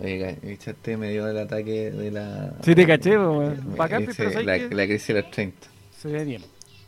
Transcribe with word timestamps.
Oiga, 0.00 0.34
echaste 0.42 0.96
medio 0.96 1.24
del 1.26 1.38
ataque 1.38 1.90
de 1.90 2.10
la. 2.12 2.54
Sí, 2.62 2.74
te 2.74 2.86
caché, 2.86 3.18
weón. 3.18 3.74
Bacán, 3.76 4.04
Ese- 4.04 4.14
pero 4.16 4.30
¿sabes 4.30 4.46
la, 4.46 4.58
qué? 4.58 4.74
la 4.74 4.86
crisis 4.86 5.08
de 5.08 5.22
los 5.22 5.30
30. 5.32 5.66
Se 5.96 6.08
ve 6.08 6.24
bien. 6.24 6.42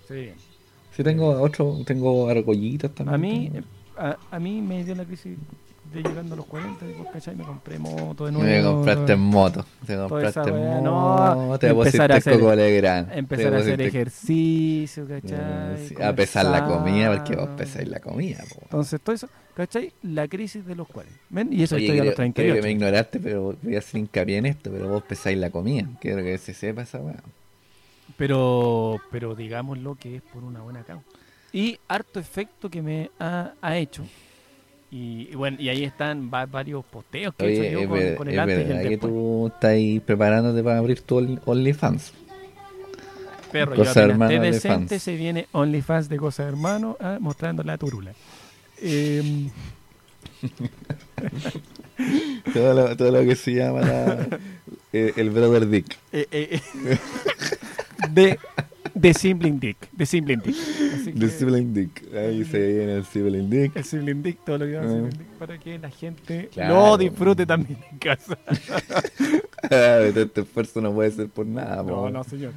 Se 0.07 0.15
ve 0.15 0.21
bien. 0.23 0.35
Sí, 0.97 1.03
tengo 1.03 1.29
otro, 1.41 1.79
tengo 1.85 2.29
argollitas 2.29 2.93
también. 2.95 3.15
A 3.15 3.19
mí, 3.19 3.51
eh, 3.55 3.63
a, 3.97 4.17
a 4.31 4.39
mí 4.39 4.61
me 4.63 4.85
dio 4.85 4.95
la 4.95 5.05
crisis 5.05 5.37
de 5.93 6.03
llegando 6.03 6.35
a 6.35 6.37
los 6.37 6.47
40, 6.47 6.87
y, 6.89 6.93
pues, 6.95 7.09
¿cachai? 7.13 7.37
Me 7.37 7.45
compré 7.45 7.79
moto 7.79 8.27
de 8.27 8.33
nuevo. 8.33 8.47
Me 8.49 8.63
compraste 8.63 9.17
moto. 9.17 9.65
Te 9.87 9.97
compraste 9.97 10.41
moto. 10.53 10.81
no, 10.83 11.59
te 11.59 11.69
empezar 11.69 12.13
a 12.13 12.17
hacer- 12.17 12.35
coco 12.39 12.55
Legrand. 12.55 13.13
Empezar 13.13 13.51
te 13.51 13.57
a 13.57 13.61
hacer 13.61 13.83
ejercicio, 13.83 15.05
Eh, 15.09 15.21
¿cachai? 15.23 16.03
a 16.07 16.15
pesar 16.15 16.47
la 16.47 16.65
comida, 16.67 17.15
porque 17.17 17.37
vos 17.37 17.49
pesáis 17.57 17.89
la 17.89 18.01
comida. 18.01 18.39
po. 18.49 18.61
Entonces, 18.63 19.01
todo 19.01 19.15
eso, 19.17 19.29
¿cachai? 19.55 19.93
La 20.03 20.29
crisis 20.29 20.65
de 20.65 20.75
los 20.75 20.87
40. 20.89 21.19
¿Ven? 21.31 21.53
Y 21.53 21.63
eso 21.63 21.75
Oye, 21.77 21.87
estoy 21.87 21.99
a 22.01 22.05
los 22.05 22.15
creo, 22.15 22.33
creo 22.33 22.55
que 22.55 22.61
38. 22.61 22.63
me 22.65 22.71
ignoraste, 22.71 23.19
pero 23.21 23.57
voy 23.63 23.75
a 23.77 23.79
hacer 23.79 24.01
hincapié 24.01 24.39
en 24.39 24.47
esto, 24.47 24.71
pero 24.71 24.89
vos 24.89 25.03
pesáis 25.03 25.39
la 25.39 25.51
comida. 25.51 25.87
Quiero 26.01 26.23
que 26.23 26.39
se 26.39 26.55
sepa 26.55 26.83
esa 26.83 26.99
weá. 26.99 27.17
Pero, 28.17 28.99
pero 29.11 29.35
digámoslo 29.35 29.95
que 29.95 30.17
es 30.17 30.23
por 30.23 30.45
una 30.45 30.61
buena 30.61 30.83
causa. 30.83 31.05
Y 31.53 31.79
harto 31.89 32.21
efecto 32.21 32.69
que 32.71 32.83
me 32.83 33.11
ha, 33.19 33.55
ha 33.61 33.77
hecho. 33.77 34.05
Y, 34.93 35.29
y 35.31 35.35
bueno, 35.37 35.57
y 35.61 35.69
ahí 35.69 35.85
están 35.85 36.31
va- 36.33 36.47
varios 36.47 36.85
posteos 36.85 37.33
que 37.37 37.45
he 37.45 37.49
Oye, 37.61 37.69
hecho 37.71 37.81
yo 37.83 37.89
con, 37.89 37.99
el 38.29 38.35
es 38.35 38.41
antes 38.41 38.59
y 38.59 38.61
el 38.63 38.67
verdad 38.69 38.83
que 38.83 38.89
después. 38.91 39.13
tú 39.13 39.47
estás 39.55 39.71
ahí 39.71 40.01
preparándote 40.01 40.63
para 40.65 40.79
abrir 40.79 41.01
tu 41.03 41.21
Only- 41.21 41.41
OnlyFans. 41.45 42.13
Perro, 43.53 43.75
Cosa 43.77 43.95
yo 43.95 44.11
hermano 44.11 44.33
de 44.33 44.41
decente, 44.53 44.89
fans. 44.95 45.03
se 45.03 45.17
viene 45.17 45.47
OnlyFans 45.53 46.09
de 46.09 46.17
Cosa 46.19 46.45
Hermano 46.47 46.97
ah, 47.01 47.19
mostrando 47.21 47.63
la 47.63 47.77
turula. 47.79 48.13
Em, 48.83 49.51
Todo 52.55 52.73
lo, 52.75 52.97
todo 52.97 53.11
lo 53.11 53.21
que 53.29 53.37
se 53.37 53.53
llama 53.55 53.81
la- 53.83 54.27
eh, 54.93 55.13
el 55.17 55.31
Brother 55.31 55.69
Dick. 55.69 55.97
eh, 56.13 56.27
eh, 56.31 56.61
de, 58.11 58.39
de 58.95 59.15
Sibling 59.15 59.61
Dick. 59.61 59.77
De 59.93 60.07
Sibling 60.07 60.41
Dick. 60.41 60.57
Así 60.57 61.13
The 61.13 61.21
que- 61.21 61.29
Sibling 61.29 61.75
Dick. 61.75 62.15
Ahí 62.15 62.45
se 62.45 62.59
viene 62.59 62.95
el 62.97 63.05
Sibling 63.05 63.51
Dick. 63.51 63.77
El 63.77 63.85
Sibling 63.85 64.23
Dick, 64.23 64.39
todo 64.45 64.59
lo 64.59 64.67
que 64.67 64.73
llama 64.73 64.87
Ah. 64.87 64.91
Sibling 64.95 65.11
Dick, 65.19 65.27
para 65.39 65.59
que 65.59 65.79
la 65.79 65.91
gente 65.91 66.49
Claro. 66.53 66.75
lo 66.75 66.99
disfrute 66.99 67.47
también 67.47 67.79
en 67.93 67.99
casa. 67.99 68.39
Este 69.63 70.41
esfuerzo 70.41 70.81
no 70.81 70.93
puede 70.93 71.11
ser 71.11 71.29
por 71.29 71.47
nada. 71.47 71.83
No, 71.83 72.11
no, 72.11 72.25
señor. 72.25 72.53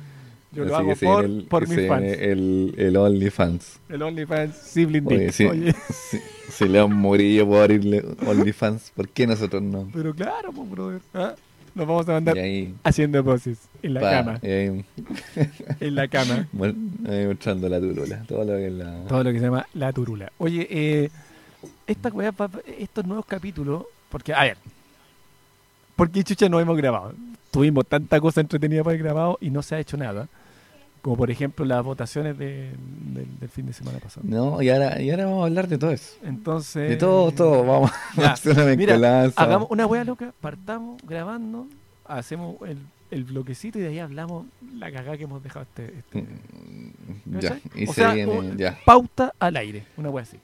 Yo 0.52 0.64
Así 0.64 0.70
lo 0.70 0.76
hago 0.78 0.96
por, 0.96 1.26
el, 1.26 1.44
por 1.50 1.68
mis 1.68 1.88
fans. 1.88 2.04
El, 2.20 2.76
el 2.78 2.96
OnlyFans. 2.96 3.80
El 3.90 4.02
OnlyFans 4.04 4.56
Sibling 4.56 5.08
Oye, 5.08 5.18
Dick. 5.20 5.32
sí. 5.32 5.46
Oye, 5.46 5.74
Si, 5.90 6.20
si 6.50 6.68
León 6.68 6.96
Murillo 6.96 7.48
puede 7.48 7.62
abrirle 7.64 8.04
OnlyFans, 8.26 8.92
¿por 8.96 9.10
qué 9.10 9.26
nosotros 9.28 9.62
no? 9.64 9.90
pero 9.92 10.14
claro, 10.14 10.52
pues, 10.54 10.70
brother. 10.70 11.02
¿ah? 11.16 11.34
Nos 11.76 11.88
vamos 11.88 12.08
a 12.08 12.14
mandar 12.14 12.38
ahí, 12.38 12.76
haciendo 12.84 13.24
poses 13.24 13.58
en 13.82 13.96
la 13.96 14.02
pa, 14.02 14.12
cama. 14.12 14.40
ahí, 14.44 14.86
En 15.80 15.96
la 15.96 16.08
cama. 16.08 16.48
mostrando 16.54 17.68
la 17.70 17.80
turula. 17.80 18.24
Todo 18.28 18.44
lo 18.46 18.54
que 18.54 18.68
es 18.68 18.74
la. 18.74 19.04
Todo 19.08 19.24
lo 19.24 19.32
que 19.32 19.40
se 19.40 19.46
llama 19.46 19.66
la 19.74 19.92
turula. 19.92 20.32
Oye, 20.38 20.68
eh, 20.70 21.10
esta 21.88 22.10
weá, 22.10 22.34
estos 22.78 23.06
nuevos 23.06 23.26
capítulos, 23.26 23.86
porque, 24.10 24.34
a 24.34 24.44
ver, 24.44 24.58
porque 25.96 26.24
chucha 26.24 26.48
no 26.50 26.60
hemos 26.60 26.78
grabado. 26.78 27.14
Tuvimos 27.52 27.86
tanta 27.88 28.20
cosa 28.20 28.42
entretenida 28.42 28.84
para 28.84 28.96
el 28.96 29.04
grabado 29.04 29.38
y 29.42 29.50
no 29.50 29.62
se 29.62 29.76
ha 29.76 29.80
hecho 29.80 29.98
nada. 29.98 30.28
Como 31.04 31.18
por 31.18 31.30
ejemplo 31.30 31.66
las 31.66 31.84
votaciones 31.84 32.38
de- 32.38 32.72
del- 33.14 33.40
del 33.40 33.50
fin 33.50 33.66
de 33.68 33.74
semana 33.74 34.00
pasado. 34.00 34.26
No, 34.28 34.62
y 34.62 34.70
ahora, 34.70 35.00
y 35.02 35.12
ahora 35.12 35.26
vamos 35.26 35.44
a 35.44 35.46
hablar 35.48 35.68
de 35.68 35.78
todo 35.78 35.92
eso. 35.92 36.16
Entonces. 36.24 36.90
De 36.90 36.96
todo, 36.96 37.32
todo. 37.34 37.64
Vamos 37.66 37.92
Ya, 38.18 38.30
a 38.30 38.34
hacer 38.34 38.54
una 38.58 38.76
mira. 38.76 38.96
Hagamos 39.36 39.70
una 39.70 39.86
wea 39.86 40.04
loca, 40.06 40.34
partamos 40.42 41.00
grabando, 41.06 41.68
hacemos 42.06 42.56
el, 42.66 42.78
el 43.12 43.26
bloquecito 43.26 43.78
y 43.80 43.82
de 43.82 43.90
ahí 43.90 44.00
hablamos 44.00 44.46
la 44.78 44.92
cagada 44.92 45.18
que 45.18 45.26
hemos 45.26 45.44
dejado 45.44 45.64
este. 45.70 45.94
este- 46.00 46.22
Mm, 46.22 47.40
Ya, 47.40 47.60
y 47.76 47.84
O 47.86 47.94
se 47.94 47.94
sea, 48.02 48.14
viene, 48.14 48.32
un- 48.32 48.58
ya. 48.58 48.80
Pauta 48.86 49.34
al 49.40 49.58
aire, 49.58 49.86
una 49.98 50.10
wea 50.10 50.24
así. 50.24 50.38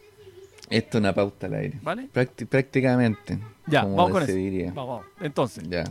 Esto 0.69 0.97
es 0.97 1.01
una 1.01 1.13
pauta 1.13 1.47
al 1.47 1.53
aire. 1.53 1.79
¿Vale? 1.81 2.09
Prácti- 2.13 2.45
prácticamente. 2.45 3.39
Ya, 3.65 3.83
vamos 3.85 4.11
con 4.11 4.23
eso. 4.23 4.33
Vamos, 4.75 4.87
vamos. 4.89 5.05
Entonces, 5.21 5.63
Ya. 5.69 5.85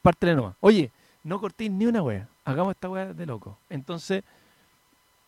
parte 0.00 0.26
de 0.26 0.36
nomás. 0.36 0.54
Oye, 0.60 0.90
no 1.22 1.38
cortéis 1.40 1.70
ni 1.70 1.84
una 1.86 2.02
wea. 2.02 2.28
Hagamos 2.46 2.76
esta 2.76 2.88
wea 2.88 3.12
de 3.12 3.26
loco. 3.26 3.58
Entonces, 3.68 4.22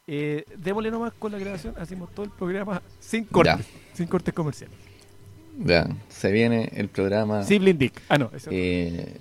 eh, 0.06 0.44
démosle 0.56 0.92
nomás 0.92 1.12
con 1.14 1.32
la 1.32 1.38
grabación. 1.38 1.74
Hacemos 1.76 2.14
todo 2.14 2.24
el 2.24 2.30
programa 2.30 2.80
sin 3.00 3.24
cortes. 3.24 3.66
Sin 3.92 4.06
cortes 4.06 4.32
comerciales. 4.32 4.76
Ya. 5.58 5.88
Se 6.08 6.30
viene 6.30 6.70
el 6.76 6.88
programa. 6.88 7.42
Sibling 7.42 7.76
Dick. 7.76 8.00
Ah, 8.08 8.18
no. 8.18 8.30
Ese 8.32 8.48
eh, 8.52 9.16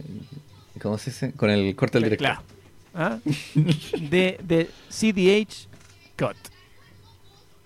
¿Cómo 0.80 1.00
se 1.00 1.10
dice? 1.10 1.32
Con 1.34 1.50
el 1.50 1.76
corte 1.76 1.98
del 1.98 2.04
director. 2.04 2.28
Claro. 2.28 2.42
¿Ah? 2.94 3.18
De, 4.12 4.40
de 4.44 4.70
CDH 4.90 5.68
Cut. 6.16 6.38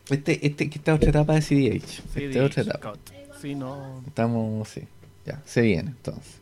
Este, 0.10 0.48
este, 0.48 0.64
esta 0.64 0.92
es 0.92 0.96
otra 0.96 1.10
etapa 1.10 1.34
de 1.36 1.42
CDH. 1.42 1.84
Esta 1.84 2.20
CDH 2.20 2.46
otra 2.46 2.64
etapa. 2.64 2.92
Cut. 2.92 3.00
Sí, 3.42 3.54
no. 3.54 4.02
Estamos, 4.08 4.70
sí. 4.70 4.88
Ya, 5.26 5.42
se 5.46 5.62
viene 5.62 5.90
entonces. 5.90 6.41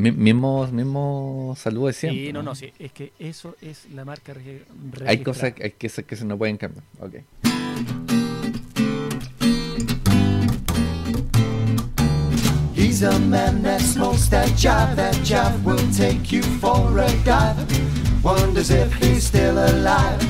Mi- 0.00 0.12
mismo, 0.12 0.66
mismo 0.68 1.54
saludo 1.58 1.88
de 1.88 1.92
siempre. 1.92 2.26
Sí, 2.26 2.32
no, 2.32 2.42
no, 2.42 2.54
sí. 2.54 2.72
Es 2.78 2.90
que 2.92 3.12
eso 3.18 3.54
es 3.60 3.86
la 3.92 4.04
marca 4.06 4.32
Hay 5.06 5.22
cosas, 5.22 5.52
hay 5.60 5.72
cosas 5.72 6.04
que 6.06 6.16
se 6.16 6.24
no 6.24 6.38
pueden 6.38 6.56
cambiar. 6.56 6.84
Ok. 7.00 7.16
He's 12.74 13.02
a 13.02 13.18
man 13.18 13.62
that 13.62 13.80
smokes 13.82 14.28
that 14.30 14.48
jive. 14.56 14.96
That 14.96 15.14
jive 15.22 15.62
will 15.64 15.76
take 15.92 16.32
you 16.32 16.42
for 16.60 16.98
a 16.98 17.08
dive. 17.22 17.58
Wonders 18.22 18.70
if 18.70 18.92
he's 18.94 19.24
still 19.26 19.58
alive 19.58 20.20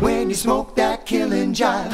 when 0.00 0.28
you 0.30 0.36
smoke 0.36 0.76
that 0.76 1.04
killing 1.04 1.52
jive. 1.52 1.90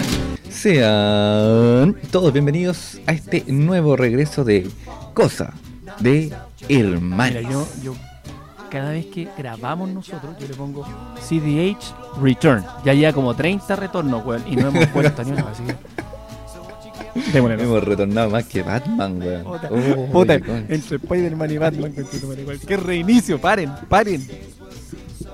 Sean 0.51 1.95
todos 2.11 2.33
bienvenidos 2.35 3.01
a 3.07 3.13
este 3.13 3.45
nuevo 3.49 3.97
regreso 3.97 4.45
de 4.45 4.69
Cosa 5.15 5.55
de 6.01 6.33
Hermanos. 6.69 7.37
Mira, 7.37 7.51
yo, 7.51 7.67
yo 7.83 7.95
cada 8.71 8.91
vez 8.91 9.07
que 9.07 9.29
grabamos 9.39 9.89
nosotros, 9.91 10.35
yo 10.41 10.49
le 10.49 10.55
pongo 10.55 10.85
CDH 11.21 11.95
Return. 12.21 12.65
Ya 12.85 12.93
lleva 12.95 13.13
como 13.13 13.35
30 13.35 13.77
retornos, 13.77 14.25
weón, 14.27 14.43
y 14.51 14.57
no 14.57 14.69
hemos 14.69 14.87
puesto 14.89 15.23
ni 15.25 15.33
una, 15.33 15.43
así 15.51 15.63
que. 15.63 15.75
Hemos 17.39 17.85
retornado 17.85 18.31
más 18.31 18.45
que 18.47 18.63
Batman, 18.63 19.21
weón. 19.23 19.45
Puta, 20.11 20.41
Oh, 20.49 20.57
entre 20.69 20.97
Spider-Man 20.97 21.51
y 21.53 21.59
Batman. 21.59 21.95
¡Qué 22.67 22.77
reinicio! 22.77 23.41
¡Paren! 23.41 23.71
¡Paren! 23.89 24.27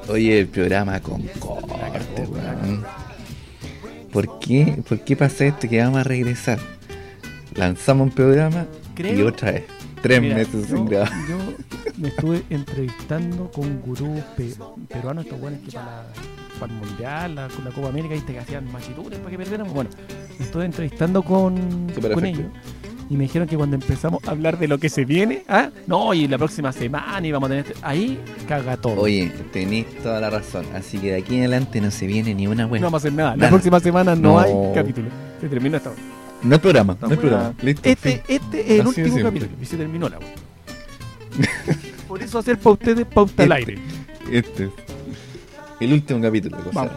Oye, 0.08 0.40
el 0.40 0.48
programa 0.48 1.00
con 1.00 1.22
corte, 1.38 2.26
weón. 2.28 2.84
¿Por 4.12 4.38
qué, 4.40 4.82
¿Por 4.86 5.00
qué 5.00 5.16
pasa 5.16 5.46
esto 5.46 5.68
que 5.68 5.78
vamos 5.82 6.00
a 6.00 6.04
regresar? 6.04 6.58
Lanzamos 7.54 8.08
un 8.08 8.14
programa 8.14 8.66
y 8.92 8.94
Creo- 8.96 9.28
otra 9.28 9.52
vez. 9.52 9.64
Tres 10.02 10.20
Mira, 10.20 10.34
meses 10.36 10.68
yo, 10.68 10.76
sin 10.76 10.86
grabar. 10.86 11.10
yo 11.28 11.36
me 11.98 12.08
estuve 12.08 12.42
entrevistando 12.50 13.50
con 13.50 13.80
gurús 13.82 14.20
pe- 14.36 14.54
peruanos, 14.88 15.24
estos 15.26 15.40
buenos 15.40 15.60
que 15.60 15.72
para, 15.72 16.04
para 16.58 16.72
el 16.72 16.78
Mundial, 16.78 17.34
la, 17.34 17.48
con 17.48 17.64
la 17.64 17.70
Copa 17.70 17.88
América, 17.88 18.14
y 18.14 18.20
te 18.20 18.38
hacían 18.38 18.70
machitures 18.72 19.18
para 19.18 19.30
que 19.30 19.36
perdiéramos. 19.36 19.72
Bueno, 19.74 19.90
me 20.38 20.44
estuve 20.44 20.64
entrevistando 20.64 21.22
con, 21.22 21.54
con 21.56 21.88
efectivo. 21.90 22.20
ellos 22.24 22.46
y 23.10 23.16
me 23.16 23.24
dijeron 23.24 23.48
que 23.48 23.56
cuando 23.56 23.74
empezamos 23.74 24.22
a 24.24 24.30
hablar 24.30 24.56
de 24.56 24.68
lo 24.68 24.78
que 24.78 24.88
se 24.88 25.04
viene, 25.04 25.42
¿ah? 25.48 25.68
no, 25.88 26.14
y 26.14 26.28
la 26.28 26.38
próxima 26.38 26.70
semana 26.72 27.26
íbamos 27.26 27.48
a 27.48 27.50
tener. 27.50 27.66
este- 27.66 27.78
ahí 27.82 28.20
caga 28.48 28.76
todo. 28.76 29.00
Oye, 29.00 29.30
tenéis 29.52 29.86
toda 30.02 30.20
la 30.20 30.30
razón. 30.30 30.64
Así 30.74 30.96
que 30.98 31.08
de 31.12 31.16
aquí 31.18 31.34
en 31.34 31.40
adelante 31.40 31.80
no 31.80 31.90
se 31.90 32.06
viene 32.06 32.34
ni 32.34 32.46
una 32.46 32.62
no 32.62 32.68
buena. 32.68 32.86
vamos 32.86 32.98
a 32.98 33.08
hacer 33.08 33.12
nada. 33.12 33.36
La 33.36 33.48
próxima 33.48 33.80
semana 33.80 34.14
no, 34.14 34.34
No. 34.34 34.38
hay 34.38 34.52
capítulo. 34.74 35.08
Se 35.40 35.48
terminó 35.48 35.76
esta 35.76 35.90
hora. 35.90 35.98
No 36.42 36.54
hay 36.54 36.60
programa, 36.60 36.96
no 37.00 37.08
hay 37.08 37.16
programa. 37.16 37.54
Listo. 37.62 37.88
Este, 37.88 38.10
fin. 38.12 38.20
este 38.28 38.60
es 38.60 38.80
el 38.80 38.86
Así 38.86 39.02
de 39.02 39.08
último 39.10 39.24
capítulo 39.28 39.52
y 39.60 39.64
se 39.66 39.76
terminó 39.76 40.08
la. 40.08 40.18
Por 42.08 42.22
eso 42.22 42.38
hacer 42.38 42.58
para 42.58 42.72
ustedes 42.72 43.06
pauta 43.06 43.42
al 43.44 43.52
Este. 43.52 43.72
aire. 43.72 43.82
Este 44.32 44.64
es 44.64 44.70
el 45.80 45.92
último 45.92 46.20
capítulo. 46.20 46.56
Vamos. 46.72 46.92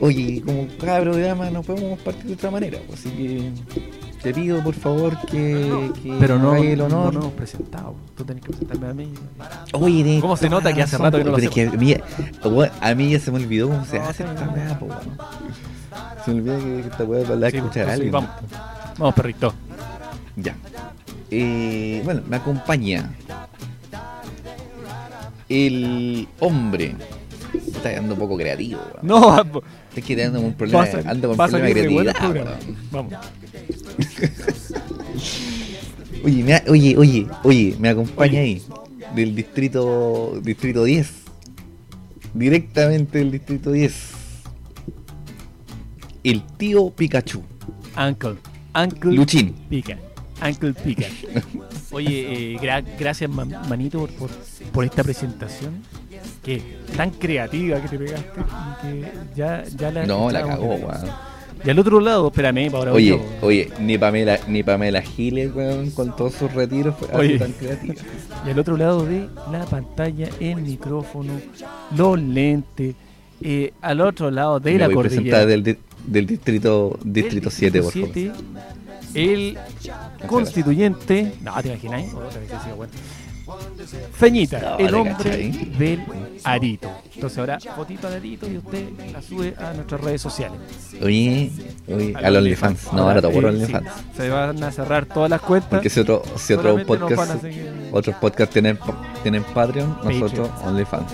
Oye, 0.00 0.42
como 0.44 0.66
cada 0.80 1.00
programa 1.02 1.50
no 1.50 1.62
podemos 1.62 1.98
partir 2.00 2.24
de 2.26 2.34
otra 2.34 2.50
manera. 2.50 2.78
pues, 2.86 3.00
Así 3.00 3.10
que 3.10 3.50
te 4.22 4.32
pido 4.34 4.62
por 4.62 4.74
favor 4.74 5.16
que, 5.26 5.90
que 6.02 6.16
Pero 6.20 6.38
no, 6.38 6.50
hagas 6.52 6.64
el 6.64 6.78
no 6.78 6.84
honor. 6.86 7.14
nos 7.14 7.24
hemos 7.24 7.34
presentado. 7.36 7.94
Tú 8.16 8.24
tenés 8.24 8.42
que 8.44 8.50
presentarme 8.50 8.88
a 8.88 8.94
mí. 8.94 9.12
Oye, 9.72 10.02
tenés 10.04 10.20
¿Cómo 10.20 10.36
se 10.36 10.48
nota 10.48 10.72
que 10.72 10.82
hace 10.82 10.92
razón, 10.96 11.04
rato 11.06 11.18
que 11.18 11.24
no 11.24 11.30
lo 11.32 11.36
pero 11.36 11.50
que 11.50 11.62
a 11.66 11.70
mí, 11.72 11.94
weón, 12.44 12.70
a 12.80 12.94
mí 12.94 13.10
ya 13.10 13.20
se 13.20 13.30
me 13.32 13.38
olvidó 13.38 13.68
cómo 13.68 13.84
se 13.84 13.98
No, 13.98 14.04
hace 14.06 14.22
esta 14.24 14.44
no. 14.46 14.52
weá, 14.52 14.78
weón. 14.80 15.18
Se 16.24 16.30
me 16.32 16.40
olvida 16.40 16.58
que 16.58 16.80
esta 16.88 17.04
weá 17.04 17.24
la 17.36 17.50
Sí, 17.50 17.56
escuchar 17.58 17.88
a 17.88 17.92
alguien. 17.94 18.12
vamos. 18.12 18.30
Vamos, 18.98 19.14
perrito. 19.14 19.54
Ya. 20.36 20.56
Eh, 21.30 22.00
bueno, 22.04 22.22
me 22.28 22.36
acompaña 22.36 23.10
el 25.48 26.28
hombre. 26.40 26.94
Está 27.66 27.96
ando 27.96 28.14
un 28.14 28.20
poco 28.20 28.36
creativo. 28.36 28.80
No, 29.02 29.36
Es 29.94 30.04
que 30.04 30.24
ando 30.24 30.38
con 30.40 30.48
un 30.48 30.54
problema, 30.54 30.78
va 30.80 30.84
a 30.84 30.90
salir- 30.92 31.08
ando 31.08 31.28
con 31.28 31.38
va 31.40 31.44
a 31.44 31.48
problema 31.48 31.74
de 31.74 31.88
bueno 31.88 32.12
creatividad. 32.12 32.58
Vamos. 32.90 33.12
Oye, 36.24 36.42
me, 36.42 36.60
oye, 36.68 36.96
oye, 36.96 37.26
oye, 37.44 37.76
me 37.78 37.88
acompaña 37.90 38.40
ahí. 38.40 38.60
Del 39.14 39.34
distrito, 39.36 40.38
distrito 40.42 40.82
10. 40.84 41.10
Directamente 42.34 43.18
del 43.18 43.30
distrito 43.30 43.70
10. 43.70 43.94
El 46.30 46.42
tío 46.58 46.90
Pikachu. 46.90 47.42
Uncle. 47.96 48.34
Uncle 48.74 49.12
Luchín. 49.12 49.54
Pica. 49.70 49.96
Uncle 50.46 50.72
Pica. 50.74 51.06
Oye, 51.90 52.54
eh, 52.54 52.58
gra- 52.60 52.84
gracias, 52.98 53.30
man- 53.30 53.50
manito, 53.68 54.06
por, 54.72 54.84
esta 54.84 55.02
presentación. 55.02 55.82
Que 56.42 56.62
tan 56.96 57.10
creativa 57.10 57.80
que 57.80 57.88
te 57.88 57.98
pegaste. 57.98 58.40
que 58.82 59.04
ya, 59.34 59.64
ya 59.76 59.90
la. 59.90 60.06
No, 60.06 60.30
la 60.30 60.42
cagó, 60.46 60.74
weón. 60.74 61.28
Y 61.64 61.70
al 61.70 61.78
otro 61.80 61.98
lado, 61.98 62.28
espérame, 62.28 62.70
ahora 62.72 62.92
voy 62.92 63.10
Oye, 63.10 63.22
yo. 63.40 63.46
oye, 63.46 63.68
ni 63.80 63.98
Pamela, 63.98 64.38
ni 64.46 64.62
Pamela 64.62 65.02
Giles, 65.02 65.52
weón, 65.54 65.90
con 65.90 66.14
todos 66.14 66.34
sus 66.34 66.52
retiros 66.52 66.94
fue 66.96 67.08
Oye. 67.14 67.38
tan 67.38 67.52
creativa. 67.52 67.94
Y 68.46 68.50
al 68.50 68.58
otro 68.60 68.76
lado 68.76 69.04
de 69.04 69.28
la 69.50 69.64
pantalla, 69.66 70.28
el 70.38 70.56
micrófono, 70.62 71.32
los 71.96 72.20
lentes. 72.20 72.94
eh, 73.40 73.72
al 73.80 74.00
otro 74.00 74.30
lado 74.30 74.60
de 74.60 74.72
Me 74.74 74.78
la 74.78 74.86
voy 74.86 74.94
cordillera. 74.94 75.44
del, 75.46 75.78
del 76.06 76.26
distrito 76.26 76.98
distrito 77.04 77.48
el 77.48 77.54
7, 77.54 77.82
por 77.82 77.92
favor. 77.92 78.10
7, 78.12 78.32
el 79.14 79.58
constituyente. 80.26 81.32
No, 81.42 81.54
te 81.62 81.68
imagináis. 81.68 82.12
Otra 82.14 82.40
vez 82.40 82.50
que 82.50 82.58
sigo, 82.64 82.76
bueno. 82.76 82.92
Feñita, 84.12 84.60
No, 84.60 84.76
el 84.78 84.94
hombre 84.94 85.50
del 85.78 86.04
Arito. 86.44 86.90
Entonces 87.14 87.38
ahora, 87.38 87.58
fotito 87.74 88.10
de 88.10 88.16
Arito 88.16 88.46
y 88.46 88.58
usted 88.58 88.84
la 89.10 89.22
sube 89.22 89.54
a 89.56 89.72
nuestras 89.72 90.02
redes 90.02 90.20
sociales. 90.20 90.58
Oye, 91.02 91.50
oye, 91.88 92.12
Al 92.14 92.36
OnlyFans. 92.36 92.92
No, 92.92 93.04
ahora 93.04 93.22
todo 93.22 93.32
por 93.32 93.44
eh, 93.44 93.48
OnlyFans. 93.48 93.88
sí, 93.88 94.02
se 94.18 94.28
van 94.28 94.62
a 94.62 94.70
cerrar 94.70 95.06
todas 95.06 95.30
las 95.30 95.40
cuentas. 95.40 95.70
Porque 95.70 95.88
si 95.88 95.98
otro, 96.00 96.22
si 96.36 96.52
otro 96.52 96.84
podcast, 96.84 97.40
seguir- 97.40 97.88
otros 97.90 98.16
podcasts 98.16 98.52
tienen, 98.52 98.78
tienen 99.22 99.42
Patreon, 99.54 99.96
nosotros 100.04 100.50
OnlyFans. 100.66 101.10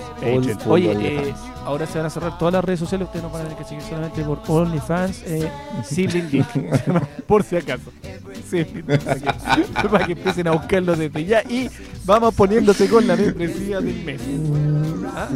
Oye, 0.67 0.91
eh, 0.91 1.33
ahora 1.65 1.85
se 1.85 1.97
van 1.97 2.07
a 2.07 2.09
cerrar 2.09 2.37
todas 2.37 2.53
las 2.53 2.63
redes 2.63 2.79
sociales. 2.79 3.07
Ustedes 3.07 3.23
no 3.23 3.29
van 3.29 3.41
a 3.41 3.43
tener 3.45 3.57
que 3.57 3.65
seguir 3.65 3.83
solamente 3.83 4.23
por 4.23 4.39
OnlyFans, 4.47 5.23
eh, 5.25 5.49
Sibling 5.83 6.29
Dick. 6.29 6.45
por 7.27 7.43
si 7.43 7.57
acaso. 7.57 7.91
Sibling 8.49 8.85
Dick, 8.87 9.03
para, 9.03 9.19
que, 9.19 9.89
para 9.89 10.05
que 10.05 10.11
empiecen 10.13 10.47
a 10.47 10.51
buscarlo 10.51 10.95
desde 10.95 11.25
ya. 11.25 11.41
Y 11.43 11.69
vamos 12.05 12.33
poniéndose 12.35 12.87
con 12.87 13.05
la 13.07 13.15
membresía 13.15 13.81
del 13.81 14.03
mes. 14.03 14.21
¿Ah? 15.07 15.27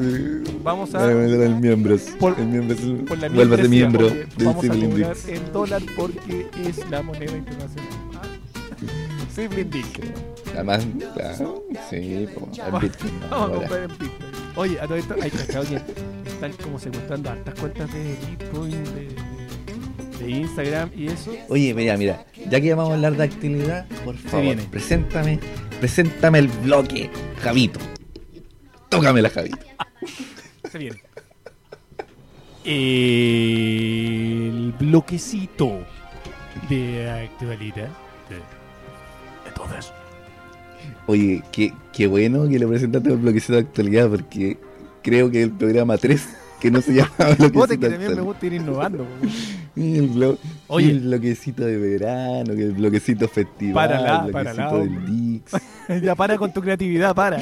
Vamos 0.63 0.93
a. 0.95 1.03
Voy 1.03 1.11
a 1.11 1.15
meter 1.15 1.41
el 1.41 1.55
miembros. 1.55 2.01
Por- 2.19 2.39
el 2.39 2.47
miembros. 2.47 2.79
Por 3.07 3.17
la 3.17 3.29
membresía, 3.29 3.67
miembro 3.69 4.05
oye, 4.07 4.15
del 4.37 4.45
Vamos 4.45 4.65
a 4.65 4.67
cobrar 4.69 5.17
en 5.27 5.53
dólar 5.53 5.81
porque 5.95 6.47
es 6.63 6.89
la 6.89 7.01
moneda 7.01 7.35
internacional. 7.35 7.89
¿Ah? 8.15 8.21
Sibling 9.33 9.69
Dick. 9.69 10.13
Además, 10.53 10.85
claro, 11.13 11.63
sí, 11.89 12.27
po, 12.33 12.49
el 12.51 12.81
Bitcoin. 12.81 13.13
Vamos 13.29 13.49
a 13.49 13.53
comprar 13.53 13.83
en 13.83 13.89
Bitcoin. 13.89 14.48
Oye, 14.59 14.77
a 14.77 14.87
todo 14.87 14.97
esto, 14.97 15.15
hay 15.21 15.31
cachado 15.31 15.63
que 15.63 15.75
están 16.29 16.51
como 16.61 16.77
secuestrando 16.77 17.29
hartas 17.29 17.57
cuentas 17.57 17.93
de 17.93 18.17
Bitcoin, 18.29 18.83
de, 18.83 19.07
de 20.19 20.31
Instagram 20.31 20.91
y 20.93 21.07
eso. 21.07 21.31
Oye, 21.47 21.73
mira, 21.73 21.95
mira, 21.95 22.25
ya 22.49 22.59
que 22.59 22.73
vamos 22.73 22.91
a 22.91 22.95
hablar 22.95 23.15
de 23.15 23.23
actividad, 23.23 23.87
por 24.03 24.17
favor, 24.17 24.41
viene. 24.41 24.63
preséntame, 24.63 25.39
preséntame 25.79 26.39
el 26.39 26.49
bloque, 26.49 27.09
Javito. 27.41 27.79
Tócame 28.89 29.21
la 29.21 29.29
Javito. 29.29 29.59
Se 30.69 30.77
viene. 30.77 31.01
El 32.65 33.13
bloquecito 34.77 35.85
de 36.67 37.09
actualidad. 37.09 37.87
Entonces, 39.47 39.93
Oye, 41.09 41.41
qué, 41.51 41.73
qué 41.91 42.05
bueno 42.05 42.47
que 42.47 42.59
le 42.59 42.67
presentaste 42.67 43.09
el 43.09 43.17
bloquecito 43.17 43.53
de 43.53 43.59
actualidad, 43.61 44.07
porque 44.09 44.59
creo 45.01 45.31
que 45.31 45.41
el 45.41 45.49
programa 45.49 45.97
3, 45.97 46.21
que 46.61 46.69
no 46.69 46.81
se 46.81 46.93
llama 46.93 47.09
bloquecito 47.39 47.67
que 47.67 47.89
también 47.89 48.15
me 48.15 48.21
gusta 48.21 48.45
ir 48.45 48.53
innovando. 48.53 49.07
Y 49.75 49.97
el, 49.97 50.09
blo- 50.11 50.37
Oye. 50.67 50.87
y 50.87 50.89
el 50.91 50.99
bloquecito 51.01 51.63
de 51.63 51.77
verano, 51.77 52.53
que 52.53 52.63
el 52.63 52.73
bloquecito 52.73 53.27
festival, 53.29 53.73
Párala, 53.89 54.25
el 54.25 54.31
párala, 54.31 54.69
bloquecito 54.71 55.05
del. 55.05 55.05
Dix. 55.05 55.51
ya 56.03 56.15
para 56.15 56.37
con 56.37 56.51
tu 56.53 56.59
creatividad, 56.61 57.15
para. 57.15 57.39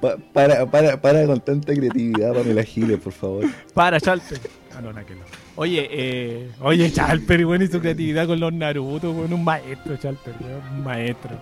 Pa- 0.00 0.16
para, 0.32 0.70
para, 0.70 1.00
para 1.00 1.26
con 1.26 1.40
tanta 1.40 1.72
creatividad, 1.72 2.34
Pamela 2.34 2.62
Giles, 2.62 2.98
por 3.00 3.12
favor. 3.12 3.44
Para, 3.74 3.98
Chalper. 4.00 4.38
Ah, 4.76 4.80
no, 4.82 4.90
que 5.06 5.14
no. 5.14 5.22
Oye, 5.60 5.86
eh, 5.92 6.48
oye, 6.62 6.90
Chalper, 6.90 7.44
bueno, 7.44 7.64
y 7.64 7.68
su 7.68 7.80
creatividad 7.80 8.26
con 8.26 8.40
los 8.40 8.50
Naruto, 8.50 9.12
con 9.12 9.30
un 9.30 9.44
maestro, 9.44 9.94
Chalper, 9.98 10.32
un 10.74 10.82
maestro. 10.82 11.32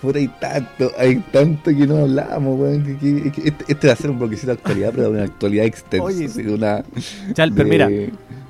Puta, 0.00 0.18
hay 0.18 0.28
tanto, 0.28 0.90
hay 0.96 1.16
tanto 1.30 1.64
que 1.70 1.86
no 1.86 1.98
hablamos, 1.98 2.58
weón. 2.58 2.82
que- 2.98 3.22
que- 3.24 3.30
que 3.30 3.48
este, 3.48 3.64
este 3.68 3.86
va 3.88 3.92
a 3.92 3.96
ser 3.96 4.10
un 4.12 4.18
bloquecito 4.18 4.46
de 4.46 4.52
actualidad, 4.54 4.92
pero 4.92 5.02
de 5.02 5.08
una 5.10 5.24
actualidad 5.24 5.66
extensa. 5.66 6.04
Oye, 6.06 6.26
una, 6.54 6.82
Chalper, 7.34 7.66
de- 7.66 7.70
mira, 7.70 7.90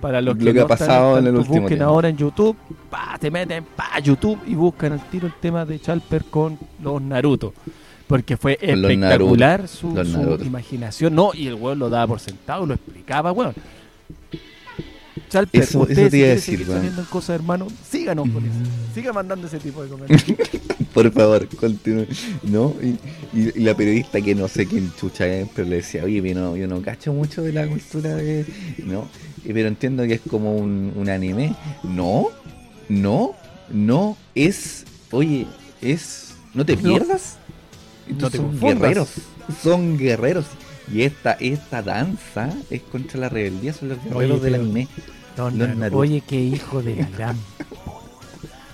para 0.01 0.21
los 0.21 0.37
que, 0.39 0.45
lo 0.45 0.53
que 0.53 0.59
no 0.61 0.65
ha 0.65 0.69
pasado 0.69 1.09
están 1.19 1.25
en 1.25 1.29
el 1.35 1.37
último 1.41 1.55
busquen 1.62 1.79
tiempo. 1.79 1.85
ahora 1.93 2.09
en 2.09 2.17
YouTube, 2.17 2.57
pa, 2.89 3.17
te 3.21 3.33
meten 3.33 3.65
pa 3.75 3.99
YouTube 3.99 4.39
y 4.47 4.55
buscan 4.55 4.93
al 4.93 5.01
tiro 5.11 5.27
el 5.27 5.35
tema 5.41 5.65
de 5.65 5.81
Chalper 5.81 6.23
con 6.31 6.57
los 6.81 7.03
Naruto. 7.03 7.53
Porque 8.07 8.37
fue 8.37 8.57
espectacular 8.61 9.67
su, 9.67 9.93
los 9.93 10.07
su 10.09 10.19
Naruto. 10.19 10.45
imaginación. 10.45 11.17
No, 11.17 11.33
y 11.35 11.49
el 11.49 11.55
weón 11.55 11.81
lo 11.81 11.91
daba 11.91 12.07
por 12.07 12.21
sentado, 12.21 12.65
lo 12.65 12.75
explicaba, 12.75 13.33
weón. 13.33 13.55
Chalper, 15.29 15.62
Eso- 15.62 15.81
usted 15.81 15.93
eso 15.99 16.03
te 16.05 16.11
si 16.11 16.17
iba 16.19 16.27
a 16.27 16.31
decir, 16.31 16.67
en 16.99 17.05
cosas, 17.07 17.31
hermano, 17.37 17.67
síganos 17.89 18.29
con 18.31 18.45
eso. 18.45 18.55
Siga 18.95 19.12
mandando 19.12 19.47
ese 19.47 19.59
tipo 19.59 19.83
de 19.83 19.89
comentarios. 19.91 20.39
Por 20.95 21.12
favor, 21.12 21.47
continúe. 21.57 22.07
¿No? 22.45 22.75
Y, 22.83 22.89
y- 23.39 23.53
y 23.57 23.61
la 23.61 23.75
periodista 23.77 24.21
que 24.21 24.35
no 24.35 24.49
sé 24.49 24.67
quién 24.67 24.93
chucha 24.99 25.27
es, 25.27 25.49
pero 25.55 25.69
le 25.69 25.77
decía, 25.77 26.05
oye, 26.05 26.23
yo 26.23 26.35
no, 26.35 26.57
yo 26.57 26.67
no 26.67 26.81
cacho 26.83 27.12
mucho 27.12 27.43
de 27.43 27.53
la 27.53 27.67
cultura 27.67 28.15
de. 28.17 28.45
No, 28.85 29.09
Y- 29.45 29.53
pero 29.53 29.69
entiendo 29.69 30.03
que 30.05 30.15
es 30.15 30.21
como 30.29 30.57
un, 30.57 30.93
un 30.97 31.09
anime. 31.09 31.55
No, 31.83 32.29
no, 32.89 33.35
no, 33.71 34.17
es. 34.35 34.85
Oye, 35.12 35.47
es. 35.81 36.35
No 36.55 36.65
te 36.67 36.77
No. 36.77 36.83
pierdas. 36.83 37.37
No 38.09 38.15
Estos 38.17 38.31
te 38.33 38.37
son 38.39 38.47
confundas. 38.49 38.79
guerreros. 38.81 39.09
Son 39.62 39.97
guerreros. 39.99 40.47
Y 40.92 41.02
esta, 41.02 41.32
esta 41.32 41.82
danza 41.82 42.50
es 42.70 42.82
contra 42.82 43.20
la 43.20 43.28
rebeldía, 43.28 43.72
son 43.72 43.90
los 43.90 43.98
guerreros 44.02 44.40
Oye, 44.40 44.50
del 44.50 44.54
anime. 44.56 44.88
Don 45.37 45.56
Los 45.58 45.76
Naruto. 45.76 45.98
Oye, 45.98 46.22
qué 46.26 46.37
hijo 46.40 46.82
de 46.82 47.06
gran. 47.16 47.37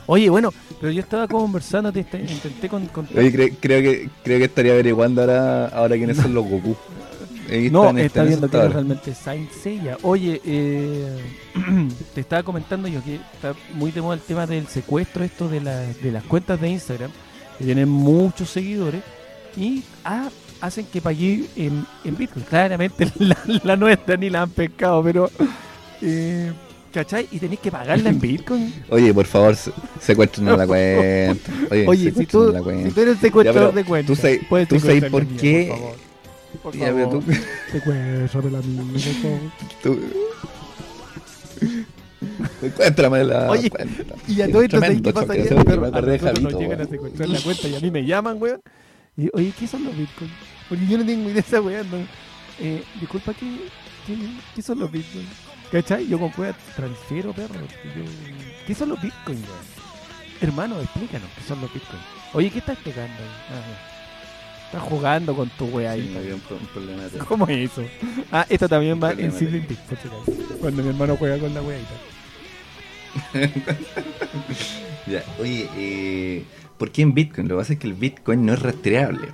Oye, 0.06 0.30
bueno, 0.30 0.52
pero 0.80 0.92
yo 0.92 1.00
estaba 1.00 1.26
conversando, 1.26 1.92
te, 1.92 2.04
te- 2.04 2.20
intenté 2.20 2.68
con, 2.68 2.86
con- 2.86 3.08
Oye, 3.16 3.32
cre- 3.32 3.56
creo 3.60 3.82
que 3.82 4.08
creo 4.22 4.38
que 4.38 4.44
estaría 4.44 4.72
averiguando 4.72 5.20
ahora, 5.20 5.66
ahora 5.68 5.96
quiénes 5.96 6.16
son 6.16 6.32
los 6.32 6.44
Goku. 6.48 6.76
Ahí 7.50 7.70
No, 7.70 7.82
están- 7.82 7.98
está 7.98 8.06
están 8.06 8.28
viendo 8.28 8.48
que 8.50 8.68
realmente 8.68 9.14
Saint 9.14 9.50
Seiya. 9.50 9.98
Oye, 10.02 10.40
eh, 10.44 11.18
te 12.14 12.20
estaba 12.20 12.42
comentando 12.44 12.86
yo 12.88 13.02
que 13.04 13.16
está 13.16 13.54
muy 13.74 13.90
de 13.90 14.00
moda 14.00 14.14
el 14.14 14.20
tema 14.20 14.46
del 14.46 14.66
secuestro 14.68 15.24
esto 15.24 15.48
de, 15.48 15.60
la- 15.60 15.80
de 15.86 16.12
las 16.12 16.22
cuentas 16.24 16.60
de 16.60 16.68
Instagram, 16.70 17.10
que 17.58 17.64
tienen 17.64 17.88
muchos 17.88 18.48
seguidores 18.50 19.02
y 19.56 19.82
ah, 20.04 20.28
hacen 20.60 20.86
que 20.86 21.00
pagué 21.00 21.44
en, 21.56 21.84
en 22.04 22.16
Bitcoin. 22.16 22.44
Claramente 22.44 23.10
la, 23.18 23.36
la 23.64 23.76
nuestra 23.76 24.16
ni 24.16 24.30
la 24.30 24.42
han 24.42 24.50
pescado, 24.50 25.02
pero... 25.02 25.30
Eh, 26.02 26.52
¿Cachai? 26.92 27.28
Y 27.30 27.38
tenéis 27.38 27.60
que 27.60 27.70
pagarla 27.70 28.08
en 28.08 28.18
Bitcoin. 28.18 28.72
Oye, 28.88 29.12
por 29.12 29.26
favor, 29.26 29.54
se- 29.54 29.70
secuéstrenos 30.00 30.56
la 30.56 30.66
cuenta. 30.66 31.50
Oye, 31.70 31.86
Oye, 31.86 32.10
si 32.12 32.24
tú, 32.26 32.50
la 32.52 32.58
si 32.58 32.64
cuenta. 32.64 32.94
tú 32.94 33.00
eres 33.02 33.18
secuestrador 33.18 33.70
pero 33.70 33.82
de 33.82 33.84
cuentas, 33.84 34.16
tú 34.16 34.22
sabes- 34.22 34.68
tú 34.68 34.80
sabes 34.80 35.04
por 35.10 35.26
mía, 35.26 35.38
qué- 35.40 35.66
Por 35.68 35.76
favor. 35.78 35.96
Por 36.62 36.74
Ya, 36.76 36.86
pero 36.86 37.10
favor. 37.10 37.24
tú, 37.24 37.32
Secuéstrame 37.72 38.50
la 38.50 38.62
mía, 38.62 38.82
por 38.92 39.00
favor. 39.22 39.40
tú- 39.82 40.00
Secuéstrame 42.60 43.24
la 43.24 43.50
Oye, 43.50 43.70
cuenta. 43.70 44.14
Y 44.26 44.40
a 44.40 44.50
todo 44.50 44.62
esto, 44.62 44.80
¿sabes 44.80 45.02
Tremendo 45.02 45.10
qué 45.10 45.12
pasa? 45.14 45.26
choque, 45.26 45.36
Que 45.36 45.42
eso 45.44 45.54
es 45.54 45.58
lo 45.58 45.64
que 45.64 45.72
a 45.72 46.00
nosotros 46.00 46.42
nos 46.42 46.60
llegan 46.60 46.80
a 46.80 46.84
secuestrar 46.86 47.28
la 47.28 47.40
cuenta 47.40 47.68
y 47.68 47.74
a 47.76 47.80
mí 47.80 47.90
me 47.90 48.04
llaman, 48.06 48.36
weón. 48.40 48.60
Y, 49.16 49.30
oye, 49.32 49.52
¿qué 49.58 49.66
son 49.66 49.84
los 49.84 49.96
bitcoins? 49.96 50.32
Porque 50.68 50.86
yo 50.86 50.98
no 50.98 51.06
tengo 51.06 51.22
idea 51.24 51.34
de 51.34 51.40
esa 51.40 51.60
weón. 51.60 51.90
no. 51.90 51.98
Eh, 52.58 52.82
disculpa, 53.00 53.32
¿qué, 53.34 53.46
qué, 54.06 54.16
qué 54.54 54.62
son 54.62 54.78
los 54.80 54.90
bitcoins? 54.90 55.28
¿Cachai? 55.70 56.06
Yo 56.08 56.18
con 56.18 56.32
weón 56.36 56.54
transfiero, 56.74 57.32
perro. 57.32 57.54
Yo- 57.84 58.66
¿Qué 58.66 58.74
son 58.74 58.90
los 58.90 59.00
bitcoins, 59.00 59.40
weón? 59.42 59.86
Hermano, 60.40 60.80
explícanos 60.80 61.28
qué 61.36 61.42
son 61.42 61.60
los 61.60 61.72
bitcoins. 61.72 62.02
Oye, 62.34 62.50
¿qué 62.50 62.58
estás 62.58 62.78
tocando 62.78 63.02
ahí? 63.14 63.30
Ah, 63.50 63.92
Estás 64.66 64.82
jugando 64.82 65.34
con 65.34 65.48
tu 65.50 65.64
weá 65.66 65.92
ahí. 65.92 66.08
Sí, 66.12 66.18
había 66.18 66.34
un 66.34 66.40
problema 66.40 67.04
de- 67.04 67.18
¿Cómo 67.20 67.46
es 67.46 67.70
eso? 67.70 67.84
Ah, 68.32 68.44
esto 68.48 68.68
también 68.68 69.00
va 69.02 69.12
en 69.12 69.32
Sibling 69.32 69.62
acaso. 69.64 70.24
Cuando 70.60 70.82
mi 70.82 70.88
hermano 70.88 71.16
juega 71.16 71.38
con 71.38 71.54
la 71.54 71.62
weá 71.62 71.78
Ya, 75.06 75.22
oye, 75.38 75.68
eh, 75.76 76.44
¿por 76.78 76.90
qué 76.92 77.02
en 77.02 77.14
Bitcoin? 77.14 77.48
Lo 77.48 77.56
que 77.56 77.60
pasa 77.60 77.72
es 77.74 77.78
que 77.78 77.86
el 77.86 77.94
Bitcoin 77.94 78.44
no 78.46 78.52
es 78.52 78.60
rastreable. 78.60 79.28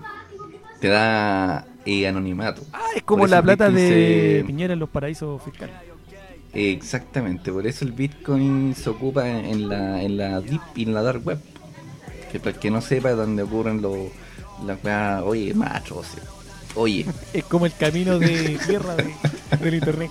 Te 0.80 0.88
da 0.88 1.66
eh, 1.84 2.06
anonimato. 2.08 2.62
Ah, 2.72 2.80
es 2.96 3.02
como 3.02 3.26
la 3.26 3.42
plata 3.42 3.70
de 3.70 4.38
se- 4.40 4.44
Piñera 4.46 4.72
en 4.72 4.78
los 4.80 4.88
paraísos 4.88 5.42
fiscales. 5.42 5.74
Exactamente, 6.54 7.50
por 7.50 7.66
eso 7.66 7.84
el 7.84 7.92
Bitcoin 7.92 8.74
se 8.76 8.90
ocupa 8.90 9.26
en, 9.26 9.68
la, 9.70 10.02
en 10.02 10.18
la 10.18 10.40
Deep 10.40 10.60
y 10.74 10.82
en 10.82 10.92
la 10.94 11.02
Dark 11.02 11.26
Web. 11.26 11.38
Que 12.30 12.38
para 12.38 12.50
el 12.50 12.58
que 12.58 12.70
no 12.70 12.80
sepa 12.80 13.10
es 13.10 13.16
donde 13.16 13.42
ocurren 13.42 13.80
los 13.82 13.96
las 14.66 15.22
oye, 15.22 15.54
más 15.54 15.74
atroces. 15.76 16.20
Oye, 16.74 17.06
Es 17.32 17.44
como 17.44 17.66
el 17.66 17.74
camino 17.74 18.18
de 18.18 18.58
tierra 18.66 18.94
de- 18.96 19.14
del 19.60 19.74
internet. 19.74 20.10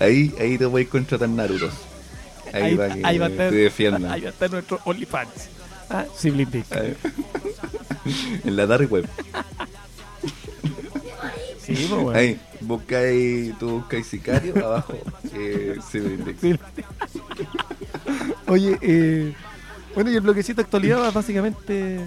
ahí, 0.00 0.34
ahí 0.40 0.58
te 0.58 0.68
puedes 0.68 0.88
contratar 0.88 1.28
Narutos. 1.28 1.72
Ahí, 2.52 2.76
para 2.76 2.94
que 2.94 3.00
ahí 3.04 3.18
va 3.18 3.26
a 3.26 3.28
estar, 3.30 3.50
te 3.50 3.56
defiendan. 3.56 4.06
ahí 4.12 4.20
va 4.22 4.28
a 4.28 4.30
estar 4.30 4.50
nuestro 4.50 4.78
OnlyFans. 4.84 5.48
Ah, 5.90 6.04
Sibling 6.16 6.50
Dick. 6.52 6.66
En 8.44 8.56
la 8.56 8.66
dark 8.66 8.90
web. 8.90 9.08
Sí, 11.60 11.74
pues 11.88 12.02
bueno. 12.02 12.10
Ahí, 12.18 12.38
buscáis, 12.60 13.58
tú 13.58 13.70
buscáis 13.78 14.06
sicario, 14.06 14.54
abajo, 14.64 14.94
eh, 15.34 15.76
Index. 15.94 16.40
Sí. 16.40 16.54
Oye, 18.46 18.78
eh, 18.82 19.32
bueno, 19.94 20.10
y 20.10 20.14
el 20.14 20.20
bloquecito 20.20 20.56
de 20.56 20.64
actualidad 20.64 21.00
va 21.00 21.10
básicamente. 21.10 22.00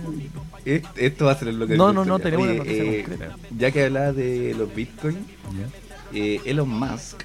Est- 0.64 0.86
Esto 0.98 1.26
va 1.26 1.32
a 1.32 1.40
ser 1.40 1.48
el 1.48 1.58
bloque 1.58 1.76
No, 1.76 1.88
de 1.88 1.94
no, 1.94 2.06
no, 2.06 2.20
tenemos 2.20 2.48
Oye, 2.48 2.60
una 2.60 2.72
eh. 2.72 3.30
Ya 3.58 3.72
que 3.72 3.86
hablabas 3.86 4.16
de 4.16 4.54
los 4.58 4.74
bitcoins, 4.76 5.18
eh, 6.14 6.40
Elon 6.46 6.70
Musk. 6.70 7.24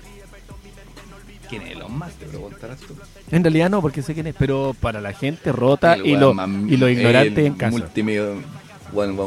¿Quién 1.53 1.63
es 1.65 1.73
Elon 1.73 1.99
Musk? 1.99 2.13
Te 2.19 2.25
preguntarás 2.25 2.81
tú. 2.81 2.95
En 3.31 3.45
realidad 3.45 3.69
no, 3.69 3.83
porque 3.83 4.01
sé 4.01 4.15
quién 4.15 4.27
es, 4.27 4.35
pero 4.39 4.75
para 4.81 5.03
la 5.03 5.13
gente 5.13 5.53
rota 5.53 5.93
El 5.93 6.07
y, 6.07 6.17
lo, 6.17 6.33
y 6.67 6.77
los 6.79 6.91
ignorantes 6.91 7.37
el 7.39 7.47
en 7.47 7.55
casa. 7.55 7.77
multimedio- 7.77 8.37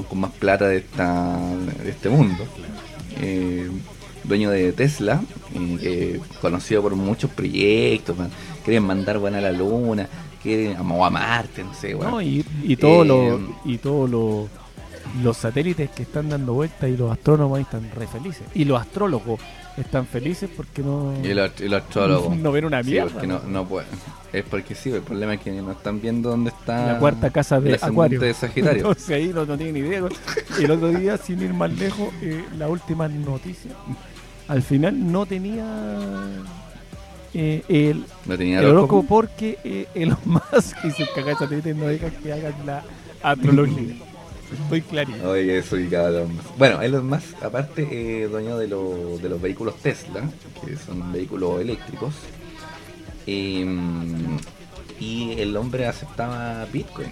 con 0.03 0.19
más 0.19 0.31
plata 0.31 0.67
de, 0.67 0.77
esta, 0.77 1.37
de 1.83 1.89
este 1.91 2.09
mundo. 2.09 2.43
Eh, 3.21 3.69
dueño 4.23 4.49
de 4.49 4.71
Tesla, 4.73 5.21
eh, 5.81 6.19
conocido 6.41 6.81
por 6.81 6.95
muchos 6.95 7.29
proyectos, 7.29 8.17
man. 8.17 8.31
quieren 8.63 8.83
mandar 8.83 9.19
bueno, 9.19 9.37
a 9.37 9.41
la 9.41 9.51
luna, 9.51 10.09
quieren 10.41 10.77
a 10.77 10.83
Marte, 11.11 11.63
no 11.63 11.73
sé, 11.75 11.93
weón. 11.93 12.09
No, 12.11 12.21
y, 12.23 12.43
y 12.63 12.75
todos 12.75 13.05
Eh, 13.05 13.09
los 13.09 13.41
y 13.65 13.77
todos 13.77 14.09
los 14.09 14.47
los 15.23 15.37
satélites 15.37 15.89
que 15.91 16.03
están 16.03 16.29
dando 16.29 16.53
vueltas 16.53 16.89
y 16.89 16.97
los 16.97 17.11
astrónomos 17.11 17.57
ahí 17.57 17.63
están 17.63 17.89
re 17.95 18.07
felices. 18.07 18.43
Y 18.53 18.65
los 18.65 18.79
astrólogos 18.81 19.39
están 19.77 20.05
felices 20.07 20.49
porque 20.55 20.81
no, 20.81 21.13
Y 21.23 21.27
el, 21.31 21.39
ast- 21.39 21.61
el 21.61 21.73
astrólogo. 21.73 22.33
no 22.37 22.51
ven 22.51 22.65
una 22.65 22.83
Sí, 22.83 22.91
mierda. 22.91 23.11
porque 23.11 23.27
no, 23.27 23.39
no 23.47 23.65
puede. 23.67 23.87
Es 24.33 24.43
porque 24.43 24.75
sí, 24.75 24.89
el 24.91 25.01
problema 25.01 25.35
es 25.35 25.41
que 25.41 25.51
no 25.51 25.71
están 25.71 26.01
viendo 26.01 26.29
dónde 26.29 26.49
está 26.49 26.93
la 26.93 26.99
cuarta 26.99 27.29
casa 27.29 27.59
de 27.61 27.75
Acuario. 27.81 28.19
de 28.19 28.33
Sagitario. 28.33 28.77
Entonces 28.87 29.09
ahí 29.09 29.31
no, 29.33 29.45
no 29.45 29.57
tienen 29.57 29.77
idea. 29.77 30.01
Y 30.59 30.63
el 30.65 30.71
otro 30.71 30.89
día, 30.89 31.17
sin 31.17 31.41
ir 31.41 31.53
más 31.53 31.71
lejos, 31.71 32.09
eh, 32.21 32.43
la 32.57 32.67
última 32.67 33.07
noticia, 33.07 33.71
al 34.47 34.61
final 34.61 35.11
no 35.11 35.25
tenía 35.25 35.65
eh, 37.33 37.63
el, 37.67 38.05
no 38.25 38.37
tenía 38.37 38.59
el 38.59 38.65
horóscopo. 38.67 39.05
porque 39.07 39.57
eh, 39.63 39.87
Elon 39.95 40.17
Musk 40.25 40.77
y 40.83 40.91
sus 40.91 41.09
cagadas 41.15 41.39
satélites 41.39 41.75
no 41.75 41.85
dejan 41.87 42.11
que 42.11 42.33
hagan 42.33 42.53
la 42.65 42.83
astrología. 43.23 43.95
Estoy 44.53 44.81
clarito. 44.81 45.29
Oye, 45.29 45.61
soy 45.63 45.87
cabrón. 45.87 46.29
Bueno, 46.57 46.81
Elon 46.81 47.07
Musk, 47.09 47.41
aparte, 47.43 47.87
eh, 47.91 48.27
dueño 48.27 48.57
de, 48.57 48.67
lo- 48.67 49.17
de 49.17 49.29
los 49.29 49.41
vehículos 49.41 49.75
Tesla, 49.77 50.29
que 50.65 50.77
son 50.77 51.11
vehículos 51.11 51.61
eléctricos. 51.61 52.13
eh, 53.27 53.65
y 54.99 55.31
el 55.39 55.57
hombre 55.57 55.87
aceptaba 55.87 56.65
Bitcoin. 56.71 57.09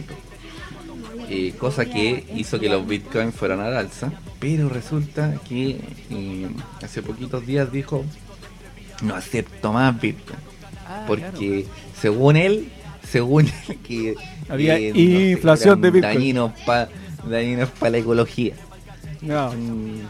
eh, 1.30 1.54
cosa 1.58 1.86
que 1.86 2.26
hizo 2.36 2.60
que 2.60 2.70
los 2.70 2.88
Bitcoin 2.88 3.34
fueran 3.34 3.60
al 3.60 3.76
alza. 3.76 4.12
Pero 4.40 4.70
resulta 4.70 5.36
que 5.48 5.82
eh, 6.10 6.48
hace 6.82 7.02
poquitos 7.02 7.46
días 7.46 7.72
dijo: 7.72 8.06
No 9.02 9.16
acepto 9.16 9.74
más 9.74 10.00
Bitcoin. 10.00 10.40
Ah, 10.88 11.04
porque 11.08 11.66
según 12.00 12.36
él, 12.38 12.70
según 13.10 13.48
él 13.68 13.78
que 13.80 14.16
Había 14.50 14.74
no 14.76 14.80
sé, 14.96 15.32
inflación 15.32 15.82
de 15.82 15.92
Bitcoin. 15.92 16.14
dañinos 16.14 16.52
para 16.66 16.90
dañinos 17.30 17.70
pa 17.70 17.90
la 17.90 17.98
ecología. 18.00 18.56
No. 19.22 19.52
Mm, 19.54 20.02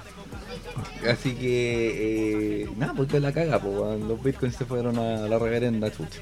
Así 1.10 1.34
que, 1.36 2.63
eh, 2.63 2.70
nada, 2.77 2.93
porque 2.96 3.20
la 3.20 3.32
caga, 3.32 3.60
pues, 3.60 3.74
weón. 3.75 4.08
los 4.08 4.24
bitcoins 4.24 4.55
se 4.55 4.65
fueron 4.65 4.98
a 4.98 5.27
la 5.27 5.38
reverenda 5.38 5.91
chucha. 5.91 6.20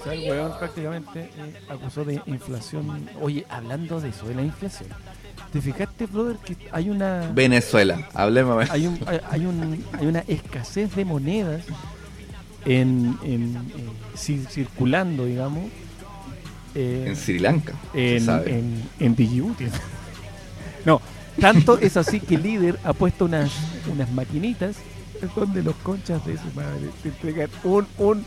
O 0.00 0.04
sea, 0.04 0.14
el 0.14 0.28
weón 0.30 0.52
prácticamente 0.58 1.20
eh, 1.20 1.30
acusó 1.68 2.04
de 2.04 2.20
inflación. 2.26 3.08
Oye, 3.20 3.46
hablando 3.48 4.00
de 4.00 4.08
eso, 4.08 4.26
de 4.26 4.34
la 4.34 4.42
inflación. 4.42 4.88
¿Te 5.52 5.60
fijaste, 5.60 6.06
brother, 6.06 6.36
que 6.38 6.56
hay 6.72 6.90
una 6.90 7.30
Venezuela, 7.34 8.08
hablemos. 8.12 8.68
hay, 8.70 8.86
un, 8.88 8.98
hay, 9.06 9.20
hay 9.30 9.46
un- 9.46 9.84
hay 9.98 10.06
una 10.06 10.20
escasez 10.26 10.94
de 10.96 11.04
monedas 11.04 11.64
en, 12.66 13.16
en, 13.22 13.56
eh, 13.56 13.60
cir- 14.16 14.46
circulando, 14.48 15.24
digamos, 15.26 15.64
eh, 16.74 17.04
En 17.08 17.16
Sri 17.16 17.38
Lanka, 17.38 17.72
se 17.92 18.16
en, 18.16 18.24
sabe. 18.24 18.58
en, 18.58 18.82
en 19.00 19.14
Djibouti. 19.16 19.66
No, 20.88 21.00
tanto 21.40 21.78
es 21.78 21.96
así 21.96 22.18
que 22.20 22.34
el 22.36 22.42
líder 22.42 22.78
ha 22.84 22.92
puesto 22.92 23.24
unas, 23.26 23.50
unas 23.92 24.10
maquinitas 24.12 24.76
donde 25.36 25.62
los 25.62 25.74
conchas 25.76 26.24
de 26.26 26.36
su 26.36 26.46
madre 26.54 26.88
te 27.02 27.08
entregan 27.10 27.50
un, 27.64 27.86
un, 27.98 28.24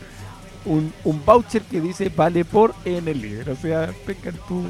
un, 0.64 0.92
un 1.04 1.24
voucher 1.24 1.62
que 1.62 1.80
dice 1.80 2.10
vale 2.14 2.44
por 2.44 2.74
en 2.84 3.08
el 3.08 3.20
líder. 3.20 3.50
O 3.50 3.56
sea, 3.56 3.90
pescan 4.06 4.34
tu, 4.48 4.62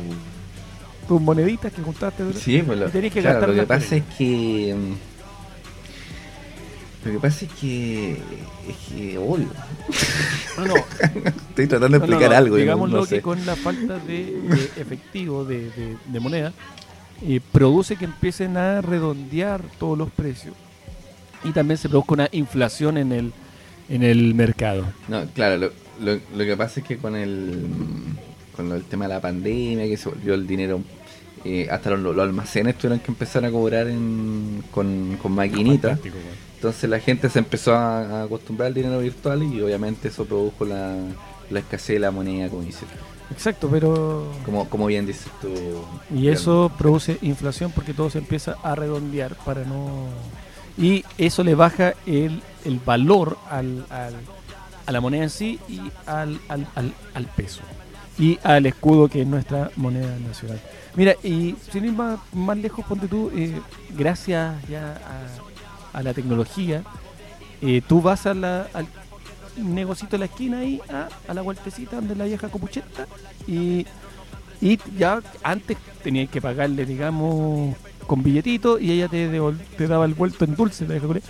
tus 1.08 1.20
moneditas 1.20 1.72
que 1.72 1.82
juntaste. 1.82 2.22
durante- 2.22 2.42
Sí, 2.44 2.62
pues 2.62 2.78
lo, 2.78 2.86
y 2.88 3.10
que 3.10 3.20
claro, 3.20 3.46
lo 3.48 3.54
que 3.54 3.62
pasa 3.66 3.96
es 3.96 4.04
que. 4.16 4.74
mm, 4.76 4.94
Lo 7.06 7.12
que 7.12 7.18
pasa 7.18 7.44
es 7.44 7.52
que. 7.60 8.12
Es 8.12 8.76
que 8.88 9.18
obvio. 9.18 9.48
No, 10.58 10.66
no, 10.66 10.74
Estoy 11.48 11.66
tratando 11.66 11.98
de 11.98 11.98
No, 11.98 11.98
no, 11.98 12.04
explicar 12.04 12.30
no, 12.30 12.36
algo. 12.36 12.56
Digámoslo 12.56 12.98
no 13.00 13.06
sé. 13.06 13.16
que 13.16 13.22
con 13.22 13.44
la 13.46 13.56
falta 13.56 13.98
de, 13.98 14.38
de 14.42 14.70
efectivo, 14.76 15.44
de, 15.46 15.70
de- 15.70 15.96
de 16.06 16.20
moneda, 16.20 16.52
eh, 17.22 17.40
produce 17.52 17.96
que 17.96 18.04
empiecen 18.04 18.56
a 18.56 18.80
redondear 18.80 19.62
todos 19.78 19.96
los 19.96 20.10
precios. 20.10 20.54
Y 21.44 21.50
también 21.52 21.78
se 21.78 21.88
produzca 21.88 22.14
una 22.14 22.28
inflación 22.32 22.96
en 22.98 23.12
el, 23.12 23.32
en 23.88 24.02
el 24.02 24.34
mercado. 24.34 24.84
No, 25.08 25.24
claro, 25.34 25.56
lo, 25.58 25.72
lo, 26.00 26.20
lo 26.36 26.44
que 26.44 26.56
pasa 26.56 26.80
es 26.80 26.86
que 26.86 26.98
con 26.98 27.16
el 27.16 27.66
con 28.54 28.70
el 28.70 28.84
tema 28.84 29.08
de 29.08 29.14
la 29.14 29.20
pandemia, 29.20 29.86
que 29.86 29.96
se 29.96 30.10
volvió 30.10 30.34
el 30.34 30.46
dinero, 30.46 30.82
eh, 31.44 31.68
hasta 31.70 31.90
los, 31.90 32.00
los 32.00 32.18
almacenes 32.18 32.76
tuvieron 32.76 33.00
que 33.00 33.10
empezar 33.10 33.44
a 33.44 33.50
cobrar 33.50 33.88
en, 33.88 34.62
con, 34.70 35.16
con 35.20 35.32
maquinitas. 35.32 35.98
Entonces 36.56 36.88
la 36.88 37.00
gente 37.00 37.28
se 37.28 37.40
empezó 37.40 37.74
a, 37.74 38.20
a 38.20 38.22
acostumbrar 38.24 38.68
al 38.68 38.74
dinero 38.74 38.98
virtual 39.00 39.42
y 39.42 39.60
obviamente 39.60 40.08
eso 40.08 40.26
produjo 40.26 40.64
la, 40.64 40.96
la 41.50 41.58
escasez 41.58 41.96
de 41.96 42.00
la 42.00 42.10
moneda, 42.10 42.48
como 42.48 42.62
dices. 42.62 42.84
Exacto, 43.32 43.68
pero... 43.70 44.26
Como, 44.44 44.68
como 44.68 44.86
bien 44.86 45.06
dices 45.06 45.26
tú. 45.40 45.48
Y 46.14 46.28
eso 46.28 46.70
produce 46.78 47.18
inflación 47.22 47.72
porque 47.74 47.94
todo 47.94 48.10
se 48.10 48.18
empieza 48.18 48.56
a 48.62 48.74
redondear 48.74 49.34
para 49.44 49.64
no... 49.64 50.06
Y 50.78 51.04
eso 51.18 51.42
le 51.44 51.54
baja 51.54 51.94
el, 52.06 52.42
el 52.64 52.78
valor 52.84 53.36
al, 53.50 53.84
al- 53.90 54.14
a 54.86 54.92
la 54.92 55.00
moneda 55.00 55.22
en 55.24 55.30
sí 55.30 55.58
y 55.68 55.80
al, 56.06 56.40
al, 56.48 56.66
al, 56.74 56.92
al 57.14 57.26
peso. 57.26 57.60
Y 58.18 58.38
al 58.42 58.66
escudo 58.66 59.08
que 59.08 59.22
es 59.22 59.26
nuestra 59.26 59.70
moneda 59.76 60.16
nacional. 60.26 60.60
Mira, 60.94 61.14
y 61.22 61.56
sin 61.70 61.84
ir 61.86 61.92
más, 61.92 62.18
más 62.32 62.56
lejos, 62.56 62.84
ponte 62.86 63.06
tú, 63.08 63.30
eh, 63.34 63.58
gracias 63.96 64.54
ya 64.68 65.00
a, 65.94 65.98
a 65.98 66.02
la 66.02 66.12
tecnología, 66.12 66.82
eh, 67.62 67.80
tú 67.86 68.02
vas 68.02 68.26
a 68.26 68.34
la, 68.34 68.66
al 68.74 68.86
negocito 69.56 70.18
la 70.18 70.26
esquina 70.26 70.58
ahí, 70.58 70.80
a, 70.88 71.08
a 71.28 71.34
la 71.34 71.42
vueltecita 71.42 71.96
donde 71.96 72.14
la 72.14 72.24
vieja 72.24 72.48
copucheta, 72.48 73.06
y 73.46 73.86
y 74.62 74.78
ya 74.96 75.20
antes 75.42 75.76
tenías 76.04 76.30
que 76.30 76.40
pagarle, 76.40 76.86
digamos, 76.86 77.74
con 78.06 78.22
billetito 78.22 78.78
y 78.78 78.92
ella 78.92 79.08
te, 79.08 79.28
te 79.76 79.88
daba 79.88 80.04
el 80.04 80.14
vuelto 80.14 80.44
en 80.44 80.54
dulce. 80.54 80.84
la 80.86 80.92
vieja 80.92 81.06
culé. 81.08 81.22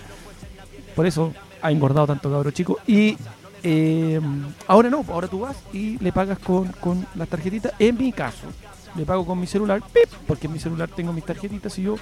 Por 0.95 1.07
eso 1.07 1.33
ha 1.59 1.71
engordado 1.71 2.05
tanto 2.05 2.29
cabro 2.29 2.51
chico. 2.51 2.77
Y 2.85 3.17
eh, 3.63 4.21
ahora 4.67 4.91
no, 4.91 5.03
ahora 5.09 5.27
tú 5.27 5.39
vas 5.39 5.57
y 5.73 5.97
le 5.97 6.11
pagas 6.11 6.37
con, 6.37 6.67
con 6.73 7.07
las 7.15 7.27
tarjetitas. 7.27 7.73
En 7.79 7.97
mi 7.97 8.11
caso, 8.11 8.45
le 8.95 9.03
pago 9.03 9.25
con 9.25 9.39
mi 9.39 9.47
celular, 9.47 9.81
porque 10.27 10.45
en 10.45 10.53
mi 10.53 10.59
celular 10.59 10.87
tengo 10.89 11.11
mis 11.11 11.25
tarjetitas 11.25 11.75
y 11.79 11.83
yo 11.83 11.95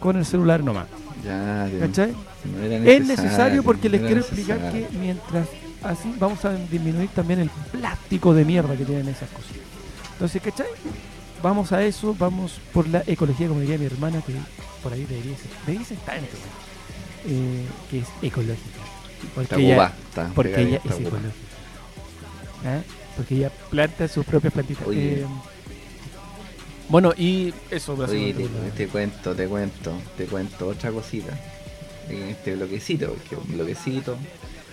con 0.00 0.16
el 0.16 0.24
celular 0.24 0.62
nomás. 0.62 0.86
Ya, 1.24 1.68
ya, 1.72 1.86
¿Cachai? 1.86 2.12
no 2.44 2.62
era 2.62 2.76
Es 2.90 3.04
necesario 3.06 3.62
porque 3.62 3.88
les 3.88 4.00
no 4.00 4.06
quiero 4.06 4.20
explicar 4.22 4.58
necesario. 4.60 4.88
que 4.88 4.98
mientras 4.98 5.48
así 5.82 6.14
vamos 6.18 6.44
a 6.44 6.54
disminuir 6.54 7.08
también 7.10 7.40
el 7.40 7.50
plástico 7.72 8.34
de 8.34 8.44
mierda 8.44 8.76
que 8.76 8.84
tienen 8.84 9.08
esas 9.08 9.28
cosas. 9.30 9.50
Entonces, 10.12 10.42
¿cachai? 10.42 10.66
Vamos 11.42 11.72
a 11.72 11.82
eso, 11.82 12.14
vamos 12.18 12.60
por 12.72 12.88
la 12.88 13.02
ecología, 13.06 13.48
como 13.48 13.60
diría 13.60 13.78
mi 13.78 13.86
hermana, 13.86 14.22
que 14.24 14.32
por 14.82 14.92
ahí 14.92 15.04
debería 15.04 15.36
ser, 15.36 15.50
debería 15.66 15.86
ser 15.86 15.98
tan 15.98 16.18
eh, 16.18 17.64
que 17.90 17.98
es 18.00 18.08
ecológica. 18.22 18.80
Porque 19.34 19.54
Está 19.54 19.56
ella, 19.60 19.92
porque 20.34 20.60
ella 20.62 20.76
está 20.76 20.94
es 20.94 21.00
ecológica. 21.00 21.30
¿Ah? 22.64 22.80
Porque 23.16 23.34
ella 23.36 23.50
planta 23.70 24.08
sus 24.08 24.24
propias 24.24 24.52
plantitas. 24.52 24.86
Oye. 24.86 25.20
Eh, 25.20 25.26
bueno, 26.88 27.12
y 27.16 27.52
eso, 27.70 27.94
Oye, 27.94 28.34
te, 28.76 28.86
cuento, 28.88 29.34
te 29.34 29.46
cuento, 29.46 29.92
te 30.16 30.24
cuento 30.26 30.68
otra 30.68 30.90
cosita. 30.90 31.38
En 32.08 32.22
este 32.28 32.54
bloquecito, 32.54 33.08
porque 33.08 33.36
un 33.36 33.52
bloquecito. 33.56 34.16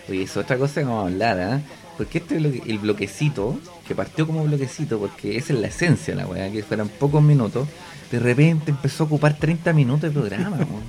Oye, 0.09 0.23
es 0.23 0.37
otra 0.37 0.57
cosa 0.57 0.81
que 0.81 0.85
vamos 0.85 1.05
a 1.05 1.07
hablar, 1.07 1.39
¿ah? 1.39 1.61
Porque 1.97 2.19
este 2.19 2.37
bloque- 2.39 2.63
el 2.67 2.79
bloquecito, 2.79 3.57
que 3.87 3.95
partió 3.95 4.27
como 4.27 4.43
bloquecito, 4.43 4.99
porque 4.99 5.37
esa 5.37 5.53
es 5.53 5.59
la 5.59 5.67
esencia 5.67 6.15
de 6.15 6.21
la 6.21 6.27
weá, 6.27 6.51
que 6.51 6.61
fueran 6.63 6.89
pocos 6.89 7.21
minutos, 7.23 7.67
de 8.11 8.19
repente 8.19 8.71
empezó 8.71 9.03
a 9.03 9.07
ocupar 9.07 9.37
30 9.37 9.73
minutos 9.73 10.01
de 10.01 10.11
programa, 10.11 10.57
weón. 10.57 10.83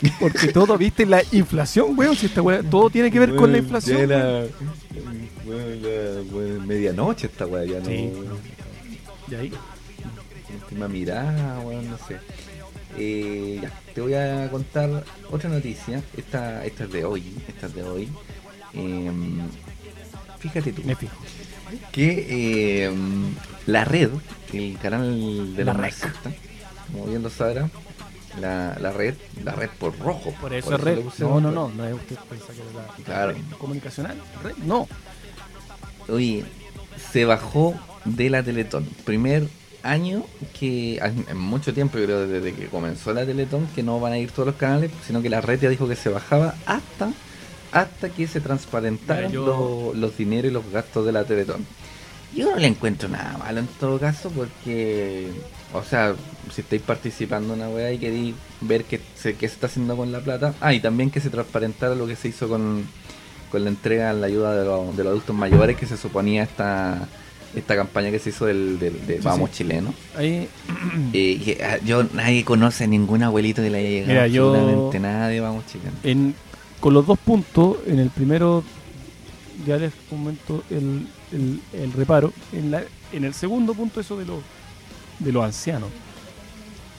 Porque 0.20 0.48
todo, 0.48 0.76
viste, 0.76 1.06
la 1.06 1.22
inflación, 1.32 1.96
weón. 1.98 2.14
Si 2.16 2.26
esta 2.26 2.42
weá, 2.42 2.62
todo 2.62 2.90
tiene 2.90 3.10
que 3.10 3.18
ver 3.18 3.34
con 3.34 3.50
la 3.52 3.58
inflación. 3.58 4.08
ya 4.08 4.16
weón. 4.16 4.26
era, 4.26 4.46
weón, 5.46 5.82
la- 5.82 6.34
weón, 6.36 6.66
medianoche 6.66 7.26
esta 7.28 7.46
weá, 7.46 7.64
ya 7.64 7.78
no. 7.80 7.86
Sí. 7.86 8.12
Y 9.30 9.34
ahí. 9.34 9.52
Última 10.76 10.88
mirada, 10.88 11.58
weón, 11.60 11.88
no 11.88 11.96
sé. 11.96 12.18
Eh, 12.98 13.60
ya, 13.62 13.70
te 13.94 14.02
voy 14.02 14.12
a 14.12 14.46
contar 14.50 15.04
otra 15.30 15.48
noticia. 15.48 16.02
Esta, 16.14 16.66
esta 16.66 16.84
es 16.84 16.92
de 16.92 17.02
hoy. 17.02 17.34
Esta 17.48 17.66
es 17.68 17.74
de 17.74 17.82
hoy. 17.82 18.08
Em, 18.74 19.38
fíjate 20.38 20.74
tú 20.74 20.82
Me 20.84 20.94
fijo. 20.94 21.16
que 21.92 22.84
em, 22.84 23.34
la 23.64 23.86
red, 23.86 24.10
el 24.52 24.76
canal 24.78 25.56
de 25.56 25.64
La 25.64 25.72
la, 25.72 25.80
red. 25.80 25.94
como 26.92 27.06
bien 27.06 27.22
lo 27.22 27.30
sabrá, 27.30 27.70
la, 28.38 28.76
la 28.78 28.92
red, 28.92 29.14
la 29.42 29.52
red 29.52 29.70
por 29.78 29.98
rojo. 29.98 30.34
Por 30.42 30.52
eso 30.52 30.74
es 30.74 30.80
red. 30.82 30.98
No, 31.20 31.40
no, 31.40 31.48
red. 31.48 31.54
no. 31.54 31.68
No 31.70 31.86
es 31.86 31.94
usted 31.94 32.16
piensa 32.28 32.52
que 32.52 32.60
la 32.76 33.02
Claro. 33.02 33.34
comunicacional. 33.58 34.18
Red. 34.42 34.56
No. 34.58 34.86
Oye, 36.08 36.44
se 37.12 37.24
bajó 37.24 37.74
de 38.04 38.28
la 38.28 38.42
Teletón. 38.42 38.84
Primer 39.06 39.48
año 39.86 40.24
que, 40.58 40.98
en 40.98 41.38
mucho 41.38 41.72
tiempo, 41.72 41.98
yo 41.98 42.04
creo 42.04 42.26
desde 42.26 42.52
que 42.52 42.66
comenzó 42.66 43.12
la 43.14 43.24
Teletón, 43.24 43.66
que 43.74 43.82
no 43.82 43.98
van 44.00 44.12
a 44.12 44.18
ir 44.18 44.30
todos 44.30 44.46
los 44.46 44.56
canales, 44.56 44.90
sino 45.06 45.22
que 45.22 45.30
la 45.30 45.40
red 45.40 45.60
ya 45.60 45.68
dijo 45.70 45.88
que 45.88 45.96
se 45.96 46.08
bajaba 46.10 46.54
hasta 46.66 47.10
hasta 47.72 48.08
que 48.08 48.26
se 48.26 48.40
transparentaran 48.40 49.30
yo- 49.32 49.92
los, 49.92 49.96
los 49.98 50.16
dineros 50.16 50.50
y 50.50 50.54
los 50.54 50.70
gastos 50.70 51.04
de 51.04 51.12
la 51.12 51.24
Teletón. 51.24 51.66
Yo 52.34 52.50
no 52.50 52.56
le 52.56 52.66
encuentro 52.66 53.08
nada 53.08 53.36
malo 53.38 53.60
en 53.60 53.66
todo 53.66 53.98
caso 53.98 54.30
porque, 54.30 55.28
o 55.72 55.82
sea, 55.82 56.14
si 56.54 56.60
estáis 56.62 56.82
participando 56.82 57.54
en 57.54 57.60
una 57.60 57.68
weá 57.70 57.92
y 57.92 57.98
queréis 57.98 58.34
ver 58.60 58.84
qué 58.84 59.00
se, 59.16 59.34
qué 59.36 59.48
se 59.48 59.54
está 59.54 59.66
haciendo 59.68 59.96
con 59.96 60.10
la 60.12 60.20
plata, 60.20 60.54
ah, 60.60 60.72
y 60.74 60.80
también 60.80 61.10
que 61.10 61.20
se 61.20 61.30
transparentara 61.30 61.94
lo 61.94 62.06
que 62.06 62.16
se 62.16 62.28
hizo 62.28 62.48
con, 62.48 62.84
con 63.50 63.62
la 63.64 63.70
entrega 63.70 64.10
en 64.10 64.20
la 64.20 64.26
ayuda 64.26 64.54
de, 64.56 64.64
los- 64.64 64.96
de 64.96 65.04
los 65.04 65.10
adultos 65.12 65.36
mayores 65.36 65.76
que 65.76 65.86
se 65.86 65.96
suponía 65.96 66.42
esta 66.44 67.08
esta 67.54 67.76
campaña 67.76 68.10
que 68.10 68.18
se 68.18 68.30
hizo 68.30 68.46
del, 68.46 68.78
del- 68.78 69.06
de 69.06 69.16
Sí, 69.16 69.22
Vamos 69.22 69.50
sí. 69.50 69.58
Chileno. 69.58 69.94
Ahí. 70.16 70.48
Eh, 71.12 71.58
ah, 71.64 71.78
yo 71.84 72.04
nadie 72.14 72.44
conoce 72.44 72.84
a 72.84 72.86
ningún 72.86 73.22
abuelito 73.22 73.62
que 73.62 73.70
le 73.70 73.78
haya 73.78 73.88
llegado 73.88 74.08
Mira, 74.12 74.26
yo- 74.28 74.50
absolutamente 74.54 75.00
nada 75.00 75.28
de 75.28 75.40
Vamos 75.40 75.64
Chileno. 75.66 75.92
En, 76.02 76.34
con 76.80 76.92
los 76.94 77.06
dos 77.06 77.18
puntos, 77.18 77.78
en 77.86 77.98
el 77.98 78.10
primero 78.10 78.62
ya 79.66 79.76
les 79.78 79.92
comento 80.10 80.62
el, 80.70 81.06
el, 81.32 81.60
el 81.72 81.92
reparo. 81.92 82.32
En, 82.52 82.70
la, 82.70 82.82
en 83.12 83.24
el 83.24 83.32
segundo 83.34 83.72
punto, 83.74 84.00
eso 84.00 84.16
de 84.18 84.26
los 84.26 84.38
de 85.18 85.32
los 85.32 85.42
ancianos 85.44 85.88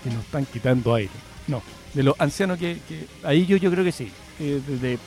que 0.04 0.10
nos 0.10 0.24
están 0.26 0.46
quitando 0.46 0.96
aire. 0.96 1.12
No, 1.48 1.62
de 1.94 2.02
los 2.04 2.16
ancianos 2.20 2.58
que, 2.58 2.80
que- 2.90 3.06
ahí 3.24 3.46
yo, 3.46 3.58
yo 3.58 3.70
creo 3.70 3.84
que 3.84 3.92
sí. 3.92 4.10
que 4.40 4.60
de- 4.60 4.78
de- 4.80 5.00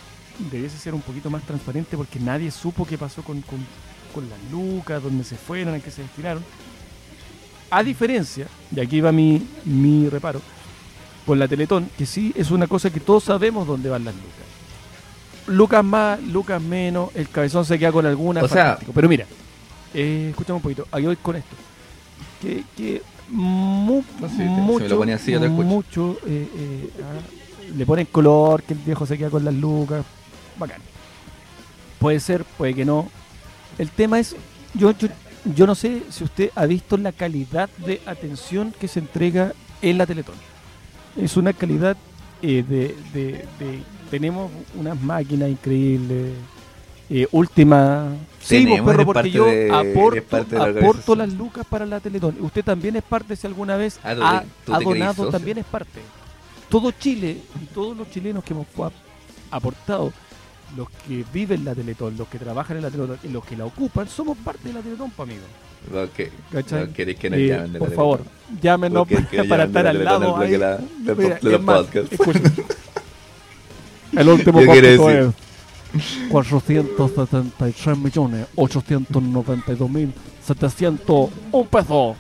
debiese 0.51 0.79
ser 0.79 0.95
un 0.95 1.03
poquito 1.03 1.29
más 1.29 1.43
transparente 1.43 1.97
porque 1.97 2.19
nadie 2.21 2.51
supo 2.53 2.87
qué 2.87 2.97
pasó 2.97 3.23
con, 3.23 3.41
con, 3.43 3.59
con 4.11 4.29
las 4.29 4.39
lucas, 4.51 5.03
dónde 5.03 5.25
se 5.25 5.37
fueron, 5.37 5.75
en 5.75 5.81
qué 5.81 5.91
se 5.91 6.03
destinaron. 6.03 6.43
A 7.71 7.83
diferencia, 7.83 8.47
y 8.75 8.81
aquí 8.81 9.01
va 9.01 9.13
mi, 9.13 9.47
mi 9.65 10.09
reparo, 10.09 10.41
con 11.25 11.39
la 11.39 11.47
Teletón, 11.47 11.89
que 11.97 12.05
sí 12.07 12.33
es 12.37 12.51
una 12.51 12.67
cosa 12.67 12.91
que 12.91 12.99
todos 13.01 13.25
sabemos 13.25 13.67
dónde 13.67 13.89
van 13.89 14.05
las 14.05 14.15
lucas. 14.15 14.31
Lucas 15.47 15.85
más, 15.85 16.21
lucas 16.23 16.61
menos, 16.61 17.11
el 17.15 17.29
cabezón 17.29 17.65
se 17.65 17.79
queda 17.79 17.93
con 17.93 18.07
alguna. 18.07 18.43
O 18.43 18.49
sea- 18.49 18.65
fantástico. 18.65 18.93
pero 18.95 19.09
mira, 19.09 19.27
eh, 19.95 20.29
escuchame 20.31 20.57
un 20.57 20.63
poquito, 20.63 20.87
aquí 20.91 21.07
voy 21.07 21.17
con 21.17 21.37
esto. 21.37 21.57
Que, 22.43 22.65
que 22.77 23.03
mu- 23.31 24.03
No, 24.21 24.29
sí, 24.29 24.37
si 24.37 24.43
mucho, 24.43 24.89
lo 24.89 25.03
así, 25.15 25.33
mucho, 25.65 26.19
eh, 26.27 26.49
eh, 26.57 26.91
ah, 27.03 27.75
le 27.77 27.87
ponen 27.87 28.07
color, 28.07 28.63
que 28.63 28.73
el 28.75 28.81
viejo 28.81 29.07
se 29.07 29.17
queda 29.19 29.31
con 29.31 29.45
las 29.45 29.55
lucas, 29.55 30.05
bacán. 30.59 30.81
Puede 31.99 32.19
ser, 32.19 32.45
puede 32.45 32.75
que 32.75 32.85
no. 32.85 33.09
El 33.81 33.89
tema 33.89 34.19
es, 34.19 34.37
yo, 34.75 34.91
yo, 34.99 35.09
yo 35.57 35.67
no 35.67 35.75
sé 35.75 36.03
si 36.11 36.23
usted 36.25 36.51
ha 36.55 36.67
visto 36.67 36.99
la 36.99 37.13
calidad 37.13 37.71
de 37.79 38.03
atención 38.05 38.75
que 38.79 38.89
se 38.89 38.99
entrega 38.99 39.55
en 39.81 39.97
la 39.97 40.05
Teletón. 40.05 40.35
Es 41.17 41.37
una 41.39 41.55
calidad 41.55 41.97
eh, 42.43 42.63
de, 42.69 42.95
de- 43.15 43.45
de- 43.59 43.83
Tenemos 44.11 44.51
unas 44.75 45.01
máquinas 45.01 45.49
increíbles. 45.49 46.33
Eh, 47.09 47.27
última. 47.33 48.09
Sí, 48.41 48.67
vos, 48.67 48.81
perro, 48.81 48.93
eres 48.93 49.07
porque 49.07 49.31
yo 49.31 49.47
de- 49.47 49.71
aporto, 49.73 50.63
aporto 50.63 51.17
las 51.17 51.33
lucas 51.33 51.65
para 51.69 51.87
la 51.87 52.01
Teletón. 52.01 52.37
Usted 52.41 52.63
también 52.63 52.97
es 52.97 53.03
parte, 53.03 53.35
si 53.35 53.47
alguna 53.47 53.77
vez 53.77 53.99
Ah, 54.05 54.45
ha, 54.69 54.75
ha 54.77 54.81
donado, 54.81 55.29
también 55.31 55.57
es 55.59 55.65
parte. 55.65 56.01
Todo 56.69 56.91
Chile 56.93 57.39
y 57.63 57.67
todos 57.75 57.97
los 57.97 58.11
chilenos 58.11 58.45
que 58.45 58.53
hemos 58.53 58.67
ap- 58.79 58.93
aportado, 59.51 60.13
los 60.77 60.89
que 60.91 61.25
viven 61.33 61.65
la 61.65 61.75
Teletón, 61.75 62.17
los 62.17 62.29
que 62.29 62.39
trabajan 62.39 62.77
en 62.79 62.83
la 62.85 62.91
Teletón 62.91 63.19
y 63.25 63.29
los 63.29 63.45
que 63.45 63.57
la 63.57 63.65
ocupan, 63.67 64.09
somos 64.09 64.39
parte 64.39 64.69
de 64.69 64.75
la 64.75 64.81
Teletón, 64.81 65.11
pa' 65.11 65.25
amigo. 65.25 65.41
¿Cachai? 66.53 66.87
no 66.87 66.93
queréis 66.93 67.19
que 67.19 67.31
nos 67.31 67.39
Eh, 67.39 67.47
llamen 67.49 67.73
de 67.73 67.79
la 67.79 67.85
por 67.87 67.95
favor, 67.95 68.21
llámenos 68.63 69.09
¿Por 69.09 69.27
qué 69.29 69.37
para, 69.45 69.49
para 69.49 69.65
estar 69.65 69.85
la 69.85 69.91
al 69.91 70.05
lado 70.05 70.37
ahí. 70.37 70.57
la- 70.59 70.79
Mira, 71.17 71.39
de 71.41 71.51
los 71.51 71.63
más. 71.63 71.87
El 74.17 74.29
último 74.29 74.61
decir- 74.61 74.85
es 74.85 75.01
473 76.31 77.99
millones 77.99 78.47
892 78.57 79.91
mil 79.91 80.13
701 80.45 81.31
pesos. 81.71 82.17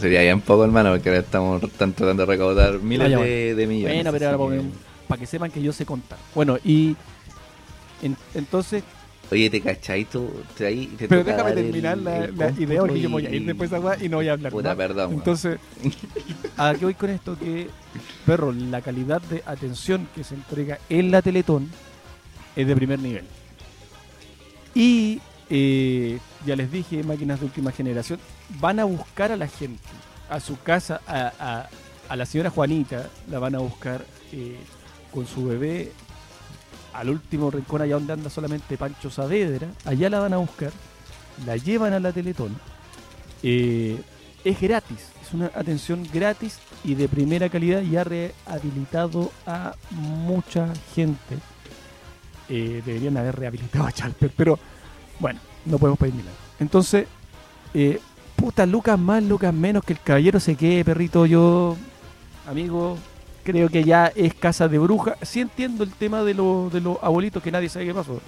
Sería 0.00 0.22
bien 0.22 0.40
poco, 0.40 0.64
hermano, 0.64 0.90
porque 0.92 1.08
ahora 1.08 1.20
estamos 1.20 1.62
están 1.62 1.92
tratando 1.92 2.26
de 2.26 2.32
recaudar 2.32 2.78
miles 2.80 3.06
Ah, 3.06 3.10
ya, 3.10 3.18
de, 3.20 3.54
de 3.54 3.66
millones. 3.66 3.94
Bueno, 3.96 4.12
pero 4.12 4.30
ahora 4.30 4.62
para 5.08 5.20
que 5.20 5.26
sepan 5.26 5.50
que 5.50 5.62
yo 5.62 5.72
sé 5.72 5.84
contar. 5.86 6.18
Bueno, 6.34 6.58
y 6.64 6.96
en- 8.02 8.16
entonces, 8.34 8.82
Oye, 9.32 9.48
te 9.48 9.62
cachai 9.62 10.04
tú, 10.04 10.30
te 10.56 10.66
ahí 10.66 10.86
te 10.98 11.08
pero 11.08 11.24
déjame 11.24 11.50
el- 11.50 11.56
terminar 11.56 11.96
la, 11.96 12.24
el 12.26 12.36
la 12.36 12.46
cómputo 12.46 12.62
idea 12.62 12.80
porque 12.80 13.00
yo 13.00 13.08
y- 13.08 13.12
voy 13.12 13.26
a 13.26 13.30
ir 13.30 13.46
después 13.46 13.72
weá 13.72 13.96
y 14.04 14.08
no 14.10 14.18
voy 14.18 14.28
a 14.28 14.32
hablar 14.32 14.52
Puta, 14.52 14.76
perdón. 14.76 15.12
Entonces, 15.14 15.58
¿a 16.58 16.74
qué 16.74 16.84
voy 16.84 16.94
con 16.94 17.08
esto? 17.10 17.38
Que, 17.38 17.68
perro, 18.26 18.52
la 18.52 18.82
calidad 18.82 19.22
de 19.22 19.42
atención 19.46 20.06
que 20.14 20.24
se 20.24 20.34
entrega 20.34 20.78
en 20.90 21.10
la 21.10 21.22
Teletón 21.22 21.70
es 22.54 22.66
de 22.66 22.76
primer 22.76 22.98
nivel. 22.98 23.24
Y 24.74 25.20
eh, 25.50 26.18
ya 26.44 26.56
les 26.56 26.70
dije, 26.70 27.02
máquinas 27.02 27.40
de 27.40 27.46
última 27.46 27.72
generación, 27.72 28.18
van 28.60 28.80
a 28.80 28.84
buscar 28.84 29.32
a 29.32 29.36
la 29.36 29.48
gente, 29.48 29.82
a 30.28 30.38
su 30.40 30.60
casa, 30.60 31.00
a, 31.06 31.32
a- 31.38 31.68
a 32.08 32.16
la 32.16 32.26
señora 32.26 32.50
Juanita, 32.50 33.08
la 33.30 33.38
van 33.38 33.54
a 33.54 33.58
buscar 33.60 34.04
eh, 34.32 34.58
con 35.14 35.26
su 35.26 35.46
bebé 35.46 35.92
al 36.92 37.08
último 37.08 37.50
rincón, 37.50 37.82
allá 37.82 37.94
donde 37.94 38.12
anda 38.12 38.28
solamente 38.28 38.76
Pancho 38.76 39.10
Saavedra, 39.10 39.68
allá 39.84 40.10
la 40.10 40.18
van 40.18 40.34
a 40.34 40.38
buscar, 40.38 40.72
la 41.46 41.56
llevan 41.56 41.92
a 41.92 42.00
la 42.00 42.12
Teletón. 42.12 42.56
Eh, 43.42 44.00
es 44.44 44.60
gratis, 44.60 45.08
es 45.22 45.32
una 45.32 45.46
atención 45.54 46.06
gratis 46.12 46.58
y 46.82 46.94
de 46.94 47.08
primera 47.08 47.48
calidad 47.48 47.82
y 47.82 47.96
ha 47.96 48.04
rehabilitado 48.04 49.30
a 49.46 49.74
mucha 49.90 50.72
gente. 50.94 51.38
Eh, 52.48 52.82
deberían 52.84 53.16
haber 53.16 53.36
rehabilitado 53.36 53.86
a 53.86 53.92
Chalper, 53.92 54.32
pero 54.36 54.58
bueno, 55.20 55.40
no 55.64 55.78
podemos 55.78 55.98
pedir 55.98 56.14
milagros. 56.14 56.42
Entonces, 56.58 57.06
eh, 57.72 58.00
puta, 58.36 58.66
Lucas 58.66 58.98
más, 58.98 59.22
Lucas 59.22 59.54
menos, 59.54 59.84
que 59.84 59.94
el 59.94 60.00
caballero 60.00 60.40
se 60.40 60.56
quede, 60.56 60.84
perrito, 60.84 61.24
yo, 61.24 61.76
amigo, 62.46 62.98
creo 63.44 63.68
que 63.68 63.84
ya 63.84 64.12
es 64.14 64.34
casa 64.34 64.66
de 64.68 64.78
bruja. 64.78 65.16
Sí 65.22 65.40
entiendo 65.40 65.84
el 65.84 65.92
tema 65.92 66.22
de, 66.22 66.34
los 66.34 66.72
de 66.72 66.80
los 66.80 66.98
abuelitos 67.02 67.42
que 67.42 67.52
nadie 67.52 67.68
sabe 67.68 67.86
qué 67.86 67.94
pasó. 67.94 68.20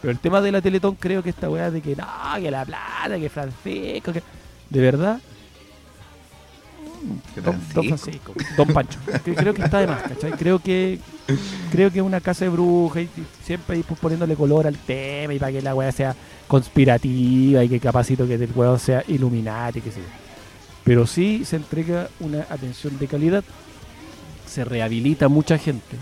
Pero 0.00 0.12
el 0.12 0.18
tema 0.18 0.40
de 0.40 0.52
la 0.52 0.60
Teletón 0.60 0.96
creo 0.96 1.22
que 1.22 1.30
esta 1.30 1.50
weá 1.50 1.70
de 1.70 1.80
que 1.80 1.94
no, 1.94 2.06
que 2.40 2.50
la 2.50 2.64
plata, 2.64 3.18
que 3.18 3.28
Francisco, 3.28 4.12
que... 4.12 4.22
De 4.70 4.80
verdad, 4.80 5.20
¿Qué 7.34 7.40
Don, 7.40 7.60
Don 7.74 7.84
Francisco? 7.84 8.32
Don 8.56 8.68
Pancho. 8.68 8.98
Creo 9.24 9.54
que 9.54 9.62
está 9.62 9.80
de 9.80 9.86
más, 9.86 10.02
¿cachai? 10.02 10.32
Creo 10.32 10.58
que 10.58 10.98
creo 11.70 11.90
que 11.90 11.98
es 11.98 12.04
una 12.04 12.20
casa 12.20 12.44
de 12.44 12.50
brujas 12.50 13.02
y, 13.02 13.20
y 13.20 13.26
siempre 13.44 13.76
ahí 13.76 13.82
pues, 13.82 13.98
poniéndole 14.00 14.34
color 14.34 14.66
al 14.66 14.76
tema 14.76 15.34
y 15.34 15.38
para 15.38 15.52
que 15.52 15.62
la 15.62 15.74
weá 15.74 15.92
sea 15.92 16.14
conspirativa 16.48 17.64
y 17.64 17.68
que 17.68 17.80
capacito 17.80 18.26
que 18.26 18.34
el 18.34 18.50
weón 18.54 18.78
sea 18.78 19.02
Illuminati, 19.08 19.80
que 19.80 19.90
sé. 19.90 20.00
Pero 20.84 21.06
sí 21.06 21.44
se 21.44 21.56
entrega 21.56 22.08
una 22.20 22.40
atención 22.50 22.98
de 22.98 23.06
calidad, 23.06 23.44
se 24.52 24.64
rehabilita 24.64 25.28
mucha 25.28 25.58
gente 25.58 25.96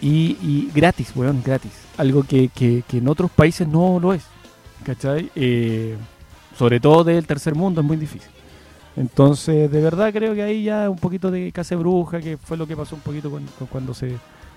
y, 0.00 0.68
gratis, 0.74 1.12
weón, 1.16 1.42
gratis. 1.44 1.72
Algo 1.96 2.22
que, 2.24 2.48
que- 2.48 2.82
en 2.92 3.08
otros 3.08 3.30
países 3.30 3.66
no 3.66 3.98
lo 4.00 4.12
es, 4.12 4.24
¿cachai? 4.84 5.30
Eh, 5.34 5.96
sobre 6.58 6.78
todo 6.80 7.04
del 7.04 7.26
tercer 7.26 7.54
mundo 7.54 7.80
es 7.80 7.86
muy 7.86 7.96
difícil. 7.96 8.30
Entonces, 8.96 9.70
de 9.70 9.80
verdad 9.80 10.12
creo 10.12 10.34
que 10.34 10.42
ahí 10.42 10.64
ya 10.64 10.88
un 10.90 10.98
poquito 10.98 11.30
de 11.30 11.50
casa 11.52 11.74
bruja, 11.76 12.20
que 12.20 12.36
fue 12.36 12.56
lo 12.56 12.66
que 12.66 12.76
pasó 12.76 12.94
un 12.94 13.00
poquito 13.02 13.30
cuando 13.70 13.94
se, 13.94 14.16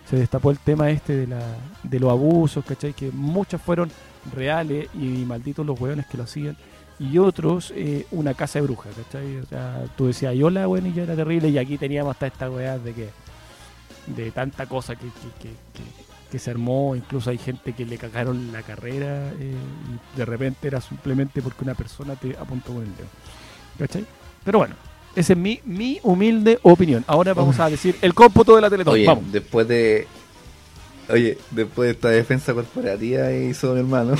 se 0.09 0.15
destapó 0.17 0.51
el 0.51 0.59
tema 0.59 0.89
este 0.91 1.15
de, 1.15 1.27
la, 1.27 1.39
de 1.83 1.99
los 1.99 2.11
abusos, 2.11 2.63
¿cachai? 2.65 2.93
Que 2.93 3.09
muchos 3.11 3.61
fueron 3.61 3.89
reales 4.35 4.89
y 4.93 5.23
malditos 5.25 5.65
los 5.65 5.79
hueones 5.79 6.05
que 6.07 6.17
lo 6.17 6.23
hacían. 6.23 6.55
Y 6.99 7.17
otros, 7.19 7.71
eh, 7.75 8.07
una 8.11 8.33
casa 8.33 8.59
de 8.59 8.63
brujas, 8.63 8.93
¿cachai? 8.95 9.37
O 9.37 9.45
sea, 9.45 9.83
tú 9.95 10.07
decías, 10.07 10.33
yo 10.35 10.49
la 10.49 10.65
bueno, 10.65 10.87
y 10.87 10.93
yo 10.93 11.03
era 11.03 11.15
terrible, 11.15 11.49
y 11.49 11.57
aquí 11.59 11.77
teníamos 11.77 12.11
hasta 12.11 12.27
esta 12.27 12.49
weá 12.49 12.79
de 12.79 12.93
que, 12.93 13.09
de 14.07 14.31
tanta 14.31 14.65
cosa 14.65 14.95
que, 14.95 15.05
que, 15.05 15.29
que, 15.41 15.49
que- 15.49 16.07
que 16.31 16.39
se 16.39 16.51
armó, 16.51 16.93
incluso 16.93 17.29
hay 17.29 17.37
gente 17.37 17.71
que 17.71 17.85
le 17.85 17.97
cagaron 17.97 18.51
la 18.51 18.61
carrera, 18.61 19.29
eh, 19.39 19.53
y 20.13 20.17
de 20.17 20.25
repente 20.25 20.67
era 20.67 20.81
simplemente 20.81 21.41
porque 21.41 21.63
una 21.63 21.73
persona 21.73 22.15
te 22.17 22.35
apuntó 22.35 22.73
con 22.73 22.81
el 22.83 22.95
dedo, 22.97 23.07
¿cachai? 23.79 24.05
Pero 24.43 24.59
bueno, 24.59 24.75
esa 25.15 25.31
es 25.33 25.39
mi, 25.39 25.61
mi 25.63 25.99
humilde 26.03 26.59
opinión. 26.63 27.05
Ahora 27.07 27.33
vamos 27.33 27.57
a 27.61 27.69
decir 27.69 27.95
el 28.01 28.13
cómputo 28.13 28.55
de 28.57 28.61
la 28.61 28.69
Teletón. 28.69 28.95
Oye, 28.95 29.05
Vamos. 29.05 29.31
después 29.31 29.67
de. 29.69 30.05
Oye, 31.09 31.37
después 31.51 31.87
de 31.87 31.91
esta 31.93 32.09
defensa 32.09 32.53
corporativa 32.53 33.31
hizo 33.31 33.73
mi 33.73 33.79
hermano. 33.79 34.15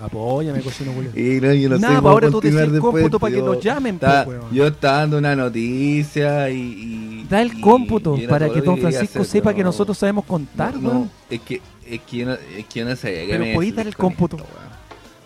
Apóyame, 0.00 0.60
cocino 0.60 0.92
Julio. 0.92 1.10
Y 1.14 1.40
no, 1.40 1.52
yo 1.52 1.68
no 1.70 1.78
Nada, 1.78 1.94
sé 1.94 1.96
cómo 1.98 2.08
ahora 2.10 2.30
tú 2.30 2.40
decís 2.40 2.58
el 2.58 2.78
cómputo 2.78 3.18
para 3.18 3.34
que 3.34 3.42
nos 3.42 3.60
llamen, 3.60 3.98
pues, 3.98 4.26
weón. 4.26 4.52
Yo 4.52 4.66
estaba 4.68 4.98
dando 4.98 5.18
una 5.18 5.34
noticia 5.34 6.48
y. 6.50 6.58
y- 6.60 7.26
Da 7.28 7.42
el 7.42 7.60
cómputo 7.60 8.16
y 8.16 8.26
para 8.26 8.48
que 8.48 8.60
don 8.60 8.78
Francisco 8.78 9.20
hacer, 9.20 9.26
sepa 9.26 9.52
que 9.52 9.62
no. 9.62 9.66
nosotros 9.70 9.98
sabemos 9.98 10.24
contar, 10.24 10.76
no, 10.76 10.88
weón. 10.88 11.10
es 11.28 11.40
que, 11.40 11.60
es 11.86 12.00
que 12.02 12.16
yo 12.18 12.26
no, 12.26 12.32
es 12.34 12.66
que 12.66 12.80
yo 12.80 12.84
no 12.86 12.96
sabía 12.96 13.20
que 13.22 13.32
Pero 13.32 13.44
me 13.44 13.54
podéis 13.54 13.76
dar 13.76 13.86
el 13.86 13.96
cómputo. 13.96 14.36
esto, 14.36 14.48
weón. 14.56 14.68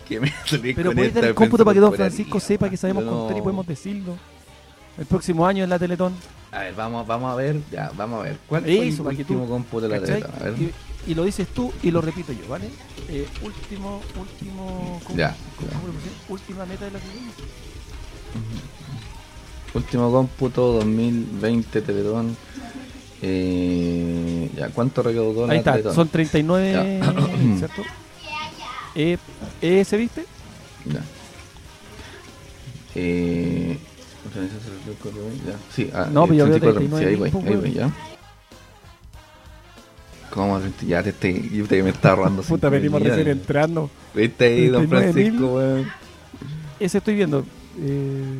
Que 0.07 0.19
me 0.19 0.33
salís 0.45 0.75
Pero 0.75 0.91
podéis 0.91 1.13
dar 1.13 1.25
el 1.25 1.33
cómputo 1.35 1.63
para 1.63 1.73
que 1.75 1.79
don 1.79 1.93
Francisco 1.93 2.39
sepa 2.39 2.69
que 2.69 2.75
sabemos 2.77 3.03
contar 3.05 3.37
y 3.37 3.41
podemos 3.41 3.65
decirlo. 3.67 4.15
El 4.97 5.05
próximo 5.05 5.45
año 5.47 5.63
en 5.63 5.69
la 5.69 5.79
Teletón. 5.79 6.13
A 6.53 6.59
ver, 6.59 6.75
vamos, 6.75 7.07
vamos 7.07 7.31
a 7.31 7.35
ver, 7.35 7.59
ya, 7.71 7.91
vamos 7.97 8.19
a 8.21 8.23
ver. 8.23 8.37
¿Cuál 8.47 8.61
fue 8.63 8.87
Eso, 8.87 9.09
el 9.09 9.17
último 9.17 9.47
cómputo 9.47 9.87
de 9.87 9.99
la 9.99 10.05
treta? 10.05 10.29
A 10.39 10.43
ver. 10.43 10.53
Y, 10.61 10.71
y 11.11 11.15
lo 11.15 11.23
dices 11.23 11.47
tú 11.47 11.73
y 11.81 11.89
lo 11.91 11.99
repito 12.01 12.31
yo, 12.31 12.47
¿vale? 12.47 12.69
Eh, 13.09 13.27
último, 13.41 14.01
último. 14.19 15.01
¿cómo- 15.03 15.17
Ya, 15.17 15.35
cómo 15.57 15.71
ya. 15.71 16.31
Última 16.33 16.65
meta 16.65 16.85
de 16.85 16.91
la 16.91 16.99
Teletón. 16.99 17.23
Último 19.73 20.11
cómputo 20.11 20.73
2020 20.73 21.81
Teletón. 21.81 22.37
Eh, 23.21 24.49
ya, 24.55 24.69
¿cuánto 24.69 25.01
recaudó 25.01 25.47
la 25.47 25.53
Ahí 25.53 25.59
está, 25.59 25.71
Teletón? 25.71 25.95
son 25.95 26.09
39, 26.09 26.99
Ya. 27.01 27.13
¿cierto? 27.57 27.81
Eh, 28.95 29.17
¿Ese 29.61 29.97
viste? 29.97 30.25
Ya. 30.85 31.01
Eh, 32.95 33.79
ya. 34.33 35.55
Sí, 35.73 35.89
ah, 35.93 36.07
No, 36.11 36.23
pero 36.27 36.33
yo 36.35 36.45
veo 36.47 36.59
34, 36.59 36.79
39 36.79 36.99
sí, 36.99 37.05
ahí 37.09 37.15
voy, 37.15 37.31
mil, 37.31 37.47
ahí 37.47 37.57
pues, 37.57 37.61
voy, 37.61 37.73
ya. 37.73 37.91
¿Cómo? 40.29 40.59
Ya 40.87 41.03
te 41.03 41.09
estoy, 41.09 41.49
yo 41.53 41.67
te 41.67 41.83
me 41.83 41.89
estaba 41.91 42.15
robando 42.15 42.41
Puta, 42.47 42.69
venimos 42.69 43.01
recién 43.03 43.27
entrando. 43.27 43.89
¿Viste 44.13 44.45
ahí, 44.45 44.67
don 44.67 44.87
39 44.89 45.13
mil. 45.13 45.23
Francisco, 45.39 45.55
weón? 45.55 45.91
Ese 46.79 46.97
estoy 46.97 47.15
viendo. 47.15 47.45
Eh, 47.79 48.39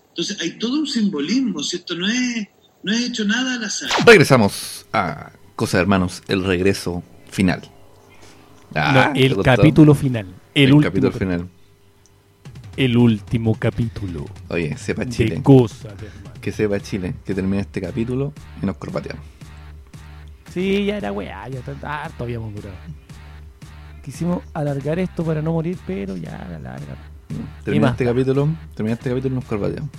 Entonces 0.09 0.39
hay 0.41 0.57
todo 0.57 0.79
un 0.79 0.87
simbolismo, 0.87 1.61
si 1.61 1.75
esto 1.77 1.93
no 1.95 2.07
es, 2.07 2.47
no 2.83 2.91
es 2.93 3.01
hecho 3.09 3.25
nada 3.25 3.55
al 3.55 3.63
azar. 3.63 3.89
regresamos 4.05 4.85
a 4.93 5.31
Cosa 5.55 5.77
de 5.77 5.81
Hermanos 5.81 6.23
el 6.29 6.43
regreso 6.45 7.03
final 7.29 7.61
Ah, 8.73 9.07
No, 9.07 9.13
¿te 9.13 9.25
el 9.25 9.41
capítulo 9.43 9.93
final. 9.93 10.27
El, 10.55 10.63
el, 10.69 10.73
último 10.73 10.89
capítulo 10.89 11.11
cap- 11.11 11.19
final 11.19 11.49
El 12.77 12.97
último 12.97 13.55
capítulo. 13.59 14.25
oye 14.47 14.77
sepa 14.77 15.03
De 15.05 15.11
Chile 15.11 15.41
cosas 15.43 15.97
de 15.99 16.07
hermano. 16.07 16.33
que 16.41 16.51
sepa 16.51 16.79
Chile 16.79 17.15
que 17.25 17.35
termine 17.35 17.59
este 17.61 17.81
capítulo 17.81 18.33
y 18.61 18.65
nos 18.65 18.77
corpateamos 18.77 19.23
Sí, 20.53 20.85
ya 20.85 20.97
era 20.97 21.11
weá, 21.11 21.47
ya 21.49 21.59
harto 21.83 22.23
habíamos 22.23 22.53
durado. 22.55 22.75
Quisimos 24.09 24.41
alargar 24.55 24.97
esto 24.97 25.23
para 25.23 25.39
no 25.39 25.53
morir, 25.53 25.77
pero 25.85 26.17
ya 26.17 26.31
la 26.49 26.57
larga. 26.57 26.97
termina 27.63 27.89
este 27.91 28.05
capítulo 28.05 28.49
termina 28.73 28.95
este 28.95 29.11
capítulo 29.11 29.33
y 29.33 29.35
nos 29.35 29.45
corpateamos 29.45 29.91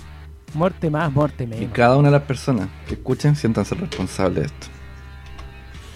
Muerte 0.53 0.89
más, 0.89 1.13
muerte 1.13 1.45
y 1.45 1.47
menos. 1.47 1.71
cada 1.71 1.95
una 1.95 2.09
de 2.09 2.17
las 2.17 2.23
personas 2.23 2.67
que 2.85 2.95
escuchen 2.95 3.37
siéntanse 3.37 3.73
responsables 3.73 4.35
de 4.35 4.45
esto 4.47 4.67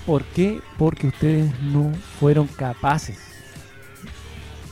¿Por 0.06 0.24
qué? 0.24 0.62
Porque 0.78 1.08
ustedes 1.08 1.60
no 1.60 1.92
fueron 2.18 2.48
capaces 2.48 3.20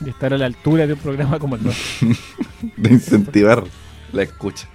de 0.00 0.08
estar 0.08 0.32
a 0.32 0.38
la 0.38 0.46
altura 0.46 0.86
de 0.86 0.94
un 0.94 0.98
programa 1.00 1.38
como 1.38 1.56
el 1.56 1.64
nuestro. 1.64 2.08
de 2.78 2.90
incentivar 2.90 3.62
la 4.12 4.22
escucha. 4.22 4.68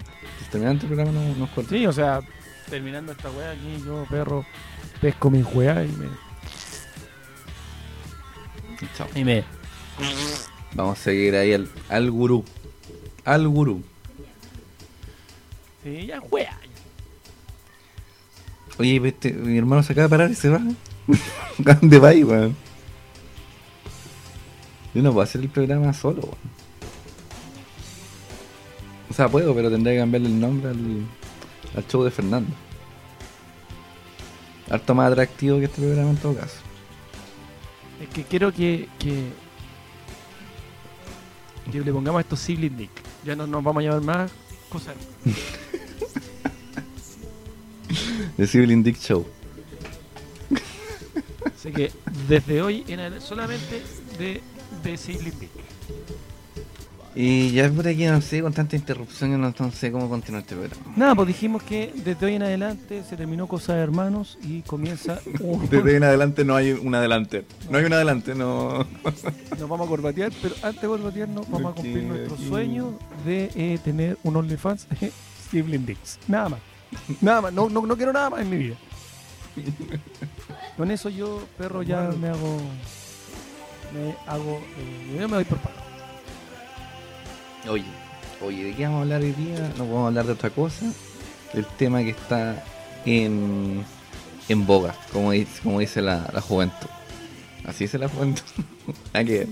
Terminando 0.52 0.84
el 0.84 0.88
programa 0.94 1.12
no, 1.12 1.36
nos 1.36 1.50
corta. 1.50 1.72
Sí, 1.72 1.88
o 1.88 1.94
sea, 1.94 2.20
terminando 2.70 3.14
esta 3.14 3.32
weá 3.32 3.50
aquí, 3.50 3.82
yo, 3.84 4.06
perro, 4.12 4.46
pesco 5.02 5.32
mi 5.32 5.42
weá 5.42 5.84
y 5.86 5.88
me, 5.94 6.08
Chao. 8.98 9.08
y 9.16 9.24
me. 9.24 9.44
Vamos 10.74 11.00
a 11.00 11.02
seguir 11.02 11.36
ahí 11.36 11.54
al, 11.54 11.70
al 11.90 12.12
gurú. 12.12 12.44
Al 13.26 13.48
gurú. 13.48 13.84
Sí, 15.84 16.08
ya 16.08 16.20
weá. 16.22 16.58
Oye, 18.78 19.02
este, 19.08 19.34
mi 19.34 19.58
hermano 19.58 19.84
se 19.84 19.94
acaba 19.94 20.08
de 20.08 20.10
parar 20.10 20.32
y 20.32 20.36
se 20.36 20.50
va. 20.50 20.62
¿A 21.66 21.74
dónde 21.74 22.00
va 22.00 22.10
ahí, 22.10 22.24
weón? 22.24 22.56
Yo 24.94 25.02
no 25.04 25.12
puedo 25.12 25.24
hacer 25.24 25.42
el 25.42 25.50
programa 25.50 25.94
solo, 25.94 26.22
weón. 26.22 26.60
O 29.10 29.14
sea, 29.14 29.28
puedo, 29.28 29.54
pero 29.56 29.70
tendría 29.70 29.94
que 29.96 30.00
cambiarle 30.00 30.28
el 30.30 30.40
nombre 30.40 30.70
al, 30.70 31.06
al 31.76 31.88
show 31.88 32.04
de 32.04 32.12
Fernando. 32.12 32.52
Harto 34.70 34.94
más 34.96 35.12
atractivo 35.12 35.58
que 35.58 35.66
este 35.66 35.82
programa 35.82 36.12
en 36.12 36.18
todo 36.18 36.36
caso. 36.36 36.69
Es 38.02 38.10
que 38.10 38.24
quiero 38.24 38.52
que, 38.54 38.88
que, 38.98 39.30
que 41.72 41.82
le 41.82 41.92
pongamos 41.92 42.20
a 42.20 42.22
esto 42.22 42.36
Sibling 42.36 42.78
Dick. 42.78 42.92
Ya 43.26 43.36
no 43.36 43.46
nos 43.46 43.64
vamos 43.64 43.82
a 43.82 43.88
llamar 43.88 44.02
más 44.02 44.32
cosas. 44.70 44.96
The 48.38 48.48
Sibling 48.48 48.84
Dick 48.84 48.98
Show. 48.98 49.28
Así 51.46 51.72
que 51.74 51.92
desde 52.28 52.62
hoy 52.62 52.86
en 52.88 53.02
adelante 53.02 53.26
solamente 53.26 53.84
de, 54.18 54.42
de 54.82 54.98
Sibling 54.98 55.38
Dick. 55.40 55.50
Y 57.22 57.52
ya 57.52 57.70
por 57.70 57.86
aquí 57.86 58.06
no 58.06 58.22
sé, 58.22 58.42
con 58.42 58.54
tanta 58.54 58.78
interrupción, 58.78 59.32
yo 59.32 59.38
no, 59.38 59.54
no 59.60 59.72
sé 59.74 59.92
cómo 59.92 60.08
continuar 60.08 60.42
este 60.44 60.56
programa. 60.56 60.94
Nada, 60.96 61.16
pues 61.16 61.28
dijimos 61.28 61.62
que 61.64 61.92
desde 61.94 62.26
hoy 62.26 62.36
en 62.36 62.44
adelante 62.44 63.04
se 63.04 63.18
terminó 63.18 63.46
Cosa 63.46 63.76
de 63.76 63.82
Hermanos 63.82 64.38
y 64.42 64.62
comienza 64.62 65.20
un... 65.42 65.68
Desde 65.68 65.90
ahí 65.90 65.98
en 65.98 66.06
adelante 66.06 66.46
no 66.46 66.56
hay 66.56 66.72
un 66.72 66.96
adelante. 66.96 67.44
No 67.70 67.78
hay 67.78 67.84
un 67.84 67.92
adelante, 67.92 68.36
no. 68.36 68.88
Nos 69.52 69.68
vamos 69.68 69.86
a 69.86 69.90
corbatear, 69.90 70.32
pero 70.42 70.56
antes 70.64 70.82
de 70.82 70.88
corbatearnos 70.88 71.50
vamos 71.50 71.74
a 71.74 71.76
cumplir 71.76 72.04
nuestro 72.06 72.36
aquí. 72.36 72.48
sueño 72.48 72.98
de 73.26 73.52
eh, 73.54 73.80
tener 73.84 74.18
un 74.24 74.38
OnlyFans 74.38 74.88
Sibling 75.52 75.86
Dicks. 75.86 76.20
Nada 76.26 76.48
más. 76.48 76.60
Nada 77.22 77.42
más. 77.42 77.52
No, 77.52 77.68
no, 77.68 77.86
no 77.86 77.98
quiero 77.98 78.14
nada 78.14 78.30
más 78.30 78.40
en 78.40 78.50
mi 78.50 78.58
vida. 78.60 78.76
Con 80.78 80.90
eso 80.90 81.10
yo, 81.10 81.44
perro, 81.58 81.84
ya 81.84 82.12
me 82.18 82.30
hago... 82.30 82.62
Me 83.94 84.16
hago... 84.26 84.62
eh, 84.78 85.18
yo 85.20 85.28
me 85.28 85.36
doy 85.36 85.44
por 85.44 85.58
pago. 85.58 85.89
Oye, 87.68 87.84
oye, 88.42 88.64
¿de 88.66 88.74
qué 88.76 88.84
vamos 88.84 89.00
a 89.00 89.02
hablar 89.04 89.22
hoy 89.22 89.32
día? 89.34 89.74
No 89.78 89.86
a 90.06 90.08
hablar 90.08 90.26
de 90.26 90.32
otra 90.34 90.50
cosa. 90.50 90.92
El 91.54 91.66
tema 91.66 92.00
que 92.04 92.12
está 92.12 92.64
en, 93.06 93.84
en 94.48 94.66
boga, 94.66 94.96
como 95.12 95.32
dice, 95.32 95.62
como 95.64 95.80
dice 95.80 96.02
la, 96.02 96.30
la 96.34 96.42
juventud. 96.42 96.88
Así 97.66 97.86
dice 97.86 97.98
la 97.98 98.08
juventud. 98.10 98.44
Que 99.14 99.24
ver. 99.40 99.48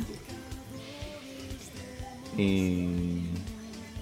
Y... 2.38 3.26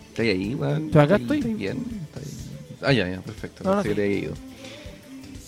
¿Estás 0.09 0.25
ahí, 0.25 0.55
weón? 0.55 0.91
Yo 0.91 1.01
acá 1.01 1.15
¿Estáis- 1.15 1.39
estoy. 1.45 1.53
bien? 1.53 1.77
¿Estáis- 2.13 2.35
Ah, 2.81 2.91
ya, 2.93 3.09
ya, 3.09 3.19
perfecto. 3.21 3.63
No, 3.63 3.75
no, 3.75 3.83
que 3.83 3.89
sí. 3.89 3.95
te 3.95 4.01
ido. 4.11 4.33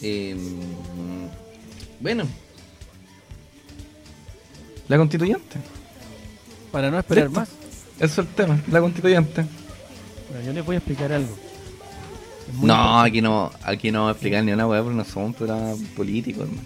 Eh, 0.02 0.36
bueno. 2.00 2.26
La 4.88 4.98
constituyente. 4.98 5.58
Para 6.72 6.89
no 6.89 6.98
esperar 6.98 7.30
más, 7.30 7.50
Eso 8.00 8.22
es 8.22 8.28
el 8.28 8.34
tema, 8.34 8.60
la 8.72 8.80
constituyente. 8.82 9.46
bueno, 10.32 10.46
yo 10.46 10.54
les 10.54 10.66
voy 10.66 10.76
a 10.76 10.78
explicar 10.80 11.12
algo. 11.12 11.36
No, 12.54 12.62
importante. 12.64 13.10
aquí 13.10 13.22
no, 13.22 13.52
aquí 13.64 13.92
no 13.92 14.00
vamos 14.00 14.10
a 14.10 14.12
explicar 14.14 14.44
ni 14.44 14.52
una 14.54 14.68
weá 14.68 14.82
porque 14.82 14.96
no 14.98 15.04
somos 15.04 15.28
un 15.30 15.34
programa 15.34 15.74
político, 15.96 16.44
hermano. 16.44 16.62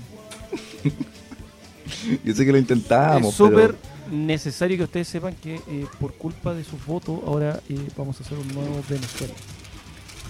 Yo 2.23 2.33
sé 2.33 2.45
que 2.45 2.51
lo 2.51 2.57
intentábamos, 2.57 3.29
es 3.29 3.35
súper 3.35 3.75
pero 3.75 4.15
necesario 4.15 4.77
que 4.77 4.83
ustedes 4.83 5.07
sepan 5.07 5.35
que 5.35 5.55
eh, 5.55 5.85
por 5.99 6.13
culpa 6.13 6.53
de 6.53 6.63
sus 6.63 6.83
votos 6.85 7.19
ahora 7.25 7.59
eh, 7.69 7.77
vamos 7.97 8.19
a 8.19 8.23
hacer 8.23 8.37
un 8.37 8.47
nuevo 8.49 8.81
Venezuela. 8.89 9.33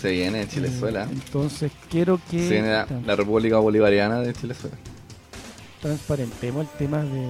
se 0.01 0.11
viene 0.11 0.47
Chilezuela. 0.47 1.03
Eh, 1.03 1.07
entonces 1.11 1.71
quiero 1.89 2.19
que 2.29 2.39
Se 2.47 2.53
viene 2.53 2.69
la, 2.71 2.87
la 3.05 3.15
República 3.15 3.57
Bolivariana 3.57 4.19
de 4.21 4.33
Chilezuela. 4.33 4.75
transparentemos 5.81 6.67
el 6.71 6.77
tema 6.77 6.99
de, 7.03 7.09
de- 7.09 7.21
de 7.27 7.29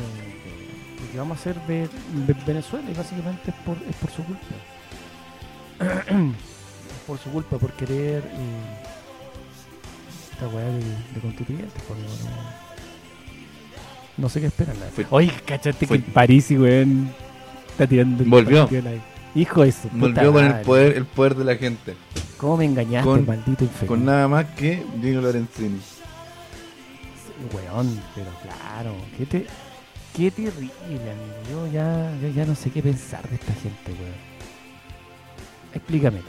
que 1.11 1.17
vamos 1.17 1.37
a 1.37 1.41
hacer 1.41 1.55
de, 1.67 1.87
de 2.25 2.33
Venezuela 2.45 2.89
y 2.89 2.93
básicamente 2.93 3.49
es 3.51 3.55
por, 3.65 3.77
es 3.89 3.95
por 3.95 4.09
su 4.11 4.23
culpa. 4.23 4.45
Es 6.91 7.07
por 7.07 7.17
su 7.17 7.31
culpa, 7.31 7.57
por 7.57 7.71
querer 7.73 8.23
eh, 8.23 8.77
esta 10.33 10.47
weá 10.49 10.65
de, 10.65 10.79
de 10.79 11.19
constituyentes. 11.21 11.81
porque 11.87 12.03
no, 12.03 12.09
no 14.17 14.29
sé 14.29 14.39
qué 14.41 14.47
esperan. 14.47 14.79
la 14.79 14.85
Fue-. 14.87 15.07
Oye, 15.09 15.31
cachate 15.45 15.87
fue- 15.87 15.99
que 15.99 16.05
el 16.05 16.11
París, 16.13 16.51
weón, 16.51 17.09
está 17.71 17.87
tirando 17.87 18.23
Volvió. 18.25 18.69
Hijo 19.33 19.63
de 19.63 19.71
su 19.71 19.87
puta 19.87 19.97
Volvió 20.23 20.33
con 20.33 20.45
el 20.45 20.61
poder, 20.61 20.97
el 20.97 21.05
poder 21.05 21.35
de 21.35 21.45
la 21.45 21.55
gente. 21.55 21.95
¿Cómo 22.37 22.57
me 22.57 22.65
engañaste, 22.65 23.09
con- 23.09 23.25
maldito 23.25 23.63
infeliz? 23.63 23.87
Con 23.87 24.05
nada 24.05 24.27
más 24.27 24.45
que 24.51 24.85
Gino 25.01 25.21
Lorenzini. 25.21 25.79
Weón, 27.53 27.99
pero 28.13 28.27
claro, 28.43 28.93
qué, 29.17 29.25
te, 29.25 29.47
qué 30.15 30.31
terrible, 30.31 30.71
amigo. 30.89 31.37
Yo 31.49 31.67
ya, 31.71 32.11
yo 32.21 32.27
ya 32.29 32.45
no 32.45 32.55
sé 32.55 32.69
qué 32.71 32.81
pensar 32.81 33.27
de 33.29 33.35
esta 33.35 33.53
gente, 33.53 33.91
weón. 33.91 34.31
Explícame. 35.73 36.19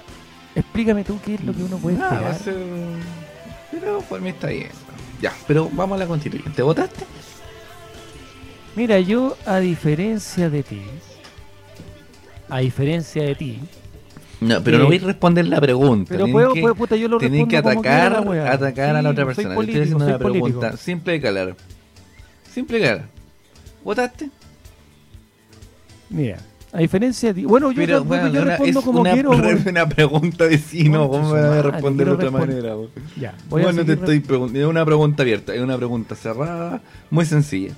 Explícame 0.55 1.05
tú 1.05 1.19
qué 1.25 1.35
es 1.35 1.45
lo 1.45 1.53
que 1.55 1.63
uno 1.63 1.77
puede 1.79 1.97
Nada, 1.97 2.21
va 2.21 2.29
a 2.29 2.33
esperar. 2.33 2.59
ser- 2.59 3.81
Pero 3.81 4.01
por 4.03 4.21
mí 4.21 4.29
está 4.31 4.49
bien. 4.49 4.69
Ya, 5.21 5.33
pero 5.47 5.69
vamos 5.73 5.97
a 5.97 5.99
la 6.01 6.07
constituyente. 6.07 6.63
¿Votaste? 6.63 7.05
Mira, 8.77 8.99
yo 9.01 9.37
a 9.47 9.59
diferencia 9.59 10.49
de 10.51 10.63
ti, 10.63 10.83
a 12.49 12.59
diferencia 12.59 13.23
de 13.23 13.35
ti, 13.35 13.61
No, 14.41 14.61
pero 14.61 14.77
Eh, 14.77 14.81
no 14.81 14.87
voy 14.87 14.97
a 14.97 15.01
responder 15.07 15.47
la 15.47 15.61
pregunta. 15.61 16.09
pero 16.09 16.27
puedo, 16.27 16.53
que- 16.53 16.61
puedo- 16.63 16.75
puta, 16.75 16.97
yo 16.97 17.07
lo 17.07 17.17
respondo 17.21 17.47
que 17.49 17.63
como 17.63 17.81
quiera 17.81 18.07
atacar, 18.19 18.49
atacar 18.53 18.97
a 18.97 19.03
la 19.03 19.11
otra 19.11 19.25
persona. 19.25 19.51
Le 19.51 19.55
político, 19.55 19.79
estoy 19.85 19.95
haciendo 19.95 20.05
una 20.05 20.19
pregunta 20.19 20.77
simple 20.77 21.15
y 21.15 21.21
clara. 21.21 21.55
Simple 22.53 22.79
y 22.79 22.81
clara. 22.81 23.05
¿Votaste? 23.85 24.31
Mira, 26.11 26.39
a 26.73 26.79
diferencia 26.79 27.31
de 27.33 27.41
ti, 27.41 27.45
bueno, 27.47 27.71
yo, 27.71 27.77
Pero 27.77 27.99
yo- 27.99 28.05
bueno, 28.05 28.29
yo 28.29 28.43
una- 28.43 28.51
respondo 28.51 28.79
es 28.81 28.85
como 28.85 29.01
una, 29.01 29.13
quiero. 29.13 29.31
weón. 29.31 29.65
una 29.69 29.89
pregunta 29.89 30.45
¿Cómo 31.09 31.29
su 31.29 31.35
me 31.35 31.41
vas 31.41 31.51
a 31.59 31.63
responder 31.63 32.07
de 32.07 32.13
otra 32.13 32.31
manera? 32.31 32.77
weón? 32.77 32.91
Ya, 33.19 33.35
voy 33.49 33.63
a 33.63 33.65
Bueno, 33.67 33.79
te 33.81 33.87
seguir 33.87 33.99
estoy 33.99 34.21
preguntando. 34.21 34.61
Es 34.61 34.67
una 34.67 34.85
pregunta 34.85 35.23
abierta. 35.23 35.55
Es 35.55 35.61
una 35.61 35.77
pregunta 35.77 36.15
cerrada. 36.15 36.81
Muy 37.11 37.25
sencilla. 37.25 37.73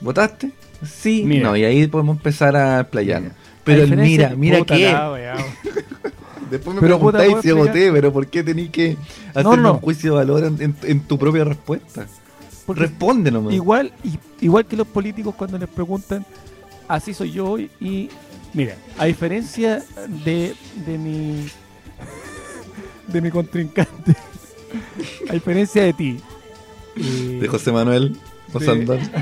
¿Votaste? 0.00 0.50
Sí. 0.84 1.22
Mira. 1.24 1.48
No, 1.48 1.56
y 1.56 1.64
ahí 1.64 1.86
podemos 1.86 2.16
empezar 2.16 2.54
a 2.56 2.80
explayarnos. 2.80 3.32
A 3.32 3.34
Pero 3.64 3.82
el 3.84 3.96
mira, 3.96 4.34
mira 4.36 4.60
qué. 4.64 4.94
Después 6.50 6.74
me 6.76 6.80
Pero, 6.80 6.96
preguntáis 6.96 7.30
¿puedo 7.30 7.42
si 7.42 7.50
voté, 7.50 7.90
pero 7.92 8.12
¿por 8.12 8.26
qué 8.28 8.44
tenéis 8.44 8.70
que 8.70 8.96
hacer 9.30 9.42
No, 9.44 9.56
no. 9.56 9.72
un 9.74 9.78
juicio 9.80 10.12
de 10.12 10.16
valor 10.18 10.44
en, 10.44 10.62
en- 10.62 10.76
en 10.84 11.00
tu 11.00 11.18
propia 11.18 11.42
respuesta? 11.42 12.06
Porque 12.66 12.82
Responde 12.82 13.30
nomás. 13.30 13.54
Igual, 13.54 13.92
igual 14.40 14.66
que 14.66 14.76
los 14.76 14.86
políticos 14.88 15.34
cuando 15.36 15.56
les 15.56 15.68
preguntan, 15.68 16.26
así 16.88 17.14
soy 17.14 17.32
yo 17.32 17.48
hoy 17.48 17.70
y 17.80 18.10
mira, 18.52 18.76
a 18.98 19.04
diferencia 19.04 19.84
de, 20.24 20.54
de 20.84 20.98
mi 20.98 21.46
de 23.06 23.20
mi 23.20 23.30
contrincante, 23.30 24.16
a 25.30 25.32
diferencia 25.32 25.84
de 25.84 25.92
ti, 25.92 26.20
eh, 26.96 27.38
De 27.40 27.46
José 27.46 27.70
Manuel 27.70 28.16
Osandón. 28.52 28.98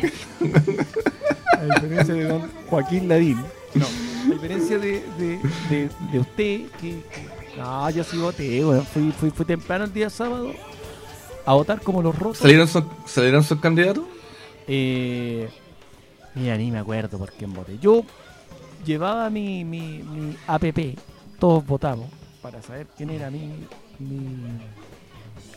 a 0.40 1.64
diferencia 1.74 2.14
de 2.14 2.24
don 2.24 2.50
Joaquín 2.70 3.08
Ladín, 3.08 3.36
no, 3.74 3.84
a 3.84 4.32
diferencia 4.32 4.78
de, 4.78 5.02
de, 5.18 5.38
de, 5.68 5.90
de 6.12 6.18
usted, 6.18 6.60
que, 6.80 7.02
no, 7.58 7.90
yo 7.90 8.04
sí 8.04 8.16
voté, 8.16 8.64
weón, 8.64 8.86
fui, 8.86 9.12
fui, 9.12 9.30
fui 9.30 9.44
temprano 9.44 9.84
el 9.84 9.92
día 9.92 10.08
sábado 10.08 10.54
a 11.46 11.54
votar 11.54 11.80
como 11.82 12.02
los 12.02 12.16
rotos. 12.18 12.38
¿Salieron, 12.38 12.68
sus- 12.68 12.84
¿Salieron 13.06 13.42
sus 13.44 13.60
candidatos? 13.60 14.04
Eh, 14.66 15.48
mira, 16.34 16.56
ni 16.56 16.70
me 16.70 16.78
acuerdo 16.78 17.18
por 17.18 17.32
quién 17.32 17.52
voté. 17.52 17.78
Yo 17.80 18.02
llevaba 18.84 19.28
mi, 19.30 19.64
mi, 19.64 20.02
mi 20.02 20.36
APP, 20.46 20.96
todos 21.38 21.66
votamos, 21.66 22.08
para 22.42 22.62
saber 22.62 22.86
quién 22.96 23.10
era 23.10 23.30
mi, 23.30 23.50
mi, 23.98 24.36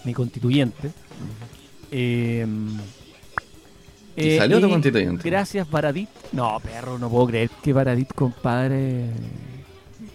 mi 0.03 0.13
constituyente. 0.13 0.91
Eh, 1.91 2.45
¿Y 4.15 4.29
eh, 4.29 4.37
salió 4.37 4.59
tu 4.59 4.67
y 4.67 4.71
constituyente? 4.71 5.29
Gracias, 5.29 5.69
Baradit. 5.69 6.09
No, 6.31 6.59
perro, 6.59 6.97
no 6.97 7.09
puedo 7.09 7.27
creer 7.27 7.49
que 7.61 7.71
Baradit, 7.71 8.11
compadre. 8.13 9.05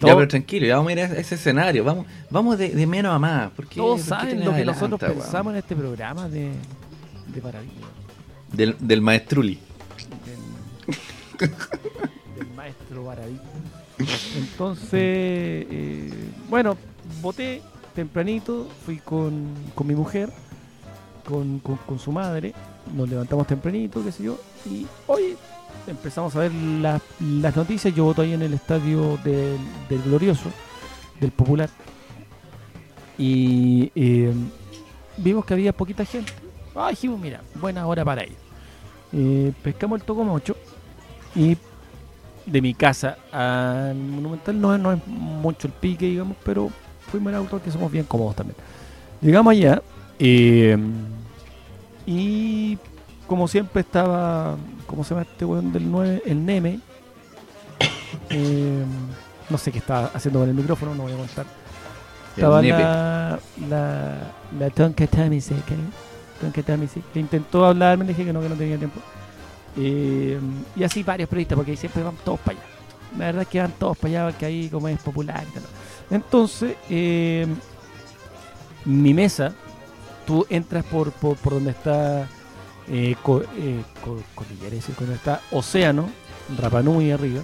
Ya, 0.01 0.15
pero 0.15 0.27
tranquilo, 0.27 0.65
ya 0.67 0.75
vamos 0.77 0.89
a 0.89 0.93
ir 0.93 0.99
a 0.99 1.03
ese 1.05 1.35
escenario. 1.35 1.83
Vamos, 1.83 2.05
vamos 2.29 2.57
de, 2.57 2.69
de 2.69 2.87
menos 2.87 3.13
a 3.13 3.19
más. 3.19 3.51
Porque, 3.55 3.75
todos 3.75 4.01
saben 4.01 4.43
lo 4.43 4.53
que 4.53 4.65
nosotros 4.65 4.99
pensamos 4.99 5.23
pensamos 5.25 5.53
en 5.53 5.59
este 5.59 5.75
programa 5.75 6.27
de, 6.29 6.51
de 7.27 7.41
Baradit. 7.41 7.71
Del, 8.51 8.75
del 8.79 9.01
maestruli. 9.01 9.59
del, 11.39 11.49
del 12.37 12.55
maestro 12.55 13.05
Baradí. 13.05 13.39
Entonces, 14.37 14.89
eh, 14.93 16.11
bueno, 16.49 16.77
voté 17.21 17.61
tempranito, 17.95 18.67
fui 18.85 18.97
con, 18.97 19.45
con 19.75 19.87
mi 19.87 19.95
mujer, 19.95 20.29
con, 21.27 21.59
con- 21.59 21.77
con 21.77 21.99
su 21.99 22.11
madre, 22.11 22.53
nos 22.95 23.07
levantamos 23.07 23.47
tempranito, 23.47 24.03
qué 24.03 24.11
sé 24.11 24.23
yo, 24.23 24.39
y 24.69 24.85
hoy 25.07 25.35
empezamos 25.87 26.35
a 26.35 26.39
ver 26.39 26.53
la- 26.53 27.01
las 27.19 27.55
noticias, 27.55 27.93
yo 27.95 28.05
voto 28.05 28.21
ahí 28.21 28.33
en 28.33 28.41
el 28.41 28.53
estadio 28.53 29.17
del, 29.23 29.57
del 29.89 30.01
Glorioso, 30.03 30.49
del 31.19 31.31
Popular, 31.31 31.69
y 33.17 33.91
eh, 33.95 34.33
vimos 35.17 35.45
que 35.45 35.53
había 35.53 35.73
poquita 35.73 36.05
gente. 36.05 36.31
Ah, 36.75 36.89
dijimos, 36.89 37.19
mira, 37.19 37.41
buena 37.55 37.85
hora 37.85 38.03
para 38.03 38.23
ir. 38.23 38.35
Eh, 39.11 39.53
pescamos 39.61 39.99
el 39.99 40.05
Tocomocho 40.05 40.55
y 41.35 41.55
de 42.45 42.61
mi 42.61 42.73
casa 42.73 43.17
al 43.31 43.95
Monumental 43.95 44.59
no, 44.59 44.77
no 44.77 44.91
es 44.93 45.07
mucho 45.07 45.67
el 45.67 45.73
pique, 45.73 46.05
digamos, 46.07 46.35
pero 46.43 46.69
fuimos 47.11 47.31
en 47.31 47.37
auto 47.37 47.61
que 47.61 47.71
somos 47.71 47.91
bien 47.91 48.05
cómodos 48.05 48.35
también. 48.35 48.57
Llegamos 49.21 49.51
allá 49.51 49.81
eh, 50.19 50.77
y 52.07 52.77
como 53.33 53.47
siempre 53.47 53.81
estaba, 53.81 54.55
¿cómo 54.85 55.03
se 55.03 55.09
llama 55.09 55.23
este 55.23 55.43
weón 55.43 55.73
del 55.73 55.89
9? 55.89 56.21
El 56.23 56.45
Neme. 56.45 56.79
Eh, 58.29 58.83
no 59.49 59.57
sé 59.57 59.71
qué 59.71 59.79
estaba 59.79 60.11
haciendo 60.13 60.39
con 60.39 60.49
el 60.49 60.53
micrófono, 60.53 60.93
no 60.93 61.03
voy 61.03 61.13
a 61.13 61.17
contar. 61.17 61.47
Estaba 62.35 62.59
El 62.59 62.69
la, 62.69 63.39
la, 63.67 64.17
la 64.59 64.69
Tonka 64.69 65.07
Tamise, 65.07 65.55
Tamise, 66.63 67.01
que 67.11 67.19
intentó 67.19 67.65
hablarme, 67.65 68.05
le 68.05 68.09
dije 68.09 68.23
que 68.23 68.31
no, 68.31 68.39
que 68.39 68.49
no 68.49 68.55
tenía 68.55 68.77
tiempo. 68.77 69.01
Eh, 69.77 70.39
y 70.75 70.83
así 70.83 71.01
varios 71.01 71.27
periodistas, 71.27 71.55
porque 71.55 71.71
ahí 71.71 71.77
siempre 71.77 72.03
van 72.03 72.15
todos 72.23 72.39
para 72.39 72.59
allá. 72.59 72.67
La 73.17 73.25
verdad 73.25 73.41
es 73.41 73.47
que 73.47 73.59
van 73.59 73.71
todos 73.71 73.97
para 73.97 74.09
allá, 74.09 74.29
porque 74.29 74.45
ahí 74.45 74.69
como 74.69 74.87
es 74.89 74.99
popular 75.01 75.43
y 75.49 75.53
tal. 75.53 75.63
Entonces, 76.11 76.75
eh, 76.87 77.47
mi 78.85 79.15
mesa, 79.15 79.53
tú 80.27 80.45
entras 80.51 80.85
por, 80.85 81.11
por, 81.13 81.35
por 81.37 81.53
donde 81.53 81.71
está 81.71 82.27
eh, 82.87 83.15
co- 83.21 83.43
eh, 83.57 83.81
co- 84.03 84.17
donde 84.99 85.15
está 85.15 85.41
Océano, 85.51 86.09
Rapanui 86.59 87.11
arriba. 87.11 87.41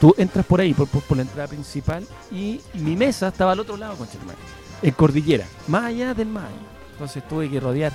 Tú 0.00 0.14
entras 0.16 0.46
por 0.46 0.60
ahí, 0.60 0.74
por, 0.74 0.86
por, 0.88 1.02
por 1.02 1.16
la 1.16 1.24
entrada 1.24 1.48
principal, 1.48 2.06
y 2.30 2.60
mi 2.74 2.94
mesa 2.94 3.28
estaba 3.28 3.52
al 3.52 3.60
otro 3.60 3.76
lado, 3.76 3.96
madre, 4.24 4.38
en 4.82 4.92
cordillera, 4.94 5.44
más 5.66 5.84
allá 5.86 6.14
del 6.14 6.28
mar. 6.28 6.48
Entonces 6.92 7.26
tuve 7.28 7.50
que 7.50 7.58
rodear 7.58 7.92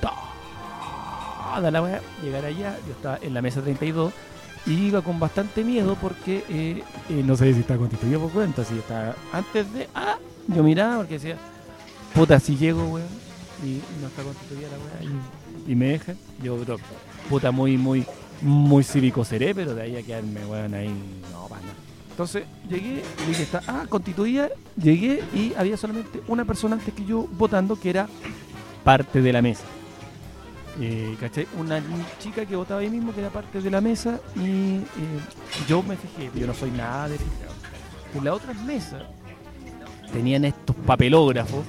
toda 0.00 1.70
la 1.70 1.82
weá, 1.82 2.00
llegar 2.22 2.44
allá. 2.44 2.76
Yo 2.86 2.92
estaba 2.92 3.18
en 3.22 3.32
la 3.34 3.40
mesa 3.42 3.62
32 3.62 4.12
y 4.66 4.72
iba 4.88 5.00
con 5.00 5.18
bastante 5.18 5.64
miedo 5.64 5.96
porque 6.00 6.44
eh, 6.48 6.82
eh, 7.08 7.22
no 7.24 7.36
sé 7.36 7.54
si 7.54 7.60
está 7.60 7.76
constituido 7.76 8.20
por 8.20 8.32
cuenta. 8.32 8.64
Si 8.64 8.74
está 8.78 9.14
antes 9.32 9.72
de. 9.72 9.88
Ah, 9.94 10.18
yo 10.48 10.62
miraba 10.62 10.98
porque 10.98 11.14
decía, 11.14 11.38
puta, 12.14 12.38
si 12.38 12.56
llego, 12.56 12.84
weón, 12.84 13.08
y 13.64 13.80
no 14.02 14.08
está 14.08 14.22
constituida 14.22 14.68
la 14.68 14.76
weá, 14.76 15.12
y, 15.66 15.74
me 15.74 15.86
dejan, 15.88 16.16
yo, 16.42 16.56
bro, 16.58 16.76
puta, 17.28 17.50
muy, 17.50 17.76
muy, 17.76 18.04
muy 18.42 18.84
cívico 18.84 19.24
seré, 19.24 19.54
pero 19.54 19.74
de 19.74 19.82
ahí 19.82 19.96
a 19.96 20.02
quedarme, 20.02 20.44
weón, 20.46 20.74
ahí, 20.74 20.88
no, 21.32 21.46
para 21.48 21.62
nada. 21.62 21.74
Entonces 22.10 22.44
llegué 22.68 23.02
y 23.24 23.28
dije, 23.28 23.42
está, 23.42 23.62
ah, 23.66 23.84
constituida, 23.88 24.48
llegué 24.80 25.22
y 25.34 25.52
había 25.54 25.76
solamente 25.76 26.22
una 26.28 26.44
persona 26.44 26.76
antes 26.76 26.94
que 26.94 27.04
yo 27.04 27.26
votando 27.32 27.78
que 27.78 27.90
era 27.90 28.08
parte 28.84 29.20
de 29.20 29.32
la 29.32 29.42
mesa. 29.42 29.64
Eh, 30.80 31.16
¿cachai? 31.20 31.46
Una 31.58 31.82
chica 32.18 32.44
que 32.44 32.54
votaba 32.56 32.80
ahí 32.80 32.90
mismo 32.90 33.14
que 33.14 33.20
era 33.20 33.30
parte 33.30 33.60
de 33.62 33.70
la 33.70 33.80
mesa 33.80 34.20
y 34.36 34.76
eh, 34.76 34.82
yo 35.68 35.82
me 35.82 35.96
fijé, 35.96 36.30
yo 36.38 36.46
no 36.46 36.54
soy 36.54 36.70
nada 36.70 37.08
de 37.08 37.16
fijado. 37.18 37.52
En 38.14 38.24
las 38.24 38.34
otras 38.34 38.56
mesas 38.62 39.02
tenían 40.12 40.44
estos 40.44 40.76
papelógrafos, 40.76 41.64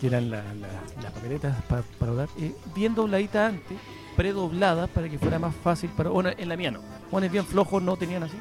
que 0.00 0.06
eran 0.08 0.30
la- 0.30 0.42
la- 0.42 0.82
las 1.02 1.12
papeletas 1.12 1.62
pa- 1.64 1.82
para 1.98 2.12
votar, 2.12 2.28
eh, 2.38 2.54
bien 2.74 2.94
dobladitas 2.94 3.52
antes, 3.54 3.78
predobladas 4.16 4.88
para 4.90 5.08
que 5.08 5.18
fuera 5.18 5.38
más 5.38 5.54
fácil 5.62 5.90
para. 5.90 6.10
Bueno, 6.10 6.30
en 6.36 6.48
la 6.48 6.56
mía 6.56 6.70
no. 6.70 6.80
Bueno, 7.10 7.28
bien 7.30 7.44
flojos 7.46 7.82
no 7.82 7.96
tenían 7.96 8.22
así. 8.24 8.36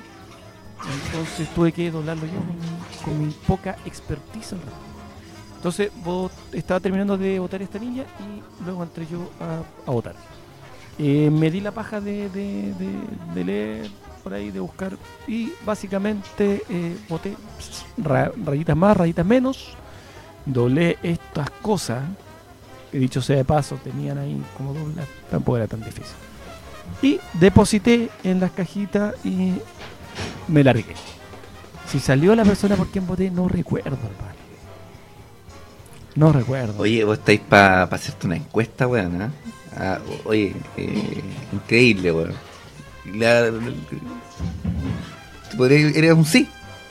Entonces 1.05 1.47
tuve 1.55 1.71
que 1.71 1.89
doblarlo 1.91 2.25
yo 2.25 3.03
con 3.03 3.31
poca 3.47 3.77
expertise. 3.85 4.55
Entonces 5.55 5.91
vos, 6.03 6.31
estaba 6.51 6.79
terminando 6.79 7.17
de 7.17 7.39
votar 7.39 7.61
esta 7.61 7.79
niña 7.79 8.03
y 8.19 8.63
luego 8.63 8.83
entré 8.83 9.07
yo 9.07 9.29
a, 9.39 9.89
a 9.89 9.91
votar. 9.91 10.15
Eh, 10.99 11.29
me 11.31 11.49
di 11.51 11.61
la 11.61 11.71
paja 11.71 11.99
de, 12.01 12.29
de- 12.29 12.73
de- 13.33 13.43
leer 13.43 13.89
por 14.23 14.33
ahí, 14.33 14.51
de 14.51 14.59
buscar 14.59 14.97
y 15.27 15.51
básicamente 15.65 16.63
eh, 16.69 16.97
voté 17.09 17.35
ra- 17.97 18.31
rayitas 18.43 18.75
más, 18.77 18.95
rayitas 18.97 19.25
menos. 19.25 19.69
Doblé 20.45 20.97
estas 21.03 21.49
cosas, 21.61 22.03
dicho 22.99 23.21
sea 23.21 23.37
de 23.37 23.45
paso, 23.45 23.75
tenían 23.83 24.17
ahí 24.17 24.41
como 24.57 24.73
doblar, 24.73 25.05
tampoco 25.29 25.57
era 25.57 25.67
tan 25.67 25.79
difícil. 25.81 26.15
Y 27.01 27.19
deposité 27.33 28.09
en 28.23 28.39
las 28.39 28.51
cajitas 28.51 29.13
y 29.25 29.53
me 30.47 30.63
largué. 30.63 30.95
Si 31.89 31.99
salió 31.99 32.35
la 32.35 32.43
persona 32.43 32.75
por 32.75 32.87
quien 32.87 33.05
voté, 33.07 33.29
no 33.29 33.47
recuerdo, 33.47 33.89
hermano. 33.95 34.37
No 36.15 36.31
recuerdo. 36.33 36.73
Oye, 36.79 37.03
vos 37.03 37.19
estáis 37.19 37.39
para 37.41 37.83
hacerte 37.83 38.25
una 38.27 38.37
encuesta, 38.37 38.87
weón, 38.87 39.21
¿ah? 39.21 39.31
Ah, 39.77 39.99
o- 40.25 40.29
oye, 40.29 40.55
eh, 40.77 41.21
increíble, 41.53 42.11
weón. 42.11 42.33
La, 43.13 43.41
la- 43.51 43.51
podría- 45.55 45.89
era 45.89 46.13
un 46.15 46.25
sí, 46.25 46.47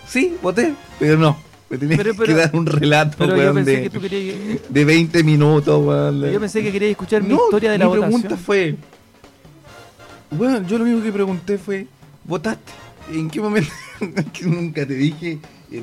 sí, 0.06 0.36
voté, 0.42 0.74
pero 0.98 1.18
no. 1.18 1.36
Me 1.68 1.78
tenías 1.78 1.98
Pero- 1.98 2.14
pero- 2.14 2.26
que 2.26 2.34
dar 2.34 2.50
un 2.54 2.66
relato, 2.66 3.16
pero 3.18 3.32
yo 3.36 3.42
weón, 3.42 3.54
pensé 3.56 3.70
de, 3.72 3.82
que 3.82 3.90
tú 3.90 4.00
querías. 4.00 4.36
de 4.68 4.84
20 4.84 5.24
minutos, 5.24 5.84
weón. 5.84 6.30
Yo 6.32 6.38
pensé 6.40 6.62
que 6.62 6.70
querías 6.70 6.92
escuchar 6.92 7.22
mi 7.22 7.30
No, 7.30 7.40
historia 7.44 7.72
de 7.72 7.78
la 7.78 7.84
mi 7.86 7.88
votación. 7.96 8.20
pregunta 8.22 8.44
fue, 8.44 8.76
bueno, 10.30 10.66
yo 10.66 10.78
lo 10.78 10.84
único 10.84 11.02
que 11.02 11.12
pregunté 11.12 11.58
fue, 11.58 11.86
¿votaste? 12.24 12.72
¿En 13.12 13.28
qué 13.30 13.40
momento? 13.40 13.70
que 14.32 14.44
nunca 14.46 14.86
te 14.86 14.94
dije, 14.94 15.38
eh, 15.72 15.82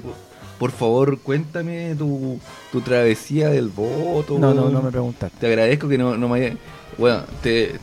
por, 0.60 0.72
favor, 0.72 1.20
cuéntame 1.20 1.96
tu, 1.98 2.40
tu 2.72 2.82
travesía 2.82 3.50
del 3.50 3.68
voto. 3.70 4.38
No, 4.40 4.54
no, 4.54 4.62
weón. 4.64 4.74
no 4.74 4.82
me 4.82 4.92
preguntaste. 4.92 5.38
Te 5.40 5.48
agradezco 5.48 5.88
que 5.90 5.98
no, 5.98 6.18
no 6.18 6.30
me 6.30 6.40
hayas. 6.46 6.58
Bueno, 6.98 7.24
te, 7.42 7.74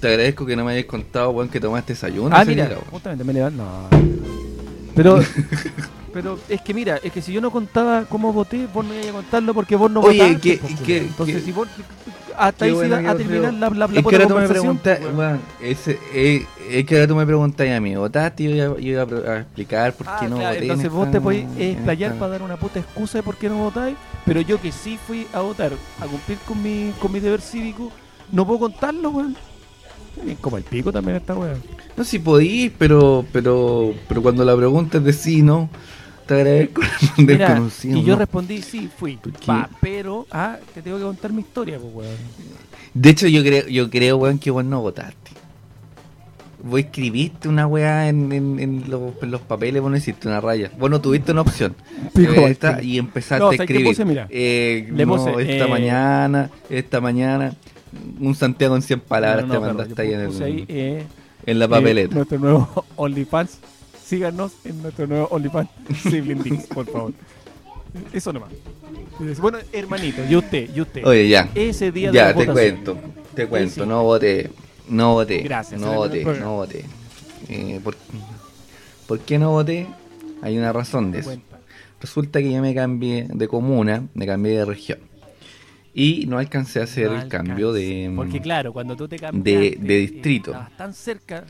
te 0.00 0.08
agradezco 0.08 0.46
que 0.46 0.56
no 0.56 0.64
me 0.64 0.72
hayas 0.72 0.86
contado, 0.86 1.30
weón, 1.30 1.48
que 1.50 1.60
tomaste 1.60 1.92
desayuno. 1.92 2.34
Ah, 2.34 2.44
mira, 2.44 2.66
día, 2.68 2.78
justamente 2.90 3.22
me 3.24 3.32
levanto. 3.34 3.62
No. 3.62 3.88
Pero, 4.94 5.20
pero 6.12 6.38
es 6.48 6.60
que 6.62 6.74
mira, 6.74 6.98
es 7.02 7.12
que 7.12 7.22
si 7.22 7.32
yo 7.32 7.40
no 7.40 7.50
contaba 7.50 8.04
cómo 8.08 8.32
voté, 8.32 8.66
vos 8.72 8.84
no 8.84 8.94
ibas 8.94 9.08
a 9.08 9.12
contarlo 9.12 9.54
porque 9.54 9.76
vos 9.76 9.90
no 9.90 10.00
Oye, 10.00 10.18
votaste. 10.18 10.40
que- 10.40 10.58
que- 10.58 10.74
culiao. 10.76 10.98
Entonces, 11.06 11.34
que- 11.36 11.40
si 11.42 11.52
vos. 11.52 11.68
Hasta 12.38 12.64
ahí 12.64 12.74
se 12.74 12.86
iba 12.86 12.96
a 12.98 13.14
terminar 13.16 13.52
la, 13.52 13.68
la, 13.68 13.86
la 13.86 13.98
es 14.00 14.06
que 14.06 14.14
ahora 14.16 14.26
tú 14.28 14.34
me 14.36 14.48
preguntas, 14.48 14.98
pues, 15.58 15.88
eh, 16.14 16.46
es 16.70 16.86
que 16.86 16.94
ahora 16.94 17.06
tú 17.08 17.14
me 17.16 17.26
preguntas 17.26 17.68
a 17.68 17.80
mí, 17.80 17.94
¿votaste? 17.96 18.44
Y 18.44 18.56
yo 18.56 18.78
iba, 18.78 19.02
a, 19.02 19.38
explicar 19.40 19.92
por 19.92 20.06
Ah, 20.08 20.16
qué 20.20 20.28
no 20.28 20.36
claro, 20.36 20.48
voté. 20.54 20.56
en 20.58 20.62
entonces 20.70 20.90
vos 20.90 21.06
esta- 21.06 21.18
te 21.18 21.20
podés 21.20 21.44
explayar 21.58 22.14
para 22.14 22.30
dar 22.32 22.42
una 22.42 22.56
puta 22.56 22.78
excusa 22.78 23.18
de 23.18 23.22
por 23.24 23.36
qué 23.36 23.50
no 23.50 23.58
votáis, 23.58 23.94
pero 24.24 24.40
yo 24.40 24.58
que 24.58 24.72
sí 24.72 24.98
fui 25.06 25.26
a 25.34 25.40
votar, 25.40 25.72
a 26.00 26.06
cumplir 26.06 26.38
con 26.48 26.62
mi, 26.62 26.92
con 26.98 27.12
mi 27.12 27.20
deber 27.20 27.42
cívico, 27.42 27.92
no 28.32 28.46
puedo 28.46 28.60
contarlo, 28.60 29.10
weón. 29.10 29.36
Como 30.40 30.56
el 30.56 30.62
pico 30.64 30.90
también 30.92 31.16
esta 31.18 31.34
weón. 31.34 31.62
No, 31.94 32.04
si 32.04 32.18
podís, 32.20 32.72
pero, 32.78 33.24
pero, 33.32 33.92
pero 34.08 34.22
cuando 34.22 34.44
la 34.46 34.56
pregunta 34.56 34.96
es 34.98 35.04
de 35.04 35.12
sí, 35.12 35.42
no, 35.42 35.68
te 36.30 36.34
agradezco 36.36 36.80
con 37.54 37.62
un 37.62 37.70
sí 37.70 37.92
o 37.92 37.96
y 37.98 38.04
yo 38.04 38.12
no. 38.14 38.18
respondí, 38.20 38.62
sí, 38.62 38.88
fui. 38.96 39.18
Pero, 39.80 40.26
ah, 40.30 40.58
te 40.72 40.80
tengo 40.82 40.96
que 40.98 41.02
contar 41.04 41.32
mi 41.32 41.40
historia, 41.40 41.78
pues, 41.78 41.92
weón. 41.92 42.16
De 42.94 43.10
hecho, 43.10 43.26
yo 43.26 43.42
creo, 43.42 43.66
yo 43.68 43.90
creo, 43.90 44.16
weón, 44.16 44.38
que 44.38 44.50
vos 44.52 44.64
no 44.64 44.80
votaste. 44.80 45.30
Vos 46.62 46.78
escribiste 46.80 47.48
una 47.48 47.66
weá 47.66 48.08
en, 48.08 48.30
en, 48.32 48.60
en 48.60 48.84
los, 48.90 49.14
en 49.22 49.30
los 49.30 49.40
papeles, 49.40 49.80
vos 49.82 49.90
no 49.90 49.96
hiciste 49.96 50.28
una 50.28 50.40
raya. 50.40 50.70
Vos 50.78 50.90
no 50.90 51.00
tuviste 51.00 51.32
una 51.32 51.40
opción. 51.40 51.74
Pico, 52.14 52.32
Eh, 52.32 52.50
esta- 52.50 52.72
Martín. 52.72 52.90
y 52.90 52.98
empezaste 52.98 53.38
No, 53.38 53.46
a 53.48 53.52
¿sabes 53.52 53.58
qué 53.58 53.62
escribir. 53.64 53.86
puse? 53.86 54.04
Mira. 54.04 54.26
Eh, 54.30 54.88
Le 54.92 55.06
no, 55.06 55.14
puse, 55.16 55.30
esta 55.52 55.64
eh, 55.64 55.68
mañana, 55.68 56.50
esta 56.68 57.00
mañana, 57.00 57.54
un 58.20 58.34
Santiago 58.34 58.76
en 58.76 58.82
100 58.82 59.00
palabras 59.00 59.46
No, 59.46 59.54
te 59.54 59.60
mandaste 59.60 60.02
ahí 60.02 60.12
en, 60.12 60.20
el- 60.20 60.42
ahí, 60.42 60.64
eh, 60.68 61.04
en 61.46 61.58
la 61.58 61.64
eh, 61.64 61.68
papeleta. 61.68 62.14
nuestro 62.14 62.38
nuevo 62.38 62.84
OnlyFans. 62.96 63.58
Síganos 64.10 64.52
en 64.64 64.82
nuestro 64.82 65.06
nuevo 65.06 65.28
OnlyFans 65.30 65.68
Sibling 66.02 66.42
Dings, 66.42 66.66
por 66.66 66.84
favor. 66.90 67.12
Eso 68.12 68.32
nomás. 68.32 68.50
Bueno, 69.40 69.58
hermanito, 69.72 70.22
y 70.28 70.34
usted, 70.34 70.68
y 70.74 70.80
usted. 70.80 71.06
Oye, 71.06 71.28
ya. 71.28 71.48
Ese 71.54 71.92
día 71.92 72.10
Ya, 72.10 72.28
te 72.34 72.44
votación. 72.46 72.54
cuento, 72.54 72.98
te 73.36 73.46
cuento, 73.46 73.82
sí. 73.84 73.88
no 73.88 74.02
voté, 74.02 74.50
no 74.88 75.12
voté, 75.14 75.38
Gracias, 75.42 75.80
no 75.80 75.94
voté, 75.94 76.24
no 76.24 76.54
voté. 76.56 76.84
Eh, 77.48 77.78
¿por, 77.84 77.96
por 79.06 79.20
qué 79.20 79.38
no 79.38 79.50
voté? 79.52 79.86
Hay 80.42 80.58
una 80.58 80.72
razón 80.72 81.12
de 81.12 81.20
eso. 81.20 81.36
Resulta 82.00 82.40
que 82.40 82.50
yo 82.50 82.60
me 82.62 82.74
cambié 82.74 83.28
de 83.32 83.46
comuna, 83.46 84.08
me 84.14 84.26
cambié 84.26 84.56
de 84.58 84.64
región. 84.64 84.98
Y 85.94 86.26
no 86.26 86.38
alcancé 86.38 86.80
a 86.80 86.84
hacer 86.84 87.10
No 87.12 87.20
el 87.20 87.28
cambio 87.28 87.72
de... 87.72 88.12
Porque 88.16 88.40
claro, 88.40 88.72
cuando 88.72 88.96
tú 88.96 89.06
te 89.06 89.18
cambias 89.18 89.44
de- 89.44 89.76
de 89.78 89.96
distrito. 89.98 90.50
estabas 90.52 90.76
tan 90.76 90.94
cerca. 90.94 91.44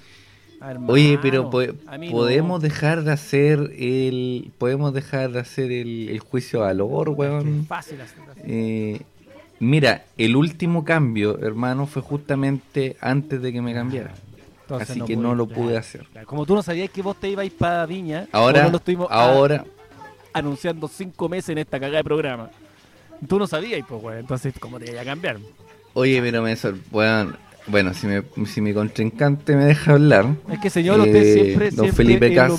Oye, 0.88 1.18
pero 1.22 1.48
po- 1.48 1.62
no. 1.62 2.10
podemos 2.10 2.60
dejar 2.60 3.02
de 3.02 3.12
hacer 3.12 3.72
el... 3.78 4.50
Podemos 4.58 4.92
dejar 4.92 5.32
de 5.32 5.40
hacer 5.40 5.72
el, 5.72 6.08
el 6.10 6.20
juicio 6.20 6.60
de 6.60 6.66
valor, 6.66 7.08
weón. 7.10 7.64
fácil. 7.66 7.98
Eh, 8.44 9.00
mira, 9.58 10.04
el 10.18 10.36
último 10.36 10.84
cambio, 10.84 11.38
hermano, 11.40 11.86
fue 11.86 12.02
justamente 12.02 12.96
antes 13.00 13.40
de 13.40 13.52
que 13.52 13.62
me 13.62 13.72
cambiara. 13.72 14.12
Entonces 14.62 14.90
Así 14.90 15.00
que 15.00 15.14
pude, 15.14 15.22
no 15.24 15.34
lo 15.34 15.46
claro, 15.46 15.62
pude 15.62 15.76
hacer. 15.78 16.04
claro. 16.12 16.26
Como 16.26 16.46
tú 16.46 16.54
no 16.54 16.62
sabías 16.62 16.90
que 16.90 17.02
vos 17.02 17.16
te 17.18 17.28
ibais 17.30 17.50
para 17.52 17.86
Viña, 17.86 18.28
Ahora, 18.30 18.68
lo 18.68 18.76
estuvimos 18.76 19.10
a- 19.10 19.14
ahora, 19.32 19.64
anunciando 20.32 20.86
cinco 20.88 21.28
meses 21.28 21.48
en 21.50 21.58
esta 21.58 21.80
cagada 21.80 21.98
de 21.98 22.04
programa. 22.04 22.50
Tú 23.26 23.38
no 23.38 23.46
sabías, 23.46 23.80
pues, 23.88 24.02
weón. 24.02 24.18
Entonces, 24.20 24.54
¿cómo 24.60 24.78
te 24.78 24.90
iba 24.92 25.00
a 25.00 25.04
cambiar? 25.04 25.38
Oye, 25.94 26.20
pero 26.22 26.42
me 26.42 26.54
sor- 26.54 26.76
bueno, 26.90 27.32
bueno, 27.66 27.94
si, 27.94 28.06
me, 28.06 28.22
si 28.46 28.60
mi 28.60 28.72
contrincante 28.72 29.54
me 29.54 29.66
deja 29.66 29.92
hablar. 29.92 30.34
Es 30.50 30.58
que, 30.60 30.70
señor, 30.70 31.00
usted 31.00 31.14
eh, 31.16 31.32
siempre, 31.34 31.70
don 31.70 31.84
siempre 31.86 31.92
Felipe 31.92 32.34
Cas, 32.34 32.52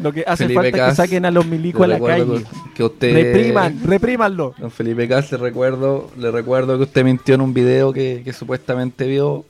lo 0.00 0.12
que 0.12 0.24
hace 0.26 0.44
Felipe 0.44 0.62
falta 0.62 0.86
es 0.86 0.90
que 0.90 0.96
saquen 0.96 1.24
a 1.24 1.30
los 1.30 1.46
milicos 1.46 1.84
a 1.84 1.86
la 1.86 2.00
calle. 2.00 2.44
que 2.74 2.82
usted 2.82 3.12
Repriman, 3.14 3.80
reprímanlo. 3.84 4.54
Don 4.58 4.70
Felipe 4.70 5.06
Cas, 5.08 5.30
le 5.32 5.38
recuerdo, 5.38 6.10
le 6.18 6.30
recuerdo 6.30 6.76
que 6.76 6.84
usted 6.84 7.04
mintió 7.04 7.34
en 7.34 7.40
un 7.40 7.54
video 7.54 7.92
que, 7.92 8.22
que 8.24 8.32
supuestamente 8.32 9.06
vio 9.06 9.44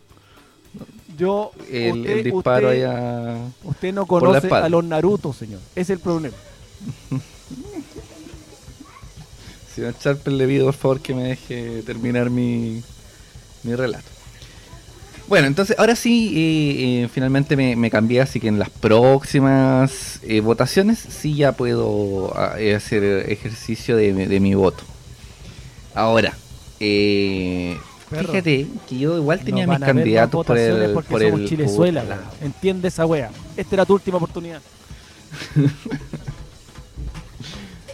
Yo, 1.16 1.52
el, 1.70 2.00
usted, 2.00 2.10
el 2.10 2.24
disparo 2.24 2.68
usted, 2.68 2.84
allá. 2.84 3.38
usted 3.64 3.94
no 3.94 4.06
conoce 4.06 4.48
a 4.52 4.68
los 4.68 4.84
Naruto, 4.84 5.32
señor. 5.32 5.60
Ese 5.74 5.80
es 5.80 5.90
el 5.90 5.98
problema. 6.00 6.36
Señor 9.74 9.98
Charper, 9.98 10.32
le 10.34 10.46
pido 10.46 10.66
por 10.66 10.74
favor 10.74 11.00
que 11.00 11.14
me 11.14 11.24
deje 11.24 11.82
terminar 11.82 12.30
mi, 12.30 12.80
mi 13.64 13.74
relato. 13.74 14.13
Bueno, 15.26 15.46
entonces 15.46 15.76
ahora 15.78 15.96
sí, 15.96 16.32
eh, 16.36 17.04
eh, 17.04 17.08
finalmente 17.12 17.56
me, 17.56 17.76
me 17.76 17.90
cambié, 17.90 18.20
así 18.20 18.40
que 18.40 18.48
en 18.48 18.58
las 18.58 18.68
próximas 18.68 20.20
eh, 20.22 20.40
votaciones 20.40 20.98
sí 20.98 21.34
ya 21.34 21.52
puedo 21.52 22.32
ah, 22.36 22.56
eh, 22.58 22.74
hacer 22.74 23.02
ejercicio 23.30 23.96
de, 23.96 24.12
mi- 24.12 24.26
de 24.26 24.38
mi 24.40 24.54
voto. 24.54 24.84
Ahora, 25.94 26.34
eh, 26.78 27.78
fíjate 28.10 28.66
que 28.88 28.98
yo 28.98 29.16
igual 29.16 29.40
tenía 29.40 29.66
No 29.66 29.72
mis 29.72 29.80
candidatos 29.80 30.44
por 30.46 30.58
el, 30.58 30.92
porque 30.92 31.10
por 31.10 31.22
somos 31.22 31.40
el 31.40 31.48
Chilezuela, 31.48 32.04
weón. 32.04 32.20
Entiende 32.42 32.88
esa 32.88 33.06
wea. 33.06 33.30
Esta 33.56 33.76
era 33.76 33.86
tu 33.86 33.94
última 33.94 34.18
oportunidad. 34.18 34.60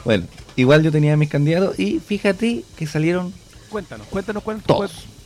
Bueno, 0.05 0.25
igual 0.57 0.83
yo 0.83 0.91
tenía 0.91 1.15
mis 1.17 1.29
candidatos 1.29 1.79
y 1.79 2.01
fíjate 2.01 2.65
que 2.77 2.87
salieron 2.87 3.33
Cuéntanos, 3.69 4.07
cuéntanos. 4.09 4.43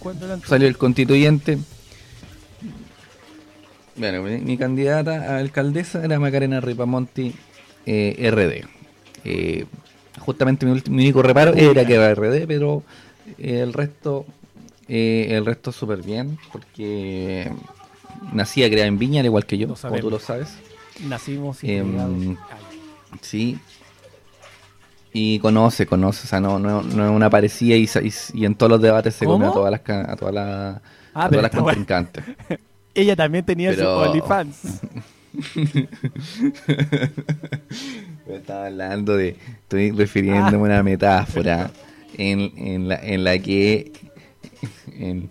Cuéntanos. 0.00 0.40
salió 0.46 0.66
el 0.68 0.76
constituyente. 0.76 1.58
Bueno, 3.96 4.22
mi, 4.22 4.56
candidata 4.56 5.34
a 5.34 5.38
alcaldesa 5.38 6.04
era 6.04 6.18
Macarena 6.18 6.60
Ripamonti, 6.60 7.32
eh, 7.86 8.30
RD. 8.30 8.66
Eh, 9.24 9.66
justamente 10.18 10.66
mi, 10.66 10.72
último- 10.72 10.96
mi 10.96 11.02
único 11.04 11.22
reparo 11.22 11.54
era 11.54 11.84
que 11.86 11.94
era 11.94 12.10
RD, 12.14 12.46
pero 12.46 12.82
eh, 13.38 13.60
el 13.60 13.72
resto, 13.72 14.26
eh, 14.88 15.28
el 15.30 15.46
resto 15.46 15.70
súper 15.72 16.02
bien, 16.02 16.38
porque 16.52 17.50
nacía 18.32 18.68
creada 18.68 18.88
en 18.88 18.98
Viña, 18.98 19.20
al 19.20 19.26
igual 19.26 19.46
que 19.46 19.58
yo, 19.58 19.68
como 19.74 19.98
tú 19.98 20.10
lo 20.10 20.18
sabes. 20.18 20.48
Nacimos 21.08 21.62
y 21.64 21.72
Em. 21.72 22.36
Sí. 23.20 23.58
Y 25.12 25.38
conoce, 25.38 25.86
conoce, 25.86 26.26
o 26.26 26.28
sea, 26.28 26.40
no, 26.40 26.58
no, 26.58 26.82
no 26.82 27.04
es 27.04 27.10
una 27.10 27.30
parecida 27.30 27.76
y, 27.76 27.84
y, 27.84 28.12
y 28.40 28.44
en 28.44 28.56
todos 28.56 28.70
los 28.70 28.82
debates 28.82 29.14
se 29.14 29.24
come 29.26 29.44
a 29.44 29.48
¿Cómo? 29.48 29.60
todas 29.60 29.70
las, 29.70 29.80
ca- 29.82 30.10
a 30.12 30.16
todas 30.16 30.34
las, 30.34 30.80
Ah, 31.14 31.26
a 31.26 31.28
todas 31.28 31.42
las 31.44 31.52
contrincantes. 31.52 32.24
Ella 32.94 33.16
también 33.16 33.44
tenía 33.44 33.70
Pero- 33.70 34.04
su 34.04 34.08
OnlyFans. 34.10 34.80
Me 38.26 38.36
estaba 38.36 38.66
hablando 38.66 39.16
de, 39.16 39.36
estoy 39.62 39.90
refiriéndome 39.90 40.56
a 40.56 40.58
una 40.60 40.82
metáfora 40.82 41.70
en, 42.16 42.52
en, 42.56 42.88
la, 42.88 42.96
en 42.96 43.24
la 43.24 43.38
que 43.38 43.92
en, 44.98 45.28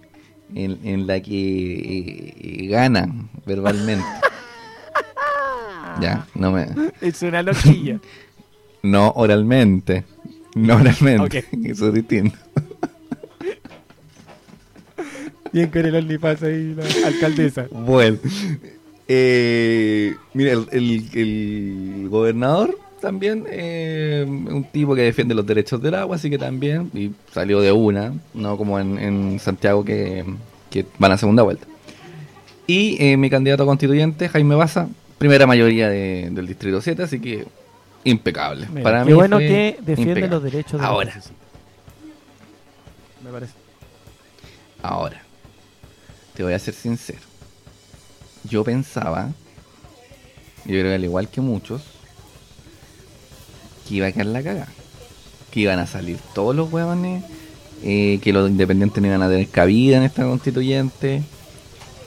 en, 0.53 0.79
en 0.83 1.07
la 1.07 1.19
que 1.21 2.33
eh, 2.39 2.67
gana 2.67 3.07
verbalmente. 3.45 4.05
Ya, 6.01 6.25
no 6.33 6.51
me, 6.51 6.65
Es 7.01 7.21
una 7.21 7.43
loquilla. 7.43 7.99
no 8.81 9.11
oralmente, 9.11 10.03
no 10.55 10.77
oralmente, 10.77 11.39
Ok. 11.39 11.45
eso 11.65 11.89
es 11.89 11.93
distinto. 11.93 12.35
Bien 15.53 15.69
con 15.69 15.85
el 15.85 15.95
OnlyFans 15.95 16.43
ahí, 16.43 16.73
la 16.75 17.07
alcaldesa. 17.07 17.67
Bueno, 17.71 18.17
eh, 19.07 20.15
mira, 20.33 20.51
el, 20.53 20.67
el- 20.71 21.09
el 21.13 22.09
gobernador 22.09 22.77
también, 22.99 23.45
eh, 23.49 24.25
un 24.27 24.63
tipo 24.71 24.95
que 24.95 25.01
defiende 25.01 25.35
los 25.35 25.45
derechos 25.45 25.81
del 25.81 25.93
agua, 25.95 26.15
así 26.15 26.29
que 26.29 26.37
también, 26.37 26.89
y 26.93 27.11
salió 27.33 27.59
de 27.61 27.71
una, 27.71 28.13
no 28.33 28.57
como 28.57 28.79
en, 28.79 28.97
en 28.97 29.39
Santiago 29.39 29.83
que, 29.85 30.23
que 30.69 30.85
van 30.99 31.11
a 31.11 31.17
segunda 31.17 31.43
vuelta. 31.43 31.67
Y 32.65 32.95
eh, 33.03 33.17
mi 33.17 33.29
candidato 33.29 33.63
a 33.63 33.65
constituyente, 33.65 34.29
Jaime 34.29 34.55
Baza, 34.55 34.87
primera 35.17 35.45
mayoría 35.45 35.89
de- 35.89 36.29
del 36.31 36.47
Distrito 36.47 36.79
7, 36.81 37.03
así 37.03 37.19
que 37.19 37.45
impecable. 38.05 38.67
Mira, 38.69 38.83
Para 38.83 38.99
qué 39.03 39.05
mí 39.09 39.13
bueno 39.13 39.37
que 39.37 39.77
defiende 39.81 40.11
impecable. 40.21 40.27
los 40.29 40.43
derechos 40.43 40.79
de 40.79 40.85
Ahora. 40.87 41.13
la. 41.13 41.21
Me 43.25 43.31
parece. 43.31 43.53
Ahora, 44.81 45.22
te 46.35 46.43
voy 46.43 46.53
a 46.53 46.59
ser 46.59 46.73
sincero. 46.73 47.21
Yo 48.43 48.63
pensaba, 48.63 49.29
yo 50.65 50.71
creo 50.71 50.83
que 50.85 50.95
al 50.95 51.03
igual 51.03 51.29
que 51.29 51.41
muchos, 51.41 51.81
que 53.87 53.95
iba 53.95 54.07
a 54.07 54.11
quedar 54.11 54.27
la 54.27 54.43
cagada. 54.43 54.71
Que 55.51 55.61
iban 55.61 55.79
a 55.79 55.87
salir 55.87 56.17
todos 56.33 56.55
los 56.55 56.71
huevones, 56.71 57.23
eh, 57.83 58.19
que 58.21 58.33
los 58.33 58.49
independientes 58.49 59.01
no 59.01 59.07
iban 59.07 59.21
a 59.21 59.29
tener 59.29 59.47
cabida 59.47 59.97
en 59.97 60.03
esta 60.03 60.23
constituyente, 60.23 61.21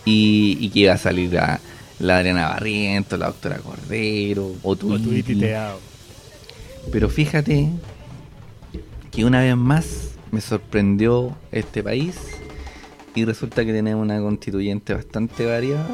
y, 0.04 0.56
y 0.60 0.70
que 0.70 0.80
iba 0.80 0.94
a 0.94 0.98
salir 0.98 1.32
la, 1.32 1.60
la 1.98 2.18
Adriana 2.18 2.48
Barrientos, 2.48 3.18
la 3.18 3.26
doctora 3.26 3.58
Cordero, 3.58 4.54
o 4.62 4.76
tu. 4.76 4.98
Pero 6.92 7.08
fíjate 7.08 7.68
que 9.10 9.24
una 9.24 9.40
vez 9.40 9.56
más 9.56 9.86
me 10.30 10.40
sorprendió 10.40 11.36
este 11.50 11.82
país 11.82 12.14
y 13.16 13.24
resulta 13.24 13.64
que 13.64 13.72
tenemos 13.72 14.04
una 14.04 14.20
constituyente 14.20 14.94
bastante 14.94 15.46
variada 15.46 15.86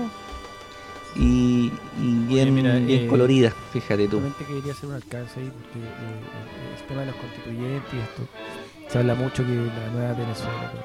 y, 1.14 1.70
y 2.00 2.14
bien, 2.26 2.52
mira, 2.52 2.74
bien 2.76 3.04
eh, 3.04 3.06
colorida, 3.06 3.52
fíjate 3.72 4.08
tú. 4.08 4.16
Solamente 4.16 4.44
quería 4.44 4.72
hacer 4.72 4.88
un 4.88 4.94
alcance 4.96 5.40
ahí 5.40 5.50
porque 5.50 5.78
eh, 5.78 5.90
eh, 5.90 6.76
el 6.80 6.86
tema 6.88 7.00
de 7.00 7.06
los 7.06 7.16
constituyentes 7.16 7.94
y 7.94 7.98
esto 7.98 8.22
se 8.88 8.98
habla 8.98 9.14
mucho 9.14 9.46
que 9.46 9.54
la 9.54 9.90
nueva 9.92 10.12
Venezuela. 10.14 10.70
pero 10.72 10.84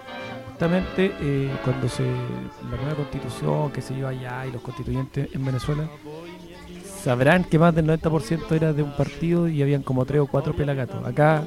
Justamente 0.50 1.12
eh, 1.22 1.52
cuando 1.64 1.90
se 1.90 2.04
la 2.04 2.78
nueva 2.78 2.96
constitución 2.96 3.72
que 3.72 3.82
se 3.82 3.94
iba 3.96 4.10
allá 4.10 4.46
y 4.46 4.52
los 4.52 4.62
constituyentes 4.62 5.30
en 5.34 5.44
Venezuela 5.46 5.90
sabrán 7.04 7.44
que 7.46 7.58
más 7.58 7.74
del 7.74 7.88
90% 7.88 8.52
era 8.52 8.74
de 8.74 8.84
un 8.84 8.96
partido 8.96 9.48
y 9.48 9.62
habían 9.62 9.82
como 9.82 10.06
tres 10.06 10.22
o 10.22 10.28
cuatro 10.28 10.54
pelagatos. 10.54 11.06
Acá, 11.06 11.44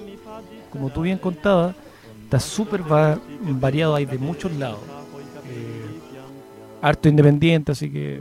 como 0.70 0.90
tú 0.90 1.02
bien 1.02 1.18
contabas, 1.18 1.76
está 2.30 2.38
súper 2.38 2.80
va- 2.90 3.18
variado, 3.42 3.96
hay 3.96 4.06
de 4.06 4.18
muchos 4.18 4.52
lados. 4.56 4.78
Eh, 5.48 5.84
harto 6.80 7.08
independiente, 7.08 7.72
así 7.72 7.90
que 7.90 8.20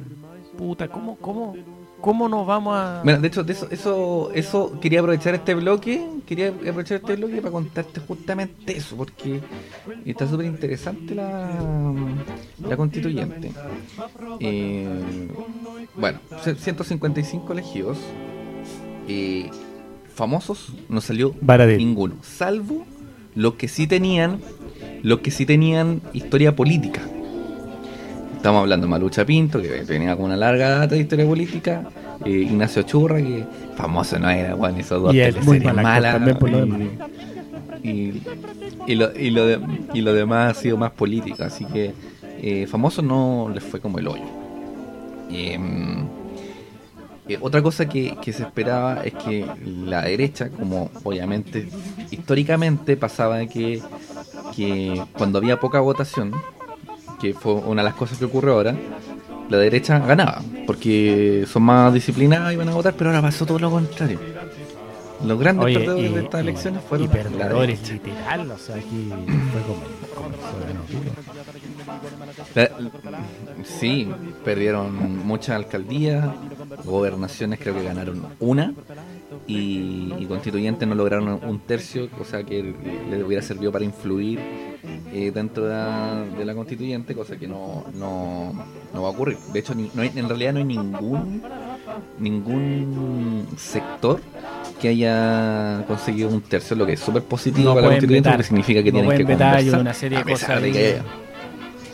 puta, 0.58 0.88
¿cómo, 0.88 1.16
cómo, 1.18 1.56
cómo 2.02 2.28
nos 2.28 2.46
vamos 2.48 2.74
a 2.76 3.02
Bueno, 3.04 3.22
de 3.22 3.28
hecho, 3.28 3.44
de 3.44 3.54
eso, 3.54 3.68
eso, 3.70 4.32
eso 4.34 4.80
quería 4.82 5.00
aprovechar 5.02 5.36
este 5.36 5.54
bloque, 5.54 6.06
quería 6.26 6.48
aprovechar 6.50 6.98
este 6.98 7.16
bloque 7.18 7.38
para 7.38 7.52
contarte 7.52 8.00
justamente 8.02 8.76
eso, 8.76 8.96
porque 8.98 9.42
está 10.06 10.28
súper 10.28 10.48
interesante 10.48 11.14
la, 11.14 11.52
la 12.68 12.76
constituyente. 12.76 13.52
Eh, 14.40 15.28
bueno, 15.96 16.20
c- 16.44 16.56
155 16.56 17.54
elegidos, 17.54 18.00
eh, 19.08 19.50
famosos 20.16 20.74
no 20.90 21.00
salió 21.00 21.34
Varadero. 21.42 21.78
ninguno, 21.78 22.16
salvo 22.22 22.86
los 23.36 23.56
que 23.56 23.68
sí 23.68 23.88
tenían, 23.88 24.40
los 25.04 25.20
que 25.20 25.32
sí 25.32 25.46
tenían 25.46 26.02
historia 26.14 26.56
política. 26.56 27.02
Estamos 28.36 28.62
hablando 28.62 28.88
de 28.88 28.92
Malucha 28.92 29.26
Pinto, 29.26 29.62
que 29.62 29.68
tenía 29.86 30.14
como 30.16 30.28
una 30.28 30.38
larga 30.38 30.70
data 30.70 30.96
de 30.96 31.02
historia 31.02 31.26
política. 31.26 31.84
eh, 32.26 32.30
Ignacio 32.32 32.82
Churra, 32.84 33.18
que 33.18 33.46
famoso 33.76 34.20
no 34.20 34.30
era, 34.30 34.54
bueno, 34.56 34.78
hizo 34.80 35.00
dos 35.00 35.14
Y 35.14 35.20
él, 35.22 35.36
muy 35.36 35.60
teleseries 35.60 35.64
mal 35.64 35.80
actor 35.80 35.84
malas. 35.94 36.14
también 36.16 36.38
por 36.38 36.50
lo 36.50 36.58
y- 36.58 36.62
demás. 36.62 36.80
y, 37.84 38.14
y 38.88 38.96
lo, 38.96 39.18
y, 39.18 39.30
lo 39.30 39.46
de- 39.46 39.60
y 39.94 40.02
lo 40.02 40.14
demás 40.14 40.58
ha 40.58 40.62
sido 40.62 40.78
más 40.78 40.92
política, 40.92 41.46
así 41.46 41.64
que 41.66 41.94
eh, 42.42 42.68
famoso 42.68 43.02
no 43.02 43.50
les 43.54 43.64
fue 43.64 43.80
como 43.80 44.00
el 44.00 44.08
hoyo. 44.10 44.24
Em, 45.30 46.06
eh, 47.30 47.38
otra 47.42 47.62
cosa 47.62 47.88
que, 47.88 48.16
que 48.22 48.34
se 48.34 48.44
esperaba 48.44 49.02
es 49.04 49.14
que 49.14 49.46
la 49.66 50.02
derecha, 50.04 50.50
como 50.50 50.90
obviamente 51.04 51.68
históricamente 52.12 52.98
pasaba 52.98 53.46
que, 53.46 53.82
que 54.56 55.02
cuando 55.18 55.38
había 55.40 55.60
poca 55.60 55.80
votación, 55.80 56.34
que 57.22 57.34
fue 57.34 57.54
una 57.54 57.82
de 57.84 57.90
las 57.90 57.96
cosas 57.96 58.18
que 58.18 58.26
ocurre 58.26 58.52
ahora, 58.52 58.76
la 59.50 59.58
derecha 59.58 60.00
ganaba, 60.00 60.42
porque 60.68 61.46
son 61.52 61.64
más 61.64 61.94
disciplinadas 61.94 62.54
y 62.54 62.56
van 62.56 62.70
a 62.70 62.74
votar, 62.76 62.94
pero 62.96 63.10
ahora 63.10 63.22
pasó 63.22 63.46
todo 63.46 63.60
lo 63.60 63.70
contrario. 63.72 64.20
Los 65.26 65.38
grandes 65.38 65.66
Oye, 65.66 65.80
perdedores 65.80 66.12
y, 66.12 66.14
de 66.14 66.20
estas 66.22 66.40
y- 66.40 66.44
elecciones 66.48 66.82
y 66.84 66.88
fueron 66.88 67.08
la 67.08 67.12
perdedores 67.14 67.82
derecha. 67.82 67.94
literal, 67.94 68.52
o 68.52 68.58
sea, 68.58 68.76
aquí 68.76 69.10
fue 69.52 69.62
como, 69.64 69.82
como. 70.16 70.30
La- 72.56 72.70
sí, 73.66 74.08
perdieron 74.46 75.26
muchas 75.26 75.56
alcaldías, 75.58 76.26
gobernaciones 76.86 77.60
creo 77.60 77.76
que 77.76 77.84
ganaron 77.84 78.24
una 78.40 78.74
y, 79.48 80.14
y 80.20 80.26
constituyentes 80.28 80.88
no 80.88 80.96
lograron 80.96 81.28
un 81.44 81.60
tercio, 81.60 82.10
o 82.20 82.24
sea 82.26 82.44
que 82.44 82.74
les 83.10 83.24
hubiera 83.24 83.42
servido 83.44 83.72
para 83.72 83.86
influir 83.86 84.40
eh, 85.14 85.32
dentro 85.34 85.66
de 85.66 85.74
la, 85.74 86.24
de 86.38 86.46
la 86.46 86.54
constituyente, 86.56 87.14
cosa 87.16 87.38
que 87.38 87.48
no, 87.48 87.86
no, 87.96 88.54
no 88.94 89.02
va 89.02 89.08
a 89.10 89.12
ocurrir. 89.12 89.38
De 89.52 89.60
hecho, 89.60 89.76
ni- 89.76 89.92
no 89.94 90.02
hay- 90.02 90.12
en 90.16 90.28
realidad 90.30 90.54
no 90.54 90.60
hay 90.60 90.66
ningún 90.66 91.42
ningún 92.20 93.48
sector 93.58 94.22
que 94.82 94.90
haya 94.90 95.84
conseguido 95.88 96.30
un 96.30 96.42
tercio, 96.42 96.76
lo 96.76 96.86
que 96.86 96.94
es 96.94 97.00
súper 97.00 97.24
positivo 97.24 97.70
No 97.70 97.76
para 97.76 97.88
la 97.88 97.94
constituyente 97.94 98.30
porque 98.30 98.44
significa 98.44 98.84
que 98.84 98.92
tienen 98.92 99.10
que 99.12 99.24
conversar. 99.26 99.80
una 99.82 99.94
serie 99.94 100.18
de 100.18 100.22
a 100.22 100.26
pesar 100.26 100.48
cosas 100.50 100.62
de 100.64 100.72
que 100.72 101.02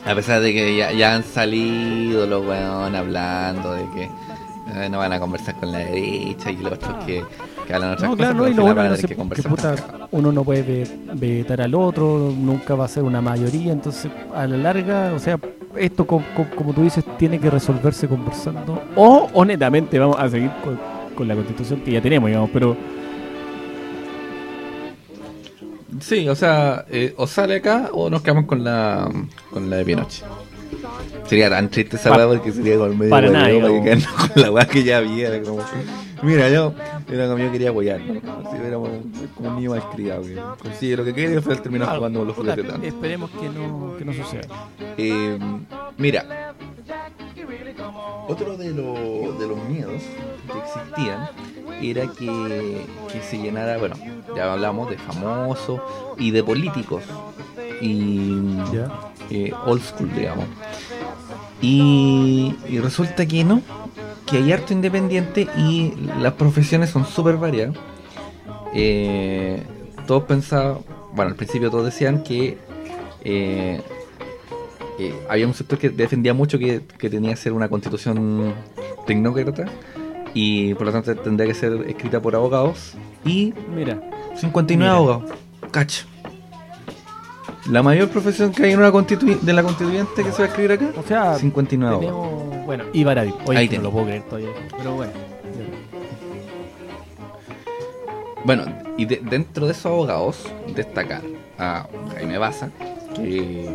a 0.08 0.14
pesar 0.16 0.42
de 0.42 0.54
que 0.54 0.78
ya, 0.78 0.92
ya 0.92 1.16
han 1.16 1.24
salido 1.24 2.28
los 2.28 2.46
weones 2.46 3.00
hablando 3.00 3.74
de 3.74 3.84
que 3.96 4.10
eh, 4.68 4.89
no 4.89 4.97
van 4.97 5.13
a 5.13 5.20
conversar 5.20 5.55
con 5.59 5.72
la 5.72 5.80
derecha 5.80 6.51
y 6.51 6.57
los 6.57 6.74
otros 6.74 7.05
que, 7.05 7.24
que 7.68 7.74
hablan 7.74 7.91
otras 7.93 8.09
No, 8.09 8.18
cosas, 8.18 8.34
claro, 8.34 8.43
no, 8.43 8.49
y 8.49 8.53
lo 8.53 8.63
bueno 8.63 8.76
van 8.76 8.86
a 8.88 8.89
no 8.89 8.95
sé, 8.95 9.01
que 9.03 9.07
que 9.09 9.16
conversar 9.16 9.51
puta, 9.51 9.76
uno 10.11 10.32
no 10.32 10.43
puede 10.43 10.63
ve- 10.63 10.88
vetar 11.16 11.61
al 11.61 11.76
otro, 11.76 12.34
nunca 12.36 12.76
va 12.76 12.86
a 12.86 12.88
ser 12.88 13.03
una 13.03 13.22
mayoría, 13.22 13.72
entonces 13.74 14.11
a 14.34 14.47
la 14.47 14.57
larga, 14.57 15.13
o 15.13 15.20
sea, 15.20 15.39
esto 15.78 16.05
co- 16.07 16.24
co- 16.36 16.47
como 16.55 16.74
tú 16.74 16.82
dices 16.84 17.03
tiene 17.18 17.39
que 17.39 17.49
resolverse 17.49 18.07
conversando 18.07 18.82
o 18.95 19.30
honestamente 19.34 19.99
vamos 19.99 20.18
a 20.20 20.30
seguir 20.30 20.51
con, 20.63 20.80
con 21.16 21.28
la 21.28 21.36
constitución 21.36 21.82
que 21.82 21.91
ya 21.91 22.01
tenemos, 22.01 22.28
digamos, 22.30 22.49
pero 22.51 22.76
Sí, 26.01 26.28
o 26.28 26.36
sea, 26.36 26.86
eh, 26.89 27.13
o 27.18 27.26
sale 27.26 27.55
acá 27.55 27.89
o 27.93 28.09
nos 28.09 28.22
quedamos 28.22 28.45
con 28.45 28.63
la 28.63 29.09
con 29.51 29.70
la 29.70 29.78
de 29.78 29.86
Pinochet. 29.86 30.26
Sería 31.28 31.50
tan 31.50 31.70
triste 31.70 31.96
esa 31.96 32.12
weá 32.16 32.28
porque 32.28 32.52
sería 32.52 32.78
con 32.78 32.98
medio 32.98 33.10
para 33.10 33.30
nada, 33.30 33.48
quedarnos 33.48 34.08
con 34.34 34.41
la 34.41 34.52
weá 34.52 34.66
que 34.66 34.84
ya 34.84 34.98
había. 34.98 35.30
era 35.30 35.43
como, 35.43 35.64
mira, 36.22 36.50
yo 36.50 36.74
era 37.12 37.28
como 37.28 37.39
yo 37.39 37.52
quería 37.52 37.70
apoyar, 37.70 38.02
¿no? 38.02 38.56
Éramos 38.66 38.89
como 39.36 39.50
un 39.50 39.56
niño 39.56 39.72
mal 39.72 39.84
criado 39.91 40.24
que 40.24 40.36
consigue 40.62 40.98
lo 40.98 41.06
que 41.06 41.14
quiere 41.14 41.34
y 41.34 41.36
al 41.38 41.43
final 41.43 41.98
jugando 41.98 42.20
con 42.20 42.28
los 42.28 42.36
juguetes 42.36 42.68
tanto. 42.68 42.88
esperemos 42.88 43.30
que 43.32 43.50
no, 43.50 43.96
que 43.98 44.06
no 44.06 44.14
suceda. 44.14 44.48
Eh, 44.98 45.38
mira, 45.98 46.54
otro 48.28 48.58
de, 48.58 48.70
los 48.72 49.39
de 49.39 49.48
los 49.48 49.58
miedos 49.68 50.02
que 50.52 50.60
existían 50.60 51.30
era 51.82 52.08
que, 52.08 52.86
que 53.12 53.22
se 53.22 53.38
llenara, 53.38 53.78
bueno, 53.78 53.96
ya 54.36 54.54
hablamos 54.54 54.89
de 54.89 54.98
famosos 54.98 55.82
y 56.18 56.32
de 56.32 56.43
políticos 56.43 57.04
y 57.82 58.56
Ya. 58.74 58.89
Eh, 59.30 59.51
old 59.65 59.82
school, 59.82 60.09
digamos. 60.15 60.45
Y, 61.61 62.55
y 62.69 62.80
resulta 62.80 63.26
que 63.26 63.43
no, 63.43 63.61
que 64.26 64.38
hay 64.38 64.51
harto 64.51 64.73
independiente 64.73 65.47
y 65.57 65.93
las 66.19 66.34
profesiones 66.34 66.89
son 66.89 67.05
súper 67.05 67.38
variadas. 67.38 67.76
Eh, 68.73 69.63
todos 70.05 70.23
pensaban, 70.23 70.80
bueno, 71.13 71.32
al 71.32 71.36
principio 71.38 71.71
todos 71.71 71.86
decían 71.86 72.23
que 72.23 72.57
eh, 73.23 73.82
eh, 74.99 75.13
había 75.30 75.47
un 75.47 75.53
sector 75.53 75.80
que 75.80 75.89
defendía 75.89 76.34
mucho 76.34 76.59
que, 76.59 76.82
que 76.97 77.09
tenía 77.09 77.32
que 77.32 77.38
ser 77.38 77.53
una 77.53 77.69
constitución 77.69 78.53
tecnócrata 79.07 79.65
y 80.34 80.73
por 80.76 80.86
lo 80.88 80.91
tanto 80.91 81.15
tendría 81.15 81.47
que 81.47 81.53
ser 81.53 81.73
escrita 81.88 82.21
por 82.21 82.36
abogados 82.36 82.93
y 83.23 83.53
Mira, 83.73 84.01
59 84.36 84.78
Mira. 84.78 84.91
abogados. 84.93 85.32
Cacho. 85.71 86.05
La 87.70 87.82
mayor 87.82 88.09
profesión 88.09 88.51
que 88.51 88.63
hay 88.63 88.72
en 88.74 88.80
una 88.80 88.91
de 88.91 89.53
la 89.53 89.63
constituyente 89.63 90.24
que 90.24 90.32
se 90.32 90.38
va 90.39 90.43
a 90.45 90.47
escribir 90.47 90.72
acá, 90.74 90.89
o 90.97 91.03
sea, 91.03 91.36
59 91.36 91.95
abogados. 92.07 92.39
tenemos, 92.39 92.66
bueno, 92.66 92.84
y 92.93 93.03
Baradí, 93.03 93.34
oye, 93.47 93.57
Ahí 93.57 93.70
no 93.70 93.82
lo 93.84 93.91
puedo 93.91 94.05
creer 94.05 94.24
todavía, 94.24 94.49
pero 94.78 94.93
bueno. 94.95 95.11
Bueno, 98.43 98.66
y 98.97 99.05
de- 99.05 99.22
dentro 99.28 99.66
de 99.66 99.72
esos 99.72 99.88
abogados, 99.88 100.45
destacar 100.76 101.22
a 101.57 101.88
Jaime 102.13 102.38
Baza, 102.38 102.70
que 103.16 103.68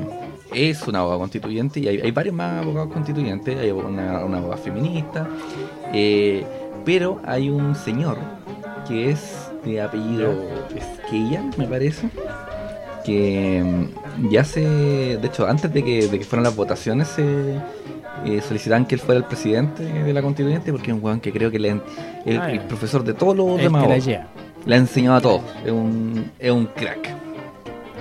es 0.55 0.87
un 0.87 0.95
abogado 0.95 1.19
constituyente, 1.19 1.81
y 1.81 1.89
hay, 1.89 2.01
hay 2.01 2.11
varios 2.13 2.35
más 2.37 2.63
abogados 2.63 2.93
constituyentes, 2.93 3.59
hay 3.59 3.73
una, 3.73 4.25
una 4.25 4.39
abogada 4.39 4.63
feminista, 4.63 5.27
eh, 5.93 6.45
pero 6.85 7.21
hay 7.27 7.51
un 7.51 7.75
señor 7.75 8.19
que 8.87 9.11
es 9.11 9.51
de 9.65 9.81
apellido 9.83 10.33
Esquella, 10.77 11.43
me 11.59 11.67
parece, 11.67 12.09
que 13.05 13.63
mm, 13.65 14.29
ya 14.31 14.45
se, 14.45 14.61
de 14.61 15.27
hecho, 15.27 15.47
antes 15.47 15.73
de 15.73 15.83
que, 15.85 16.09
de 16.09 16.19
que 16.19 16.25
fueran 16.25 16.45
las 16.45 16.55
votaciones, 16.57 17.09
se 17.09 17.57
eh, 18.25 18.41
solicitaban 18.47 18.85
que 18.87 18.95
él 18.97 19.01
fuera 19.01 19.19
el 19.19 19.25
presidente 19.25 19.83
de 19.85 20.13
la 20.13 20.23
constituyente, 20.23 20.71
porque 20.73 20.91
es 20.91 20.97
un 20.97 21.03
weón 21.05 21.21
que 21.21 21.33
creo 21.33 21.51
que 21.51 21.59
le, 21.59 21.71
el, 22.27 22.39
Ah, 22.41 22.51
el 22.53 22.61
profesor 22.61 23.03
de 23.05 23.15
todos 23.15 23.37
los 23.37 23.57
El 23.59 23.65
demás. 23.65 23.87
Le 24.67 24.75
ha 24.75 24.79
enseñado 24.79 25.17
a 25.17 25.21
todo. 25.21 25.41
Es 25.65 25.73
un, 25.73 26.31
es 26.39 26.51
un 26.51 26.67
crack. 26.67 27.09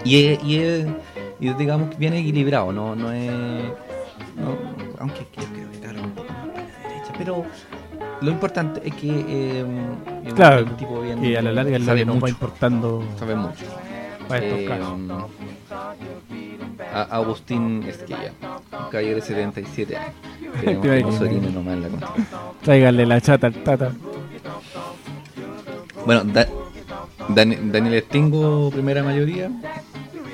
Y 0.04 0.26
es, 0.26 0.44
y 0.44 0.58
es- 0.60 0.88
y 1.42 1.54
digamos 1.54 1.90
que 1.90 1.96
viene 1.96 2.20
equilibrado, 2.20 2.74
no, 2.74 2.96
no 2.98 3.14
es. 3.14 3.32
no- 4.36 4.58
aunque 5.00 5.20
yo 5.38 5.44
creo 5.54 5.72
que 5.72 5.80
claro, 5.80 6.02
un 6.04 6.12
poco 6.12 6.28
más 6.34 6.48
para 6.50 6.66
la 6.66 6.90
derecha. 6.90 7.14
Pero 7.18 7.46
lo 8.22 8.32
importante 8.32 8.82
es 8.84 8.94
que 8.96 9.08
eh, 9.28 9.66
Claro, 10.36 10.66
un 10.66 10.76
tipo 10.76 11.00
bien. 11.00 11.24
Y 11.24 11.36
a 11.38 11.42
la 11.42 11.54
larga 11.54 11.80
lo 11.80 11.86
sabe 11.86 12.00
que 12.00 12.06
nos 12.06 12.16
va 12.16 12.20
mucho, 12.20 12.34
importando 12.34 13.04
sabe 13.18 13.36
mucho. 13.36 13.66
Para 14.30 14.46
estos 14.46 14.60
Eh, 14.60 14.66
casos. 14.66 15.00
a- 16.94 17.02
Agustín 17.18 17.84
Esquilla, 17.88 18.32
un 18.42 18.90
caballero 18.90 19.16
de 19.16 19.22
77 19.22 19.98
años. 19.98 20.14
Te 20.62 20.76
Tenemos 20.76 21.20
que 21.20 21.52
nomás 21.52 21.74
en 21.74 21.82
la 21.82 21.88
constitución. 21.90 22.40
Tráiganle 22.64 23.06
la 23.06 23.22
chata 23.22 23.48
al 23.48 23.54
tata. 23.64 23.92
Bueno, 26.06 26.24
Da- 26.26 26.48
Dan- 27.30 27.72
Daniel 27.72 27.94
Estingo, 27.96 28.70
primera 28.72 29.04
mayoría. 29.04 29.52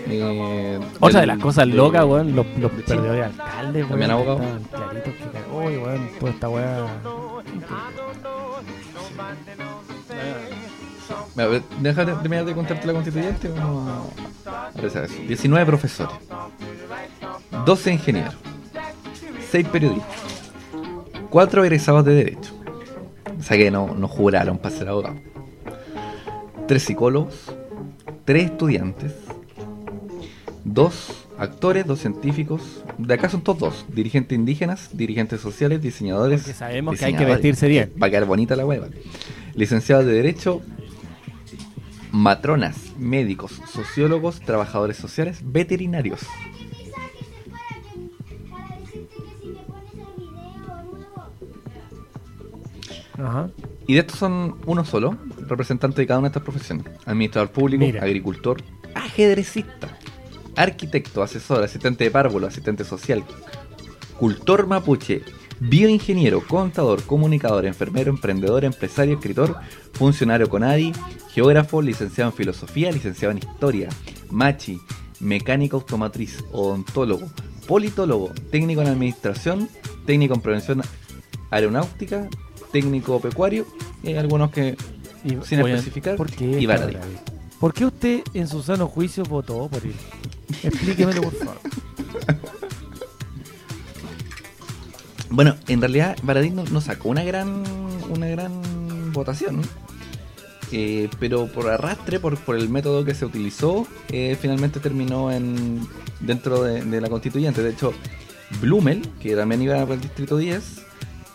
Eh, 0.07 0.79
Otra 0.99 1.21
de 1.21 1.25
del- 1.25 1.27
las 1.29 1.39
cosas 1.39 1.67
de- 1.67 1.73
locas, 1.73 2.05
weón, 2.05 2.35
los, 2.35 2.45
los 2.59 2.75
de 2.77 2.83
perdedores 2.83 3.19
de 3.35 3.41
alcalde, 3.43 3.79
weón. 3.79 3.89
También 3.89 4.11
abogado. 4.11 4.39
claritos 4.71 5.13
que 5.15 5.25
cagó, 5.33 5.71
y, 5.71 5.77
weón, 5.77 6.09
toda 6.19 6.31
esta 6.31 6.49
weá. 6.49 6.85
A 11.37 11.45
ver, 11.45 11.61
Déjate 11.81 12.13
terminar 12.13 12.45
de 12.45 12.53
contarte 12.53 12.87
la 12.87 12.93
constituyente. 12.93 13.49
Vamos 13.49 13.89
a 13.89 14.25
a 14.45 14.71
revisar 14.75 15.05
eso. 15.05 15.15
19 15.27 15.65
profesores, 15.65 16.15
12 17.65 17.93
ingenieros, 17.93 18.35
6 19.51 19.67
periodistas, 19.67 20.21
4 21.29 21.63
egresados 21.63 22.05
de 22.05 22.15
Derecho. 22.15 22.53
O 23.39 23.43
sea 23.43 23.57
que 23.57 23.69
no, 23.69 23.93
no 23.95 24.07
juraron 24.07 24.57
para 24.57 24.75
ser 24.75 24.89
abogados. 24.89 25.19
3 26.67 26.81
psicólogos, 26.81 27.35
3 28.25 28.45
estudiantes, 28.45 29.13
2 30.63 31.27
actores, 31.37 31.85
2 31.85 31.99
científicos. 31.99 32.83
De 32.97 33.13
acá 33.13 33.29
son 33.29 33.41
todos 33.41 33.59
dos: 33.59 33.85
dirigentes 33.89 34.37
indígenas, 34.37 34.89
dirigentes 34.93 35.41
sociales, 35.41 35.81
diseñadores. 35.81 36.41
Porque 36.41 36.57
sabemos 36.57 36.97
que 36.97 37.05
hay 37.05 37.15
que 37.15 37.25
vestirse 37.25 37.67
bien. 37.67 37.91
Va 38.01 38.07
a 38.07 38.09
quedar 38.09 38.25
bonita 38.25 38.55
la 38.55 38.65
hueva. 38.65 38.87
Licenciados 39.53 40.05
de 40.05 40.13
Derecho, 40.13 40.61
matronas, 42.15 42.77
médicos, 42.97 43.61
sociólogos, 43.67 44.39
trabajadores 44.39 44.95
sociales, 44.95 45.41
veterinarios. 45.43 46.21
Ajá. 53.17 53.49
Y 53.85 53.95
de 53.95 53.99
estos 53.99 54.17
son 54.17 54.55
uno 54.65 54.85
solo, 54.85 55.17
representante 55.47 56.01
de 56.01 56.07
cada 56.07 56.19
una 56.19 56.29
de 56.29 56.31
estas 56.31 56.43
profesiones. 56.43 56.85
Administrador 57.05 57.51
público, 57.51 57.83
Mira. 57.83 58.01
agricultor, 58.01 58.63
ajedrecista, 58.93 59.89
arquitecto, 60.55 61.21
asesor, 61.21 61.63
asistente 61.63 62.05
de 62.05 62.11
párvulo, 62.11 62.47
asistente 62.47 62.85
social, 62.85 63.25
cultor 64.17 64.67
mapuche, 64.67 65.21
bioingeniero, 65.59 66.45
contador, 66.45 67.03
comunicador, 67.03 67.65
enfermero, 67.65 68.11
emprendedor, 68.11 68.65
empresario, 68.65 69.15
escritor, 69.15 69.55
funcionario 69.93 70.49
CONADI, 70.49 70.93
geógrafo, 71.31 71.81
licenciado 71.81 72.31
en 72.31 72.37
filosofía, 72.37 72.91
licenciado 72.91 73.31
en 73.31 73.39
historia, 73.39 73.89
machi, 74.29 74.79
mecánico 75.19 75.77
automotriz, 75.77 76.43
odontólogo, 76.51 77.27
politólogo, 77.67 78.31
técnico 78.51 78.81
en 78.81 78.87
administración, 78.87 79.69
técnico 80.05 80.33
en 80.33 80.41
prevención 80.41 80.81
aeronáutica, 81.51 82.29
técnico 82.71 83.19
pecuario, 83.19 83.65
y 84.03 84.09
hay 84.09 84.17
algunos 84.17 84.51
que 84.51 84.77
Y, 85.23 85.37
Sin 85.43 85.59
especificar, 85.61 86.17
¿por 86.17 86.29
qué, 86.29 86.61
y? 86.61 86.67
¿Por 87.59 87.73
qué 87.73 87.85
usted 87.85 88.21
en 88.33 88.47
su 88.47 88.61
sano 88.61 88.87
juicio 88.87 89.23
votó 89.23 89.67
por 89.67 89.83
él? 89.83 89.95
Explíquemelo, 90.63 91.23
por 91.23 91.33
favor. 91.33 91.57
Bueno, 95.29 95.55
en 95.67 95.81
realidad 95.81 96.17
Baradín 96.23 96.55
no, 96.55 96.81
sacó 96.81 97.09
una 97.09 97.23
gran 97.23 97.63
una 98.09 98.27
gran 98.27 98.61
votación, 99.11 99.61
eh, 100.71 101.09
pero 101.19 101.47
por 101.47 101.69
arrastre, 101.69 102.19
por, 102.19 102.37
por 102.37 102.55
el 102.55 102.69
método 102.69 103.03
que 103.03 103.15
se 103.15 103.25
utilizó, 103.25 103.87
eh, 104.09 104.37
finalmente 104.39 104.79
terminó 104.79 105.31
en 105.31 105.87
dentro 106.19 106.63
de, 106.63 106.83
de 106.83 107.01
la 107.01 107.09
constituyente. 107.09 107.63
De 107.63 107.71
hecho, 107.71 107.93
Blumel, 108.61 109.01
que 109.19 109.35
también 109.35 109.61
iba 109.61 109.81
para 109.81 109.95
el 109.95 110.01
distrito 110.01 110.37
10, 110.37 110.85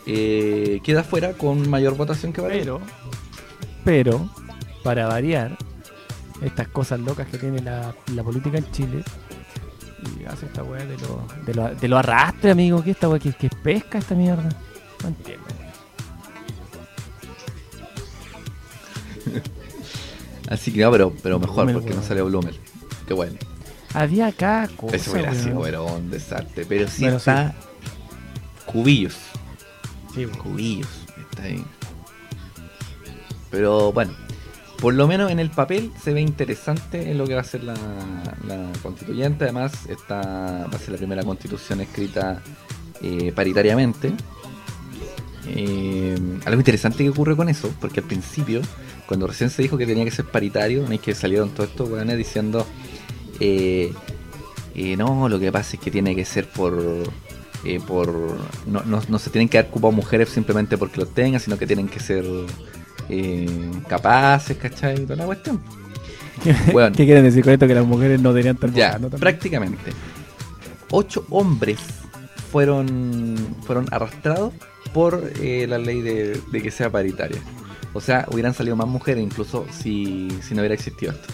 eh, 0.06 0.80
queda 0.82 1.04
fuera 1.04 1.32
con 1.32 1.68
mayor 1.68 1.96
votación 1.96 2.32
que 2.32 2.40
Baradín. 2.40 2.64
Pero, 2.64 2.80
pero, 3.84 4.30
para 4.82 5.06
variar, 5.06 5.56
estas 6.42 6.68
cosas 6.68 7.00
locas 7.00 7.28
que 7.28 7.38
tiene 7.38 7.60
la, 7.60 7.94
la 8.14 8.22
política 8.22 8.58
en 8.58 8.70
Chile, 8.72 9.04
y 10.20 10.24
hace 10.24 10.46
esta 10.46 10.62
weá 10.62 10.84
de 10.84 10.96
lo, 10.98 11.26
de 11.46 11.54
lo, 11.54 11.74
de 11.74 11.88
lo 11.88 11.98
arrastre, 11.98 12.50
amigo, 12.50 12.82
que 12.82 12.90
esta 12.92 13.08
weá 13.08 13.18
que, 13.18 13.32
que 13.32 13.48
pesca 13.50 13.98
esta 13.98 14.14
mierda. 14.14 14.48
No 15.02 15.08
entiendo. 15.08 15.46
Así 20.48 20.72
que 20.72 20.80
no, 20.80 20.90
pero, 20.90 21.12
pero 21.22 21.38
mejor 21.38 21.66
Blumel, 21.66 21.82
porque 21.82 21.94
no 21.94 22.02
salió 22.02 22.26
Blumel. 22.26 22.58
Qué 23.06 23.14
bueno. 23.14 23.36
Había 23.94 24.28
acá 24.28 24.68
cosas. 24.76 25.00
Eso 25.00 25.12
hubiera 25.12 25.30
weón. 25.32 25.42
sido 25.44 25.60
pero 25.62 25.84
un 25.84 26.10
desastre. 26.10 26.64
Pero 26.68 26.88
sí 26.88 27.02
Bueno, 27.02 27.16
está 27.18 27.54
Cubillos. 28.66 29.16
Sí. 30.14 30.26
Cubillos. 30.26 30.88
Está 31.30 31.44
ahí. 31.44 31.64
Pero 33.50 33.92
bueno, 33.92 34.12
por 34.80 34.94
lo 34.94 35.06
menos 35.06 35.30
en 35.30 35.38
el 35.40 35.50
papel 35.50 35.92
se 36.02 36.12
ve 36.14 36.20
interesante 36.20 37.10
en 37.10 37.18
lo 37.18 37.26
que 37.26 37.34
va 37.34 37.42
a 37.42 37.44
ser 37.44 37.64
la, 37.64 37.74
constituyente. 38.82 39.44
Además, 39.44 39.86
está, 39.88 40.66
va 40.66 40.76
a 40.76 40.78
ser 40.78 40.92
la 40.92 40.96
primera 40.96 41.22
constitución 41.22 41.80
escrita 41.80 42.42
eh, 43.02 43.32
paritariamente. 43.34 44.12
Eh, 45.46 46.16
algo 46.44 46.60
interesante 46.60 47.04
que 47.04 47.10
ocurre 47.10 47.36
con 47.36 47.48
eso, 47.48 47.72
porque 47.80 48.00
al 48.00 48.06
principio, 48.06 48.62
cuando 49.06 49.26
recién 49.26 49.50
se 49.50 49.62
dijo 49.62 49.76
que 49.76 49.86
tenía 49.86 50.04
que 50.04 50.10
ser 50.10 50.24
paritario, 50.26 50.90
es 50.90 51.00
que 51.00 51.14
salieron 51.14 51.50
todos 51.50 51.70
estos 51.70 51.90
weones 51.90 52.16
diciendo 52.16 52.66
eh, 53.38 53.92
no, 54.96 55.28
lo 55.28 55.38
que 55.38 55.52
pasa 55.52 55.76
es 55.76 55.82
que 55.82 55.90
tiene 55.90 56.14
que 56.14 56.24
ser 56.24 56.48
por 56.48 57.10
por 57.86 58.38
no, 58.66 58.82
no, 58.84 59.02
no 59.06 59.18
se 59.18 59.28
tienen 59.28 59.46
que 59.46 59.58
dar 59.58 59.68
cupo 59.68 59.88
a 59.88 59.90
mujeres 59.90 60.30
simplemente 60.30 60.78
porque 60.78 61.00
los 61.00 61.12
tengan, 61.12 61.40
sino 61.40 61.58
que 61.58 61.66
tienen 61.66 61.88
que 61.88 62.00
ser 62.00 62.24
eh, 63.10 63.70
capaces, 63.88 64.56
¿cachai? 64.56 65.00
Toda 65.04 65.16
la 65.16 65.26
cuestión. 65.26 65.60
Weón. 66.72 66.92
¿Qué 66.92 67.04
quieren 67.04 67.24
decir 67.24 67.42
con 67.44 67.52
esto? 67.52 67.66
Que 67.66 67.74
las 67.74 67.86
mujeres 67.86 68.20
no 68.20 68.30
deberían 68.30 68.54
estar 68.56 68.72
Ya, 68.72 68.98
prácticamente. 68.98 69.92
Ocho 70.90 71.26
hombres 71.30 71.78
fueron, 72.50 73.36
fueron 73.62 73.86
arrastrados 73.90 74.52
por 74.92 75.30
eh, 75.40 75.66
la 75.68 75.78
ley 75.78 76.00
de, 76.00 76.40
de 76.50 76.62
que 76.62 76.70
sea 76.70 76.90
paritaria. 76.90 77.40
O 77.92 78.00
sea, 78.00 78.26
hubieran 78.30 78.54
salido 78.54 78.76
más 78.76 78.88
mujeres 78.88 79.22
incluso 79.22 79.66
si, 79.70 80.28
si 80.42 80.54
no 80.54 80.60
hubiera 80.62 80.74
existido 80.74 81.12
esto. 81.12 81.28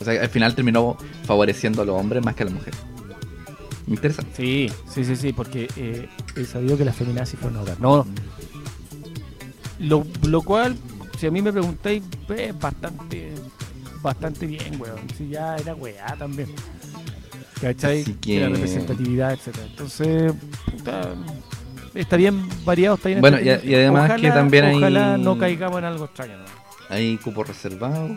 O 0.00 0.04
sea, 0.04 0.20
al 0.20 0.28
final 0.28 0.54
terminó 0.54 0.96
favoreciendo 1.24 1.82
a 1.82 1.84
los 1.84 1.98
hombres 1.98 2.24
más 2.24 2.34
que 2.34 2.42
a 2.42 2.46
las 2.46 2.54
mujeres. 2.54 2.78
Interesante. 3.86 4.32
Sí, 4.36 4.70
sí, 4.88 5.04
sí, 5.04 5.16
sí, 5.16 5.32
porque 5.32 5.68
eh, 5.76 6.08
he 6.36 6.44
sabido 6.44 6.76
que 6.76 6.84
las 6.84 6.94
feminazis 6.94 7.38
fueron 7.38 7.58
a 7.58 7.60
votar. 7.60 7.80
No, 7.80 8.06
lo, 9.78 10.04
lo 10.22 10.42
cual, 10.42 10.76
si 11.18 11.26
a 11.26 11.30
mí 11.30 11.42
me 11.42 11.52
preguntáis, 11.52 12.02
es 12.28 12.58
bastante, 12.58 13.32
bastante 14.02 14.46
bien, 14.46 14.80
weón. 14.80 14.98
Si 15.16 15.28
ya 15.28 15.56
era 15.56 15.74
weá 15.74 16.14
también. 16.18 16.48
¿Cachai? 17.60 18.04
Que- 18.20 18.40
La 18.40 18.48
representatividad, 18.50 19.32
etcétera. 19.32 19.66
Entonces, 19.66 20.32
puta, 20.70 21.14
está 21.94 22.16
bien 22.16 22.48
variado, 22.64 22.94
está 22.96 23.08
bien 23.08 23.20
Bueno, 23.20 23.38
y- 23.40 23.48
además 23.74 24.12
que 24.20 24.30
también 24.30 24.64
hay- 24.66 24.76
Ojalá 24.76 25.18
no 25.18 25.36
caigamos 25.38 25.78
en 25.78 25.84
algo 25.84 26.04
extraño, 26.04 26.36
¿no? 26.38 26.44
Hay 26.88 27.16
cupos 27.18 27.48
reservados. 27.48 28.12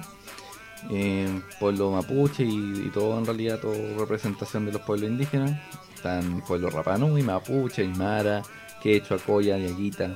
Eh, 0.89 1.41
pueblo 1.59 1.91
mapuche 1.91 2.43
y, 2.43 2.83
y 2.87 2.89
todo 2.93 3.17
en 3.19 3.25
realidad, 3.25 3.59
todo 3.59 3.73
representación 3.99 4.65
de 4.65 4.71
los 4.73 4.81
pueblos 4.81 5.09
indígenas. 5.09 5.59
Están 5.95 6.41
pueblo 6.47 6.69
Rapanui, 6.71 7.21
Mapuche, 7.21 7.83
Aymara, 7.83 8.41
Quechua, 8.81 9.17
Coya, 9.19 9.57
Yaguita, 9.59 10.15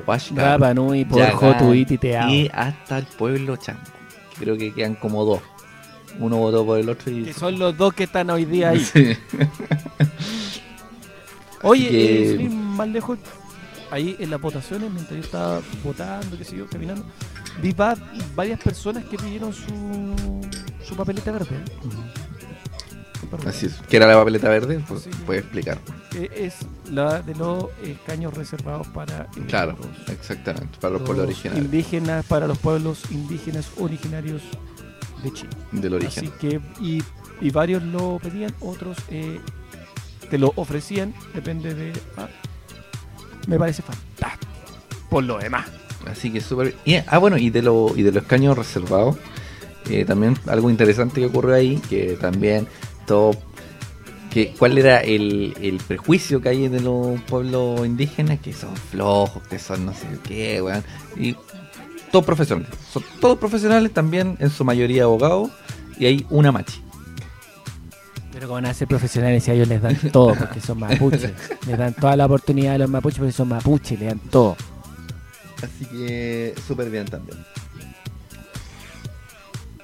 Cahuashca, 0.00 0.42
Rapa 0.52 0.74
Nui, 0.74 1.04
por 1.04 1.18
Yagán 1.18 1.36
Jotuiti, 1.38 1.98
te 1.98 2.16
amo. 2.16 2.32
y 2.34 2.50
hasta 2.52 2.98
el 2.98 3.06
pueblo 3.06 3.56
Chanco. 3.56 3.82
Creo 4.38 4.56
que 4.56 4.72
quedan 4.72 4.94
como 4.96 5.24
dos. 5.24 5.40
Uno 6.18 6.36
votó 6.36 6.64
por 6.64 6.78
el 6.78 6.88
otro 6.88 7.10
y... 7.12 7.24
Que 7.24 7.32
son 7.32 7.58
los 7.58 7.76
dos 7.76 7.92
que 7.94 8.04
están 8.04 8.30
hoy 8.30 8.44
día 8.44 8.70
ahí. 8.70 8.78
Sí. 8.84 9.16
Oye, 11.62 11.88
que- 11.88 12.30
eh, 12.34 12.42
ir 12.42 12.50
más 12.50 12.88
lejos, 12.88 13.18
ahí 13.90 14.16
en 14.18 14.30
las 14.30 14.40
votaciones, 14.40 14.90
mientras 14.90 15.16
yo 15.18 15.24
estaba 15.24 15.60
votando, 15.82 16.36
qué 16.36 16.44
sé 16.44 16.56
yo, 16.56 16.66
caminando, 16.68 17.04
vi 17.62 17.72
va- 17.72 17.96
varias 18.34 18.60
personas 18.60 19.04
que 19.04 19.16
pidieron 19.16 19.52
su, 19.52 20.14
su 20.86 20.94
papeleta 20.94 21.32
verde. 21.32 21.56
Súper 23.36 23.48
Así 23.54 23.66
es. 23.66 23.74
¿Qué 23.88 23.96
era 23.96 24.06
la 24.06 24.14
papeleta 24.14 24.48
verde? 24.48 24.82
Pues 24.86 25.08
puede 25.26 25.40
explicar. 25.40 25.78
es 26.34 26.54
la 26.90 27.20
de 27.22 27.34
los 27.34 27.66
escaños 27.82 28.34
reservados 28.34 28.86
para 28.88 29.22
eh, 29.36 29.42
Claro, 29.48 29.76
los- 29.80 30.08
exactamente. 30.16 30.78
Para 30.80 30.94
los 30.94 31.02
pueblos 31.02 31.26
los 31.26 31.34
originarios. 31.34 31.64
indígenas, 31.66 32.24
para 32.26 32.46
los 32.46 32.58
pueblos 32.58 33.02
indígenas 33.10 33.68
originarios 33.78 34.42
de 35.22 35.32
Chile. 35.32 35.50
Del 35.72 35.94
origen. 35.94 36.24
Así 36.26 36.32
que, 36.40 36.60
y, 36.80 37.02
y 37.40 37.50
varios 37.50 37.82
lo 37.82 38.18
pedían, 38.22 38.54
otros 38.60 38.96
eh, 39.10 39.40
te 40.30 40.38
lo 40.38 40.52
ofrecían, 40.56 41.14
depende 41.34 41.74
de. 41.74 41.92
ah, 42.16 42.28
me 43.46 43.58
parece 43.58 43.82
fantástico. 43.82 44.52
Por 45.10 45.24
lo 45.24 45.38
demás. 45.38 45.66
Así 46.06 46.30
que 46.30 46.40
súper 46.40 46.74
ah, 47.06 47.18
bueno, 47.18 47.38
y 47.38 47.48
de, 47.50 47.62
lo, 47.62 47.92
y 47.96 48.02
de 48.02 48.12
los 48.12 48.22
escaños 48.24 48.58
reservados, 48.58 49.16
eh, 49.88 50.04
también 50.04 50.36
algo 50.46 50.68
interesante 50.68 51.20
que 51.20 51.26
ocurrió 51.26 51.54
ahí, 51.54 51.76
que 51.88 52.16
también 52.20 52.66
Que, 54.30 54.52
¿Cuál 54.58 54.78
era 54.78 55.00
el, 55.00 55.54
el 55.60 55.76
prejuicio 55.78 56.40
que 56.40 56.48
hay 56.48 56.68
de 56.68 56.80
los 56.80 57.20
pueblos 57.22 57.86
indígenas? 57.86 58.40
Que 58.40 58.52
son 58.52 58.76
flojos, 58.76 59.42
que 59.48 59.58
son 59.60 59.86
no 59.86 59.92
sé 59.92 60.08
qué, 60.24 60.60
weón. 60.60 60.82
Y 61.16 61.36
todos 62.10 62.24
profesionales. 62.24 62.70
Son 62.92 63.02
todos 63.20 63.38
profesionales 63.38 63.92
también, 63.92 64.36
en 64.40 64.50
su 64.50 64.64
mayoría 64.64 65.04
abogados, 65.04 65.50
y 65.98 66.06
hay 66.06 66.26
una 66.30 66.52
machi. 66.52 66.80
Pero 68.32 68.48
como 68.48 68.54
van 68.54 68.66
a 68.66 68.74
ser 68.74 68.88
profesionales 68.88 69.46
y 69.46 69.50
a 69.50 69.54
ellos 69.54 69.68
les 69.68 69.80
dan 69.80 69.96
todo 70.12 70.34
porque 70.34 70.60
son 70.60 70.78
mapuches. 70.78 71.32
les 71.66 71.78
dan 71.78 71.94
toda 71.94 72.16
la 72.16 72.26
oportunidad 72.26 72.74
a 72.74 72.78
los 72.78 72.90
mapuches 72.90 73.18
porque 73.18 73.32
son 73.32 73.48
mapuches, 73.48 73.98
le 73.98 74.06
dan 74.06 74.18
todo. 74.18 74.56
Así 75.62 75.84
que 75.86 76.54
súper 76.66 76.90
bien 76.90 77.04
también. 77.06 77.38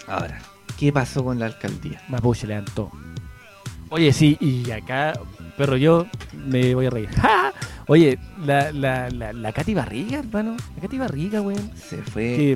Ahora, 0.06 0.40
¿qué 0.80 0.92
pasó 0.92 1.22
con 1.22 1.38
la 1.38 1.46
alcaldía? 1.46 2.02
Mapuche 2.08 2.46
le 2.48 2.54
dan 2.54 2.64
todo. 2.74 2.90
Oye, 3.90 4.12
sí, 4.12 4.36
y 4.40 4.70
acá, 4.70 5.12
perro, 5.56 5.76
yo 5.76 6.06
me 6.32 6.74
voy 6.74 6.86
a 6.86 6.90
reír. 6.90 7.08
¡Ja! 7.20 7.52
Oye, 7.86 8.18
la, 8.44 8.72
la, 8.72 9.10
la, 9.10 9.32
la 9.32 9.52
Katy 9.52 9.74
Barriga, 9.74 10.20
hermano. 10.20 10.56
La 10.76 10.82
Katy 10.82 10.98
Barriga, 10.98 11.42
weón. 11.42 11.70
Se 11.76 11.98
fue 12.02 12.22
Que 12.22 12.54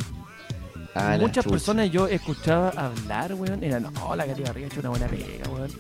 a 0.95 1.17
la 1.17 1.19
muchas 1.19 1.45
personas 1.45 1.91
yo 1.91 2.07
escuchaba 2.07 2.69
hablar, 2.71 3.35
weón. 3.35 3.63
Era, 3.63 3.81
no, 3.81 3.91
la 4.17 4.27
Katy 4.27 4.43
Barriga 4.43 4.67
ha 4.67 4.71
hecho 4.71 4.81
una 4.81 4.91
buena 4.91 5.07
pega, 5.09 5.49
weón. 5.51 5.71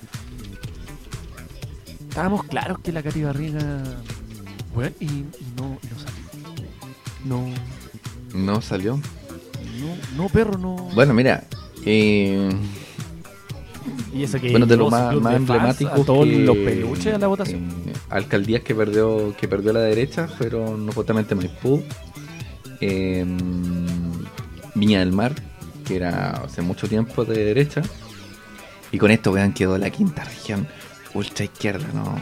Estábamos 2.08 2.44
claros 2.44 2.78
que 2.80 2.92
la 2.92 3.02
Katy 3.02 3.22
Barriga, 3.22 3.60
weón, 4.74 4.92
y, 5.00 5.04
y 5.06 5.26
no, 5.56 5.78
y 5.82 5.86
no 5.86 5.98
salió. 5.98 6.24
No, 7.24 7.48
No 8.34 8.60
salió. 8.60 8.96
no, 8.96 10.22
no, 10.24 10.28
perro, 10.28 10.58
no. 10.58 10.74
Bueno, 10.94 11.14
mira. 11.14 11.44
Eh, 11.84 12.50
y 14.14 14.22
eso 14.22 14.40
que 14.40 14.50
bueno, 14.50 14.66
de 14.66 14.76
lo 14.76 14.88
más, 14.88 15.14
más 15.16 15.36
emblemático. 15.36 16.04
Todos 16.04 16.26
que, 16.26 16.38
los 16.38 16.56
peluches 16.56 17.14
a 17.14 17.18
la 17.18 17.26
votación. 17.26 17.62
eh, 17.86 17.92
alcaldías 18.10 18.62
que 18.62 18.74
perdió 18.74 19.34
que 19.36 19.48
perdió 19.48 19.72
la 19.72 19.80
derecha 19.80 20.28
fueron 20.28 20.90
justamente 20.92 21.34
Maipú, 21.34 21.82
eh, 22.80 23.24
Viña 24.74 25.00
del 25.00 25.12
Mar, 25.12 25.34
que 25.84 25.96
era 25.96 26.30
hace 26.44 26.62
mucho 26.62 26.88
tiempo 26.88 27.24
de 27.24 27.44
derecha. 27.44 27.82
Y 28.92 28.98
con 28.98 29.10
esto, 29.10 29.32
vean, 29.32 29.52
quedó 29.52 29.76
la 29.76 29.90
quinta 29.90 30.22
región 30.22 30.68
ultra 31.14 31.44
izquierda. 31.44 31.86
No, 31.92 32.14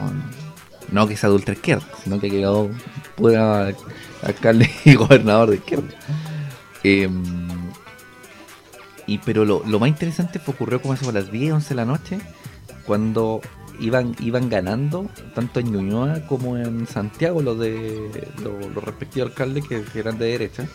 no 0.90 1.06
que 1.06 1.16
sea 1.16 1.28
de 1.28 1.34
ultra 1.34 1.54
izquierda, 1.54 1.86
sino 2.02 2.18
que 2.18 2.30
quedó 2.30 2.70
pura 3.16 3.74
alcalde 4.22 4.70
y 4.84 4.94
gobernador 4.94 5.50
de 5.50 5.56
izquierda. 5.56 5.88
Eh, 6.84 7.08
y 9.06 9.18
pero 9.18 9.44
lo, 9.44 9.62
lo 9.66 9.80
más 9.80 9.88
interesante 9.88 10.38
fue 10.38 10.54
ocurrió 10.54 10.80
como 10.80 10.94
eso 10.94 11.08
a 11.08 11.12
las 11.12 11.30
10, 11.30 11.54
11 11.54 11.68
de 11.68 11.74
la 11.74 11.84
noche, 11.84 12.18
cuando 12.86 13.40
iban, 13.80 14.14
iban 14.20 14.48
ganando, 14.48 15.08
tanto 15.34 15.60
en 15.60 15.72
Ñuñoa 15.72 16.26
como 16.26 16.56
en 16.56 16.86
Santiago, 16.86 17.42
los 17.42 17.58
de 17.58 18.30
los, 18.42 18.84
respectivos 18.84 19.30
alcaldes 19.30 19.64
que, 19.66 19.84
eran 19.98 20.18
de 20.18 20.26
derecha. 20.26 20.66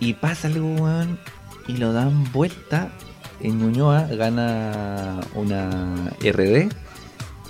Y 0.00 0.14
pasa 0.14 0.48
algo, 0.48 0.66
weón, 0.74 1.18
y 1.66 1.76
lo 1.76 1.92
dan 1.92 2.30
vuelta. 2.32 2.90
En 3.40 3.58
Ñuñoa 3.58 4.06
gana 4.08 5.20
una 5.34 6.10
RD. 6.20 6.70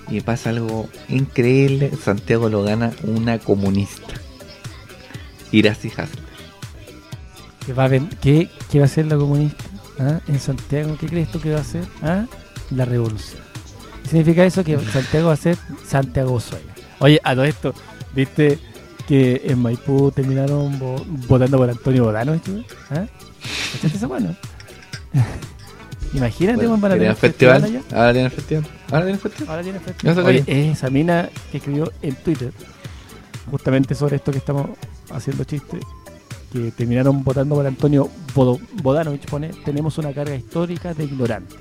Y 0.09 0.21
pasa 0.21 0.51
algo 0.51 0.89
increíble. 1.09 1.91
Santiago 2.01 2.49
lo 2.49 2.63
gana 2.63 2.93
una 3.03 3.39
comunista. 3.39 4.15
Iracy 5.51 5.89
Hasler. 5.91 6.36
¿Qué 7.67 7.73
va, 7.73 7.85
a 7.87 7.91
qué, 7.91 8.49
qué 8.71 8.79
va 8.79 8.85
a 8.85 8.87
hacer 8.87 9.07
la 9.07 9.17
comunista 9.17 9.65
¿Ah? 9.99 10.21
en 10.29 10.39
Santiago? 10.41 10.97
¿Qué 10.99 11.07
crees 11.09 11.31
tú 11.31 11.41
que 11.41 11.51
va 11.51 11.59
a 11.59 11.63
hacer? 11.63 11.85
¿Ah? 12.03 12.25
La 12.71 12.85
revolución. 12.85 13.43
¿Qué 14.05 14.09
significa 14.11 14.45
eso? 14.45 14.63
Que 14.65 14.79
Santiago 14.93 15.29
va 15.29 15.33
a 15.35 15.37
ser 15.37 15.57
Santiago 15.87 16.39
Sueño. 16.41 16.67
Oye, 17.01 17.21
a 17.25 17.35
todo 17.35 17.45
esto, 17.45 17.75
¿viste 18.15 18.59
que 19.09 19.43
en 19.45 19.61
Maipú 19.61 20.11
terminaron 20.13 20.79
vo- 20.81 21.05
votando 21.29 21.59
por 21.59 21.71
Antonio 21.71 22.05
Bodano. 22.05 22.41
¿Ah? 22.91 23.07
¿Cachaste 23.73 23.97
esa 23.99 24.09
mano? 24.09 24.35
Imagínate, 26.13 26.67
Bueno, 26.67 26.79
van 26.81 26.93
a 26.93 26.95
¿tienen 26.95 27.15
tener 27.15 27.17
festival 27.17 27.61
festival? 27.63 27.83
allá. 27.91 27.99
Ahora 27.99 28.13
tienen 28.13 28.31
festival. 28.31 28.67
Ahora 28.91 29.03
tienen 29.05 29.21
festival. 29.21 29.51
Ahora 29.51 29.63
tiene 29.63 29.79
Ya 29.79 29.85
festival. 29.85 30.27
Oye, 30.27 30.71
esa 30.71 30.91
mina 30.91 31.29
que 31.51 31.59
escribió 31.59 31.93
en 32.01 32.15
Twitter, 32.15 32.53
justamente 33.51 33.95
sobre 33.95 34.17
esto 34.17 34.31
que 34.33 34.39
estamos 34.39 34.67
haciendo 35.11 35.45
chiste, 35.45 35.81
que 36.53 36.71
terminaron 36.73 37.23
votando 37.25 37.55
por 37.57 37.67
Antonio 37.67 38.09
Bodo- 38.35 38.61
Bodanovich, 38.83 39.27
pone, 39.27 39.49
tenemos 39.65 39.99
una 39.99 40.13
carga 40.13 40.35
histórica 40.37 40.95
de 40.95 41.05
ignorantes. 41.05 41.59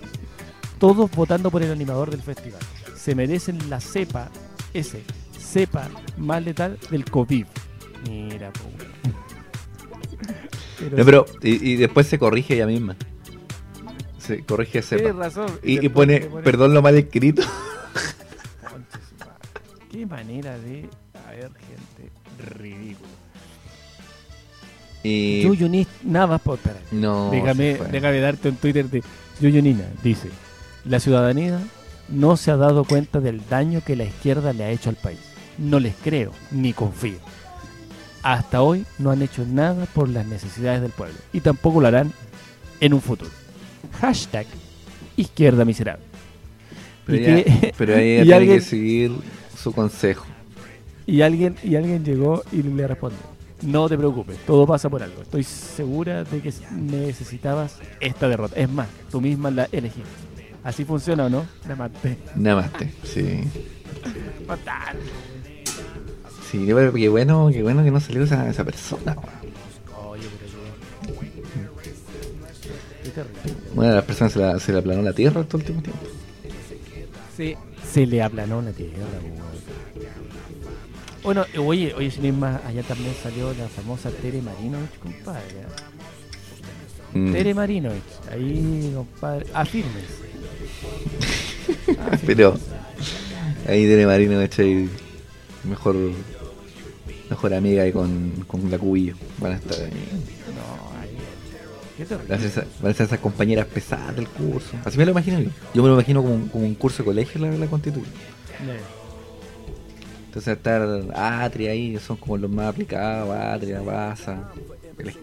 Todos 0.80 1.10
votando 1.12 1.50
por 1.52 1.64
el 1.64 1.72
animador 1.72 2.12
del 2.12 2.22
festival. 2.22 2.60
Se 2.96 3.16
merecen 3.16 3.58
la 3.70 3.80
cepa, 3.80 4.30
ese, 4.74 5.04
cepa 5.40 5.90
más 6.18 6.44
letal 6.44 6.78
del 6.92 7.06
COVID. 7.06 7.46
Mira, 8.08 8.52
po, 8.52 8.64
weón. 8.78 9.16
Pero 10.80 10.98
No, 10.98 11.06
pero, 11.06 11.26
y, 11.42 11.72
y 11.72 11.76
después 11.78 12.08
se 12.08 12.20
corrige 12.20 12.56
ella 12.56 12.68
misma. 12.68 12.96
Se 14.20 14.44
corrige 14.44 14.82
sí, 14.82 14.96
tienes 14.96 15.16
razón. 15.16 15.48
Y, 15.64 15.88
pone, 15.90 16.22
pone- 16.22 16.44
perdón 16.44 16.74
lo 16.74 16.82
mal 16.82 16.96
escrito. 16.96 17.44
Qué 19.92 20.06
manera 20.06 20.58
de 20.58 20.90
haber 21.28 21.52
gente 21.54 22.12
ridícula. 22.60 23.10
Y. 25.06 25.42
Yuyunis 25.44 25.88
Navas, 26.04 26.42
por 26.42 26.56
espera. 26.58 26.78
No. 26.92 27.30
déjame, 27.32 28.20
darte 28.20 28.50
un 28.50 28.56
Twitter 28.56 28.90
de 28.90 29.04
Yuyunina. 29.42 29.84
Dice: 30.04 30.30
La 30.86 31.00
ciudadanía 31.00 31.60
no 32.10 32.38
se 32.38 32.52
ha 32.52 32.58
dado 32.58 32.84
cuenta 32.86 33.20
del 33.20 33.42
daño 33.50 33.82
que 33.86 33.96
la 33.96 34.06
izquierda 34.06 34.54
le 34.54 34.64
ha 34.64 34.70
hecho 34.72 34.90
al 34.90 34.96
país. 34.96 35.20
No 35.58 35.80
les 35.80 35.96
creo 36.04 36.32
ni 36.52 36.74
confío. 36.74 37.18
Hasta 38.24 38.62
hoy 38.64 38.86
no 38.98 39.12
han 39.12 39.22
hecho 39.22 39.46
nada 39.46 39.86
por 39.94 40.10
las 40.10 40.26
necesidades 40.26 40.82
del 40.82 40.92
pueblo 40.92 41.16
y 41.32 41.42
tampoco 41.42 41.80
lo 41.80 41.88
harán 41.88 42.12
en 42.80 42.94
un 42.94 43.02
futuro. 43.02 43.30
Hashtag 44.02 44.48
izquierda 45.16 45.64
miserable. 45.64 46.04
Pero 47.06 47.18
y 47.18 47.26
ella, 47.26 47.44
que- 47.44 47.74
pero 47.78 47.96
ella 47.96 48.04
y 48.22 48.24
tiene 48.24 48.36
alguien- 48.36 48.58
que 48.60 48.66
seguir 48.66 49.12
su 49.56 49.72
consejo. 49.72 50.26
Y 51.06 51.22
alguien, 51.22 51.56
y 51.64 51.76
alguien 51.76 52.04
llegó 52.04 52.42
y 52.52 52.64
le 52.64 52.88
respondió, 52.88 53.20
no 53.66 53.90
te 53.90 53.98
preocupes, 53.98 54.38
todo 54.46 54.66
pasa 54.66 54.90
por 54.90 55.04
algo. 55.04 55.22
Estoy 55.22 55.44
segura 55.44 56.24
de 56.24 56.42
que 56.42 56.54
necesitabas 56.72 57.78
esta 58.00 58.28
derrota. 58.30 58.56
Es 58.56 58.70
más, 58.70 58.88
tú 59.12 59.22
misma 59.22 59.52
la 59.52 59.68
elegiste. 59.72 60.10
¿Así 60.64 60.84
funciona 60.84 61.26
o 61.26 61.30
no? 61.30 61.46
La 61.68 61.76
maté. 61.76 62.18
Namaste. 62.36 62.92
Sí. 63.04 63.44
Fatal. 64.48 64.98
Sí, 66.50 66.66
pero 66.68 66.94
qué 66.94 67.10
bueno, 67.10 67.50
qué 67.52 67.62
bueno 67.62 67.84
que 67.84 67.92
no 67.92 68.00
salió 68.00 68.24
esa, 68.24 68.50
esa 68.50 68.64
persona. 68.64 69.16
Oye, 70.08 70.24
pero 70.40 70.52
yo... 70.52 71.72
Qué 73.04 73.10
terrible. 73.10 73.54
Bueno, 73.76 73.94
las 73.94 74.06
personas 74.06 74.34
se 74.34 74.40
la, 74.40 74.60
se 74.60 74.72
le 74.72 74.80
aplanó 74.80 75.02
la 75.02 75.14
tierra 75.14 75.44
todo 75.44 75.62
el 75.62 75.64
último 75.64 75.82
tiempo. 75.82 76.06
Sí. 77.36 77.56
Se 77.92 78.06
le 78.06 78.24
aplanó 78.24 78.62
la 78.62 78.72
tierra, 78.72 79.04
weón. 79.24 79.55
Bueno, 81.26 81.46
eh, 81.54 81.58
oye, 81.60 81.94
oye, 81.96 82.10
sin 82.12 82.24
ir 82.26 82.34
más, 82.34 82.64
allá 82.66 82.84
también 82.84 83.14
salió 83.22 83.52
la 83.54 83.68
famosa 83.68 84.10
Tere 84.12 84.42
Marinovich, 84.42 84.98
compadre. 85.02 85.42
¿eh? 87.14 87.18
Mm. 87.18 87.32
Tere 87.34 87.54
Marinovich, 87.54 88.04
ahí, 88.32 88.92
compadre, 88.96 89.46
afirmes. 89.54 90.04
Pero 92.26 92.58
ahí 93.68 93.86
tiene 93.88 94.06
Marino 94.06 94.40
hecho 94.42 94.62
ahí 94.62 94.90
mejor 95.64 95.96
mejor 97.30 97.54
amiga 97.54 97.84
ahí 97.84 97.92
con, 97.92 98.32
con 98.48 98.70
la 98.70 98.78
cubillo. 98.78 99.16
Van 99.40 99.54
a 99.54 99.56
estar 99.56 99.78
ahí. 99.80 99.92
No, 100.56 101.00
ahí. 101.02 101.10
Qué. 101.98 102.06
Van 102.16 102.32
a, 102.34 102.38
ser, 102.38 102.48
esa- 102.48 102.66
van 102.82 102.92
a 102.92 102.96
ser 102.96 103.06
esas 103.08 103.20
compañeras 103.20 103.66
pesadas 103.68 104.16
del 104.16 104.28
curso. 104.28 104.72
Así 104.86 104.98
me 104.98 105.06
lo 105.06 105.12
imagino 105.12 105.40
yo. 105.40 105.50
Yo 105.74 105.82
me 105.82 105.90
lo 105.90 105.96
imagino 105.96 106.22
como, 106.22 106.36
un- 106.36 106.48
como 106.50 106.66
un 106.66 106.76
curso 106.76 107.00
de 107.00 107.06
colegio 107.06 107.42
la, 107.42 107.52
la 107.52 107.68
constitución. 107.68 108.14
Entonces 110.36 110.58
estar 110.58 110.82
Atria 111.16 111.72
ahí, 111.72 111.98
son 111.98 112.18
como 112.18 112.36
los 112.38 112.52
más 112.52 112.68
aplicados, 112.68 113.34
Atria, 113.34 113.80
Baza, 113.80 114.50
el 114.98 115.14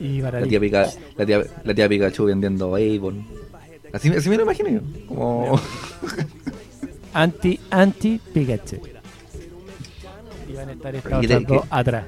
Y 0.00 0.20
la 0.22 0.42
tía, 0.42 0.58
Pica, 0.58 0.86
la, 1.18 1.26
tía, 1.26 1.42
la 1.64 1.74
tía 1.74 1.86
Pikachu 1.86 2.24
vendiendo 2.24 2.74
Avon. 2.74 3.26
Así, 3.92 4.08
así 4.08 4.30
me 4.30 4.38
lo 4.38 4.44
imagino 4.44 4.70
yo. 4.70 4.80
Como... 5.06 5.60
Anti, 7.12 7.60
anti 7.68 8.18
Pikachu. 8.32 8.76
Y 10.48 10.52
van 10.54 10.70
a 10.70 10.72
estar 10.72 10.94
estas 10.96 11.20
¿Qué 11.20 11.28
te- 11.28 11.34
otras 11.36 11.48
dos 11.48 11.62
qué- 11.62 11.68
atrás. 11.70 12.04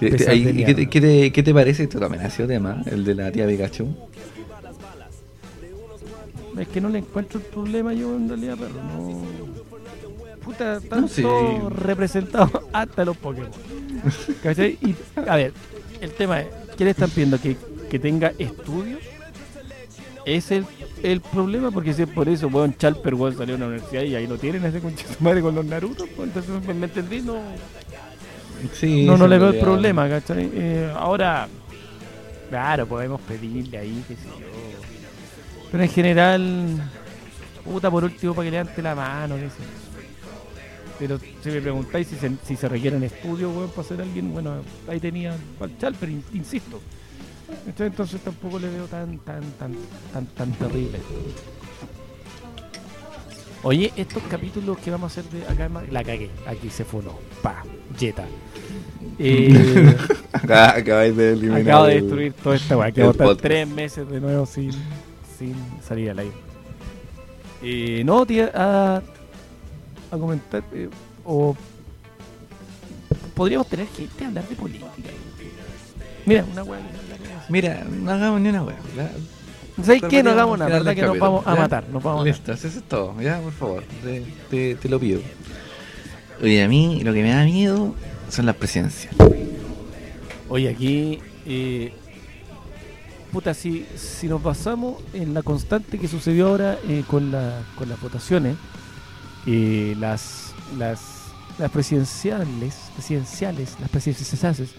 ¿Qué, 0.00 0.10
te- 0.10 0.10
pesas 0.10 0.28
ahí- 0.28 0.42
de 0.44 0.50
¿qué 0.50 0.54
mierda. 0.56 0.74
te, 0.74 0.86
qué 0.90 1.00
te- 1.00 1.32
qué 1.32 1.42
te 1.44 1.54
parece? 1.54 1.82
Esto 1.84 2.00
también 2.00 2.24
ha 2.26 2.30
sido 2.30 2.48
tema, 2.48 2.82
el 2.86 3.04
de 3.04 3.14
la 3.14 3.30
tía 3.30 3.46
Pikachu. 3.46 3.94
Es 6.58 6.66
que 6.68 6.80
no 6.80 6.88
le 6.88 6.98
encuentro 6.98 7.38
el 7.38 7.46
problema 7.46 7.94
yo 7.94 8.16
en 8.16 8.28
realidad, 8.28 8.56
pero 8.58 8.70
no. 8.74 9.31
Puta, 10.44 10.76
están 10.78 11.08
sí. 11.08 11.22
todos 11.22 11.72
representados 11.72 12.50
hasta 12.72 13.04
los 13.04 13.16
Pokémon. 13.16 13.50
¿Cachai? 14.42 14.78
Y, 14.82 14.94
a 15.28 15.36
ver, 15.36 15.52
el 16.00 16.12
tema 16.12 16.40
es, 16.40 16.48
¿qué 16.76 16.84
le 16.84 16.90
están 16.90 17.10
pidiendo? 17.10 17.40
¿Que, 17.40 17.56
que 17.90 17.98
tenga 17.98 18.32
estudios? 18.38 19.00
Es 20.24 20.50
el, 20.50 20.64
el 21.02 21.20
problema, 21.20 21.70
porque 21.70 21.92
si 21.92 22.02
es 22.02 22.08
por 22.08 22.28
eso, 22.28 22.48
weón, 22.48 22.76
Chalper, 22.76 23.14
weón, 23.14 23.36
salió 23.36 23.56
a 23.56 23.58
la 23.58 23.66
universidad 23.66 24.02
y 24.02 24.14
ahí 24.14 24.26
lo 24.26 24.38
tienen, 24.38 24.64
ese 24.64 24.80
su 24.80 25.22
madre 25.22 25.40
con 25.42 25.54
los 25.54 25.64
Naruto, 25.64 26.06
pues, 26.16 26.28
entonces 26.28 26.66
me, 26.66 26.74
me 26.74 26.86
entendí, 26.86 27.20
no, 27.22 27.40
Sí, 28.72 29.04
no, 29.04 29.16
no 29.16 29.26
le 29.26 29.38
veo 29.38 29.50
el 29.50 29.58
problema, 29.58 30.08
¿cachai? 30.08 30.50
Eh, 30.54 30.92
ahora, 30.94 31.48
claro, 32.48 32.86
podemos 32.86 33.20
pedirle 33.22 33.78
ahí, 33.78 34.04
qué 34.06 34.14
sé 34.14 34.22
yo. 34.24 34.46
Pero 35.70 35.82
en 35.82 35.90
general, 35.90 36.90
puta, 37.64 37.90
por 37.90 38.04
último, 38.04 38.34
para 38.34 38.46
que 38.46 38.50
levante 38.50 38.82
la 38.82 38.94
mano, 38.94 39.34
qué 39.36 39.48
sé 39.48 39.56
yo. 39.58 39.81
Pero 41.02 41.18
si 41.42 41.50
me 41.50 41.60
preguntáis 41.60 42.06
si 42.06 42.14
se, 42.14 42.30
si 42.46 42.54
se 42.54 42.68
requieren 42.68 43.02
estudios, 43.02 43.52
weón, 43.52 43.70
para 43.70 43.88
ser 43.88 44.00
alguien, 44.00 44.32
bueno, 44.32 44.54
ahí 44.86 45.00
tenía 45.00 45.34
al 45.60 45.76
Chalper, 45.76 46.08
in- 46.08 46.22
insisto. 46.32 46.80
Entonces 47.76 48.20
tampoco 48.20 48.60
le 48.60 48.68
veo 48.68 48.84
tan, 48.86 49.18
tan, 49.18 49.42
tan, 49.58 49.74
tan, 50.12 50.26
tan 50.26 50.52
terrible. 50.52 51.00
Oye, 53.64 53.92
estos 53.96 54.22
capítulos 54.30 54.78
que 54.78 54.92
vamos 54.92 55.16
a 55.16 55.20
hacer 55.20 55.30
de 55.32 55.44
acá, 55.46 55.68
la 55.90 56.04
cagué. 56.04 56.30
Aquí 56.46 56.70
se 56.70 56.84
funó. 56.84 57.18
Pa, 57.42 57.64
Jetta. 57.98 58.24
Eh, 59.18 59.94
Acabáis 60.48 61.14
de 61.16 61.32
eliminar. 61.32 61.60
acabo 61.62 61.86
de 61.86 61.96
el- 61.96 62.00
destruir 62.02 62.32
toda 62.32 62.56
esta 62.56 62.76
weá. 62.78 62.90
Que 62.92 63.02
el 63.02 63.10
estar 63.10 63.36
tres 63.36 63.68
meses 63.68 64.08
de 64.08 64.20
nuevo 64.20 64.46
sin, 64.46 64.70
sin 65.38 65.54
salir 65.86 66.10
al 66.10 66.20
aire. 66.20 66.32
Eh, 67.62 68.02
no, 68.04 68.24
tía, 68.24 68.50
a, 68.54 69.02
a 70.12 70.18
comentar. 70.18 70.62
eh, 70.72 70.88
o 71.24 71.56
podríamos 73.34 73.66
tener 73.68 73.86
gente 73.88 74.24
a 74.24 74.28
hablar 74.28 74.48
de 74.48 74.54
política. 74.56 74.86
Mira, 76.26 76.44
una 76.52 76.62
weá. 76.62 76.80
Mira, 77.48 77.84
no 77.84 78.10
hagamos 78.10 78.40
ni 78.40 78.48
una 78.50 78.64
ya. 78.96 79.10
¿Sabes 79.82 80.02
qué? 80.08 80.22
No 80.22 80.30
hagamos 80.30 80.58
nada, 80.58 80.94
Que 80.94 81.02
nos 81.02 81.18
vamos 81.18 81.46
a 81.46 81.54
matar. 81.56 81.84
Nos 81.88 82.02
vamos 82.02 82.20
a 82.22 82.24
matar. 82.24 82.26
Listo, 82.26 82.52
eso 82.52 82.68
es 82.78 82.82
todo. 82.84 83.20
Ya, 83.20 83.40
por 83.40 83.52
favor, 83.52 83.84
te, 84.02 84.22
te- 84.50 84.74
te 84.76 84.88
lo 84.88 85.00
pido. 85.00 85.20
Oye, 86.42 86.62
a 86.62 86.68
mí 86.68 87.00
lo 87.02 87.12
que 87.12 87.22
me 87.22 87.30
da 87.30 87.44
miedo 87.44 87.94
son 88.28 88.46
las 88.46 88.56
presidenciales. 88.56 89.18
Oye, 90.48 90.68
aquí, 90.68 91.20
eh, 91.46 91.92
puta, 93.32 93.54
si, 93.54 93.86
si 93.96 94.28
nos 94.28 94.42
basamos 94.42 94.96
en 95.14 95.32
la 95.34 95.42
constante 95.42 95.98
que 95.98 96.06
sucedió 96.08 96.48
ahora 96.48 96.78
eh, 96.88 97.02
con, 97.06 97.30
la, 97.32 97.62
con 97.76 97.88
las 97.88 98.00
votaciones, 98.00 98.56
eh, 99.46 99.94
las, 99.98 100.54
las, 100.78 101.00
las 101.58 101.70
presidenciales, 101.70 102.74
presidenciales, 102.94 103.76
las 103.80 103.90
presidenciales, 103.90 104.70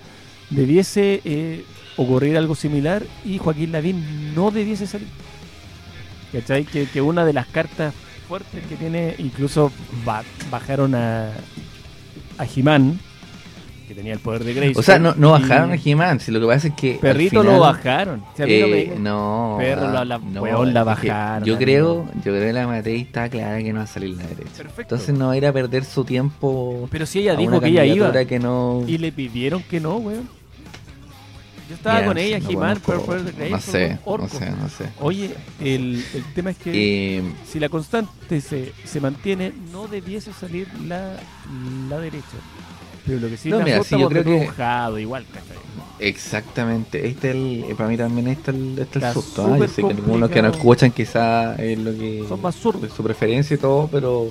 debiese 0.50 1.22
eh, 1.26 1.66
ocurrir 1.98 2.38
algo 2.38 2.56
similar 2.56 3.04
y 3.26 3.38
Joaquín 3.38 3.72
Lavín 3.72 4.34
no 4.36 4.52
debiese 4.52 4.88
salir. 4.88 5.08
¿Cachai? 6.32 6.66
Que, 6.66 6.88
que 6.88 7.02
una 7.02 7.26
de 7.26 7.34
las 7.34 7.46
cartas 7.48 7.94
fuertes 8.28 8.66
que 8.68 8.76
tiene, 8.76 9.16
incluso 9.20 9.72
ba- 10.04 10.24
bajaron 10.50 10.96
a, 10.96 11.30
a 12.38 12.46
Jimán, 12.46 13.00
que 13.94 14.00
tenía 14.00 14.14
el 14.14 14.20
poder 14.20 14.44
de 14.44 14.54
Grace. 14.54 14.74
O 14.80 14.82
sea, 14.84 15.00
no, 15.00 15.14
no 15.16 15.32
bajaron 15.32 15.72
a 15.72 15.76
He-Man, 15.76 16.20
si 16.20 16.32
lo 16.32 16.40
que 16.40 16.48
pasa 16.48 16.68
es 16.70 16.74
que. 16.74 16.94
al 16.94 17.00
Perrito 17.00 17.42
final, 17.42 17.56
lo 17.56 17.60
bajaron. 17.62 18.24
Si 18.36 18.44
a 18.44 18.46
mí 18.46 18.60
no 18.60 18.68
me 18.68 18.80
eh, 18.82 18.94
no, 19.00 19.56
Perro, 19.60 19.92
la- 19.92 20.06
la- 20.06 20.18
weón, 20.18 20.74
la 20.74 20.84
bajaron, 20.84 21.46
Yo 21.48 21.58
creo, 21.58 22.06
yo 22.16 22.22
creo 22.22 22.40
que 22.40 22.54
la 22.54 22.68
Matei 22.68 23.02
está 23.02 23.30
clara 23.30 23.58
que 23.60 23.72
no 23.72 23.80
va 23.80 23.84
a 23.84 23.88
salir 23.88 24.16
la 24.18 24.24
derecha. 24.24 24.50
Perfecto. 24.58 24.82
Entonces 24.96 25.16
no 25.18 25.28
va 25.28 25.34
a 25.34 25.38
ir 25.38 25.46
a 25.46 25.54
perder 25.54 25.86
su 25.86 26.04
tiempo. 26.04 26.88
Pero 26.92 27.06
si 27.06 27.20
ella 27.20 27.36
dijo 27.36 27.60
que 27.62 27.68
ella 27.68 27.86
iba 27.86 28.12
que 28.26 28.40
no. 28.40 28.84
y 28.88 28.98
le 28.98 29.12
pidieron 29.12 29.62
que 29.64 29.80
no, 29.80 29.98
weón. 29.98 30.28
Yo 31.70 31.76
estaba 31.76 32.02
Ya, 32.02 32.06
con 32.08 32.18
ella, 32.18 32.40
no 32.40 32.50
He-Man, 32.50 32.82
Grapefruit, 32.86 33.38
No 33.50 33.60
sé, 33.62 33.98
no 34.06 34.28
sé, 34.28 34.50
no 34.52 34.70
sé. 34.70 34.86
Oye, 35.00 35.34
el, 35.62 36.04
el 36.14 36.24
tema 36.36 36.50
es 36.52 36.58
que 36.58 37.18
Eh, 37.20 37.24
si 37.50 37.58
la 37.60 37.70
constante 37.70 38.42
se, 38.42 38.74
se 38.84 39.00
mantiene, 39.00 39.54
no 39.72 39.88
debiese 39.88 40.34
salir 40.34 40.68
la, 40.86 41.16
la 41.90 41.98
derecha. 42.00 42.26
Pero 43.06 43.20
lo 43.20 43.30
que 43.30 43.38
sí 43.38 43.50
No, 43.50 43.58
me 43.60 43.66
mira, 43.66 43.84
sí, 43.84 43.98
yo 44.00 44.08
creo 44.10 44.24
que- 44.24 45.02
igual, 45.02 45.26
¿cachai? 45.28 45.58
exactamente. 46.00 47.06
Este 47.08 47.30
es 47.30 47.36
el, 47.36 47.66
eh, 47.70 47.76
para 47.76 47.90
mí 47.90 47.98
también 47.98 48.28
este 48.28 48.52
es 48.52 48.58
el, 48.58 48.80
este 48.80 49.00
es 49.00 49.06
el 49.06 49.14
susto. 49.14 49.46
¿ah? 49.46 49.58
Yo 49.58 49.68
sé 49.68 49.82
que 49.82 49.88
algunos 49.88 49.98
que 50.30 50.42
no 50.42 50.48
complicado. 50.50 50.52
escuchan 50.54 50.92
quizás 50.92 51.60
es 51.60 51.78
lo 51.80 51.92
que 51.92 52.26
Son 52.28 52.42
más 52.42 52.56
zurdos. 52.56 52.84
es 52.86 52.94
su 52.94 53.04
preferencia 53.04 53.56
y 53.56 53.58
todo, 53.58 53.88
pero 53.92 54.30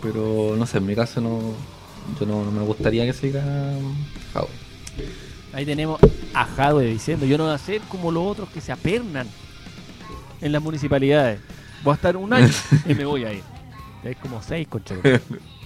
pero 0.00 0.54
no 0.56 0.64
sé, 0.66 0.78
en 0.78 0.86
mi 0.86 0.94
caso 0.94 1.20
no 1.20 1.40
yo 2.18 2.24
no, 2.26 2.44
no 2.44 2.50
me 2.50 2.62
gustaría 2.62 3.04
que 3.04 3.12
siga 3.12 3.42
Jao. 4.32 4.48
Ahí 5.52 5.66
tenemos 5.66 6.00
a 6.34 6.44
Jadwe 6.44 6.84
diciendo, 6.86 7.26
yo 7.26 7.36
no 7.36 7.44
voy 7.44 7.54
a 7.54 7.58
ser 7.58 7.80
como 7.82 8.10
los 8.12 8.24
otros 8.26 8.48
que 8.50 8.60
se 8.60 8.70
apernan 8.72 9.26
en 10.40 10.52
las 10.52 10.62
municipalidades. 10.62 11.40
Voy 11.82 11.92
a 11.92 11.94
estar 11.96 12.16
un 12.16 12.32
año 12.32 12.48
y 12.86 12.94
me 12.94 13.04
voy 13.04 13.24
a 13.24 13.32
ir. 13.32 13.42
Es 14.04 14.16
como 14.18 14.40
seis, 14.42 14.66
concha. 14.68 14.94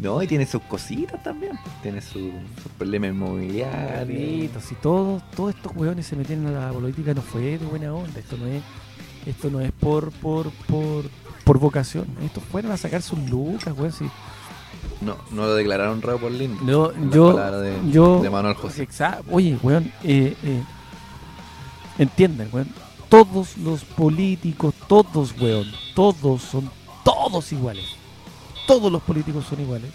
No, 0.00 0.22
y 0.22 0.26
tiene 0.26 0.46
sus 0.46 0.62
cositas 0.62 1.22
también. 1.22 1.52
Tiene 1.82 2.00
su- 2.00 2.32
sus 2.62 2.72
problemas 2.78 3.10
inmobiliarios. 3.10 4.64
Si 4.64 4.74
todos, 4.76 5.22
todos 5.36 5.54
estos 5.54 5.72
hueones 5.76 6.06
se 6.06 6.16
metieron 6.16 6.46
a 6.46 6.66
la 6.68 6.72
política 6.72 7.12
no 7.14 7.22
fue 7.22 7.58
de 7.58 7.58
buena 7.58 7.92
onda, 7.92 8.18
esto 8.18 8.36
no 8.36 8.46
es, 8.46 8.62
esto 9.26 9.50
no 9.50 9.60
es 9.60 9.70
por, 9.72 10.10
por, 10.12 10.50
por, 10.68 11.04
por 11.44 11.58
vocación, 11.58 12.06
estos 12.24 12.42
fueron 12.44 12.72
a 12.72 12.76
sacar 12.76 13.02
sus 13.02 13.18
lucas, 13.28 13.74
weón, 13.76 13.92
si- 13.92 14.04
No, 15.02 15.16
no 15.32 15.42
lo 15.46 15.54
declararon 15.54 16.00
raro 16.00 16.18
por 16.18 16.30
lindo. 16.32 16.62
No, 16.64 17.10
yo, 17.10 17.36
de, 17.60 17.78
yo, 17.90 18.22
de 18.22 18.30
Manuel 18.30 18.54
José. 18.54 18.88
Oye, 19.30 19.58
weón, 19.62 19.92
eh, 20.02 20.34
eh, 20.42 20.62
entienden, 21.98 22.48
weón, 22.52 22.68
todos 23.08 23.56
los 23.58 23.84
políticos, 23.84 24.74
todos, 24.88 25.34
weón, 25.40 25.66
todos 25.94 26.42
son 26.42 26.70
todos 27.04 27.52
iguales, 27.52 27.84
todos 28.70 28.92
los 28.92 29.02
políticos 29.02 29.46
son 29.50 29.60
iguales. 29.60 29.90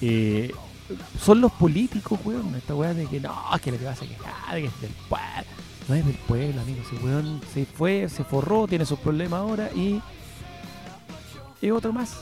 Eh, 0.00 0.50
son 1.20 1.42
los 1.42 1.52
políticos, 1.52 2.18
weón, 2.24 2.54
esta 2.54 2.74
weá 2.74 2.94
de 2.94 3.06
que 3.06 3.20
no, 3.20 3.34
que 3.62 3.70
que 3.70 3.84
vas 3.84 4.00
a 4.00 4.06
quejar, 4.06 4.56
que 4.56 4.64
es 4.64 4.80
del 4.80 4.92
pueblo. 5.10 5.44
No 5.86 5.94
es 5.94 6.06
del 6.06 6.14
pueblo, 6.14 6.62
amigo, 6.62 6.80
ese 6.80 7.04
weón 7.04 7.42
se 7.52 7.66
fue, 7.66 8.08
se 8.08 8.24
forró, 8.24 8.66
tiene 8.66 8.86
sus 8.86 8.98
problemas 8.98 9.40
ahora 9.40 9.70
y... 9.74 10.00
Y 11.60 11.70
otro 11.70 11.92
más, 11.92 12.16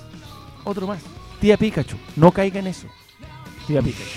otro 0.64 0.88
más. 0.88 1.02
Tía 1.40 1.56
Pikachu, 1.56 1.96
no 2.16 2.32
caiga 2.32 2.58
en 2.58 2.66
eso. 2.66 2.88
Tía 3.68 3.80
Pikachu. 3.80 4.10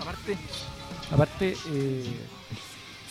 Aparte, 0.00 0.38
aparte, 1.12 1.56
eh, 1.68 2.16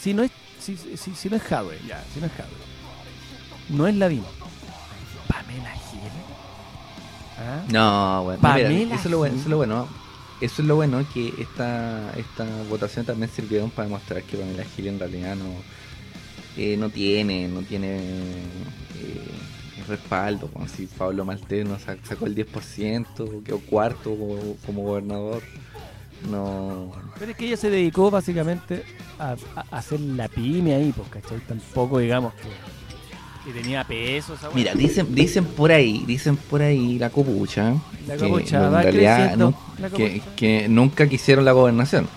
si 0.02 0.12
no 0.12 0.24
es, 0.24 0.32
si, 0.60 0.76
si, 0.76 1.14
si 1.14 1.30
no 1.30 1.36
es 1.36 1.52
Hadwe, 1.52 1.80
ya, 1.88 2.04
si 2.16 2.20
no 2.20 2.26
es 2.26 2.32
Hadwe, 2.32 2.56
no 3.70 3.88
es 3.88 3.96
Lavín, 3.96 4.24
Pamela 5.30 5.72
Gil. 5.90 6.02
¿Ah? 7.38 7.64
No, 7.72 8.24
bueno, 8.26 8.40
mira, 8.42 8.70
eso 8.96 9.06
es 9.06 9.12
lo 9.12 9.18
bueno, 9.20 9.36
eso 9.36 9.44
es 9.44 9.50
lo 9.50 9.58
bueno. 9.58 9.88
Eso 10.42 10.62
es 10.62 10.68
lo 10.70 10.76
bueno 10.78 11.06
que 11.14 11.34
esta, 11.38 12.12
esta 12.18 12.46
votación 12.70 13.06
también 13.06 13.30
sirvió 13.30 13.68
para 13.70 13.88
demostrar 13.88 14.24
que 14.24 14.38
Pamela 14.38 14.64
Gil 14.64 14.88
en 14.88 15.00
realidad 15.00 15.36
no, 15.36 15.46
eh, 16.58 16.76
no 16.78 16.90
tiene, 16.90 17.48
no 17.50 17.62
tiene 17.62 17.98
eh, 18.00 19.28
respaldo. 19.88 20.48
Como 20.48 20.68
si 20.68 20.86
Pablo 20.88 21.26
Maltés 21.26 21.66
no 21.68 21.78
sa- 21.80 21.98
sacó 22.04 22.26
el 22.26 22.36
10%, 22.36 23.44
quedó 23.44 23.60
cuarto 23.60 24.12
como, 24.16 24.56
como 24.66 24.84
gobernador. 24.84 25.44
No, 26.30 26.92
Pero 27.18 27.32
es 27.32 27.38
que 27.38 27.46
ella 27.48 27.58
se 27.58 27.70
dedicó 27.70 28.12
básicamente 28.12 28.84
a, 29.20 29.32
a- 29.56 29.66
a 29.72 29.78
hacer 29.78 30.00
la 30.02 30.28
pyme 30.28 30.74
ahí, 30.76 30.92
pues, 30.94 31.08
¿cachai? 31.10 31.40
Tampoco 31.40 32.00
digamos 32.00 32.34
que, 32.34 32.48
que 33.54 33.62
tenía 33.62 33.84
peso 33.84 34.34
esa 34.34 34.48
weá. 34.48 34.56
Mira, 34.56 34.74
dicen, 34.76 35.14
dicen 35.14 35.46
por 35.46 35.72
ahí, 35.72 36.04
dicen 36.08 36.36
por 36.38 36.62
ahí 36.62 36.98
la 37.00 37.10
copucha, 37.10 37.74
La 38.08 38.16
que 38.18 38.30
copucha 38.30 38.66
en 38.68 38.74
va 38.74 38.82
realidad 38.82 39.36
nu- 39.38 39.54
la 39.80 39.90
que, 39.90 40.18
copucha. 40.20 40.36
que 40.36 40.68
nunca 40.70 41.08
quisieron 41.08 41.46
la 41.46 41.52
gobernación, 41.52 42.08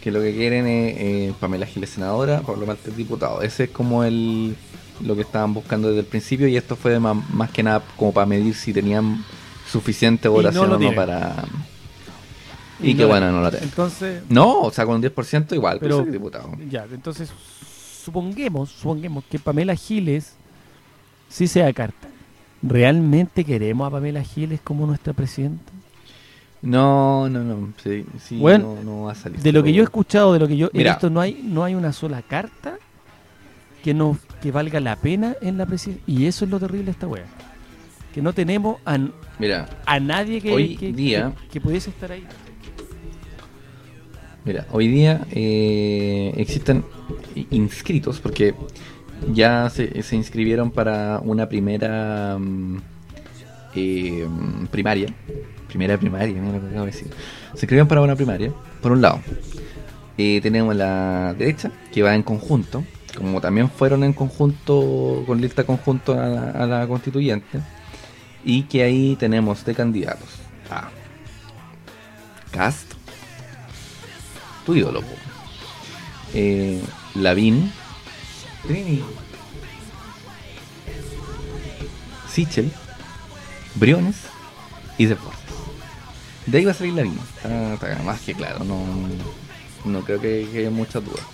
que 0.00 0.10
lo 0.10 0.20
que 0.20 0.34
quieren 0.34 0.66
es 0.66 0.94
eh, 0.98 1.32
Pamela 1.40 1.66
Giles 1.66 1.90
senadora, 1.90 2.40
Pablo 2.42 2.66
Maltés 2.66 2.96
diputado. 2.96 3.42
Ese 3.42 3.64
es 3.64 3.70
como 3.70 4.04
el 4.04 4.56
lo 5.00 5.14
que 5.14 5.22
estaban 5.22 5.54
buscando 5.54 5.88
desde 5.88 6.00
el 6.00 6.06
principio 6.06 6.48
y 6.48 6.56
esto 6.56 6.74
fue 6.74 6.98
más, 6.98 7.16
más 7.30 7.50
que 7.52 7.62
nada 7.62 7.82
como 7.96 8.12
para 8.12 8.26
medir 8.26 8.52
si 8.56 8.72
tenían 8.72 9.24
suficiente 9.70 10.26
votación 10.26 10.68
lo 10.68 10.74
o 10.74 10.78
no 10.80 10.92
para... 10.92 11.44
Y 12.80 12.90
Y, 12.90 12.94
que 12.94 13.02
no 13.02 13.08
bueno, 13.08 13.30
no 13.30 13.40
la 13.40 13.50
tienen. 13.50 13.68
Entonces, 13.68 14.22
No, 14.28 14.60
o 14.62 14.70
sea, 14.72 14.86
con 14.86 14.96
un 14.96 15.02
10% 15.02 15.52
igual, 15.54 15.78
Pero- 15.80 15.98
pero 16.00 16.10
diputado. 16.12 16.50
ya, 16.68 16.84
entonces 16.92 17.30
supongamos, 18.04 18.70
supongamos 18.70 19.24
que 19.30 19.38
Pamela 19.38 19.74
Giles 19.74 20.32
sí 21.28 21.46
sea 21.46 21.72
carta. 21.72 22.08
¿Realmente 22.62 23.44
queremos 23.44 23.86
a 23.86 23.90
Pamela 23.90 24.22
Giles 24.22 24.60
como 24.62 24.86
nuestra 24.86 25.12
presidenta? 25.12 25.72
No, 26.60 27.28
no, 27.28 27.44
no, 27.44 27.72
sí, 27.82 28.04
sí, 28.20 28.36
Bueno, 28.38 28.74
no, 28.76 28.82
no 28.82 29.02
va 29.04 29.12
a 29.12 29.14
salir. 29.14 29.38
De 29.40 29.52
lo 29.52 29.62
que 29.62 29.72
yo 29.72 29.82
he 29.82 29.84
escuchado, 29.84 30.32
de 30.32 30.40
lo 30.40 30.48
que 30.48 30.56
yo 30.56 30.66
he 30.74 30.78
Mira. 30.78 30.92
visto, 30.94 31.08
no 31.08 31.20
hay, 31.20 31.40
no 31.44 31.62
hay 31.62 31.76
una 31.76 31.92
sola 31.92 32.20
carta 32.22 32.78
que 33.84 33.94
no 33.94 34.18
que 34.42 34.50
valga 34.50 34.80
la 34.80 34.96
pena 34.96 35.36
en 35.40 35.56
la 35.56 35.66
presidencia. 35.66 36.02
Y 36.06 36.26
eso 36.26 36.44
es 36.44 36.50
lo 36.50 36.58
terrible 36.58 36.86
de 36.86 36.90
esta 36.92 37.06
wea. 37.06 37.26
Que 38.12 38.20
no 38.22 38.32
tenemos 38.32 38.78
a, 38.84 38.98
Mira, 39.38 39.68
a 39.86 40.00
nadie 40.00 40.40
que, 40.40 40.52
Hoy 40.52 40.76
que- 40.76 40.92
día- 40.92 41.32
que- 41.42 41.48
que 41.48 41.60
pudiese 41.60 41.90
estar 41.90 42.10
ahí. 42.10 42.24
Mira, 44.44 44.66
hoy 44.72 44.88
día 44.88 45.26
eh, 45.30 46.32
existen 46.36 46.84
inscritos 47.50 48.18
porque 48.18 48.54
ya 49.32 49.68
se, 49.70 50.02
se 50.02 50.16
inscribieron 50.16 50.70
para 50.70 51.20
una 51.22 51.48
primera 51.48 52.38
mm, 52.38 52.76
eh, 53.74 54.26
primaria. 54.70 55.08
Primera 55.68 55.98
primaria, 55.98 56.40
mira 56.40 56.56
lo 56.56 56.60
que 56.60 56.66
acabo 56.68 56.86
de 56.86 56.92
decir. 56.92 57.08
Se 57.52 57.60
inscribieron 57.60 57.88
para 57.88 58.00
una 58.00 58.16
primaria, 58.16 58.52
por 58.80 58.92
un 58.92 59.02
lado. 59.02 59.20
Eh, 60.16 60.40
tenemos 60.42 60.74
la 60.74 61.34
derecha, 61.38 61.70
que 61.92 62.02
va 62.02 62.14
en 62.14 62.22
conjunto, 62.22 62.84
como 63.16 63.40
también 63.40 63.70
fueron 63.70 64.02
en 64.02 64.12
conjunto, 64.12 65.22
con 65.26 65.40
lista 65.40 65.64
conjunto 65.64 66.14
a 66.14 66.66
la, 66.66 66.86
constituyente. 66.86 67.60
Y 68.44 68.62
que 68.62 68.82
ahí 68.82 69.16
tenemos 69.16 69.64
de 69.64 69.74
candidatos 69.74 70.28
a 70.70 70.90
Cast, 72.50 72.94
tu 74.64 74.74
ídolo. 74.74 75.02
Eh, 76.34 76.82
Lavín, 77.14 77.70
Trini, 78.68 79.02
Sichel, 82.30 82.70
Briones 83.74 84.16
y 84.98 85.06
Deportes. 85.06 85.38
De 86.46 86.58
ahí 86.58 86.64
va 86.64 86.70
a 86.72 86.74
salir 86.74 86.94
Lavín, 86.94 87.18
está, 87.36 87.74
está 87.74 88.02
más 88.04 88.20
que 88.20 88.34
claro, 88.34 88.64
no, 88.64 88.84
no 89.84 90.00
creo 90.02 90.20
que, 90.20 90.46
que 90.52 90.58
haya 90.60 90.70
muchas 90.70 91.04
dudas. 91.04 91.24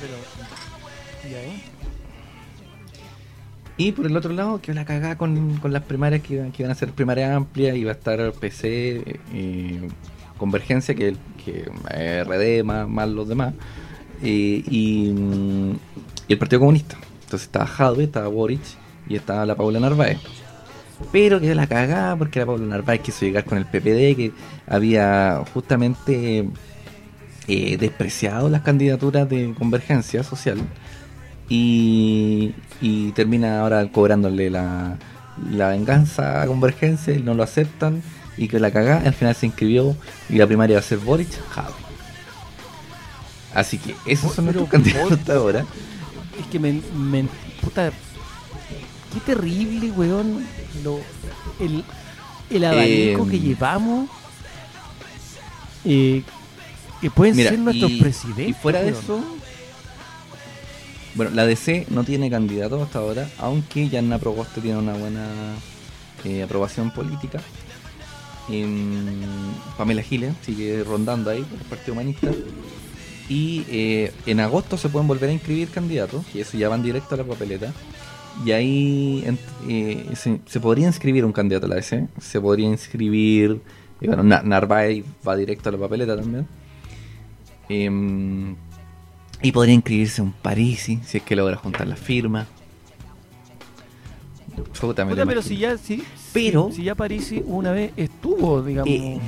Pero, 0.00 1.32
¿y 1.32 1.34
ahí? 1.36 1.62
Y 3.76 3.92
por 3.92 4.06
el 4.06 4.16
otro 4.16 4.32
lado, 4.32 4.60
que 4.60 4.74
la 4.74 4.84
cagada 4.84 5.16
con, 5.16 5.56
con 5.58 5.72
las 5.72 5.82
primarias 5.82 6.22
que, 6.22 6.34
iban- 6.34 6.52
que 6.52 6.62
iban 6.62 6.72
a 6.72 6.74
ser 6.74 6.90
primarias 6.92 7.30
amplias, 7.32 7.76
iba 7.76 7.90
a 7.90 7.94
estar 7.94 8.32
PC, 8.32 9.20
eh, 9.32 9.88
Convergencia, 10.38 10.94
que, 10.94 11.16
que 11.44 11.64
RD 12.24 12.64
más, 12.64 12.88
más 12.88 13.08
los 13.08 13.28
demás, 13.28 13.54
eh, 14.22 14.62
y, 14.68 15.10
mm, 15.12 15.76
y 16.30 16.34
el 16.34 16.38
Partido 16.38 16.60
Comunista. 16.60 16.96
Entonces 17.24 17.48
estaba 17.48 17.66
Jadwe, 17.66 18.04
estaba 18.04 18.28
Boric 18.28 18.60
y 19.08 19.16
estaba 19.16 19.44
la 19.44 19.56
Paula 19.56 19.80
Narváez. 19.80 20.18
Pero 21.10 21.40
quedó 21.40 21.54
la 21.56 21.66
cagada 21.66 22.14
porque 22.14 22.38
la 22.38 22.46
Paula 22.46 22.66
Narváez 22.66 23.00
quiso 23.00 23.26
llegar 23.26 23.44
con 23.44 23.58
el 23.58 23.66
PPD, 23.66 24.14
que 24.16 24.32
había 24.68 25.42
justamente 25.52 26.48
eh, 27.48 27.76
despreciado 27.78 28.48
las 28.48 28.62
candidaturas 28.62 29.28
de 29.28 29.52
Convergencia 29.58 30.22
Social 30.22 30.58
y, 31.48 32.54
y 32.80 33.10
termina 33.10 33.62
ahora 33.62 33.90
cobrándole 33.90 34.50
la, 34.50 34.98
la 35.50 35.70
venganza 35.70 36.42
a 36.42 36.46
Convergencia 36.46 37.12
y 37.12 37.22
no 37.24 37.34
lo 37.34 37.42
aceptan 37.42 38.02
y 38.36 38.46
que 38.46 38.60
la 38.60 38.70
cagá, 38.70 39.02
al 39.04 39.14
final 39.14 39.34
se 39.34 39.46
inscribió 39.46 39.96
y 40.28 40.36
la 40.36 40.46
primaria 40.46 40.76
va 40.76 40.80
a 40.80 40.84
ser 40.84 40.98
Boric, 40.98 41.28
Javi. 41.48 41.74
Así 43.52 43.78
que 43.78 43.96
esos 44.06 44.32
son 44.32 44.44
nuestros 44.44 44.68
candidatos 44.68 45.10
hasta 45.10 45.34
ahora. 45.34 45.66
Es 46.40 46.46
que 46.46 46.58
me, 46.58 46.80
me- 46.96 47.28
puta, 47.60 47.92
qué 49.12 49.20
terrible, 49.26 49.90
weón, 49.92 50.44
lo, 50.82 50.98
el, 51.60 51.84
el 52.50 52.64
abanico 52.64 53.26
Eh, 53.26 53.30
que 53.30 53.40
llevamos, 53.40 54.08
eh, 55.84 56.22
que 57.00 57.10
pueden 57.10 57.36
Mira, 57.36 57.50
ser 57.50 57.58
nuestros 57.58 57.90
y, 57.90 58.00
presidentes. 58.00 58.48
y 58.48 58.52
fuera 58.54 58.82
de 58.82 58.90
eso, 58.90 59.22
bueno, 61.14 61.32
la 61.34 61.44
DC 61.46 61.86
no 61.90 62.04
tiene 62.04 62.30
candidato 62.30 62.82
hasta 62.82 63.00
ahora, 63.00 63.28
aunque 63.38 63.88
Yanna 63.88 64.18
Proboste 64.18 64.60
tiene 64.60 64.78
una 64.78 64.92
buena 64.94 65.26
eh, 66.24 66.42
aprobación 66.42 66.90
política. 66.92 67.40
em, 68.48 69.20
Pamela 69.76 70.02
Giles 70.02 70.34
sigue 70.44 70.82
rondando 70.84 71.30
ahí 71.30 71.42
por 71.42 71.58
el 71.60 71.64
Partido 71.66 71.92
Humanista. 71.94 72.30
Y 73.30 73.64
eh, 73.70 74.12
en 74.26 74.40
agosto 74.40 74.76
se 74.76 74.88
pueden 74.90 75.06
volver 75.08 75.30
a 75.30 75.32
inscribir 75.32 75.68
candidatos, 75.70 76.24
y 76.34 76.40
eso 76.40 76.58
ya 76.58 76.68
van 76.68 76.82
directo 76.82 77.14
a 77.14 77.18
la 77.18 77.24
papeleta. 77.24 77.72
Y 78.44 78.50
ahí 78.52 79.24
eh, 79.68 80.04
se, 80.14 80.40
se 80.46 80.60
podría 80.60 80.86
inscribir 80.88 81.24
un 81.24 81.32
candidato 81.32 81.66
a 81.66 81.68
la 81.70 81.76
ADC, 81.76 82.08
se 82.20 82.40
podría 82.40 82.66
inscribir, 82.68 83.60
y 84.00 84.06
bueno, 84.08 84.22
Na- 84.24 84.42
Narváez 84.42 85.04
va 85.26 85.36
directo 85.36 85.68
a 85.68 85.72
la 85.72 85.78
papeleta 85.78 86.16
también. 86.16 86.46
Em, 87.68 88.56
y 89.42 89.52
podría 89.52 89.74
inscribirse 89.74 90.20
un 90.22 90.32
Parisi, 90.32 90.98
si 91.04 91.18
es 91.18 91.22
que 91.22 91.36
logra 91.36 91.56
juntar 91.56 91.86
las 91.86 92.00
firmas. 92.00 92.48
Puta, 94.80 95.06
pero 95.06 95.40
si 95.42 95.56
ya, 95.56 95.78
si, 95.78 96.02
Pero- 96.32 96.68
si, 96.70 96.76
si 96.78 96.82
ya 96.84 96.94
Parisi 96.94 97.42
una 97.46 97.70
vez 97.72 97.92
estuvo, 97.96 98.60
digamos. 98.62 98.92
Eh, 98.92 99.18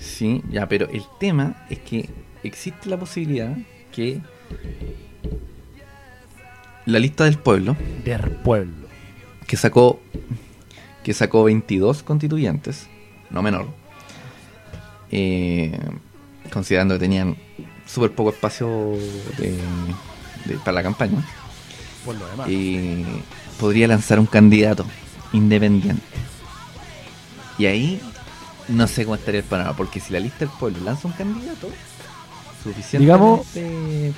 Sí, 0.00 0.42
ya, 0.50 0.66
pero 0.68 0.88
el 0.88 1.04
tema 1.20 1.66
es 1.70 1.78
que 1.80 2.08
existe 2.42 2.88
la 2.88 2.98
posibilidad 2.98 3.54
que 3.92 4.20
la 6.86 6.98
lista 6.98 7.24
del 7.24 7.38
pueblo, 7.38 7.76
del 8.04 8.20
pueblo. 8.42 8.88
que 9.46 9.56
sacó 9.56 10.00
que 11.04 11.12
sacó 11.14 11.44
22 11.44 12.02
constituyentes, 12.02 12.86
no 13.30 13.42
menor, 13.42 13.66
eh, 15.10 15.78
considerando 16.52 16.94
que 16.94 17.00
tenían 17.00 17.36
súper 17.86 18.12
poco 18.12 18.30
espacio 18.30 18.68
de- 19.38 19.58
de- 20.44 20.56
para 20.58 20.72
la 20.72 20.82
campaña, 20.82 21.24
Por 22.04 22.16
lo 22.16 22.26
demás. 22.28 22.46
eh, 22.50 23.04
podría 23.58 23.88
lanzar 23.88 24.18
un 24.20 24.26
candidato 24.26 24.84
independiente. 25.32 26.02
Y 27.58 27.66
ahí 27.66 28.00
no 28.70 28.86
sé 28.86 29.04
cómo 29.04 29.16
estaría 29.16 29.40
el 29.40 29.46
panorama, 29.46 29.76
porque 29.76 30.00
si 30.00 30.12
la 30.12 30.20
lista 30.20 30.40
del 30.40 30.50
pueblo 30.58 30.82
lanza 30.84 31.06
un 31.08 31.14
candidato 31.14 31.68
suficientemente 32.62 34.12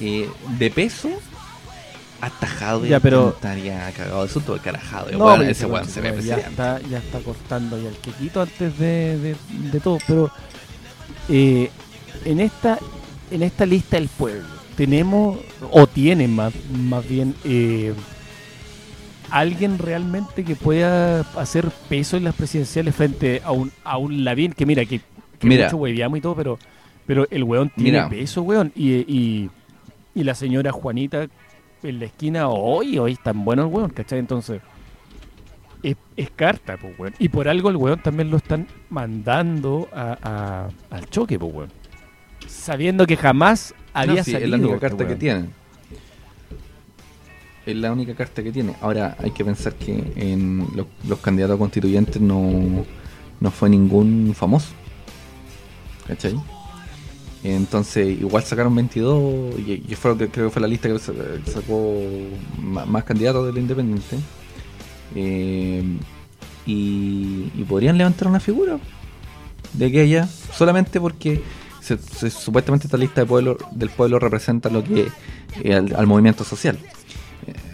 eh, 0.00 0.30
de 0.58 0.70
peso, 0.70 1.08
atajado 2.20 2.84
Ya, 2.86 3.00
pero- 3.00 3.30
estaría 3.30 3.90
cagado 3.92 4.24
de 4.24 4.28
susto, 4.32 4.58
carajado. 4.62 5.10
No, 5.12 5.18
Bueno, 5.18 5.44
ese 5.44 5.66
weón 5.66 5.88
se 5.88 6.00
ve 6.00 6.08
ya 6.08 6.14
presidente. 6.14 6.48
está, 6.50 6.80
ya 6.88 6.98
está 6.98 7.18
cortando 7.20 7.80
ya 7.80 7.88
el 7.88 7.96
quequito 7.96 8.42
antes 8.42 8.78
de, 8.78 9.18
de, 9.18 9.36
de 9.70 9.80
todo, 9.80 9.98
pero 10.06 10.30
eh, 11.28 11.70
en 12.24 12.40
esta 12.40 12.78
en 13.30 13.42
esta 13.42 13.66
lista 13.66 13.96
del 13.96 14.08
pueblo 14.08 14.46
tenemos 14.76 15.38
o 15.70 15.86
tienen 15.86 16.34
más 16.34 16.52
más 16.72 17.06
bien 17.06 17.34
eh, 17.44 17.92
alguien 19.30 19.78
realmente 19.78 20.44
que 20.44 20.54
pueda 20.56 21.20
hacer 21.36 21.68
peso 21.88 22.16
en 22.16 22.24
las 22.24 22.34
presidenciales 22.34 22.94
frente 22.94 23.40
a 23.44 23.52
un 23.52 23.70
a 23.84 23.96
un 23.98 24.24
Lavín 24.24 24.52
que 24.52 24.64
mira 24.66 24.84
que, 24.84 25.00
que 25.38 25.46
Mira. 25.46 25.64
mucho 25.66 25.76
hueveamos 25.78 26.18
y 26.18 26.22
todo, 26.22 26.34
pero 26.34 26.58
pero 27.06 27.26
el 27.30 27.44
weón 27.44 27.70
tiene 27.70 27.92
Mira. 27.98 28.08
peso, 28.08 28.42
weón, 28.42 28.70
y, 28.76 28.92
y, 28.94 29.50
y 30.14 30.24
la 30.24 30.34
señora 30.34 30.72
Juanita 30.72 31.26
en 31.82 31.98
la 32.00 32.04
esquina, 32.06 32.48
hoy, 32.48 32.98
hoy 32.98 33.16
tan 33.16 33.44
bueno 33.44 33.62
el 33.62 33.68
weón, 33.68 33.88
¿cachai? 33.90 34.18
Entonces, 34.18 34.60
es, 35.82 35.96
es 36.16 36.30
carta, 36.30 36.76
pues, 36.76 36.98
weón. 36.98 37.14
Y 37.18 37.28
por 37.30 37.48
algo 37.48 37.70
el 37.70 37.76
weón 37.76 38.00
también 38.02 38.30
lo 38.30 38.36
están 38.36 38.66
mandando 38.90 39.88
a, 39.94 40.18
a- 40.90 40.94
al 40.94 41.08
choque, 41.08 41.38
pues, 41.38 41.54
weón. 41.54 41.70
Sabiendo 42.46 43.06
que 43.06 43.16
jamás 43.16 43.74
había 43.94 44.16
No, 44.16 44.24
sí, 44.24 44.32
salido. 44.32 44.44
es 44.44 44.50
la 44.50 44.56
única 44.58 44.74
este 44.74 44.80
carta 44.88 45.04
que 45.04 45.08
weón. 45.10 45.18
tiene. 45.18 45.48
Es 47.68 47.76
la 47.76 47.92
única 47.92 48.14
carta 48.14 48.42
que 48.42 48.50
tiene. 48.50 48.74
Ahora 48.80 49.14
hay 49.22 49.30
que 49.30 49.44
pensar 49.44 49.74
que 49.74 50.02
en 50.16 50.66
los, 51.06 51.18
candidatos 51.18 51.58
constituyentes 51.58 52.20
no, 52.20 52.84
no 53.40 53.50
fue 53.50 53.68
ningún 53.68 54.32
famoso. 54.34 54.68
¿Cachai? 56.06 56.34
Entonces, 57.44 58.18
igual 58.20 58.42
sacaron 58.42 58.74
22 58.74 59.58
y, 59.58 59.84
y 59.86 59.94
fue, 59.96 60.16
que- 60.16 60.28
creo 60.28 60.46
que 60.46 60.52
fue 60.52 60.62
la 60.62 60.68
lista 60.68 60.88
que 60.88 60.98
sa- 60.98 61.12
sacó 61.44 61.94
más, 62.58 63.04
candidatos 63.04 63.44
del 63.46 63.58
Independiente. 63.58 64.16
Eh, 65.14 65.82
y, 66.64 67.64
podrían 67.68 67.98
levantar 67.98 68.28
una 68.28 68.40
figura 68.40 68.78
de 69.74 69.86
aquella 69.86 70.26
solamente 70.54 71.00
porque 71.00 71.42
supuestamente 72.30 72.86
esta 72.86 72.96
lista 72.96 73.24
del 73.72 73.90
pueblo 73.90 74.18
representa 74.18 74.70
lo 74.70 74.82
que 74.82 75.08
eh, 75.62 75.74
al 75.74 76.06
movimiento 76.06 76.44
social. 76.44 76.78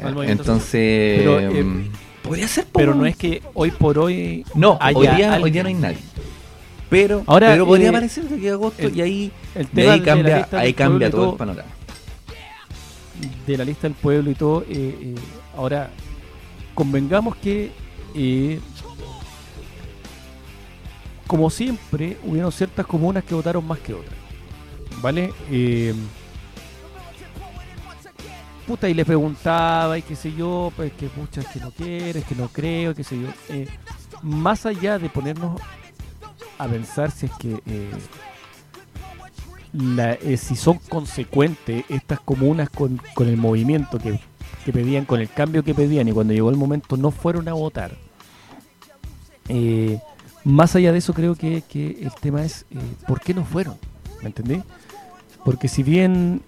Al 0.03 0.29
Entonces, 0.29 1.19
Pero, 1.21 1.41
eh, 1.41 1.65
mm, 1.65 1.89
podría 2.23 2.49
ser, 2.49 2.67
Pero 2.73 2.95
no 2.95 3.07
es 3.07 3.17
que 3.17 3.43
hoy 3.55 3.71
por 3.71 3.99
hoy. 3.99 4.45
No, 4.55 4.79
haya 4.81 4.99
hoy 4.99 5.07
día, 5.07 5.17
hoy 5.17 5.35
alguien. 5.35 5.53
día 5.53 5.63
no 5.63 5.69
hay 5.69 5.75
nadie. 5.75 5.99
Pero, 6.91 7.23
Ahora, 7.27 7.49
pero 7.53 7.67
podría 7.67 7.87
eh, 7.87 7.91
aparecer 7.91 8.25
de 8.29 8.37
aquí 8.37 8.49
a 8.49 8.53
agosto 8.53 8.87
el- 8.87 8.97
y 8.97 9.01
ahí, 9.03 9.33
El 9.55 9.67
tema 9.69 9.93
ahí 9.95 10.01
cambia, 10.01 10.49
ahí 10.53 10.73
cambia 10.75 11.11
todo 11.11 11.31
el 11.33 11.37
panorama. 11.37 11.69
de 13.47 13.57
la 13.57 13.65
lista 13.65 13.83
del 13.89 13.95
pueblo 13.97 14.31
y 14.31 14.35
todo, 14.35 14.63
eh, 14.63 14.67
eh, 15.01 15.15
ahora 15.57 15.91
convengamos 16.75 17.37
que, 17.37 17.71
eh, 18.15 18.61
como 21.27 21.49
siempre, 21.51 22.17
hubieron 22.25 22.53
ciertas 22.53 22.87
comunas 22.87 23.25
que 23.25 23.35
votaron 23.35 23.67
más 23.67 23.79
que 23.79 23.95
otras. 23.95 24.15
¿Vale? 25.01 25.33
Eh, 25.51 25.95
puta, 28.65 28.89
y 28.89 28.95
le 28.95 29.05
preguntaba, 29.05 29.99
y 29.99 30.03
qué 30.03 30.17
sé 30.17 30.33
yo, 30.35 30.73
pues 30.75 30.93
que 30.93 31.09
pucha, 31.09 31.41
es 31.41 31.49
que 31.49 31.61
no 31.61 31.71
quieres, 31.71 32.25
que 32.25 32.35
no 32.35 32.49
creo, 32.49 32.95
qué 32.95 33.05
sé 33.05 33.21
yo. 33.21 33.29
Eh, 33.49 33.69
más 34.23 34.67
allá 34.67 34.99
de 34.99 35.09
ponernos 35.09 35.61
a 36.59 36.67
pensar 36.67 37.11
si 37.11 37.27
es 37.27 37.33
que 37.33 37.61
eh, 37.67 37.91
eh, 40.23 40.37
si 40.37 40.57
son 40.57 40.79
consecuentes 40.89 41.85
estas 41.89 42.21
comunas 42.21 42.71
con, 42.71 43.01
con 43.15 43.29
el 43.29 43.37
movimiento 43.37 43.99
que, 43.99 44.19
que 44.65 44.73
pedían, 44.73 45.05
con 45.05 45.21
el 45.21 45.29
cambio 45.29 45.63
que 45.63 45.75
pedían 45.75 46.09
y 46.09 46.13
cuando 46.13 46.33
llegó 46.33 46.51
el 46.51 46.57
momento 46.57 46.97
no 46.97 47.11
fueron 47.11 47.49
a 47.49 47.53
votar. 47.53 47.93
Más 50.45 50.77
allá 50.77 50.93
de 50.93 50.99
eso 50.99 51.13
creo 51.15 51.35
que, 51.35 51.63
que 51.63 51.99
el 52.03 52.13
tema 52.21 52.45
es 52.45 52.67
por 53.07 53.21
qué 53.21 53.35
no 53.35 53.45
fueron, 53.45 53.77
¿me 54.21 54.29
entendés? 54.29 54.63
Porque 55.45 55.69
si 55.69 55.83
bien 55.83 56.43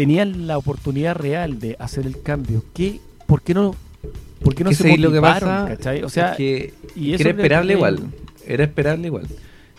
tenían 0.00 0.46
la 0.46 0.56
oportunidad 0.56 1.14
real 1.14 1.58
de 1.60 1.76
hacer 1.78 2.06
el 2.06 2.22
cambio, 2.22 2.64
¿qué, 2.72 3.00
¿por 3.26 3.42
qué 3.42 3.52
no, 3.52 3.74
por 4.42 4.54
qué 4.54 4.64
no 4.64 4.70
se 4.72 4.76
sí, 4.82 4.96
lo 4.96 5.10
que 5.12 5.20
motivaron, 5.20 5.48
pasa 5.50 5.76
cachai? 5.76 6.02
O 6.04 6.08
sea, 6.08 6.30
es 6.30 6.36
que, 6.38 6.74
y 6.96 7.08
que 7.10 7.14
eso 7.16 7.22
era 7.28 7.30
esperable 7.32 7.72
que- 7.74 7.78
igual. 7.78 8.00
Era 8.46 8.64
esperable 8.64 9.06
igual. 9.08 9.28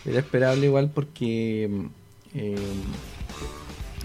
Era 0.06 0.18
esperable 0.20 0.66
igual 0.66 0.90
porque 0.94 1.68
eh, 2.36 2.54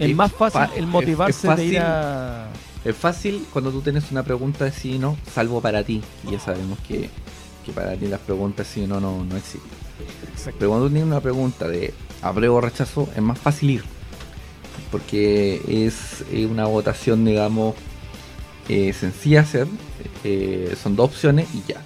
es 0.00 0.10
es 0.10 0.16
más 0.16 0.32
fácil 0.32 0.62
el 0.76 0.84
es- 0.84 0.90
motivarse 0.90 1.54
de 1.54 1.64
ir 1.64 1.78
a... 1.78 2.48
es 2.84 2.96
fácil 2.96 3.44
cuando 3.52 3.70
tú 3.70 3.80
tienes 3.80 4.10
una 4.10 4.24
pregunta 4.24 4.64
de 4.64 4.72
sí 4.72 4.94
y 4.94 4.98
no, 4.98 5.16
salvo 5.32 5.60
para 5.60 5.84
ti. 5.84 6.02
Y 6.26 6.32
ya 6.32 6.40
sabemos 6.40 6.80
que, 6.80 7.08
que 7.64 7.72
para 7.72 7.94
ti 7.94 8.06
las 8.08 8.20
preguntas 8.20 8.66
sí 8.66 8.82
y 8.82 8.86
no 8.88 8.98
no, 9.00 9.24
no 9.24 9.36
existen. 9.36 9.70
Pero 10.58 10.70
cuando 10.70 10.86
tú 10.86 10.92
tienes 10.92 11.06
una 11.08 11.20
pregunta 11.20 11.68
de 11.68 11.94
apruebo 12.22 12.56
o 12.56 12.60
rechazo, 12.60 13.08
es 13.14 13.22
más 13.22 13.38
fácil 13.38 13.70
ir. 13.70 13.84
Porque 14.90 15.60
es 15.86 16.24
eh, 16.32 16.46
una 16.46 16.66
votación, 16.66 17.24
digamos, 17.24 17.74
eh, 18.68 18.92
sencilla 18.92 19.40
hacer. 19.42 19.66
eh, 20.24 20.74
son 20.82 20.96
dos 20.96 21.06
opciones 21.10 21.46
y 21.54 21.62
ya. 21.70 21.80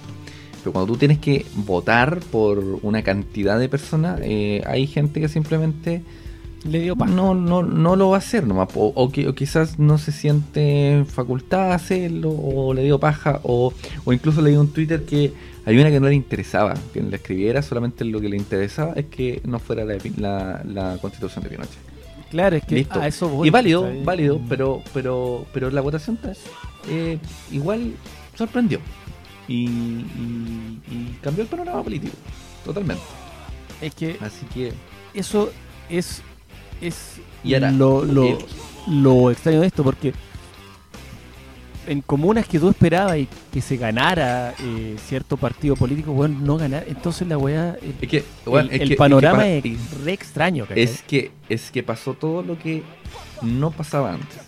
Pero 0.59 0.71
cuando 0.71 0.93
tú 0.93 0.97
tienes 0.97 1.19
que 1.19 1.45
votar 1.55 2.19
por 2.31 2.59
una 2.83 3.01
cantidad 3.03 3.59
de 3.59 3.67
personas, 3.67 4.19
eh, 4.23 4.61
hay 4.65 4.87
gente 4.87 5.19
que 5.19 5.27
simplemente 5.27 6.01
Le 6.63 6.79
dio 6.79 6.95
paja. 6.95 7.11
no, 7.11 7.35
no, 7.35 7.61
no 7.63 7.97
lo 7.97 8.09
va 8.11 8.15
a 8.15 8.19
hacer 8.19 8.47
nomás. 8.47 8.69
O, 8.75 8.93
o 8.95 9.11
que- 9.11 9.27
o 9.27 9.35
quizás 9.35 9.77
no 9.79 9.97
se 9.97 10.13
siente 10.13 11.03
facultad 11.05 11.73
a 11.73 11.75
hacerlo, 11.75 12.31
o 12.31 12.73
le 12.73 12.83
dio 12.83 12.97
paja, 12.99 13.41
o, 13.43 13.73
o 14.05 14.13
incluso 14.13 14.41
leí 14.41 14.55
un 14.55 14.69
Twitter 14.71 15.03
que 15.03 15.33
hay 15.65 15.77
una 15.77 15.89
que 15.91 15.99
no 15.99 16.07
le 16.07 16.15
interesaba 16.15 16.73
que 16.93 17.01
le 17.01 17.15
escribiera, 17.17 17.61
solamente 17.61 18.05
lo 18.05 18.21
que 18.21 18.29
le 18.29 18.37
interesaba 18.37 18.93
es 18.93 19.05
que 19.07 19.41
no 19.45 19.59
fuera 19.59 19.83
la, 19.83 19.97
la, 20.17 20.63
la 20.65 20.97
constitución 21.01 21.43
de 21.43 21.49
Pinochet. 21.49 21.92
Claro, 22.33 22.55
es 22.55 22.65
que 22.65 22.73
Listo. 22.75 22.99
a 22.99 23.05
eso 23.05 23.29
voy. 23.29 23.47
y 23.47 23.51
válido, 23.51 23.87
válido, 24.03 24.41
pero, 24.49 24.81
pero, 24.91 25.45
pero 25.53 25.69
la 25.69 25.81
votación 25.81 26.17
eh, 26.89 27.19
igual 27.51 27.93
sorprendió. 28.35 28.79
Y, 29.47 29.65
y- 29.65 30.79
y 30.89 31.17
cambió 31.21 31.43
el 31.43 31.47
panorama 31.49 31.83
político, 31.83 32.15
totalmente. 32.65 33.03
Es 33.81 33.93
que 33.93 34.17
Así 34.19 34.47
que 34.51 34.73
eso 35.13 35.51
es, 35.89 36.23
es 36.81 37.21
Y 37.43 37.53
ahora, 37.53 37.69
lo, 37.71 38.03
lo, 38.03 38.23
eh, 38.25 38.37
lo 38.87 39.29
extraño 39.29 39.61
de 39.61 39.67
esto, 39.67 39.83
porque 39.83 40.11
en 41.87 42.01
comunas 42.01 42.47
que 42.47 42.59
tú 42.59 42.69
esperabas 42.69 43.17
y 43.17 43.27
que 43.51 43.61
se 43.61 43.77
ganara 43.77 44.53
eh, 44.59 44.95
cierto 45.05 45.37
partido 45.37 45.75
político, 45.75 46.11
bueno, 46.13 46.37
no 46.39 46.57
ganar, 46.57 46.85
entonces 46.87 47.27
la 47.27 47.37
weá, 47.37 47.77
el, 47.81 47.95
es 48.01 48.09
que, 48.09 48.23
bueno, 48.45 48.69
el- 48.69 48.73
es 48.73 48.73
el 48.73 48.77
que- 48.79 48.83
es 48.83 48.89
que 48.89 48.95
panorama 48.95 49.37
pa- 49.39 49.47
es, 49.47 50.03
re 50.03 50.13
extraño, 50.13 50.65
¿cachai? 50.65 50.83
Es 50.83 51.01
que, 51.03 51.31
es 51.49 51.71
que 51.71 51.83
pasó 51.83 52.13
todo 52.13 52.41
lo 52.43 52.57
que 52.57 52.83
no 53.41 53.71
pasaba 53.71 54.13
antes. 54.13 54.39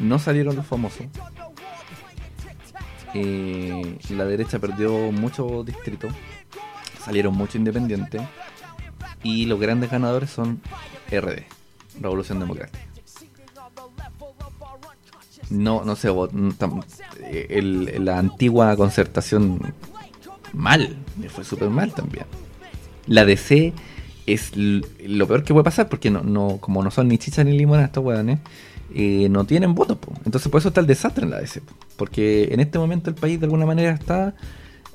No 0.00 0.18
salieron 0.18 0.56
los 0.56 0.66
famosos. 0.66 1.06
eh, 3.14 3.96
la 4.10 4.24
derecha 4.24 4.58
perdió 4.58 5.12
muchos 5.12 5.64
distritos, 5.64 6.12
salieron 7.04 7.34
muchos 7.34 7.56
independientes 7.56 8.20
y 9.22 9.46
los 9.46 9.60
grandes 9.60 9.90
ganadores 9.90 10.30
son 10.30 10.60
RD, 11.10 11.44
Revolución 12.00 12.40
Democrática. 12.40 12.84
No, 15.50 15.84
no 15.84 15.94
sé, 15.96 16.10
vot- 16.10 16.32
mm, 16.32 16.48
tam- 16.58 16.84
eh, 17.20 17.46
el- 17.50 18.04
la 18.04 18.18
antigua 18.18 18.76
concertación 18.76 19.60
mal, 20.52 20.96
le 21.20 21.28
fue 21.28 21.44
súper 21.44 21.68
mal 21.70 21.92
también. 21.94 22.26
La 23.06 23.24
DC 23.24 23.72
es 24.26 24.52
lo 24.56 25.26
peor 25.26 25.44
que 25.44 25.52
puede 25.52 25.64
pasar 25.64 25.88
porque 25.88 26.10
no, 26.10 26.22
no 26.22 26.56
como 26.60 26.82
no 26.82 26.90
son 26.90 27.08
ni 27.08 27.18
chicha 27.18 27.44
ni 27.44 27.52
limona 27.56 27.84
estos 27.84 28.02
weones, 28.04 28.38
eh, 28.94 29.28
no 29.28 29.44
tienen 29.44 29.74
votos. 29.74 29.98
po. 29.98 30.12
Entonces 30.24 30.50
por 30.50 30.60
eso 30.60 30.68
está 30.68 30.80
el 30.80 30.86
desastre 30.86 31.24
en 31.24 31.30
la 31.30 31.40
DC. 31.40 31.60
po. 31.60 31.74
Porque 31.96 32.48
en 32.52 32.60
este 32.60 32.78
momento 32.78 33.10
el 33.10 33.16
país 33.16 33.38
de 33.38 33.46
alguna 33.46 33.66
manera 33.66 33.92
está 33.92 34.34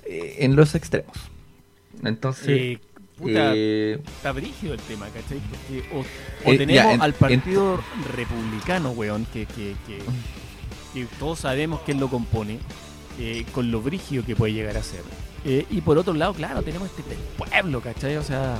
eh, 0.05 0.37
en 0.39 0.55
los 0.55 0.73
extremos. 0.75 1.13
Entonces... 2.03 2.47
Eh, 2.47 2.79
puta, 3.17 3.53
está 3.53 4.31
brígido 4.31 4.73
el 4.73 4.79
tema, 4.79 5.05
¿cachai? 5.07 5.39
Porque 5.49 5.83
o, 5.93 6.49
o 6.49 6.51
tenemos 6.57 6.73
ya, 6.73 6.93
en- 6.93 7.01
al 7.01 7.13
partido 7.13 7.79
republicano, 8.15 8.91
weón, 8.91 9.25
que, 9.33 9.45
que, 9.45 9.75
que, 9.85 9.99
que 10.93 11.05
todos 11.19 11.39
sabemos 11.39 11.81
quién 11.85 11.99
lo 11.99 12.07
compone, 12.09 12.59
eh, 13.19 13.45
con 13.53 13.71
lo 13.71 13.81
brígido 13.81 14.23
que 14.25 14.35
puede 14.35 14.53
llegar 14.53 14.77
a 14.77 14.83
ser. 14.83 15.01
Eh, 15.45 15.65
y 15.69 15.81
por 15.81 15.97
otro 15.97 16.13
lado, 16.13 16.33
claro, 16.33 16.61
tenemos 16.61 16.89
este 16.89 17.03
pueblo, 17.37 17.81
¿cachai? 17.81 18.17
O 18.17 18.23
sea, 18.23 18.55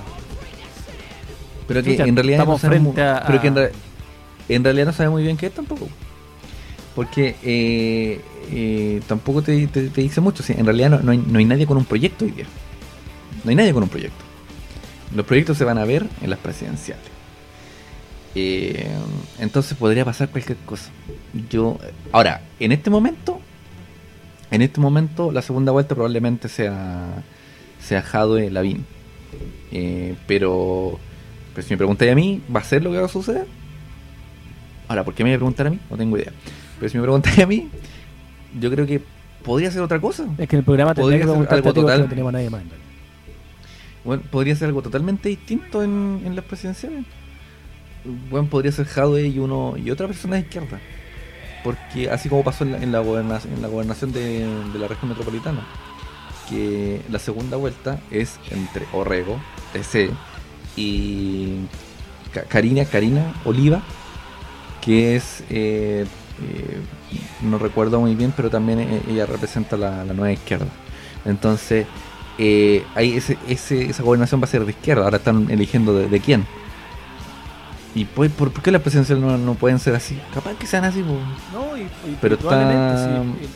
pero 1.67 1.83
que 1.83 1.95
en 1.95 2.15
realidad 2.15 2.39
estamos 2.39 2.61
no 2.63 2.67
sabemos- 2.69 2.93
frente 2.93 3.09
a- 3.09 3.23
pero 3.27 3.41
que 3.41 3.47
en, 3.47 3.57
a- 3.57 3.61
re- 3.61 3.71
en 4.49 4.63
realidad 4.63 4.85
no 4.87 4.93
sabe 4.93 5.09
muy 5.09 5.23
bien 5.23 5.37
qué 5.37 5.47
es 5.47 5.53
tampoco. 5.53 5.87
Porque 6.95 7.35
eh, 7.43 8.21
eh, 8.51 9.01
tampoco 9.07 9.41
te, 9.41 9.67
te- 9.67 9.89
te 9.89 10.01
dice 10.01 10.21
mucho. 10.21 10.41
sí, 10.43 10.53
en 10.57 10.65
realidad 10.65 10.89
no, 10.89 10.99
no 10.99 11.11
hay, 11.11 11.17
no 11.19 11.39
hay 11.39 11.45
nadie 11.45 11.65
con 11.67 11.77
un 11.77 11.85
proyecto 11.85 12.25
hoy 12.25 12.31
día. 12.31 12.45
No 13.43 13.49
hay 13.51 13.55
nadie 13.55 13.73
con 13.73 13.83
un 13.83 13.89
proyecto. 13.89 14.23
Los 15.15 15.25
proyectos 15.25 15.57
se 15.57 15.63
van 15.63 15.77
a 15.77 15.85
ver 15.85 16.07
en 16.21 16.29
las 16.29 16.39
presidenciales. 16.39 17.05
Eh, 18.35 18.87
entonces 19.39 19.77
podría 19.77 20.05
pasar 20.05 20.29
cualquier 20.29 20.57
cosa. 20.59 20.89
Yo, 21.49 21.77
ahora, 22.11 22.41
en 22.59 22.71
este 22.71 22.89
momento, 22.89 23.39
en 24.51 24.61
este 24.61 24.79
momento 24.79 25.31
la 25.31 25.41
segunda 25.41 25.71
vuelta 25.71 25.95
probablemente 25.95 26.47
sea 26.49 27.23
sea 27.79 28.01
Jadwe 28.01 28.51
Lavín. 28.51 28.85
Eh, 29.71 30.15
pero, 30.27 30.99
pero 31.53 31.67
si 31.67 31.73
me 31.73 31.77
preguntáis 31.77 32.11
a 32.11 32.15
mí, 32.15 32.41
¿va 32.53 32.59
a 32.59 32.63
ser 32.63 32.83
lo 32.83 32.91
que 32.91 32.97
va 32.97 33.05
a 33.05 33.09
suceder? 33.09 33.47
Ahora, 34.87 35.03
¿por 35.03 35.13
qué 35.13 35.23
me 35.23 35.29
voy 35.29 35.35
a 35.35 35.39
preguntar 35.39 35.67
a 35.67 35.69
mí? 35.69 35.79
No 35.89 35.97
tengo 35.97 36.17
idea. 36.17 36.31
Pero 36.79 36.89
si 36.89 36.97
me 36.97 37.03
preguntáis 37.03 37.39
a 37.39 37.45
mí, 37.45 37.69
yo 38.59 38.71
creo 38.71 38.85
que 38.85 39.01
podría 39.43 39.71
ser 39.71 39.81
otra 39.81 39.99
cosa. 39.99 40.25
es 40.37 40.47
que 40.47 40.57
el 40.57 40.63
programa 40.63 40.93
Podría 40.93 41.19
tendría 41.19 41.19
que 41.19 41.47
ser 41.47 41.53
algo 41.53 41.63
porque 41.63 41.81
total. 41.81 42.01
no 42.01 42.07
tenemos 42.07 42.29
a 42.29 42.31
nadie 42.33 42.49
más. 42.49 42.63
¿no? 42.63 42.71
Bueno, 44.03 44.23
podría 44.31 44.55
ser 44.55 44.67
algo 44.67 44.81
totalmente 44.81 45.29
distinto 45.29 45.83
en, 45.83 46.21
en 46.25 46.35
las 46.35 46.45
presidenciales. 46.45 47.05
Bueno, 48.03 48.47
podría 48.49 48.71
ser 48.71 48.85
Jadwe 48.85 49.27
y 49.27 49.39
uno 49.39 49.75
y 49.77 49.91
otra 49.91 50.07
persona 50.07 50.35
de 50.35 50.41
izquierda. 50.41 50.79
Porque 51.63 52.09
así 52.09 52.29
como 52.29 52.43
pasó 52.43 52.63
en 52.63 52.71
la, 52.71 52.77
en 52.77 52.91
la, 52.91 52.99
gobernación, 52.99 54.13
de, 54.13 54.47
la 54.79 54.87
región 54.87 55.09
metropolitana, 55.09 55.67
que 56.49 57.01
la 57.09 57.19
segunda 57.19 57.57
vuelta 57.57 57.99
es 58.11 58.39
entre 58.51 58.85
Orrego, 58.93 59.39
TC, 59.73 60.11
y 60.77 61.55
Karina, 62.47 62.85
Karina 62.85 63.33
Oliva, 63.43 63.81
que 64.81 65.17
es, 65.17 65.43
eh, 65.49 66.05
eh, 66.41 66.81
no 67.41 67.57
recuerdo 67.57 67.99
muy 67.99 68.15
bien, 68.15 68.33
pero 68.35 68.49
también 68.49 68.79
eh, 68.79 69.01
ella 69.09 69.25
representa 69.25 69.75
la, 69.75 70.05
nueva 70.05 70.31
izquierda. 70.31 70.67
Entonces, 71.25 71.87
eh, 72.37 72.85
ahí 72.95 73.17
ese, 73.17 73.37
ese- 73.49 73.89
esa 73.89 74.03
gobernación 74.03 74.39
va 74.41 74.45
a 74.45 74.47
ser 74.47 74.63
de 74.63 74.71
izquierda, 74.71 75.03
ahora 75.03 75.17
están 75.17 75.51
eligiendo 75.51 75.93
de 75.93 76.19
quién. 76.21 76.47
¿Y 77.95 78.05
pues, 78.05 78.31
por, 78.31 78.51
por 78.51 78.61
qué 78.61 78.71
las 78.71 78.81
presidenciales 78.81 79.23
no, 79.23 79.37
no 79.37 79.53
pueden 79.55 79.79
ser 79.79 79.95
así? 79.95 80.19
Capaz 80.33 80.53
que 80.53 80.67
sean 80.67 80.85
así, 80.85 81.01
pues. 81.01 81.19
No, 81.53 81.75
y, 81.75 81.81
y 81.81 82.17
Pero 82.21 82.35
está- 82.35 82.97
sí. 82.97 83.47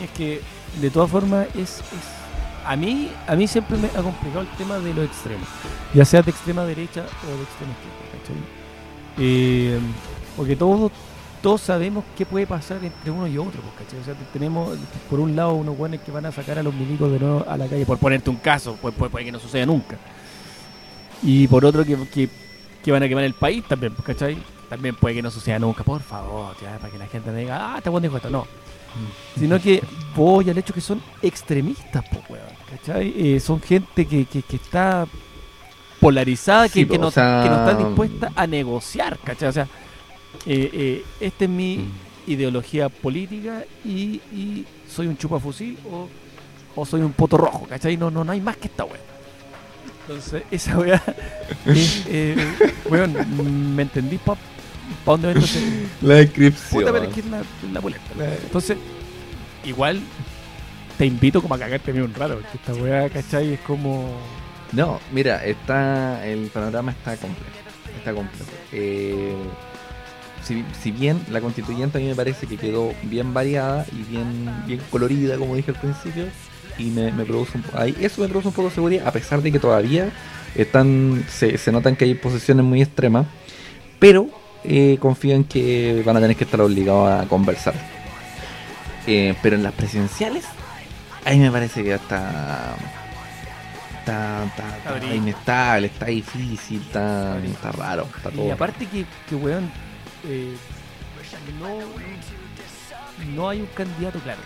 que, 0.00 0.04
es 0.04 0.10
que 0.10 0.80
de 0.80 0.90
todas 0.90 1.10
formas 1.10 1.46
es, 1.54 1.78
es- 1.78 2.18
a 2.66 2.76
mí 2.76 3.10
a 3.26 3.34
mí 3.34 3.46
siempre 3.48 3.78
me 3.78 3.86
ha 3.88 4.02
complicado 4.02 4.40
el 4.42 4.48
tema 4.58 4.78
de 4.78 4.92
los 4.92 5.06
extremos, 5.06 5.48
ya 5.94 6.04
sea 6.04 6.20
de 6.20 6.30
extrema 6.30 6.64
derecha 6.64 7.00
o 7.00 7.36
de 7.36 7.42
extrema 7.42 7.72
izquierda, 7.72 8.18
¿cachai? 8.20 8.36
Eh, 9.18 9.78
porque 10.36 10.54
todos 10.56 10.92
todos 11.40 11.60
sabemos 11.62 12.04
qué 12.16 12.26
puede 12.26 12.46
pasar 12.46 12.84
entre 12.84 13.10
uno 13.10 13.26
y 13.26 13.38
otro, 13.38 13.62
pues, 13.62 13.74
¿cachai? 13.86 14.00
O 14.00 14.04
sea, 14.04 14.14
tenemos 14.32 14.76
por 15.08 15.20
un 15.20 15.34
lado 15.34 15.54
unos 15.54 15.76
guanes 15.78 16.00
que 16.00 16.10
van 16.10 16.26
a 16.26 16.32
sacar 16.32 16.58
a 16.58 16.62
los 16.62 16.74
milicos 16.74 17.10
de 17.10 17.20
nuevo 17.20 17.44
a 17.48 17.56
la 17.56 17.66
calle, 17.68 17.86
por 17.86 17.96
ponerte 17.98 18.28
un 18.28 18.36
caso, 18.36 18.76
pues 18.82 18.92
puede, 18.94 19.10
puede 19.10 19.24
que 19.24 19.32
no 19.32 19.38
suceda 19.38 19.64
nunca. 19.64 19.96
Y 21.22 21.48
por 21.48 21.64
otro 21.64 21.84
que, 21.84 21.96
que, 22.12 22.28
que 22.84 22.92
van 22.92 23.02
a 23.02 23.08
quemar 23.08 23.24
el 23.24 23.34
país 23.34 23.64
también, 23.64 23.92
pues, 23.94 24.06
¿cachai? 24.06 24.38
También 24.68 24.94
puede 24.94 25.14
que 25.16 25.22
no 25.22 25.30
suceda 25.30 25.58
nunca, 25.58 25.82
por 25.82 26.02
favor, 26.02 26.54
ya, 26.62 26.76
para 26.78 26.92
que 26.92 26.98
la 26.98 27.06
gente 27.06 27.30
no 27.30 27.36
diga, 27.36 27.74
ah, 27.74 27.78
este 27.78 27.90
buen 27.90 28.02
dijo 28.02 28.16
esto, 28.16 28.30
no. 28.30 28.46
Sino 29.38 29.60
que 29.60 29.82
voy 30.14 30.48
al 30.50 30.58
hecho 30.58 30.74
que 30.74 30.80
son 30.80 31.00
extremistas, 31.22 32.04
pues, 32.10 32.22
weón, 32.28 32.44
¿cachai? 32.70 33.14
Eh, 33.16 33.40
son 33.40 33.60
gente 33.60 34.06
que, 34.06 34.24
que, 34.26 34.42
que 34.42 34.56
está 34.56 35.06
polarizada, 36.00 36.68
que, 36.68 36.80
Sí, 36.80 36.86
que, 36.86 36.98
no, 36.98 37.10
sea, 37.10 37.40
que 37.42 37.48
no 37.50 37.56
está 37.56 37.74
dispuesta 37.74 38.32
a 38.34 38.46
negociar, 38.46 39.18
¿cachai? 39.18 39.48
O 39.48 39.52
sea, 39.52 39.64
eh, 40.46 40.70
eh, 40.72 41.04
esta 41.20 41.44
es 41.44 41.50
mi 41.50 41.78
Mm. 41.78 42.30
ideología 42.30 42.88
política 42.90 43.64
y, 43.84 44.20
y 44.32 44.64
soy 44.88 45.06
un 45.06 45.16
chupafusil 45.16 45.78
o, 45.90 46.08
o 46.76 46.84
soy 46.86 47.00
un 47.00 47.12
poto 47.12 47.36
rojo, 47.38 47.66
¿cachai? 47.68 47.96
No, 47.96 48.10
no, 48.10 48.22
no 48.24 48.32
hay 48.32 48.40
más 48.40 48.56
que 48.58 48.68
esta 48.68 48.84
weá. 48.84 49.00
Entonces, 50.08 50.42
esa 50.50 50.78
weá 50.78 51.02
es, 51.66 52.06
eh, 52.08 52.36
weón, 52.88 53.74
¿me 53.76 53.82
entendí 53.82 54.16
pa, 54.16 54.34
pa 55.04 55.12
dónde 55.12 55.26
va 55.28 55.32
entonces? 55.34 55.62
La 56.00 56.14
descripción. 56.14 56.80
Puta, 56.82 56.92
pero 56.92 57.04
es 57.04 57.14
que 57.14 57.20
es 57.20 57.26
la, 57.26 57.42
la 57.72 57.80
boleta. 57.80 58.02
Entonces, 58.42 58.78
igual 59.64 60.00
te 60.96 61.04
invito 61.04 61.42
como 61.42 61.54
a 61.54 61.58
cagarte 61.58 61.92
bien 61.92 62.04
un 62.04 62.14
rato, 62.14 62.34
porque 62.34 62.56
esta 62.56 62.74
weá, 62.74 63.08
¿cachai? 63.10 63.54
Es 63.54 63.60
como... 63.60 64.18
No, 64.72 64.98
mira, 65.12 65.44
está 65.44 66.26
el 66.26 66.48
panorama 66.48 66.92
está 66.92 67.16
complejo. 67.16 67.50
Está 67.98 68.12
complejo. 68.12 68.50
Eh, 68.72 69.34
si, 70.42 70.64
si 70.82 70.90
bien 70.90 71.20
la 71.30 71.40
constituyente 71.40 71.98
a 71.98 72.00
mí 72.00 72.06
me 72.06 72.14
parece 72.14 72.46
que 72.46 72.56
quedó 72.56 72.94
bien 73.02 73.34
variada 73.34 73.86
y 73.92 74.02
bien, 74.10 74.50
bien 74.66 74.80
colorida, 74.90 75.36
como 75.36 75.54
dije 75.54 75.70
al 75.70 75.80
principio, 75.80 76.26
y 76.78 76.84
me, 76.90 77.10
me 77.12 77.24
produce 77.24 77.58
un, 77.58 77.64
ahí, 77.74 77.94
eso 78.00 78.22
me 78.22 78.28
produce 78.28 78.48
un 78.48 78.54
poco 78.54 78.68
de 78.68 78.74
seguridad, 78.74 79.06
a 79.06 79.12
pesar 79.12 79.42
de 79.42 79.52
que 79.52 79.58
todavía 79.58 80.10
están 80.54 81.24
se, 81.28 81.58
se 81.58 81.72
notan 81.72 81.96
que 81.96 82.04
hay 82.04 82.14
posiciones 82.14 82.64
muy 82.64 82.80
extremas, 82.82 83.26
pero 83.98 84.28
eh, 84.64 84.96
confío 85.00 85.34
en 85.34 85.44
que 85.44 86.02
van 86.04 86.16
a 86.16 86.20
tener 86.20 86.36
que 86.36 86.44
estar 86.44 86.60
obligados 86.60 87.10
a 87.10 87.28
conversar. 87.28 87.74
Eh, 89.06 89.34
pero 89.42 89.56
en 89.56 89.62
las 89.62 89.72
presidenciales, 89.72 90.44
ahí 91.24 91.38
me 91.38 91.50
parece 91.50 91.82
que 91.82 91.90
ya 91.90 91.94
está 91.96 92.74
está, 94.00 94.44
está, 94.44 94.94
está 94.96 95.14
inestable, 95.14 95.86
está 95.88 96.06
difícil, 96.06 96.80
está, 96.80 97.38
está 97.44 97.72
raro, 97.72 98.06
está 98.16 98.30
Y 98.30 98.36
todo. 98.36 98.52
aparte 98.52 98.86
que, 98.86 99.04
que 99.28 99.34
weón, 99.34 99.70
eh, 100.26 100.54
no, 101.60 101.68
no 103.34 103.48
hay 103.48 103.60
un 103.60 103.66
candidato 103.68 104.18
claro. 104.20 104.40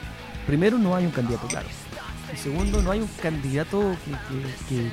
Primero, 0.47 0.79
no 0.79 0.97
hay 0.97 1.07
un 1.07 1.13
candidato 1.13 1.47
claro. 1.47 1.69
Y 2.33 2.37
segundo, 2.37 2.83
no 2.83 2.91
hay 2.91 3.01
un 3.01 3.09
candidato 3.21 3.95
que, 4.05 4.11
que, 4.11 4.75
que, 4.83 4.91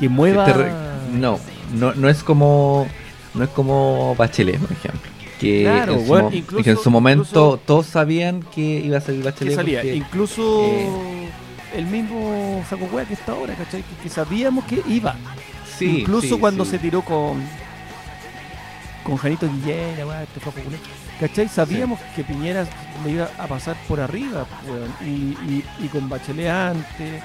que 0.00 0.08
mueva... 0.08 0.46
Este 0.46 0.58
re- 0.62 0.72
no, 1.12 1.38
no, 1.74 1.94
no 1.94 2.08
es 2.08 2.22
como 2.22 2.86
no 3.34 3.44
es 3.44 3.50
como 3.50 4.14
Bachelet, 4.16 4.58
por 4.58 4.72
ejemplo. 4.72 5.10
Que, 5.40 5.62
Claro, 5.62 5.94
en, 5.94 6.00
su, 6.00 6.06
bueno, 6.06 6.30
incluso- 6.32 6.64
que 6.64 6.70
en 6.70 6.76
su 6.76 6.90
momento 6.90 7.22
incluso- 7.24 7.60
todos 7.64 7.86
sabían 7.86 8.42
que 8.54 8.60
iba 8.60 8.98
a 8.98 9.00
salir 9.00 9.22
Bachelet. 9.24 9.54
salía. 9.54 9.78
porque- 9.80 9.94
Incluso 9.96 10.64
eh, 10.66 11.28
el 11.76 11.86
mismo 11.86 12.64
saco 12.68 12.88
hueá 12.92 13.04
que 13.06 13.14
está 13.14 13.32
ahora, 13.32 13.54
¿cachai? 13.54 13.82
Que, 13.82 14.02
que 14.02 14.08
sabíamos 14.08 14.64
que 14.66 14.82
iba. 14.88 15.14
sí, 15.78 16.00
Incluso 16.00 16.34
sí, 16.34 16.40
cuando 16.40 16.64
sí. 16.64 16.72
se 16.72 16.78
tiró 16.78 17.02
con 17.02 17.42
con 19.04 19.16
Janito 19.16 19.48
Guillén, 19.48 19.98
la 19.98 20.06
weá, 20.06 20.22
este 20.22 20.38
fue 20.38 20.52
popular. 20.52 20.78
¿Cachai? 21.22 21.48
Sabíamos 21.48 22.00
que 22.16 22.24
Piñera 22.24 22.66
le 23.04 23.12
iba 23.12 23.30
a 23.38 23.46
pasar 23.46 23.76
por 23.86 24.00
arriba, 24.00 24.44
weón. 24.66 24.92
y, 25.06 25.36
y, 25.52 25.64
y 25.78 25.86
con 25.86 26.08
Bachelet 26.08 26.48
antes, 26.48 27.22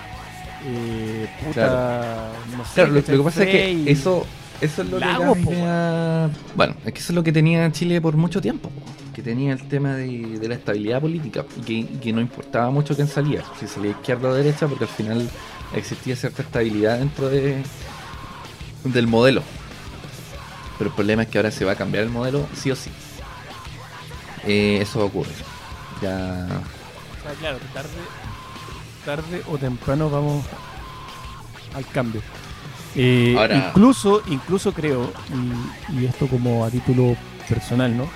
eh, 0.67 1.27
puta, 1.43 2.29
no 2.55 2.63
sé. 2.63 2.73
Claro, 2.75 2.91
lo, 2.91 3.03
que 3.03 3.17
pasa 3.23 3.43
es 3.43 3.49
que 3.49 3.91
eso, 3.91 4.23
eso 4.61 4.83
es 4.83 4.89
lo 4.89 4.99
que 4.99 5.05
tenía... 5.45 6.29
Bueno, 6.55 6.75
es 6.85 6.93
que 6.93 6.99
eso 6.99 7.11
es 7.11 7.15
lo 7.15 7.23
que 7.23 7.31
tenía 7.31 7.71
Chile 7.71 7.99
por 7.99 8.15
mucho 8.15 8.39
tiempo. 8.39 8.69
po, 8.69 8.81
Que 9.15 9.23
tenía 9.23 9.53
el 9.53 9.67
tema 9.67 9.95
de, 9.95 10.37
de 10.39 10.47
la 10.47 10.53
estabilidad 10.53 11.01
política 11.01 11.43
y 11.57 11.61
que, 11.61 11.73
y 11.73 11.83
que 11.99 12.13
no 12.13 12.21
importaba 12.21 12.69
mucho 12.69 12.95
quién 12.95 13.07
salía, 13.07 13.43
si 13.59 13.65
salía 13.65 13.91
izquierda 13.91 14.29
o 14.29 14.33
derecha, 14.35 14.67
porque 14.67 14.83
al 14.83 14.91
final 14.91 15.27
existía 15.73 16.15
cierta 16.15 16.43
estabilidad 16.43 16.99
dentro 16.99 17.29
de 17.29 17.63
del 18.83 19.07
modelo. 19.07 19.41
Pero 20.77 20.91
el 20.91 20.95
problema 20.95 21.23
es 21.23 21.29
que 21.29 21.39
ahora 21.39 21.49
se 21.49 21.65
va 21.65 21.71
a 21.71 21.75
cambiar 21.75 22.03
el 22.03 22.11
modelo 22.11 22.45
sí 22.53 22.69
o 22.69 22.75
sí. 22.75 22.91
Eh, 24.47 24.79
eso 24.81 25.05
ocurrir. 25.05 25.33
Ya. 26.01 26.47
O 27.19 27.23
sea, 27.23 27.33
claro, 27.39 27.57
tarde, 27.73 27.89
tarde 29.05 29.41
o 29.49 29.57
temprano 29.57 30.09
vamos 30.09 30.45
al 31.75 31.85
cambio. 31.87 32.21
Eh, 32.95 33.35
Ahora- 33.37 33.55
incluso, 33.69 34.21
incluso 34.27 34.71
creo, 34.73 35.11
y, 35.91 36.01
y 36.01 36.05
esto 36.05 36.27
como 36.27 36.63
a 36.65 36.69
título 36.71 37.15
personal, 37.47 37.95
¿no? 37.95 38.07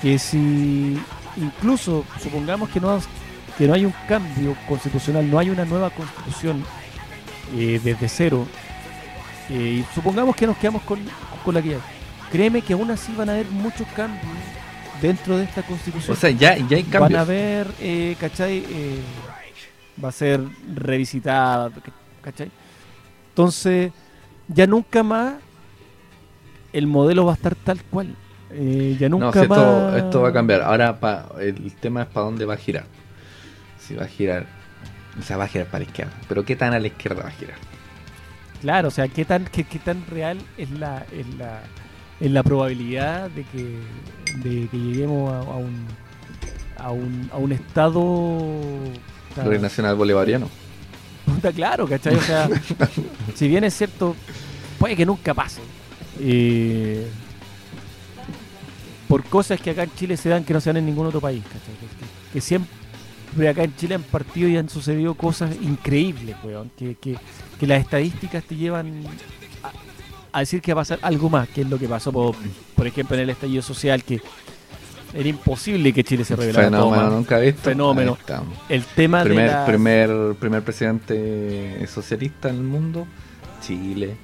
Que 0.00 0.18
si 0.18 0.98
incluso 1.36 2.04
supongamos 2.22 2.68
que 2.70 2.80
no, 2.80 2.98
que 3.58 3.66
no 3.66 3.74
hay 3.74 3.84
un 3.84 3.94
cambio 4.08 4.56
constitucional, 4.68 5.28
no 5.30 5.38
hay 5.38 5.50
una 5.50 5.64
nueva 5.64 5.90
constitución 5.90 6.64
eh, 7.56 7.80
desde 7.82 8.08
cero, 8.08 8.46
eh, 9.50 9.82
y 9.84 9.94
supongamos 9.94 10.34
que 10.36 10.46
nos 10.46 10.56
quedamos 10.56 10.82
con, 10.82 10.98
con 11.44 11.54
la 11.54 11.60
que 11.60 11.74
hay, 11.74 11.80
créeme 12.30 12.62
que 12.62 12.72
aún 12.72 12.90
así 12.90 13.12
van 13.16 13.28
a 13.28 13.32
haber 13.32 13.46
muchos 13.50 13.86
cambios 13.88 14.22
dentro 15.00 15.36
de 15.36 15.44
esta 15.44 15.62
constitución 15.62 16.16
O 16.16 16.18
sea, 16.20 16.30
ya, 16.30 16.56
ya 16.56 16.76
hay 16.76 16.82
van 16.82 16.90
cambios. 16.90 17.20
a 17.20 17.24
ver, 17.24 17.66
eh, 17.80 18.16
¿cachai? 18.20 18.58
Eh, 18.68 19.00
va 20.02 20.08
a 20.08 20.12
ser 20.12 20.40
revisitada, 20.74 21.70
¿cachai? 22.22 22.50
Entonces, 23.30 23.92
ya 24.48 24.66
nunca 24.66 25.02
más 25.02 25.34
el 26.72 26.86
modelo 26.86 27.24
va 27.26 27.32
a 27.32 27.34
estar 27.34 27.54
tal 27.54 27.82
cual. 27.84 28.14
Eh, 28.52 28.96
ya 28.98 29.08
nunca 29.08 29.26
No, 29.26 29.32
si 29.32 29.48
más. 29.48 29.58
esto, 29.58 29.96
esto 29.96 30.20
va 30.22 30.28
a 30.30 30.32
cambiar. 30.32 30.62
Ahora 30.62 30.98
pa- 30.98 31.28
el 31.40 31.72
tema 31.76 32.02
es 32.02 32.08
para 32.08 32.26
dónde 32.26 32.44
va 32.44 32.54
a 32.54 32.56
girar. 32.56 32.84
Si 33.78 33.94
va 33.94 34.04
a 34.04 34.08
girar. 34.08 34.46
O 35.18 35.22
sea, 35.22 35.36
va 35.36 35.44
a 35.44 35.48
girar 35.48 35.66
para 35.66 35.84
la 35.84 35.90
izquierda. 35.90 36.12
Pero 36.28 36.44
¿qué 36.44 36.56
tan 36.56 36.72
a 36.74 36.78
la 36.80 36.86
izquierda 36.86 37.22
va 37.22 37.28
a 37.28 37.32
girar? 37.32 37.56
Claro, 38.60 38.88
o 38.88 38.90
sea, 38.90 39.08
¿qué 39.08 39.24
tan, 39.24 39.44
qué, 39.46 39.64
qué 39.64 39.78
tan 39.78 40.04
real 40.06 40.38
es 40.58 40.70
la, 40.70 41.04
es 41.12 41.26
la, 41.38 41.60
es 42.20 42.30
la 42.30 42.42
probabilidad 42.42 43.30
de 43.30 43.44
que, 43.44 43.78
de 44.44 44.68
que 44.68 44.76
lleguemos 44.78 45.32
a, 45.32 45.38
a 45.40 45.56
un, 45.56 45.86
a, 46.76 46.90
un, 46.92 47.30
a 47.32 47.36
un 47.38 47.52
estado. 47.52 48.48
puta, 49.30 49.44
Rey 49.44 49.58
Nacional 49.58 49.96
Bolivariano. 49.96 50.48
puta, 51.26 51.52
claro, 51.52 51.86
¿cachai? 51.88 52.14
O 52.16 52.20
sea, 52.20 52.48
si 53.34 53.48
bien 53.48 53.64
es 53.64 53.74
cierto, 53.74 54.14
puede 54.78 54.96
que 54.96 55.06
nunca 55.06 55.32
pase. 55.34 55.60
Eh, 56.18 57.06
por 59.08 59.24
cosas 59.24 59.60
que 59.60 59.70
acá 59.70 59.82
en 59.84 59.94
Chile 59.94 60.16
se 60.16 60.28
dan 60.28 60.44
que 60.44 60.52
no 60.52 60.60
se 60.60 60.68
dan 60.70 60.76
en 60.76 60.86
ningún 60.86 61.06
otro 61.06 61.20
país, 61.20 61.42
¿cachai? 61.44 61.74
Que, 61.74 61.86
que- 61.86 62.10
que 62.32 62.40
siempre 62.40 63.48
acá 63.48 63.64
en 63.64 63.74
Chile 63.74 63.96
han 63.96 64.02
partido 64.04 64.48
y 64.48 64.56
han 64.56 64.68
sucedido 64.68 65.14
cosas 65.14 65.50
increíbles, 65.60 66.36
weón. 66.44 66.70
Que, 66.78 66.94
que, 66.94 67.16
que 67.58 67.66
las 67.66 67.80
estadísticas 67.80 68.44
te 68.44 68.54
llevan 68.54 69.02
a, 70.32 70.40
decir 70.40 70.60
que 70.60 70.74
va 70.74 70.80
a 70.80 70.84
pasar 70.84 70.98
algo 71.02 71.28
más, 71.30 71.48
que 71.48 71.62
es 71.62 71.68
lo 71.70 71.78
que 71.78 71.88
pasó, 71.88 72.12
por, 72.12 72.34
por 72.74 72.86
ejemplo, 72.86 73.16
en 73.16 73.22
el 73.22 73.30
estallido 73.30 73.62
social, 73.62 74.02
que 74.04 74.20
era 75.12 75.28
imposible 75.28 75.92
que 75.92 76.04
Chile 76.04 76.24
se 76.24 76.36
revelara 76.36 76.66
Fenómeno 76.70 77.10
nunca 77.10 77.38
visto. 77.38 77.62
Fenómeno. 77.62 78.16
El 78.68 78.84
tema 78.84 79.18
de 79.18 79.24
Primer, 79.24 79.46
la- 79.50 79.66
primer, 79.66 80.10
primer 80.38 80.62
presidente 80.62 81.86
socialista 81.86 82.48
en 82.48 82.56
el 82.56 82.62
mundo. 82.62 83.06
Chile. 83.60 84.16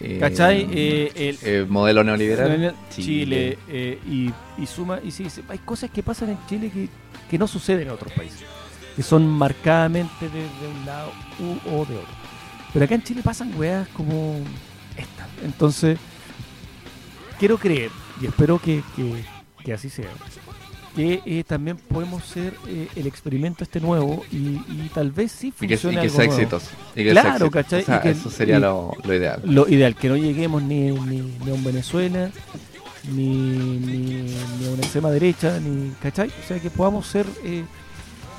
Eh, 0.00 0.18
¿Cachai? 0.18 0.66
Eh, 0.72 1.12
el, 1.14 1.38
eh, 1.42 1.66
modelo 1.68 2.02
neoliberal. 2.02 2.74
Chile, 2.90 3.58
eh, 3.68 3.98
y, 4.06 4.30
y 4.60 4.66
suma 4.66 4.98
y 5.02 5.10
sí, 5.10 5.26
hay 5.48 5.58
cosas 5.58 5.90
que 5.90 6.02
pasan 6.02 6.30
en 6.30 6.38
Chile 6.48 6.70
que, 6.72 6.88
que 7.30 7.38
no 7.38 7.46
suceden 7.46 7.82
en 7.86 7.90
otros 7.90 8.12
países 8.12 8.42
que 8.96 9.02
son 9.02 9.26
marcadamente 9.26 10.28
de, 10.28 10.40
de 10.40 10.68
un 10.80 10.86
lado 10.86 11.10
u, 11.40 11.68
o 11.68 11.84
de 11.84 11.96
otro 11.96 12.14
pero 12.72 12.84
acá 12.84 12.96
en 12.96 13.02
Chile 13.04 13.20
pasan 13.22 13.52
weas 13.56 13.86
como 13.88 14.40
entonces 15.42 15.98
quiero 17.38 17.58
creer 17.58 17.90
y 18.20 18.26
espero 18.26 18.58
que, 18.58 18.82
que- 18.96 19.24
que 19.64 19.72
así 19.72 19.88
sea 19.88 20.10
que 20.94 21.22
eh, 21.26 21.42
también 21.44 21.76
podemos 21.76 22.22
ser 22.24 22.54
eh, 22.68 22.86
el 22.94 23.06
experimento 23.08 23.64
este 23.64 23.80
nuevo 23.80 24.22
y, 24.30 24.36
y 24.36 24.90
tal 24.94 25.10
vez 25.10 25.32
sí 25.32 25.52
Y 25.60 25.66
que, 25.66 25.74
y 25.74 25.76
funcione 25.76 25.96
que 25.96 26.00
algo 26.02 26.14
sea 26.14 26.26
nuevo. 26.26 26.40
exitoso. 26.40 26.70
Y 26.94 27.02
que 27.04 27.10
Claro, 27.10 27.38
sea. 27.38 27.50
¿cachai? 27.50 27.82
O 27.82 27.84
sea, 27.86 27.96
Y 27.96 28.00
que- 28.00 28.10
eso 28.10 28.30
sería 28.30 28.60
lo, 28.60 28.92
lo 29.02 29.14
ideal. 29.14 29.42
lo 29.44 29.68
ideal, 29.68 29.96
que 29.96 30.08
no 30.08 30.16
lleguemos 30.16 30.62
ni, 30.62 30.92
ni, 30.92 31.20
ni 31.44 31.50
a 31.50 31.54
un 31.54 31.64
Venezuela, 31.64 32.30
ni, 33.10 33.26
ni, 33.26 33.96
ni 34.60 34.66
a 34.66 34.70
una 34.70 34.82
extrema 34.82 35.10
derecha, 35.10 35.58
ni, 35.58 35.90
¿cachai? 36.00 36.28
O 36.28 36.46
sea, 36.46 36.60
que 36.60 36.70
podamos 36.70 37.08
ser, 37.08 37.26
eh, 37.42 37.64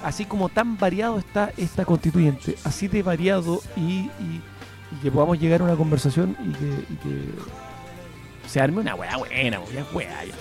así 0.02 0.24
como 0.24 0.48
tan 0.48 0.78
variado 0.78 1.20
está 1.20 1.52
esta 1.58 1.84
constituyente, 1.84 2.56
así 2.64 2.88
de 2.88 3.04
variado 3.04 3.62
y, 3.76 3.82
y- 3.82 4.42
y 4.91 4.95
que 5.03 5.12
podamos 5.12 5.40
llegar 5.40 5.62
a 5.62 5.64
una 5.66 5.76
conversación 5.76 6.36
y 6.44 6.52
que, 6.52 6.66
y 6.94 6.95
que 6.98 8.49
se 8.49 8.60
arme 8.62 8.82
una 8.82 8.95
weá 8.95 9.18
buena, 9.18 9.60
weá. 9.94 10.24
ya. 10.26 10.34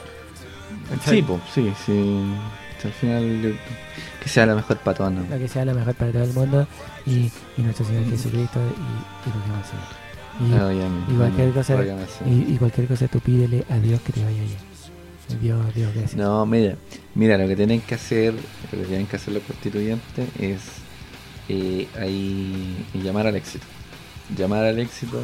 ¿Cachai? 0.90 1.16
Sí, 1.16 1.22
pues, 1.22 1.40
sí, 1.54 1.72
sí. 1.86 2.34
Al 2.84 2.92
final, 2.92 3.58
que 4.22 4.28
sea 4.28 4.44
lo 4.44 4.56
mejor 4.56 4.76
para 4.78 4.96
todos. 4.96 5.12
¿no? 5.12 5.24
La 5.30 5.38
que 5.38 5.48
sea 5.48 5.64
la 5.64 5.72
mejor 5.72 5.94
para 5.94 6.12
todo 6.12 6.24
el 6.24 6.32
mundo 6.34 6.66
y, 7.06 7.30
y 7.56 7.62
nuestro 7.62 7.86
Señor 7.86 8.04
Jesucristo 8.10 8.58
y, 8.60 9.28
y 9.28 9.32
lo 9.32 9.44
que 9.44 9.50
va 9.50 9.56
a 9.56 9.60
hacer. 9.60 9.78
Y, 10.40 10.52
Ah, 10.52 11.16
cualquier 11.16 11.48
ya, 11.48 11.54
cosa- 11.54 12.26
y 12.26 12.56
cualquier 12.58 12.86
cosa 12.88 13.08
tú 13.08 13.20
pídele 13.20 13.64
a 13.70 13.78
Dios 13.78 14.00
que 14.02 14.12
te 14.12 14.22
vaya 14.22 14.36
bien. 14.42 15.40
Dios, 15.40 15.74
Dios, 15.74 15.94
gracias. 15.94 16.16
No, 16.16 16.44
mira, 16.44 16.74
mira, 17.14 17.38
lo 17.38 17.48
que 17.48 17.56
tienen 17.56 17.80
que 17.80 17.94
hacer, 17.94 18.34
lo 18.34 18.78
que 18.78 18.84
tienen 18.84 19.06
que 19.06 19.16
hacer 19.16 19.32
los 19.32 19.42
constituyentes 19.44 20.28
es 20.38 20.60
eh, 21.48 21.88
ahí 21.98 22.84
llamar 22.92 23.28
al 23.28 23.36
éxito. 23.36 23.64
Llamar 24.36 24.64
al 24.64 24.78
éxito. 24.78 25.22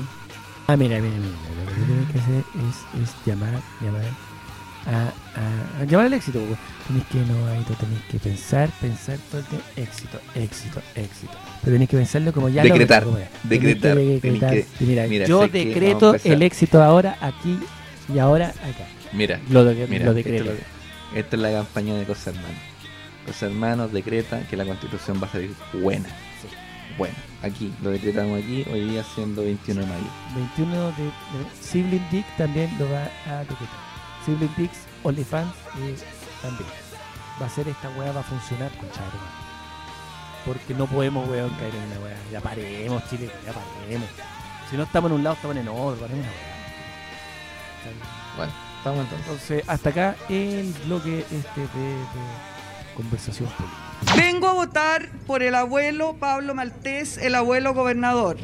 Ah, 0.67 0.77
mira, 0.77 0.99
mira, 1.01 1.15
mira. 1.17 1.31
Lo 1.65 1.71
que 1.73 1.87
tienes 1.87 2.11
que 2.13 2.19
hacer 2.19 2.45
es, 3.03 3.03
es 3.03 3.27
llamar, 3.27 3.55
llamar 3.81 4.03
a, 4.87 4.91
a- 5.39 5.81
a 5.81 5.85
llamar 5.85 6.07
al 6.07 6.13
éxito. 6.15 6.41
Tenés 6.87 7.05
que, 7.07 7.19
no, 7.19 7.47
ahí 7.47 7.65
tenés 7.65 8.01
que 8.11 8.19
pensar, 8.19 8.69
pensar 8.81 9.19
todo 9.31 9.41
el 9.41 9.47
tiempo. 9.47 9.67
Éxito, 9.77 10.21
éxito, 10.35 10.83
éxito. 10.95 11.33
Pero 11.63 11.75
tenés 11.75 11.89
que 11.89 11.97
pensarlo 11.97 12.33
como 12.33 12.49
ya 12.49 12.63
lo 12.65 12.69
Decretar, 12.73 13.05
decretar, 13.45 13.97
Tenés 13.97 14.21
que 14.21 14.29
decretar. 14.31 14.51
que- 14.53 14.67
mira, 14.81 15.07
mira, 15.07 15.27
yo 15.27 15.49
decreto 15.49 16.15
el 16.25 16.43
éxito 16.43 16.83
ahora, 16.83 17.17
aquí 17.21 17.59
y 18.15 18.19
ahora, 18.19 18.49
acá. 18.49 18.87
Mira, 19.13 19.41
Lo, 19.51 19.65
de- 19.65 19.87
mira, 19.89 20.05
lo 20.07 20.15
decreto. 20.15 20.45
lo 20.45 20.53
esta 21.19 21.35
es 21.37 21.43
la 21.43 21.51
campaña 21.51 21.95
de 21.95 22.05
Cosa 22.05 22.31
Hermanos. 22.31 22.59
Cosa 23.27 23.47
Hermanos 23.47 23.93
decreta 23.93 24.43
que 24.49 24.57
la 24.57 24.65
constitución 24.65 25.21
va 25.21 25.27
a 25.27 25.33
salir 25.33 25.53
buena. 25.73 26.09
Buena. 26.97 27.15
Aquí, 27.43 27.73
lo 27.83 27.91
decretamos 27.91 28.39
aquí, 28.39 28.67
hoy 28.71 28.91
día 28.91 29.03
siendo 29.15 29.43
21 29.43 29.81
de 29.81 29.87
mayo. 29.87 30.05
21 30.35 30.93
de, 30.93 31.05
de 31.05 31.13
Sibling 31.61 32.07
Dick 32.11 32.27
también 32.37 32.71
lo 32.79 32.91
va 32.91 33.09
a 33.27 33.41
decretar. 33.41 33.91
Sibling 34.25 34.55
Dicks, 34.57 34.87
OnlyFans 35.03 35.55
eh, 35.79 35.97
también. 36.43 36.69
Va 37.41 37.47
a 37.47 37.49
ser 37.49 37.69
esta 37.69 37.89
weá, 37.91 38.13
va 38.13 38.21
a 38.21 38.25
funcionar 38.25 38.71
con 38.77 38.89
Porque 40.45 40.75
no 40.75 40.87
podemos, 40.87 41.29
weón, 41.29 41.51
caer 41.51 41.75
en 41.75 41.83
una 41.85 42.01
weá. 42.01 42.17
Ya 42.31 42.41
paremos, 42.41 43.03
Chile, 43.09 43.31
ya 43.47 43.53
paremos. 43.53 44.09
Si 44.71 44.77
no 44.77 44.83
estamos 44.83 45.11
en 45.11 45.17
un 45.17 45.25
lado, 45.25 45.37
estamos 45.37 45.57
en 45.57 45.69
otro, 45.69 46.01
paremos 46.01 46.27
una 46.27 46.33
weá. 46.33 46.61
Bueno, 48.37 48.53
estamos 48.77 49.01
entonces. 49.01 49.27
Entonces, 49.27 49.69
hasta 49.69 49.89
acá 49.91 50.17
el 50.29 50.75
bloque 50.85 51.21
este 51.21 51.61
de, 51.61 51.95
de 51.95 52.95
conversación 52.95 53.49
política. 53.49 53.90
Vengo 54.17 54.49
a 54.49 54.53
votar 54.55 55.09
por 55.27 55.43
el 55.43 55.55
abuelo 55.55 56.17
Pablo 56.19 56.55
Maltés, 56.55 57.19
el 57.19 57.35
abuelo 57.35 57.75
gobernador, 57.75 58.37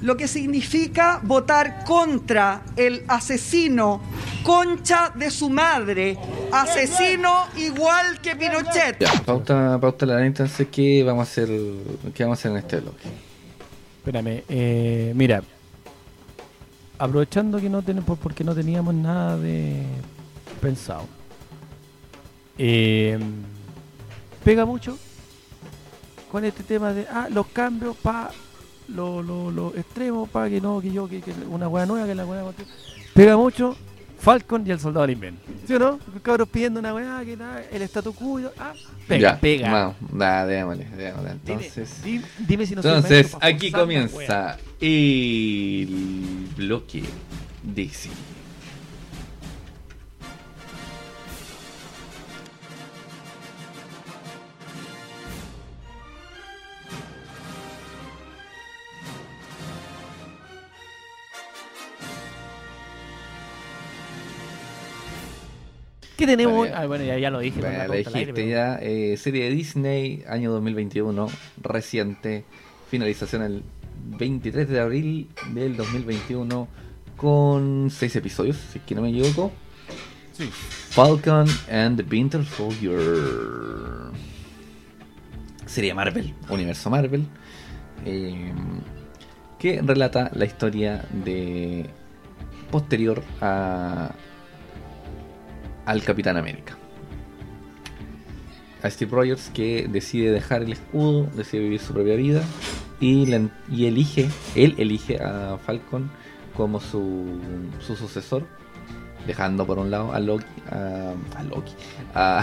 lo 0.00 0.16
que 0.16 0.28
significa 0.28 1.20
votar 1.22 1.84
contra 1.84 2.62
el 2.76 3.04
asesino, 3.08 4.00
concha 4.42 5.12
de 5.14 5.30
su 5.30 5.50
madre, 5.50 6.18
asesino 6.52 7.46
igual 7.56 8.20
que 8.20 8.36
Pinochet. 8.36 8.98
Ya, 9.00 9.12
pauta, 9.24 9.78
pauta 9.80 10.06
la 10.06 10.24
entonces 10.24 10.68
¿qué 10.70 11.02
vamos 11.02 11.28
a 11.28 11.30
hacer, 11.30 11.48
qué 12.14 12.24
vamos 12.24 12.38
a 12.38 12.40
hacer 12.40 12.50
en 12.52 12.58
este 12.58 12.80
bloque? 12.80 13.08
Espérame, 13.98 14.42
eh, 14.48 15.12
mira, 15.14 15.42
aprovechando 16.98 17.60
que 17.60 17.68
no 17.68 17.82
tenemos, 17.82 18.18
porque 18.18 18.44
no 18.44 18.54
teníamos 18.54 18.94
nada 18.94 19.36
de 19.36 19.82
pensado. 20.60 21.06
Eh, 22.58 23.18
pega 24.44 24.64
mucho 24.64 24.98
con 26.30 26.44
este 26.44 26.62
tema 26.62 26.92
de 26.92 27.06
ah, 27.10 27.28
los 27.30 27.46
cambios 27.48 27.96
para 27.96 28.30
los 28.88 29.24
lo, 29.24 29.50
lo 29.50 29.74
extremos 29.76 30.28
para 30.28 30.48
que 30.50 30.60
no, 30.60 30.80
que 30.80 30.90
yo, 30.92 31.08
que, 31.08 31.20
que 31.20 31.32
una 31.48 31.68
hueá 31.68 31.86
nueva, 31.86 32.06
que 32.06 32.14
la 32.14 32.26
hueá 32.26 32.44
pega 33.14 33.36
mucho 33.36 33.76
Falcon 34.18 34.64
y 34.64 34.70
el 34.70 34.78
soldado 34.78 35.02
del 35.02 35.14
invierno. 35.14 35.38
¿Sí 35.66 35.74
o 35.74 35.78
no? 35.80 35.98
Los 36.12 36.22
cabros 36.22 36.48
pidiendo 36.48 36.78
una 36.78 36.94
hueá, 36.94 37.24
que 37.24 37.36
nada, 37.36 37.60
el 37.72 37.82
statu 37.82 38.12
quo, 38.12 38.40
ah, 38.58 38.72
pega, 39.08 39.32
ya, 39.34 39.40
pega. 39.40 39.72
Vamos, 39.72 39.96
da, 40.12 40.46
démosle, 40.46 40.86
Entonces, 41.32 42.02
di- 42.04 42.20
dime 42.38 42.64
si 42.64 42.74
no 42.76 42.82
entonces 42.82 43.10
maestro 43.32 43.38
aquí 43.42 43.72
comienza 43.72 44.58
el 44.80 46.48
bloque 46.56 47.02
DC. 47.64 48.10
¿Qué 66.22 66.26
tenemos? 66.26 66.54
Bueno, 66.56 66.74
Ah, 66.76 66.86
bueno, 66.86 67.04
ya, 67.04 67.18
ya 67.18 67.30
lo 67.30 67.40
dije. 67.40 67.60
Bueno, 67.60 67.92
aire, 68.14 68.32
pero- 68.32 68.46
ya. 68.48 68.78
eh, 68.80 69.16
serie 69.16 69.44
de 69.44 69.50
Disney, 69.50 70.22
año 70.28 70.52
2021, 70.52 71.28
reciente. 71.60 72.44
Finalización 72.90 73.42
el 73.42 73.62
23 74.18 74.68
de 74.68 74.78
abril 74.80 75.28
del 75.52 75.76
2021 75.76 76.68
con 77.16 77.88
6 77.90 78.14
episodios, 78.16 78.56
si 78.70 78.78
es 78.78 78.84
que 78.84 78.94
no 78.94 79.02
me 79.02 79.08
equivoco. 79.10 79.50
Sí. 80.32 80.48
Falcon 80.52 81.46
and 81.70 81.96
the 82.00 82.06
Winter 82.08 82.44
Soldier. 82.44 83.00
Serie 85.66 85.92
Marvel, 85.94 86.34
universo 86.48 86.88
Marvel. 86.90 87.26
eh, 88.04 88.52
que 89.58 89.80
relata 89.82 90.30
la 90.34 90.44
historia 90.44 91.04
de 91.24 91.86
posterior 92.70 93.22
a 93.40 94.10
al 95.86 96.02
Capitán 96.02 96.36
América. 96.36 96.76
A 98.82 98.90
Steve 98.90 99.10
Rogers 99.12 99.50
que 99.54 99.86
decide 99.88 100.32
dejar 100.32 100.62
el 100.62 100.72
escudo, 100.72 101.28
decide 101.36 101.62
vivir 101.62 101.80
su 101.80 101.92
propia 101.92 102.16
vida 102.16 102.42
y, 103.00 103.26
le- 103.26 103.48
y 103.70 103.86
elige, 103.86 104.28
él 104.56 104.74
elige 104.78 105.22
a 105.22 105.56
Falcon 105.64 106.10
como 106.56 106.80
su, 106.80 107.38
su 107.80 107.94
sucesor, 107.96 108.44
dejando 109.26 109.64
por 109.66 109.78
un 109.78 109.90
lado 109.90 110.12
a 110.12 110.18
Loki, 110.18 110.44
a, 110.70 111.12
a 111.36 111.42
Loki, 111.44 111.72
a, 112.14 112.42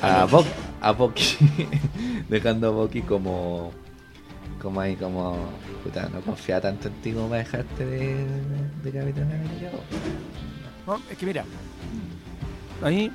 a, 0.02 0.28
a 0.80 0.92
Bucky, 0.92 1.36
dejando 2.28 2.68
a 2.68 2.70
Bucky 2.70 3.02
como, 3.02 3.72
como 4.62 4.80
ahí, 4.80 4.94
como, 4.94 5.36
puta, 5.82 6.08
no 6.12 6.20
confía 6.20 6.60
tanto 6.60 6.86
en 6.86 6.94
ti 7.02 7.10
como 7.12 7.28
para 7.30 7.40
dejarte 7.42 7.84
de, 7.84 8.26
de 8.84 8.90
Capitán 8.92 9.24
América. 9.24 9.70
No, 10.86 11.00
es 11.10 11.18
que 11.18 11.26
mira, 11.26 11.44
ahí 12.82 13.10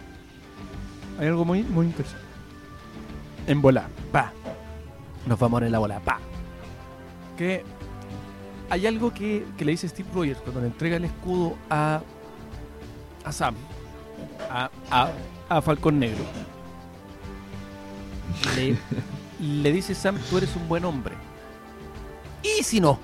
hay 1.19 1.27
algo 1.27 1.45
muy, 1.45 1.63
muy 1.63 1.87
interesante. 1.87 2.25
En 3.47 3.61
bola, 3.61 3.87
pa. 4.11 4.31
Nos 5.25 5.37
vamos 5.39 5.61
en 5.63 5.71
la 5.71 5.79
bola, 5.79 5.99
pa. 5.99 6.19
Que 7.37 7.63
hay 8.69 8.87
algo 8.87 9.13
que, 9.13 9.45
que 9.57 9.65
le 9.65 9.71
dice 9.71 9.89
Steve 9.89 10.09
Rogers 10.13 10.39
cuando 10.39 10.61
le 10.61 10.67
entrega 10.67 10.97
el 10.97 11.05
escudo 11.05 11.57
a, 11.69 12.01
a 13.23 13.31
Sam, 13.31 13.55
a, 14.49 14.69
a, 14.91 15.09
a 15.49 15.61
Falcón 15.61 15.99
Negro. 15.99 16.23
Le, 18.55 18.77
le 19.39 19.71
dice 19.71 19.95
Sam, 19.95 20.17
tú 20.29 20.37
eres 20.37 20.55
un 20.55 20.67
buen 20.67 20.85
hombre. 20.85 21.15
Y 22.43 22.63
si 22.63 22.79
no, 22.79 22.99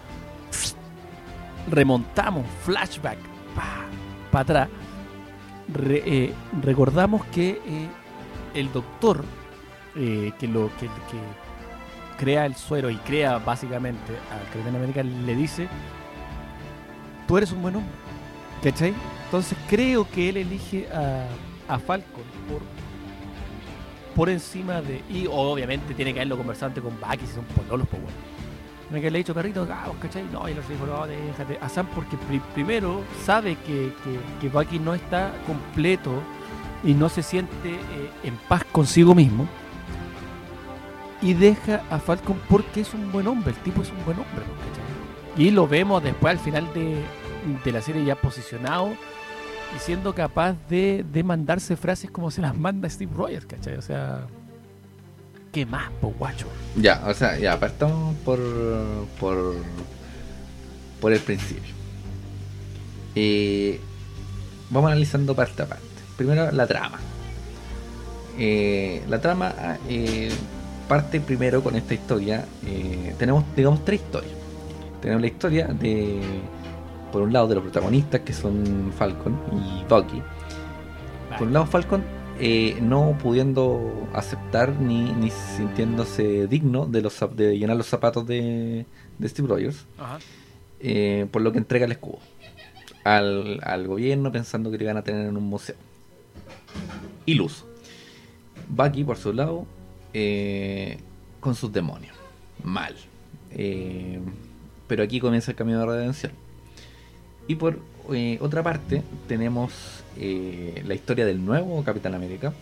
remontamos, 1.69 2.45
flashback, 2.63 3.17
para 4.31 4.41
atrás, 4.41 4.69
eh, 5.73 6.33
recordamos 6.61 7.25
que 7.25 7.61
eh, 7.65 7.87
el 8.53 8.71
doctor 8.71 9.23
eh, 9.95 10.31
que 10.39 10.47
lo 10.47 10.69
que, 10.79 10.89
crea 12.17 12.45
el 12.45 12.55
suero 12.55 12.89
y 12.89 12.95
crea 12.97 13.39
básicamente 13.39 14.13
al 14.31 14.49
Capitán 14.49 14.75
América 14.75 15.03
le 15.03 15.35
dice 15.35 15.67
tú 17.27 17.37
eres 17.37 17.51
un 17.51 17.61
buen 17.61 17.75
hombre 17.75 17.91
¿cachai? 18.63 18.93
entonces 19.25 19.57
creo 19.67 20.07
que 20.09 20.29
él 20.29 20.37
elige 20.37 20.87
a, 20.93 21.27
a 21.67 21.79
Falcon 21.79 22.23
por 22.49 22.61
por 24.15 24.29
encima 24.29 24.81
de 24.81 25.01
y 25.09 25.27
obviamente 25.29 25.93
tiene 25.93 26.13
que 26.13 26.19
haberlo 26.19 26.37
conversado 26.37 26.67
antes 26.67 26.83
con 26.83 26.97
Bucky 26.99 27.25
si 27.25 27.33
son 27.33 27.43
pololos 27.45 27.87
pues 27.89 28.01
bueno 28.01 28.34
tiene 28.87 29.01
que 29.01 29.07
haberle 29.07 29.17
dicho 29.19 29.33
perrito 29.33 29.67
cabos 29.67 29.97
¿cachai? 30.01 30.23
no 30.31 30.47
y 30.47 30.51
el 30.53 30.59
otro 30.59 30.73
dijo 30.73 30.85
no 30.85 31.07
déjate 31.07 31.57
a 31.61 31.69
Sam 31.69 31.87
porque 31.95 32.17
pri- 32.17 32.41
primero 32.53 33.01
sabe 33.23 33.55
que, 33.65 33.91
que, 34.41 34.49
que 34.67 34.79
no 34.79 34.93
está 34.93 35.33
completo 35.47 36.11
y 36.83 36.93
no 36.93 37.09
se 37.09 37.23
siente 37.23 37.71
eh, 37.73 38.09
en 38.23 38.35
paz 38.47 38.63
consigo 38.71 39.15
mismo 39.15 39.47
y 41.21 41.33
deja 41.33 41.81
a 41.89 41.97
Falcon 41.99 42.39
porque 42.49 42.81
es 42.81 42.93
un 42.93 43.11
buen 43.11 43.27
hombre, 43.27 43.51
el 43.51 43.57
tipo 43.63 43.81
es 43.81 43.89
un 43.89 44.03
buen 44.05 44.17
hombre. 44.19 44.43
¿cachai? 44.43 45.43
Y 45.47 45.51
lo 45.51 45.67
vemos 45.67 46.03
después 46.03 46.31
al 46.31 46.39
final 46.39 46.71
de, 46.73 47.01
de 47.63 47.71
la 47.71 47.81
serie 47.81 48.05
ya 48.05 48.15
posicionado 48.15 48.89
y 49.75 49.79
siendo 49.79 50.13
capaz 50.13 50.55
de, 50.69 51.03
de 51.11 51.23
mandarse 51.23 51.75
frases 51.75 52.11
como 52.11 52.29
se 52.29 52.41
las 52.41 52.55
manda 52.55 52.89
Steve 52.89 53.11
Rogers, 53.15 53.45
¿cachai? 53.45 53.75
O 53.75 53.81
sea, 53.81 54.27
¿qué 55.55 55.65
más, 55.65 55.89
po 56.01 56.13
guacho? 56.19 56.47
Ya, 56.75 57.01
o 57.07 57.13
sea, 57.13 57.39
ya, 57.39 57.57
partamos 57.57 58.13
por, 58.25 58.41
por, 59.17 59.55
por 60.99 61.13
el 61.13 61.19
principio. 61.21 61.73
Eh, 63.15 63.79
vamos 64.69 64.91
analizando 64.91 65.33
parte 65.33 65.61
a 65.63 65.65
parte. 65.65 65.85
Primero, 66.17 66.51
la 66.51 66.67
trama. 66.67 66.99
Eh, 68.37 69.01
la 69.07 69.21
trama 69.21 69.55
eh, 69.87 70.29
parte 70.89 71.21
primero 71.21 71.63
con 71.63 71.77
esta 71.77 71.93
historia. 71.93 72.43
eh, 72.65 73.15
tenemos, 73.17 73.45
digamos, 73.55 73.85
tres 73.85 74.01
historias. 74.01 74.35
Tenemos 75.01 75.21
la 75.21 75.27
historia 75.27 75.67
de, 75.67 76.19
por 77.13 77.21
un 77.21 77.31
lado, 77.31 77.47
de 77.47 77.55
los 77.55 77.63
protagonistas 77.63 78.19
que 78.19 78.33
son 78.33 78.91
Falcon 78.97 79.39
y 79.53 79.85
Bucky. 79.87 80.21
Por 81.37 81.47
un 81.47 81.53
lado, 81.53 81.65
Falcon 81.65 82.03
eh, 82.39 82.77
no 82.81 83.17
pudiendo 83.21 84.07
aceptar 84.13 84.79
ni, 84.79 85.11
ni 85.13 85.29
sintiéndose 85.29 86.47
digno 86.47 86.85
de, 86.85 87.01
los, 87.01 87.21
zap- 87.21 87.35
de 87.35 87.57
llenar 87.57 87.77
los 87.77 87.87
zapatos 87.87 88.25
de, 88.27 88.85
de 89.17 89.29
Steve 89.29 89.47
Rogers, 89.47 89.85
Ajá. 89.97 90.19
eh, 90.79 91.27
por 91.31 91.41
lo 91.41 91.51
que 91.51 91.57
entrega 91.59 91.85
el 91.85 91.91
escudo 91.93 92.19
al, 93.03 93.59
al 93.63 93.87
gobierno 93.87 94.31
pensando 94.31 94.71
que 94.71 94.77
lo 94.77 94.83
iban 94.83 94.97
a 94.97 95.03
tener 95.03 95.27
en 95.27 95.37
un 95.37 95.43
museo. 95.43 95.75
Iluso. 97.25 97.65
Bucky, 98.67 99.03
por 99.03 99.17
su 99.17 99.31
lado, 99.31 99.65
eh, 100.13 100.97
con 101.39 101.55
sus 101.55 101.71
demonios. 101.71 102.15
Mal. 102.63 102.95
Pero 104.87 105.03
aquí 105.03 105.19
comienza 105.19 105.51
el 105.51 105.57
camino 105.57 105.79
de 105.79 105.85
redención. 105.85 106.31
Y 107.47 107.55
por 107.55 107.79
eh, 108.13 108.37
otra 108.41 108.63
parte, 108.63 109.03
tenemos 109.27 109.71
eh, 110.17 110.83
la 110.85 110.93
historia 110.93 111.25
del 111.25 111.43
nuevo 111.43 111.83
Capitán 111.83 112.13
América. 112.13 112.53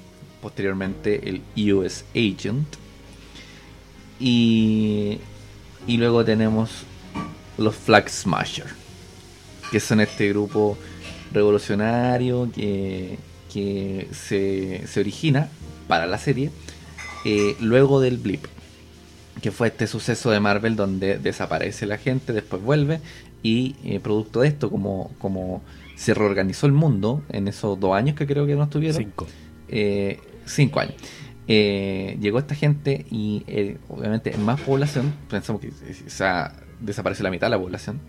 Posteriormente, 0.41 1.29
el 1.29 1.73
US 1.73 2.05
Agent. 2.15 2.67
Y, 4.19 5.19
luego 5.87 6.23
tenemos 6.23 6.83
los 7.57 7.75
Flag 7.75 8.09
Smasher. 8.09 8.67
Que 9.71 9.79
son 9.79 10.01
este 10.01 10.29
grupo 10.29 10.77
revolucionario 11.31 12.49
que, 12.53 13.17
se 14.11 14.99
origina 14.99 15.49
para 15.87 16.07
la 16.07 16.17
serie 16.17 16.49
eh, 17.25 17.55
luego 17.59 18.01
del 18.01 18.17
blip 18.17 18.45
que 19.41 19.51
fue 19.51 19.67
este 19.67 19.87
suceso 19.87 20.31
de 20.31 20.39
Marvel 20.39 20.75
donde 20.75 21.17
desaparece 21.17 21.85
la 21.85 21.97
gente, 21.97 22.33
después 22.33 22.61
vuelve 22.61 23.01
y 23.43 23.75
eh, 23.83 23.99
producto 23.99 24.39
de 24.41 24.47
esto, 24.47 24.69
como, 24.71 25.11
como 25.19 25.61
se 25.95 26.13
reorganizó 26.15 26.65
el 26.65 26.71
mundo 26.71 27.21
en 27.29 27.47
esos 27.47 27.79
dos 27.79 27.93
años 27.93 28.15
que 28.15 28.25
creo 28.25 28.47
que 28.47 28.55
no 28.55 28.63
estuvieron, 28.63 28.97
Cinco. 28.97 29.27
eh, 29.67 30.19
cinco 30.45 30.79
años, 30.79 30.95
eh, 31.47 32.17
llegó 32.21 32.39
esta 32.39 32.55
gente 32.55 33.05
y 33.11 33.43
eh, 33.47 33.77
obviamente 33.89 34.33
en 34.33 34.43
más 34.43 34.59
población, 34.61 35.13
pensamos 35.29 35.61
que 35.61 35.67
o 35.69 36.09
sea, 36.09 36.55
desapareció 36.79 37.23
la 37.23 37.29
mitad 37.31 37.47
de 37.47 37.51
la 37.51 37.59
población 37.59 37.99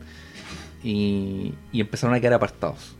y, 0.82 1.52
y 1.72 1.80
empezaron 1.80 2.14
a 2.14 2.20
quedar 2.20 2.34
apartados. 2.34 2.94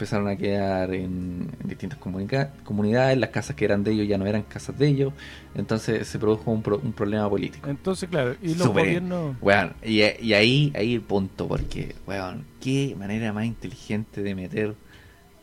Empezaron 0.00 0.28
a 0.28 0.36
quedar 0.36 0.94
en, 0.94 1.50
en 1.60 1.68
distintas 1.68 1.98
comunica- 1.98 2.52
comunidades, 2.64 3.18
las 3.18 3.28
casas 3.28 3.54
que 3.54 3.66
eran 3.66 3.84
de 3.84 3.90
ellos 3.92 4.08
ya 4.08 4.16
no 4.16 4.24
eran 4.24 4.44
casas 4.44 4.78
de 4.78 4.88
ellos, 4.88 5.12
entonces 5.54 6.08
se 6.08 6.18
produjo 6.18 6.50
un, 6.50 6.62
pro- 6.62 6.80
un 6.82 6.94
problema 6.94 7.28
político. 7.28 7.68
Entonces, 7.68 8.08
claro, 8.08 8.34
y 8.40 8.54
los 8.54 8.62
Súper. 8.68 8.84
gobiernos... 8.86 9.36
Weón, 9.42 9.74
y, 9.84 10.00
y 10.00 10.32
ahí, 10.32 10.72
ahí 10.74 10.94
el 10.94 11.02
punto, 11.02 11.46
porque, 11.46 11.94
weón, 12.06 12.46
qué 12.62 12.96
manera 12.98 13.30
más 13.34 13.44
inteligente 13.44 14.22
de 14.22 14.34
meter 14.34 14.74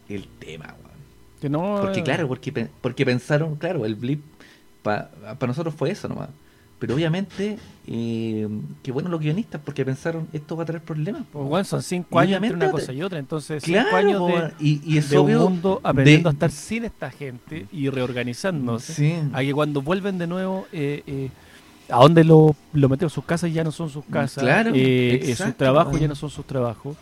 el 0.10 0.28
tema, 0.40 0.74
weón. 0.84 0.98
Que 1.40 1.50
no, 1.52 1.78
Porque 1.80 2.00
eh, 2.00 2.04
claro, 2.04 2.28
porque, 2.28 2.68
porque 2.82 3.06
pensaron, 3.06 3.58
claro, 3.58 3.86
el 3.86 3.94
blip 3.94 4.24
para 4.82 5.12
nosotros 5.46 5.76
fue 5.76 5.92
eso 5.92 6.08
nomás. 6.08 6.30
Pero 6.80 6.94
obviamente, 6.94 7.58
eh, 7.88 8.48
qué 8.84 8.92
bueno 8.92 9.10
los 9.10 9.20
guionistas, 9.20 9.60
porque 9.66 9.84
pensaron, 9.84 10.28
esto 10.32 10.56
va 10.56 10.62
a 10.62 10.66
traer 10.68 10.84
problemas. 10.84 11.24
Pues, 11.32 11.46
bueno, 11.48 11.64
son 11.66 11.82
cinco 11.82 12.20
años 12.20 12.36
entre 12.36 12.54
una 12.56 12.72
cosa 12.72 12.94
y 12.94 13.02
otra. 13.02 13.18
Entonces, 13.18 13.64
Claro, 13.64 13.86
cinco 13.88 13.98
años 13.98 14.28
de, 14.60 14.66
y, 14.66 14.82
y 14.86 14.98
es 15.00 15.10
de 15.10 15.18
un 15.18 15.26
obvio 15.26 15.40
mundo 15.50 15.82
aprendiendo 15.84 16.30
de- 16.30 16.34
a 16.34 16.36
estar 16.36 16.52
sin 16.52 16.86
esta 16.86 17.10
gente 17.10 17.66
y 17.72 17.90
reorganizándose. 17.90 18.94
Sí. 18.94 19.16
A 19.34 19.40
que 19.42 19.54
cuando 19.54 19.82
vuelven 19.82 20.20
de 20.20 20.28
nuevo, 20.28 20.68
eh, 20.72 21.02
eh, 21.08 21.30
a 21.90 21.98
donde 22.00 22.24
lo, 22.24 22.56
lo 22.74 22.90
metieron 22.90 23.10
sus 23.10 23.24
casas 23.26 23.52
ya 23.52 23.64
no 23.64 23.72
son 23.72 23.90
sus 23.90 24.06
casas. 24.06 24.44
Claro, 24.44 24.72
eh, 24.76 25.20
eh, 25.24 25.36
sus 25.36 25.56
trabajos 25.58 26.00
ya 26.00 26.08
no 26.08 26.16
son 26.16 26.30
sus 26.30 26.46
trabajos. 26.46 26.96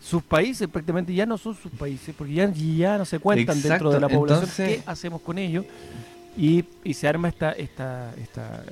Sus 0.00 0.22
países 0.22 0.68
prácticamente 0.68 1.12
ya 1.14 1.26
no 1.26 1.36
son 1.36 1.54
sus 1.54 1.72
países, 1.72 2.14
porque 2.16 2.32
ya, 2.34 2.50
ya 2.52 2.96
no 2.98 3.04
se 3.04 3.18
cuentan 3.18 3.60
dentro 3.60 3.90
de 3.90 4.00
la 4.00 4.08
población. 4.08 4.44
entonces- 4.48 4.82
¿Qué 4.82 4.90
hacemos 4.90 5.20
con 5.20 5.36
ellos? 5.38 5.64
Y, 6.36 6.64
y 6.82 6.94
se 6.94 7.06
arma 7.08 7.28
esta, 7.28 7.52
esta, 7.52 8.12
esta 8.20 8.64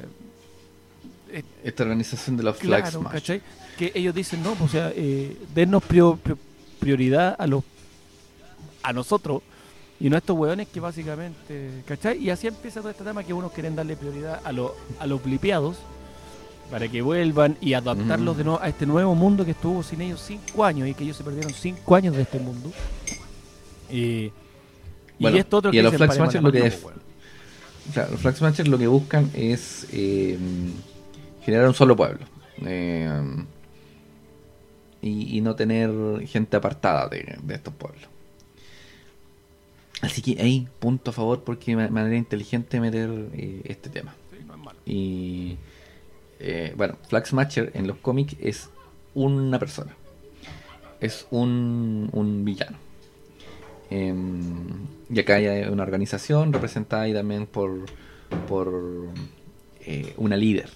Esta 1.65 1.83
organización 1.85 2.37
de 2.37 2.43
los 2.43 2.57
Flag 2.57 2.83
Claro, 2.83 3.01
Smash. 3.01 3.13
¿cachai? 3.13 3.43
Que 3.79 3.93
ellos 3.95 4.15
dicen, 4.15 4.43
no, 4.43 4.51
pues, 4.55 4.71
o 4.71 4.73
sea, 4.73 4.93
eh, 4.95 5.37
dennos 5.55 5.83
prio- 5.85 6.19
prio- 6.23 6.39
prioridad 6.81 7.37
a 7.39 7.47
los 7.47 7.63
a 8.83 8.93
nosotros 8.93 9.43
Y 10.01 10.11
no 10.11 10.17
estos 10.17 10.37
hueones 10.37 10.67
que 10.67 10.81
básicamente, 10.81 11.83
¿cachai? 11.87 12.19
Y 12.19 12.31
así 12.31 12.49
empieza 12.49 12.81
todo 12.81 12.91
este 12.91 13.05
tema 13.05 13.23
que 13.23 13.33
unos 13.33 13.53
quieren 13.53 13.77
darle 13.77 13.97
prioridad 13.97 14.41
a, 14.45 14.51
lo- 14.51 14.75
a 14.99 15.07
los 15.07 15.23
blipeados 15.23 15.77
para 16.73 16.89
que 16.89 17.01
vuelvan 17.03 17.57
y 17.61 17.75
adaptarlos 17.75 18.35
Mm. 18.35 18.39
de 18.39 18.45
nuevo 18.45 18.61
a 18.63 18.69
este 18.69 18.87
nuevo 18.87 19.15
mundo 19.15 19.45
que 19.45 19.53
estuvo 19.53 19.83
sin 19.85 20.01
ellos 20.01 20.21
cinco 20.27 20.65
años 20.65 20.89
y 20.89 20.95
que 20.95 21.05
ellos 21.05 21.17
se 21.17 21.23
perdieron 21.23 21.53
cinco 21.55 21.95
años 21.95 22.17
de 22.17 22.23
este 22.23 22.39
mundo. 22.41 22.73
Eh, 23.91 24.33
Bueno, 25.21 25.37
y 25.37 25.41
esto 25.41 25.59
otro 25.59 25.73
y 25.73 25.79
a 25.79 25.83
los 25.85 25.95
Flag 25.95 26.09
la 26.19 26.41
lo 26.41 26.51
que 26.51 26.73
mano, 27.89 27.91
es- 27.91 27.91
weón. 27.91 27.91
O 27.91 27.93
sea, 27.93 28.09
los 28.09 28.21
Flag 28.21 28.37
Smashers 28.37 28.69
lo 28.69 28.79
que 28.79 28.87
buscan 28.87 29.31
es 29.35 29.87
eh, 29.93 30.39
generar 31.45 31.67
un 31.69 31.75
solo 31.75 31.97
pueblo. 31.97 32.27
Eh, 32.65 33.45
y, 35.01 35.37
y 35.37 35.41
no 35.41 35.55
tener 35.57 35.91
gente 36.29 36.57
apartada 36.57 37.09
de, 37.09 37.37
de 37.43 37.55
estos 37.55 37.75
pueblos. 37.75 38.03
Así 40.01 40.21
que 40.23 40.41
ahí, 40.43 40.69
punto 40.81 41.11
a 41.11 41.15
favor, 41.15 41.43
porque 41.45 41.77
de 41.77 41.89
manera 41.89 42.17
inteligente 42.17 42.81
meter 42.81 43.11
eh, 43.35 43.63
este 43.65 43.89
tema. 43.91 44.15
Y 44.85 45.57
bueno, 46.77 46.97
Flag 47.09 47.27
Smasher 47.27 47.71
en 47.75 47.87
los 47.87 47.99
cómics 47.99 48.37
es 48.41 48.69
una 49.15 49.59
persona. 49.61 49.95
Es 51.01 51.27
un, 51.31 52.09
un 52.13 52.45
villano. 52.45 52.77
Em, 53.93 54.87
y 55.11 55.21
acá 55.21 55.35
hay 55.35 55.69
una 55.69 55.83
organización 55.83 56.53
representada 56.53 57.03
ahí 57.03 57.13
también 57.13 57.47
por, 57.47 57.85
por 58.49 58.73
eh, 59.85 60.15
una 60.17 60.37
líder. 60.37 60.71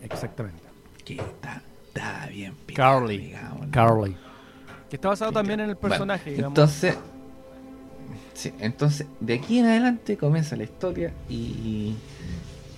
Exactamente. 0.00 0.62
Que 1.04 1.14
está, 1.14 1.62
está 1.88 2.26
bien 2.28 2.54
picada, 2.64 3.00
Carly. 3.00 3.18
digamos, 3.18 3.66
¿no? 3.66 3.72
Carly. 3.72 4.16
Que 4.88 4.94
está 4.96 5.08
basado 5.08 5.32
también 5.32 5.58
en 5.58 5.70
el 5.70 5.74
Bueno, 5.74 5.88
personaje, 5.88 6.30
digamos. 6.30 6.50
Entonces, 6.56 6.94
sí, 8.34 8.52
entonces, 8.60 9.08
de 9.18 9.34
aquí 9.34 9.58
en 9.58 9.66
adelante 9.66 10.16
comienza 10.16 10.54
la 10.54 10.62
historia 10.62 11.12
y, 11.28 11.94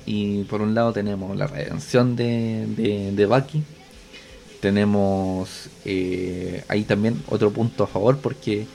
y 0.07 0.45
por 0.45 0.63
un 0.63 0.75
lado 0.75 0.95
tenemos 0.95 1.37
la 1.37 1.47
redención 1.47 2.17
de, 2.17 2.67
de, 2.75 3.13
de 3.13 3.27
Bucky. 3.27 3.63
Tenemos 4.61 5.69
eh, 5.85 6.65
ahí 6.69 6.85
también 6.85 7.23
otro 7.29 7.51
punto 7.51 7.85
a 7.85 7.87
favor 7.87 8.17
porque 8.19 8.67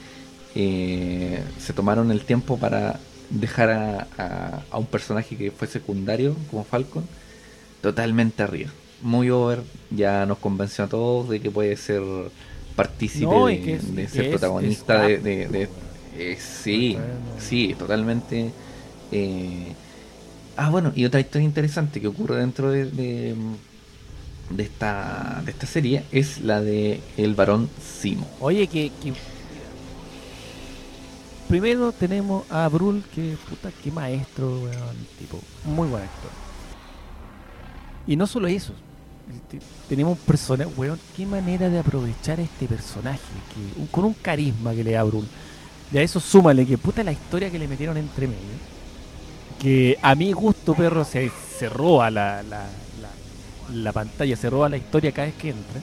eh, 0.56 1.44
se 1.60 1.74
tomaron 1.74 2.12
el 2.12 2.22
tiempo 2.22 2.58
para 2.58 3.00
dejar 3.30 3.70
a, 3.72 4.08
a- 4.18 4.62
a 4.70 4.78
un 4.78 4.86
personaje 4.86 5.36
que 5.36 5.52
fue 5.52 5.68
secundario 5.68 6.36
como 6.52 6.64
Falcon 6.64 7.06
totalmente 7.82 8.44
arriba. 8.44 8.70
Muy 9.02 9.30
over, 9.30 9.62
ya 9.90 10.26
nos 10.26 10.38
convenció 10.38 10.86
a 10.86 10.88
todos 10.88 11.30
de 11.30 11.40
que 11.42 11.52
puede 11.52 11.76
ser 11.76 12.02
partícipe 12.76 13.26
No, 13.26 13.48
de, 13.48 13.60
que 13.62 13.74
es- 13.76 13.96
de 13.96 14.04
que 14.04 14.08
ser 14.10 14.24
es- 14.26 14.30
protagonista 14.32 15.10
es 15.10 15.24
de, 15.24 15.36
de- 15.36 15.48
de- 15.48 15.70
eh, 16.18 16.38
sí, 16.40 16.98
sí, 17.40 17.76
totalmente. 17.78 18.52
eh, 19.12 19.74
ah, 20.58 20.70
bueno, 20.70 20.92
y 20.96 21.06
otra 21.06 21.20
historia 21.20 21.46
interesante 21.46 22.00
que 22.00 22.08
ocurre 22.08 22.38
dentro 22.38 22.70
de, 22.72 22.86
de, 22.86 23.36
de 24.52 24.64
esta, 24.64 25.42
de 25.44 25.52
esta 25.52 25.66
serie 25.68 26.04
es 26.12 26.42
la 26.42 26.62
de 26.62 27.00
el 27.18 27.34
varón 27.36 27.70
Simo. 28.02 28.28
Oye, 28.40 28.68
que, 28.68 28.92
que- 29.02 29.14
Primero 31.54 31.92
tenemos 31.92 32.50
a 32.52 32.68
Brul, 32.68 33.04
que 33.14 33.38
puta, 33.48 33.70
qué 33.84 33.92
maestro, 33.92 34.48
weón. 34.62 34.96
Tipo, 35.20 35.40
muy 35.66 35.88
buen 35.88 36.02
actor. 36.02 36.32
Y 38.08 38.16
no 38.16 38.26
solo 38.26 38.48
eso. 38.48 38.74
Tenemos 39.88 40.18
un 40.18 40.26
personaje, 40.26 40.72
weón, 40.76 41.00
qué 41.16 41.28
manera 41.28 41.70
de 41.70 41.78
aprovechar 41.78 42.40
a 42.40 42.42
este 42.42 42.66
personaje. 42.66 43.20
Que, 43.54 43.80
un- 43.82 43.86
con 43.86 44.04
un 44.04 44.16
carisma 44.16 44.74
que 44.74 44.84
le 44.84 44.94
da 44.94 45.04
Brul. 45.04 45.28
Y 45.92 45.98
a 46.00 46.02
eso 46.02 46.20
súmale 46.20 46.66
que 46.66 46.76
puta 46.80 47.04
la 47.04 47.12
historia 47.12 47.52
que 47.52 47.60
le 47.60 47.68
metieron 47.68 47.98
entre 47.98 48.26
medio. 48.26 48.58
Que 49.62 50.00
a 50.02 50.16
mi 50.16 50.32
gusto, 50.32 50.74
perro, 50.74 51.06
se, 51.06 51.32
se 51.60 51.70
roba 51.70 52.10
la, 52.10 52.42
la, 52.42 52.66
la, 53.00 53.76
la 53.76 53.92
pantalla, 53.92 54.36
se 54.36 54.50
roba 54.50 54.70
la 54.70 54.78
historia 54.78 55.12
cada 55.12 55.28
vez 55.28 55.36
que 55.36 55.50
entra. 55.50 55.82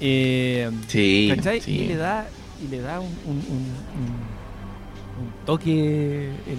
Eh, 0.00 0.70
Sí, 0.88 1.30
¿Cachai? 1.36 1.60
sí. 1.60 1.70
Y 1.72 1.84
le 1.88 1.96
da, 1.96 2.26
y 2.64 2.68
le 2.68 2.80
da 2.80 2.98
un, 3.00 3.08
un, 3.26 3.36
un- 3.36 3.74
un- 4.00 4.43
un 5.18 5.32
toque. 5.46 6.28
el- 6.28 6.58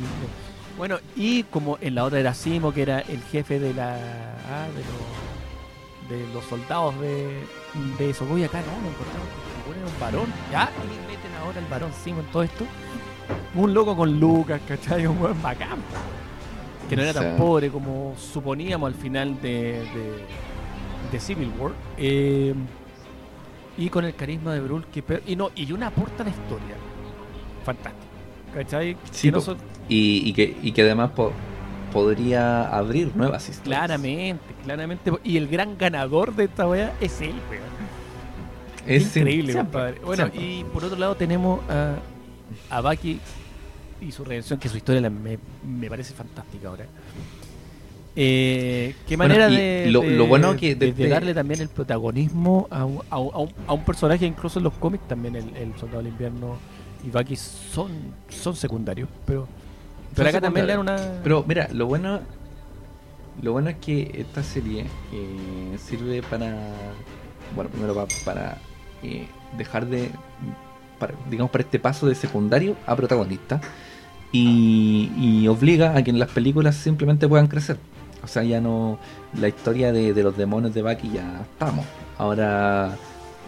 bueno, 0.77 0.97
y 1.15 1.43
como 1.43 1.77
en 1.79 1.95
la 1.95 2.03
otra 2.03 2.19
era 2.19 2.33
Simo, 2.33 2.73
que 2.73 2.81
era 2.81 2.99
el 2.99 3.21
jefe 3.23 3.59
de 3.59 3.73
la 3.73 3.93
ah, 3.95 4.67
de, 6.09 6.11
los, 6.19 6.27
de 6.27 6.33
los 6.33 6.43
soldados 6.45 6.99
de, 6.99 7.43
de 7.97 8.13
Sokoy, 8.13 8.43
acá 8.43 8.59
no, 8.59 8.81
no 8.81 8.87
importaba. 8.87 9.23
Ponen 9.65 9.83
un 9.83 9.99
varón, 9.99 10.33
ya, 10.51 10.69
y 10.83 11.11
meten 11.11 11.31
ahora 11.41 11.59
el 11.59 11.65
varón 11.67 11.91
Simo 12.03 12.19
en 12.19 12.25
todo 12.27 12.43
esto. 12.43 12.65
Un 13.55 13.73
loco 13.73 13.95
con 13.95 14.19
Lucas, 14.19 14.61
¿cachai? 14.67 15.07
Un 15.07 15.17
buen 15.17 15.41
bacán. 15.41 15.79
Que 16.89 16.95
no 16.95 17.01
era 17.01 17.13
tan 17.13 17.35
pobre 17.37 17.69
como 17.71 18.13
suponíamos 18.17 18.87
al 18.87 18.93
final 18.99 19.41
de, 19.41 19.79
de, 19.79 20.25
de 21.11 21.19
Civil 21.19 21.51
War. 21.57 21.71
Eh, 21.97 22.53
y 23.77 23.89
con 23.89 24.05
el 24.05 24.13
carisma 24.13 24.53
de 24.53 24.59
Brul 24.61 24.85
que 24.87 25.03
y 25.25 25.35
no 25.35 25.51
y 25.55 25.71
una 25.71 25.87
aporta 25.87 26.23
a 26.23 26.25
la 26.25 26.29
historia 26.31 26.75
fantástico 27.65 28.04
¿cachai? 28.55 28.97
Sí, 29.11 29.27
Que 29.27 29.31
no 29.31 29.37
po. 29.39 29.43
son- 29.45 29.57
Y, 29.87 30.27
y 30.29 30.33
que, 30.33 30.57
y 30.63 30.71
que 30.71 30.81
además 30.81 31.11
po- 31.11 31.31
podría 31.93 32.67
abrir 32.75 33.15
nuevas 33.15 33.47
historias. 33.49 33.77
claramente 33.79 34.41
claramente 34.63 35.11
y 35.23 35.37
el 35.37 35.47
gran 35.47 35.77
ganador 35.77 36.35
de 36.35 36.45
esta 36.45 36.67
wea 36.67 36.93
es 36.99 37.21
él 37.21 37.35
weón. 37.49 37.63
Es 38.87 39.15
increíble 39.17 39.53
siempre, 39.53 39.71
compadre 39.93 39.99
bueno 40.03 40.23
siempre. 40.29 40.41
y 40.43 40.63
por 40.65 40.83
otro 40.85 40.97
lado 40.97 41.15
tenemos 41.15 41.59
a, 41.69 41.95
a 42.69 42.81
Baki 42.81 43.19
y 44.01 44.11
su 44.11 44.23
redención 44.25 44.59
que 44.59 44.67
su 44.69 44.77
historia 44.77 45.01
la- 45.01 45.09
me, 45.11 45.37
me 45.63 45.87
parece 45.89 46.13
fantástica 46.13 46.67
ahora 46.69 46.85
Eh, 48.17 48.95
qué 49.07 49.17
manera 49.17 49.49
de, 49.49 49.87
lo- 49.91 49.99
de- 50.01 50.11
lo 50.11 50.25
bueno 50.27 50.55
que 50.55 50.73
de- 50.75 50.87
de 50.87 50.93
desde- 50.93 51.09
darle 51.09 51.33
también 51.33 51.59
el 51.59 51.67
protagonismo 51.67 52.65
a 52.71 52.85
un, 52.85 53.01
a 53.09 53.19
un- 53.19 53.31
a 53.33 53.39
un- 53.39 53.53
a 53.67 53.73
un 53.73 53.83
personaje 53.83 54.25
incluso 54.25 54.59
en 54.59 54.63
los 54.63 54.73
cómics 54.73 55.05
también 55.07 55.35
el, 55.35 55.53
el 55.55 55.75
soldado 55.77 55.97
del 56.01 56.07
invierno 56.13 56.57
y 57.05 57.09
Bucky 57.09 57.35
son 57.35 57.91
son 58.29 58.55
secundarios 58.55 59.07
pero 59.25 59.47
pero 60.15 60.29
acá 60.29 60.41
también 60.41 60.65
le 60.65 60.73
dan 60.73 60.81
una 60.81 61.19
Pero 61.23 61.43
mira, 61.47 61.67
lo 61.71 61.85
bueno 61.87 62.19
lo 63.41 63.51
bueno 63.51 63.69
es 63.69 63.75
que 63.77 64.11
esta 64.13 64.41
serie 64.43 64.85
eh, 65.13 65.77
sirve 65.77 66.21
para 66.23 66.55
bueno, 67.55 67.69
primero 67.69 67.93
pa- 67.93 68.07
para 68.23 68.57
eh, 69.03 69.27
dejar 69.57 69.85
de 69.87 70.09
para, 70.99 71.13
digamos 71.29 71.51
para 71.51 71.63
este 71.63 71.77
paso 71.79 72.07
de 72.07 72.15
secundario 72.15 72.75
a 72.87 72.95
protagonista 72.95 73.59
y, 74.31 75.11
y 75.17 75.47
obliga 75.47 75.95
a 75.97 76.03
que 76.03 76.11
en 76.11 76.19
las 76.19 76.29
películas 76.29 76.75
simplemente 76.75 77.27
puedan 77.27 77.47
crecer. 77.47 77.77
O 78.23 78.27
sea, 78.27 78.43
ya 78.43 78.59
no 78.59 78.97
la 79.39 79.47
historia 79.47 79.91
de, 79.91 80.13
de 80.13 80.23
los 80.23 80.35
demonios 80.35 80.73
de 80.73 80.81
Bucky 80.81 81.11
ya 81.13 81.41
estamos. 81.51 81.85
Ahora 82.17 82.95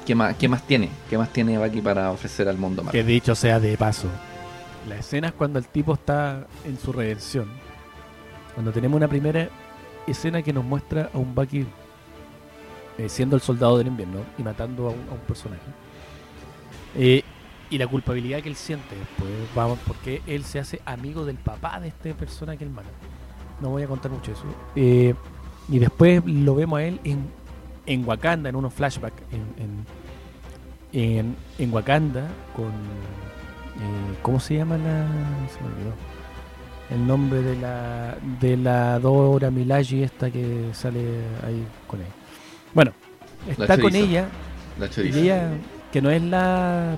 ¿qué 0.07 0.15
más 0.15 0.35
qué 0.37 0.47
más 0.47 0.63
tiene? 0.65 0.89
¿Qué 1.09 1.17
más 1.17 1.31
tiene 1.33 1.57
Bucky 1.59 1.81
para 1.81 2.11
ofrecer 2.11 2.47
al 2.47 2.57
mundo 2.57 2.81
que 2.81 2.85
Marvel? 2.85 3.05
dicho 3.05 3.35
sea 3.35 3.59
de 3.59 3.77
paso 3.77 4.07
la 4.87 4.95
escena 4.95 5.27
es 5.27 5.33
cuando 5.33 5.59
el 5.59 5.67
tipo 5.67 5.93
está 5.93 6.47
en 6.65 6.79
su 6.79 6.93
redención 6.93 7.47
cuando 8.53 8.71
tenemos 8.71 8.95
una 8.97 9.07
primera 9.09 9.49
escena 10.07 10.41
que 10.41 10.53
nos 10.53 10.63
muestra 10.63 11.09
a 11.13 11.17
un 11.17 11.35
Bucky 11.35 11.65
eh, 12.97 13.09
siendo 13.09 13.35
el 13.35 13.41
soldado 13.41 13.77
del 13.77 13.87
invierno 13.87 14.19
y 14.37 14.43
matando 14.43 14.87
a 14.87 14.91
un, 14.91 15.03
a 15.09 15.13
un 15.13 15.19
personaje 15.27 15.61
Eh, 16.95 17.21
y 17.69 17.77
la 17.77 17.85
culpabilidad 17.85 18.41
que 18.41 18.47
él 18.49 18.55
siente 18.55 18.95
después 18.95 19.29
vamos 19.53 19.77
porque 19.85 20.21
él 20.25 20.45
se 20.45 20.57
hace 20.57 20.79
amigo 20.85 21.25
del 21.25 21.35
papá 21.35 21.81
de 21.81 21.89
esta 21.89 22.13
persona 22.13 22.55
que 22.55 22.63
él 22.63 22.69
mata 22.69 22.87
no 23.59 23.69
voy 23.71 23.83
a 23.83 23.87
contar 23.87 24.09
mucho 24.09 24.31
eso 24.31 24.45
Eh, 24.75 25.13
y 25.69 25.79
después 25.79 26.23
lo 26.25 26.55
vemos 26.55 26.79
a 26.79 26.83
él 26.83 26.99
en, 27.03 27.19
en 27.85 28.07
Wakanda 28.07 28.49
en 28.49 28.55
unos 28.55 28.73
flashbacks 28.73 29.21
en, 29.31 29.41
en, 29.63 29.85
en, 30.93 31.35
en 31.57 31.73
Wakanda 31.73 32.27
con 32.55 32.67
eh, 32.67 34.17
¿cómo 34.21 34.39
se 34.39 34.55
llama 34.55 34.77
la 34.77 35.07
se 35.53 35.61
me 35.61 35.67
olvidó 35.73 35.93
el 36.89 37.05
nombre 37.05 37.41
de 37.41 37.55
la 37.57 38.17
de 38.39 38.57
la 38.57 38.99
Dora 38.99 39.51
Milaje 39.51 40.03
esta 40.03 40.31
que 40.31 40.69
sale 40.73 41.01
ahí 41.45 41.65
con 41.87 41.99
él 41.99 42.07
bueno 42.73 42.93
está 43.47 43.77
con 43.77 43.95
ella 43.95 44.27
La 44.79 44.87
y 44.95 45.19
ella, 45.19 45.49
que 45.91 46.01
no 46.01 46.11
es 46.11 46.21
la, 46.21 46.97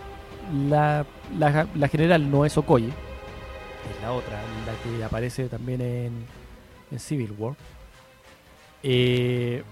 la, 0.68 1.06
la, 1.38 1.68
la 1.76 1.88
general, 1.88 2.30
no 2.30 2.44
es 2.46 2.58
Okoye, 2.58 2.88
es 2.88 4.02
la 4.02 4.12
otra, 4.12 4.40
la 4.66 4.74
que 4.98 5.04
aparece 5.04 5.48
también 5.48 5.80
en, 5.80 6.26
en 6.92 7.00
Civil 7.00 7.34
War. 7.38 7.56
Eh, 8.84 9.64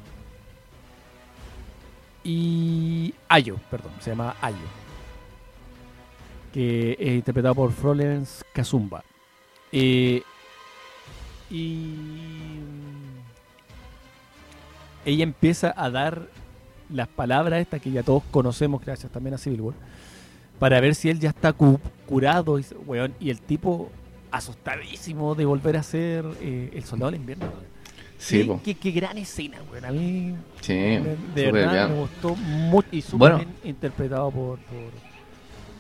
y 2.30 3.14
Ayo, 3.30 3.58
perdón, 3.72 3.92
se 4.00 4.10
llama 4.12 4.36
Ayo. 4.42 4.58
Que 6.54 6.98
es 7.00 7.16
interpretado 7.16 7.56
por 7.56 7.72
Florence 7.72 8.44
Kazumba. 8.54 9.04
Eh, 9.72 10.24
y 11.50 12.60
ella 15.06 15.24
empieza 15.24 15.74
a 15.76 15.90
dar 15.90 16.28
las 16.90 17.08
palabras 17.08 17.62
estas 17.62 17.82
que 17.82 17.92
ya 17.92 18.04
todos 18.04 18.24
conocemos 18.32 18.82
gracias 18.84 19.12
también 19.12 19.34
a 19.36 19.38
Civil 19.38 19.62
War 19.62 19.76
para 20.60 20.80
ver 20.82 20.96
si 20.96 21.10
él 21.10 21.20
ya 21.20 21.30
está 21.30 21.54
cu- 21.54 21.80
curado. 22.06 22.60
Y, 22.60 22.66
weón, 22.86 23.14
y 23.20 23.30
el 23.30 23.40
tipo 23.40 23.90
asustadísimo 24.32 25.36
de 25.36 25.46
volver 25.46 25.78
a 25.78 25.84
ser 25.84 26.26
eh, 26.42 26.72
el 26.74 26.84
soldado 26.84 27.12
del 27.12 27.22
invierno. 27.22 27.46
Sí, 28.18 28.48
qué, 28.48 28.60
qué- 28.64 28.76
qué 28.76 28.92
gran 28.92 29.18
escena, 29.18 29.58
weón. 29.72 29.86
A 29.86 29.92
mí 29.92 30.36
Sí, 30.62 30.74
de, 30.74 31.52
verdad 31.52 31.86
bien. 31.88 31.94
me 31.96 32.02
gustó 32.02 32.36
mucho 32.36 32.88
y 32.92 33.02
súper 33.02 33.18
Bueno. 33.20 33.38
bien 33.38 33.50
interpretado 33.64 34.32
por. 34.32 34.60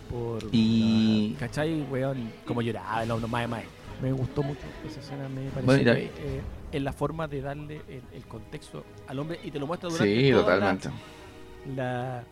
por, 0.09 0.41
por 0.43 0.49
Y- 0.51 1.31
la- 1.33 1.39
¿Cachai, 1.39 1.81
weón? 1.83 2.31
Como 2.45 2.61
lloraba, 2.61 3.05
no, 3.05 3.19
no, 3.19 3.27
más, 3.27 3.49
más. 3.49 3.63
Me 4.01 4.11
gustó 4.11 4.43
mucho 4.43 4.61
esa 4.87 4.99
escena, 4.99 5.27
me 5.27 5.41
pareció 5.49 5.63
Bueno, 5.65 5.93
que, 5.95 6.03
eh, 6.05 6.41
en 6.71 6.83
la 6.83 6.93
forma 6.93 7.27
de 7.27 7.41
darle 7.41 7.81
el, 7.89 8.03
el 8.13 8.23
contexto 8.27 8.83
al 9.07 9.17
hombre 9.17 9.39
y 9.43 9.49
te 9.49 9.57
lo 9.57 9.65
muestra 9.65 9.89
durante 9.89 10.21
Sí, 10.21 10.31
toda 10.31 10.43
la- 10.57 10.73
totalmente. 10.77 10.89
la... 11.75 12.23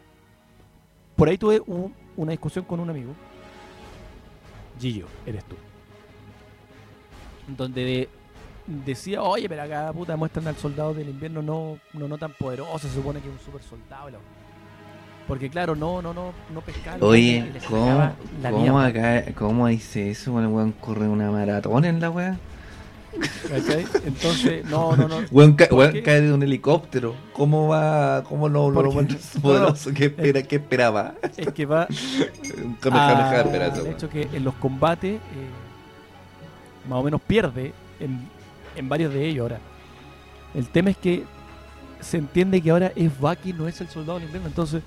Por 1.16 1.28
ahí 1.30 1.38
tuve 1.40 1.60
un- 1.66 1.92
una 2.18 2.32
discusión 2.32 2.66
con 2.66 2.80
un 2.80 2.90
amigo. 2.92 3.14
Gillo, 4.80 5.08
eres 5.26 5.44
tú. 5.46 5.56
Donde 7.48 7.84
de- 7.84 8.10
decía, 8.68 9.22
oye, 9.22 9.48
pero 9.48 9.64
acá 9.64 9.92
puta 9.94 10.16
muestran 10.16 10.48
al 10.48 10.56
soldado 10.56 10.94
del 10.94 11.10
invierno 11.10 11.42
no, 11.42 11.78
no, 11.94 12.08
no 12.08 12.18
tan 12.18 12.34
poderoso, 12.34 12.80
se 12.88 12.94
supone 12.94 13.20
que 13.22 13.28
es 13.28 13.34
un 13.34 13.40
super 13.40 13.62
soldado. 13.62 14.20
Porque 15.28 15.50
claro, 15.50 15.76
no, 15.76 16.02
no, 16.02 16.14
no, 16.14 16.34
no 16.54 16.64
que 16.64 16.74
Oye, 17.02 17.52
¿cómo, 17.68 18.12
la 18.42 18.52
cómo, 18.52 18.80
acá, 18.80 19.24
¿cómo 19.34 19.68
dice 19.68 20.12
eso? 20.12 20.32
cuando 20.32 20.50
El 20.50 20.56
weón 20.56 20.72
corre 20.74 21.08
una 21.08 21.32
maratón 21.32 21.84
en 21.86 22.00
la 22.00 22.12
weá. 22.12 22.38
¿cachai? 23.50 23.86
Entonces, 24.06 24.66
no, 24.66 24.96
no, 24.96 25.08
no. 25.08 25.18
Weón, 25.32 25.56
cae 25.56 26.22
de 26.22 26.32
un 26.32 26.44
helicóptero. 26.44 27.16
¿Cómo 27.34 27.68
va? 27.70 28.24
¿Cómo 28.24 28.50
no, 28.50 28.70
lo 28.70 28.92
muestra 28.92 29.18
su 29.18 29.38
no, 29.38 29.44
poderoso? 29.44 29.94
¿Qué, 29.94 30.06
espera, 30.06 30.44
¿Qué 30.44 30.58
esperaba? 30.58 31.16
Es 31.38 31.54
que 31.54 31.66
va 31.66 31.88
Un 32.84 32.94
a- 32.94 33.42
eso, 33.68 33.84
de 33.84 33.92
hecho 33.92 34.10
que 34.10 34.28
en 34.32 34.44
los 34.44 34.54
combates 34.56 35.16
eh, 35.16 35.20
más 36.88 37.00
o 37.00 37.04
menos 37.04 37.22
pierde 37.22 37.74
en, 38.00 38.30
en 38.76 38.90
varios 38.90 39.14
de 39.14 39.26
ellos 39.28 39.42
ahora. 39.44 39.60
El 40.54 40.68
tema 40.70 40.90
es 40.92 40.98
que 40.98 41.24
se 42.00 42.18
entiende 42.18 42.62
que 42.62 42.70
ahora 42.72 42.92
es 42.96 43.18
Bucky, 43.20 43.54
no 43.54 43.68
es 43.68 43.80
el 43.82 43.88
soldado 43.90 44.20
del 44.20 44.26
invierno, 44.28 44.48
entonces 44.48 44.84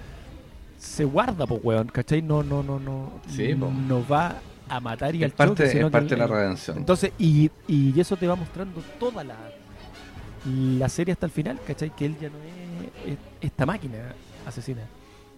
se 0.79 1.05
guarda, 1.05 1.47
pues 1.47 1.61
weón, 1.63 1.89
¿cachai? 1.89 2.23
No, 2.23 2.43
no, 2.43 2.63
no, 2.63 2.79
no, 2.79 3.11
Sí, 3.29 3.55
no, 3.55 3.71
no 3.71 4.07
va 4.07 4.37
a 4.69 4.81
matar 4.81 5.15
y 5.15 5.25
al 5.25 5.31
Es 5.31 5.37
parte, 5.37 5.65
choque, 5.65 5.71
sino 5.71 5.87
es 5.87 5.91
que 5.91 5.93
parte 5.93 6.11
de 6.11 6.17
la 6.17 6.27
redención. 6.27 6.77
entonces, 6.79 7.13
y, 7.19 7.51
y 7.67 7.99
eso 7.99 8.17
te 8.17 8.27
va 8.27 8.37
mostrando 8.37 8.83
toda 9.01 9.25
la, 9.25 9.35
la 10.47 10.89
serie 10.89 11.13
hasta 11.13 11.27
el 11.27 11.33
final, 11.33 11.59
¿cachai? 11.67 11.91
Que 11.95 12.07
él 12.07 12.17
ya 12.21 12.29
no 12.29 12.37
es, 12.39 13.13
es- 13.15 13.19
esta 13.41 13.67
máquina 13.67 13.99
asesina. 14.47 14.83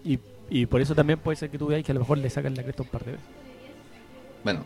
Y, 0.04 0.18
y 0.50 0.66
por 0.66 0.80
eso 0.80 0.94
también 0.94 1.18
puede 1.18 1.36
ser 1.36 1.48
que 1.50 1.58
tú 1.58 1.66
veas 1.68 1.82
que 1.82 1.92
a 1.92 1.94
lo 1.94 2.00
mejor 2.00 2.18
le 2.18 2.28
sacan 2.28 2.54
la 2.54 2.62
cresta 2.62 2.82
un 2.82 2.88
par 2.88 3.04
de 3.04 3.12
veces. 3.12 3.26
Bueno, 4.44 4.64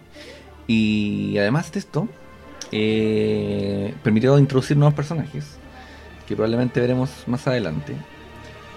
y 0.67 1.37
además 1.39 1.71
de 1.73 1.79
esto, 1.79 2.09
eh, 2.73 3.95
permitió 4.03 4.39
introducir 4.39 4.77
nuevos 4.77 4.95
personajes 4.95 5.59
que 6.27 6.35
probablemente 6.35 6.81
veremos 6.81 7.11
más 7.27 7.47
adelante. 7.47 7.95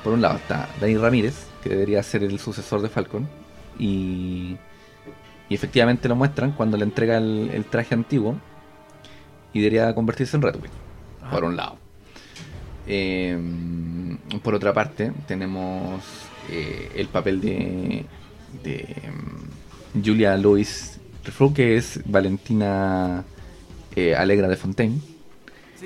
Por 0.04 0.14
un 0.14 0.22
lado 0.22 0.38
está 0.38 0.70
Dani 0.80 0.98
Ramírez, 0.98 1.48
que 1.64 1.70
debería 1.70 2.04
ser 2.04 2.24
el 2.24 2.40
sucesor 2.40 2.82
de 2.82 2.90
Falcon, 2.90 3.28
y, 3.80 4.58
y 5.50 5.56
efectivamente 5.56 6.08
lo 6.08 6.16
muestran 6.16 6.52
cuando 6.52 6.78
le 6.78 6.84
entrega 6.84 7.18
el, 7.18 7.50
el 7.54 7.66
traje 7.66 7.96
antiguo 7.96 8.36
y 9.54 9.60
debería 9.60 9.94
convertirse 9.96 10.36
en 10.36 10.44
Red 10.44 10.56
Wing, 10.56 10.72
por 11.32 11.44
un 11.44 11.56
lado. 11.56 11.78
Eh, 12.86 13.38
por 14.44 14.56
otra 14.56 14.74
parte, 14.74 15.12
tenemos 15.28 16.04
eh, 16.50 16.92
el 16.96 17.08
papel 17.08 17.42
de, 17.42 18.06
de 18.64 18.96
mm, 19.94 20.06
Julia 20.06 20.38
Louis 20.38 21.00
Dreyfus, 21.24 21.54
que 21.54 21.78
es 21.78 22.00
Valentina 22.06 23.26
eh, 23.98 24.16
Alegra 24.16 24.48
de 24.48 24.56
Fontaine, 24.56 25.00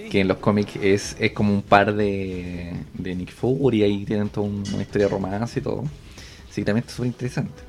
que 0.10 0.20
en 0.22 0.28
los 0.28 0.38
cómics 0.38 0.76
es, 0.82 1.16
es 1.20 1.32
como 1.32 1.54
un 1.54 1.62
par 1.62 1.94
de, 1.96 2.74
de 2.94 3.16
Nick 3.16 3.32
Fury, 3.32 3.84
ahí 3.84 4.06
tienen 4.06 4.30
toda 4.30 4.48
un- 4.48 4.64
una 4.74 4.82
historia 4.84 5.08
de 5.08 5.14
romance 5.14 5.60
y 5.60 5.64
todo. 5.64 5.84
Así 6.50 6.62
que 6.62 6.66
también 6.66 6.82
está 6.84 6.94
súper 6.94 7.08
interesante. 7.08 7.62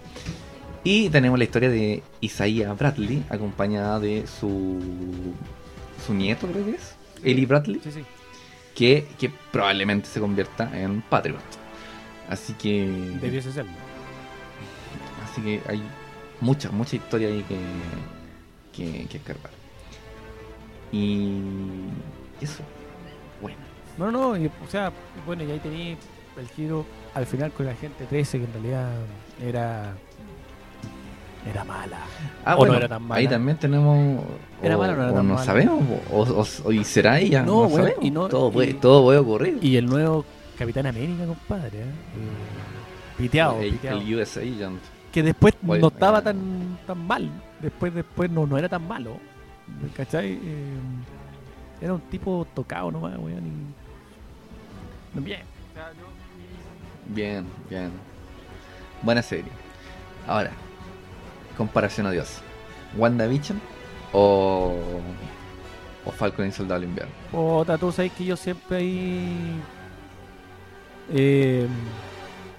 Y 0.85 1.09
tenemos 1.11 1.39
la 1.39 1.45
historia 1.45 1.69
de 1.71 2.03
Isaiah 2.21 2.73
Bradley, 2.73 3.23
acompañada 3.29 4.01
de 4.01 4.25
su, 4.27 4.81
su 6.05 6.13
nieto, 6.13 6.49
creo 6.49 6.65
que 6.65 6.73
es, 6.73 6.95
Ellie 7.23 7.47
Bradley 7.47 7.81
Sí, 7.85 7.93
sí. 7.93 8.01
que, 8.75 9.07
que 9.17 9.31
probablemente 9.53 10.09
se 10.09 10.19
convierta 10.19 10.69
en 10.77 11.03
Patriot. 11.03 11.39
Así 12.29 12.53
que. 12.55 12.85
Debiese 13.21 13.53
ser. 13.53 13.67
Así 15.25 15.41
que 15.41 15.61
hay 15.69 15.81
mucha, 16.41 16.71
mucha 16.73 16.97
historia 16.97 17.29
ahí 17.29 17.45
que, 17.49 17.59
que, 18.77 19.07
que 19.07 19.17
escarbar. 19.19 19.52
Y 20.93 21.41
eso. 22.41 22.63
Bueno. 23.41 23.59
No, 23.99 24.11
no, 24.11 24.37
y, 24.37 24.47
o 24.47 24.69
sea, 24.71 24.93
bueno, 25.27 25.43
y 25.45 25.51
ahí 25.51 25.59
tenía 25.59 25.97
el 26.39 26.49
giro 26.55 26.85
al 27.15 27.27
final 27.27 27.51
con 27.53 27.67
la 27.67 27.75
gente 27.75 28.05
13, 28.07 28.39
que 28.39 28.45
en 28.45 28.53
realidad 28.53 28.91
era. 29.43 29.95
Era 31.51 31.65
mala. 31.65 31.99
Ah, 32.45 32.55
O 32.55 32.59
bueno, 32.59 32.75
no 32.75 32.79
era 32.79 32.89
tan 32.89 33.03
mala. 33.03 33.19
ahí 33.19 33.27
también 33.27 33.57
tenemos. 33.59 34.23
¿Era 34.63 34.77
o- 34.77 34.81
mala 34.81 34.93
o 34.93 34.97
no 34.97 35.03
era 35.03 35.13
o 35.13 35.15
tan 35.17 35.27
no 35.29 35.35
mala? 35.35 35.45
sabemos, 35.47 35.83
o, 36.13 36.73
y 36.73 36.85
será 36.85 37.19
ella. 37.19 37.43
No, 37.43 37.63
No, 37.65 37.69
bueno, 37.69 37.77
sabemos. 37.87 38.05
y 38.05 38.11
no- 38.13 38.29
todo, 38.29 38.53
puede, 38.53 38.71
y- 38.71 38.75
todo 38.75 39.03
puede 39.03 39.19
ocurrir. 39.19 39.59
Y 39.61 39.77
el 39.77 39.87
nuevo 39.87 40.25
Capitán 40.57 40.87
América, 40.87 41.27
compadre. 41.27 41.81
¿eh? 41.81 41.85
Piteado, 43.19 43.61
el, 43.61 43.73
piteado. 43.73 44.01
el 44.01 44.15
US 44.15 44.37
Agent. 44.37 44.81
que 45.11 45.23
después 45.25 45.55
no 45.63 45.89
estaba 45.89 46.21
eh. 46.21 46.23
tan 46.23 46.79
tan 46.87 47.07
mal. 47.07 47.29
Después 47.61 47.93
después 47.93 48.31
no, 48.31 48.47
no 48.47 48.57
era 48.57 48.69
tan 48.69 48.87
malo. 48.87 49.17
¿Cachai? 49.97 50.33
Eh, 50.43 50.75
era 51.81 51.95
un 51.95 52.01
tipo 52.03 52.47
tocado 52.55 52.91
nomás, 52.91 53.17
weón. 53.19 53.75
Y... 55.15 55.21
Bien. 55.21 55.43
Bien, 57.07 57.47
bien. 57.69 57.91
Buena 59.03 59.23
serie. 59.23 59.51
Ahora, 60.27 60.51
comparación 61.57 62.07
a 62.07 62.11
Dios. 62.11 62.41
¿WandaVision 62.97 63.61
o, 64.13 64.75
o 66.05 66.11
Falcon 66.13 66.47
y 66.47 66.53
Soldado 66.53 66.81
del 66.81 66.91
Invierno? 66.91 67.13
Otra, 67.33 67.77
tú 67.79 67.91
sabes 67.91 68.13
que 68.13 68.25
yo 68.25 68.37
siempre 68.37 68.77
ahí. 68.77 69.61
eh, 71.11 71.67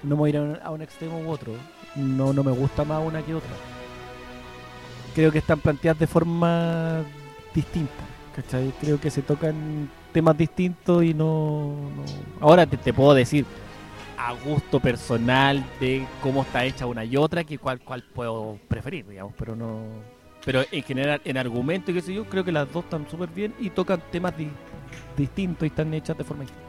no 0.02 0.10
me 0.10 0.14
voy 0.16 0.28
a 0.28 0.30
ir 0.30 0.36
a 0.36 0.42
un, 0.42 0.58
a 0.62 0.70
un 0.70 0.82
extremo 0.82 1.18
u 1.20 1.30
otro. 1.30 1.52
No, 1.96 2.32
no 2.32 2.44
me 2.44 2.52
gusta 2.52 2.84
más 2.84 3.02
una 3.02 3.22
que 3.22 3.34
otra. 3.34 3.50
Creo 5.14 5.30
que 5.30 5.38
están 5.38 5.60
planteadas 5.60 5.98
de 6.00 6.06
forma 6.06 7.02
distinta. 7.54 7.92
¿Cachai? 8.34 8.72
Creo 8.80 9.00
que 9.00 9.10
se 9.10 9.22
tocan 9.22 9.88
temas 10.12 10.36
distintos 10.36 11.04
y 11.04 11.14
no. 11.14 11.74
no- 11.96 12.04
Ahora 12.40 12.66
te, 12.66 12.76
te 12.76 12.92
puedo 12.92 13.14
decir 13.14 13.44
a 14.18 14.32
gusto 14.32 14.80
personal 14.80 15.64
de 15.80 16.04
cómo 16.22 16.42
está 16.42 16.64
hecha 16.64 16.86
una 16.86 17.04
y 17.04 17.16
otra, 17.16 17.44
que 17.44 17.58
cuál, 17.58 17.80
cuál 17.80 18.02
puedo 18.02 18.58
preferir, 18.68 19.06
digamos, 19.06 19.34
pero 19.38 19.54
no. 19.54 19.82
Pero 20.44 20.62
en 20.70 20.82
general, 20.82 21.20
en 21.24 21.36
argumento 21.38 21.90
y 21.90 21.94
qué 21.94 22.02
sé 22.02 22.12
yo, 22.14 22.24
creo 22.24 22.44
que 22.44 22.52
las 22.52 22.70
dos 22.72 22.84
están 22.84 23.08
súper 23.08 23.28
bien 23.30 23.54
y 23.60 23.70
tocan 23.70 24.02
temas 24.10 24.36
di- 24.36 24.50
distintos 25.16 25.62
y 25.64 25.66
están 25.68 25.92
hechas 25.94 26.18
de 26.18 26.24
forma 26.24 26.42
distinta. 26.44 26.64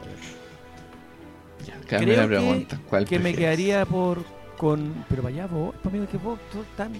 Ya, 1.88 1.98
Creo 1.98 2.16
la 2.16 2.26
pregunta. 2.26 2.78
¿Cuál 2.88 3.04
que 3.06 3.18
me 3.18 3.34
quedaría 3.34 3.84
por 3.84 4.22
con 4.56 5.04
pero 5.08 5.22
vaya 5.22 5.46
vos 5.46 5.74
para 5.82 5.96
mí 5.98 6.06
que 6.06 6.16
vos 6.16 6.38
tú 6.50 6.64
tan 6.76 6.92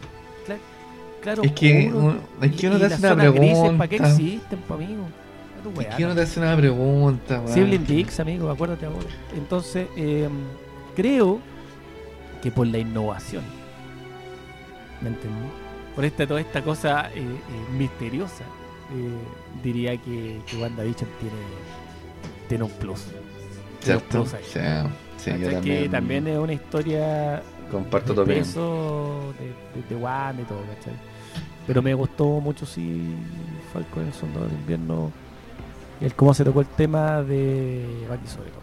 cla- 0.47 0.59
claro 1.21 1.43
Es 1.43 1.53
que 1.53 1.91
uno- 1.93 2.17
es 2.43 2.53
que 2.57 2.67
uno 2.69 2.79
te 2.79 2.85
hace 2.87 3.07
una 3.13 3.17
pregunta. 3.31 3.79
¿para 3.79 3.89
qué 3.89 3.97
existen 3.97 4.59
pa' 4.61 4.75
amigo 4.75 5.05
Es 5.81 5.87
que 5.97 6.05
uno 6.05 6.09
no. 6.11 6.15
te 6.15 6.23
hace 6.23 6.41
una 6.41 6.57
pregunta. 6.57 7.43
Sibling 7.47 7.85
Dix 7.87 8.21
amigo 8.21 8.51
acuérdate 8.51 8.87
ahora 8.87 9.07
entonces 9.37 9.89
eh, 9.97 10.29
creo 10.95 11.41
que 12.43 12.51
por 12.51 12.67
la 12.67 12.79
innovación 12.79 13.43
¿me 15.03 15.09
entendí? 15.09 15.49
por 15.95 16.05
esta 16.05 16.27
toda 16.27 16.41
esta 16.41 16.63
cosa 16.63 17.11
eh, 17.15 17.21
eh, 17.21 17.77
misteriosa 17.77 18.45
eh, 18.45 19.63
diría 19.65 19.97
que, 19.97 20.41
que 20.47 20.57
WandaVision 20.57 21.09
tiene 21.19 21.37
tiene 22.49 22.65
un 22.65 22.71
plus 22.71 23.07
Tiene 23.83 23.99
un 23.99 24.05
plus 24.05 24.35
ahí. 24.35 24.43
Sí, 24.45 24.61
sí, 25.19 25.31
yo 25.31 25.37
¿Cachai? 25.39 25.55
también, 25.55 25.83
que 25.83 25.89
también 25.89 26.27
es 26.29 26.39
una 26.39 26.53
historia 26.53 27.43
comparto 27.71 28.15
de 28.15 28.21
opinión. 28.21 28.45
peso 28.45 29.33
de, 29.39 29.47
de, 29.81 29.89
de 29.89 29.95
y 29.95 30.45
todo, 30.45 30.61
¿cachai? 30.75 30.95
Pero 31.67 31.83
me 31.83 31.95
gustó 31.95 32.27
mucho 32.41 32.65
sí 32.67 33.15
Falcon 33.73 34.07
el 34.07 34.13
Soldado 34.13 34.47
del 34.47 34.55
Invierno 34.55 35.11
el 36.01 36.15
cómo 36.15 36.35
se 36.35 36.45
tocó 36.45 36.61
el 36.61 36.67
tema 36.67 37.23
de 37.23 37.85
Bucky 38.09 38.27
sobre 38.29 38.51
todo. 38.51 38.61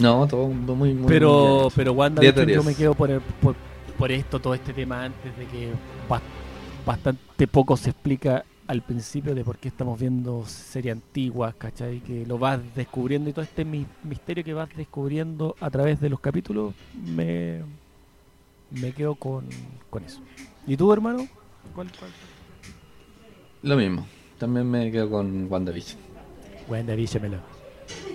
No, 0.00 0.26
todo 0.26 0.48
muy, 0.48 0.92
muy 0.94 1.06
Pero, 1.06 1.60
bien. 1.60 1.70
pero 1.76 1.92
Wanda 1.92 2.22
yo 2.22 2.62
me 2.64 2.74
quedo 2.74 2.94
por, 2.94 3.10
el- 3.10 3.20
por, 3.20 3.54
por 3.96 4.10
esto, 4.10 4.40
todo 4.40 4.52
este 4.54 4.72
tema 4.72 5.04
antes 5.04 5.36
de 5.38 5.46
que 5.46 5.70
bas- 6.08 6.20
bastante 6.84 7.46
poco 7.46 7.76
se 7.76 7.90
explica 7.90 8.44
al 8.66 8.82
principio 8.82 9.34
de 9.34 9.44
por 9.44 9.58
qué 9.58 9.68
estamos 9.68 10.00
viendo 10.00 10.44
series 10.46 10.94
antiguas, 10.96 11.54
¿cachai? 11.56 12.00
Que 12.00 12.26
lo 12.26 12.38
vas 12.38 12.58
descubriendo 12.74 13.30
y 13.30 13.32
todo 13.32 13.44
este 13.44 13.64
mi- 13.64 13.86
misterio 14.02 14.42
que 14.42 14.54
vas 14.54 14.68
descubriendo 14.76 15.54
a 15.60 15.70
través 15.70 16.00
de 16.00 16.08
los 16.10 16.18
capítulos 16.20 16.74
me, 17.04 17.60
me 18.80 18.92
quedo 18.92 19.14
con, 19.14 19.44
con 19.90 20.04
eso. 20.04 20.20
¿Y 20.66 20.76
tú, 20.76 20.92
hermano? 20.92 21.26
¿Cuál, 21.74 21.88
cuál? 21.98 22.10
Lo 23.62 23.76
mismo. 23.76 24.06
También 24.38 24.68
me 24.70 24.90
quedo 24.90 25.10
con 25.10 25.46
WandaVision. 25.50 25.98
WandaVision, 26.68 27.22
melo. 27.22 27.38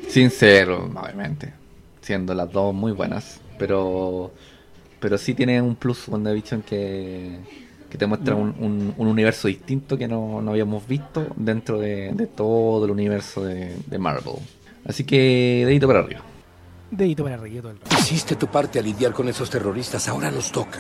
Sincero, 0.08 0.90
obviamente. 0.96 1.54
Siendo 2.02 2.34
las 2.34 2.52
dos 2.52 2.74
muy 2.74 2.92
buenas. 2.92 3.40
Pero 3.58 4.32
pero 5.00 5.18
sí 5.20 5.34
tiene 5.36 5.62
un 5.62 5.76
plus 5.76 6.08
WandaVision 6.08 6.64
que, 6.64 7.38
que 7.90 7.98
te 8.00 8.08
muestra 8.08 8.34
un, 8.36 8.56
un- 8.60 8.94
un 8.98 9.08
universo 9.08 9.48
distinto 9.48 9.96
que 9.96 10.08
no, 10.08 10.42
no 10.42 10.52
habíamos 10.52 10.88
visto 10.88 11.28
dentro 11.36 11.80
de, 11.80 12.12
de 12.14 12.26
todo 12.26 12.86
el 12.86 12.92
universo 12.92 13.44
de, 13.44 13.76
de 13.86 13.98
Marvel. 14.00 14.34
Así 14.86 15.04
que 15.04 15.64
dedito 15.68 15.86
para 15.88 16.00
arriba. 16.00 16.22
Dedito 16.92 17.24
para 17.24 17.36
arriba 17.36 17.62
todo 17.62 17.72
el 17.72 17.80
rato. 17.80 17.96
Hiciste 17.98 18.36
tu 18.36 18.48
parte 18.48 18.80
a 18.80 18.82
lidiar 18.82 19.14
con 19.14 19.28
esos 19.28 19.50
terroristas, 19.50 20.08
ahora 20.08 20.32
nos 20.32 20.52
toca. 20.52 20.80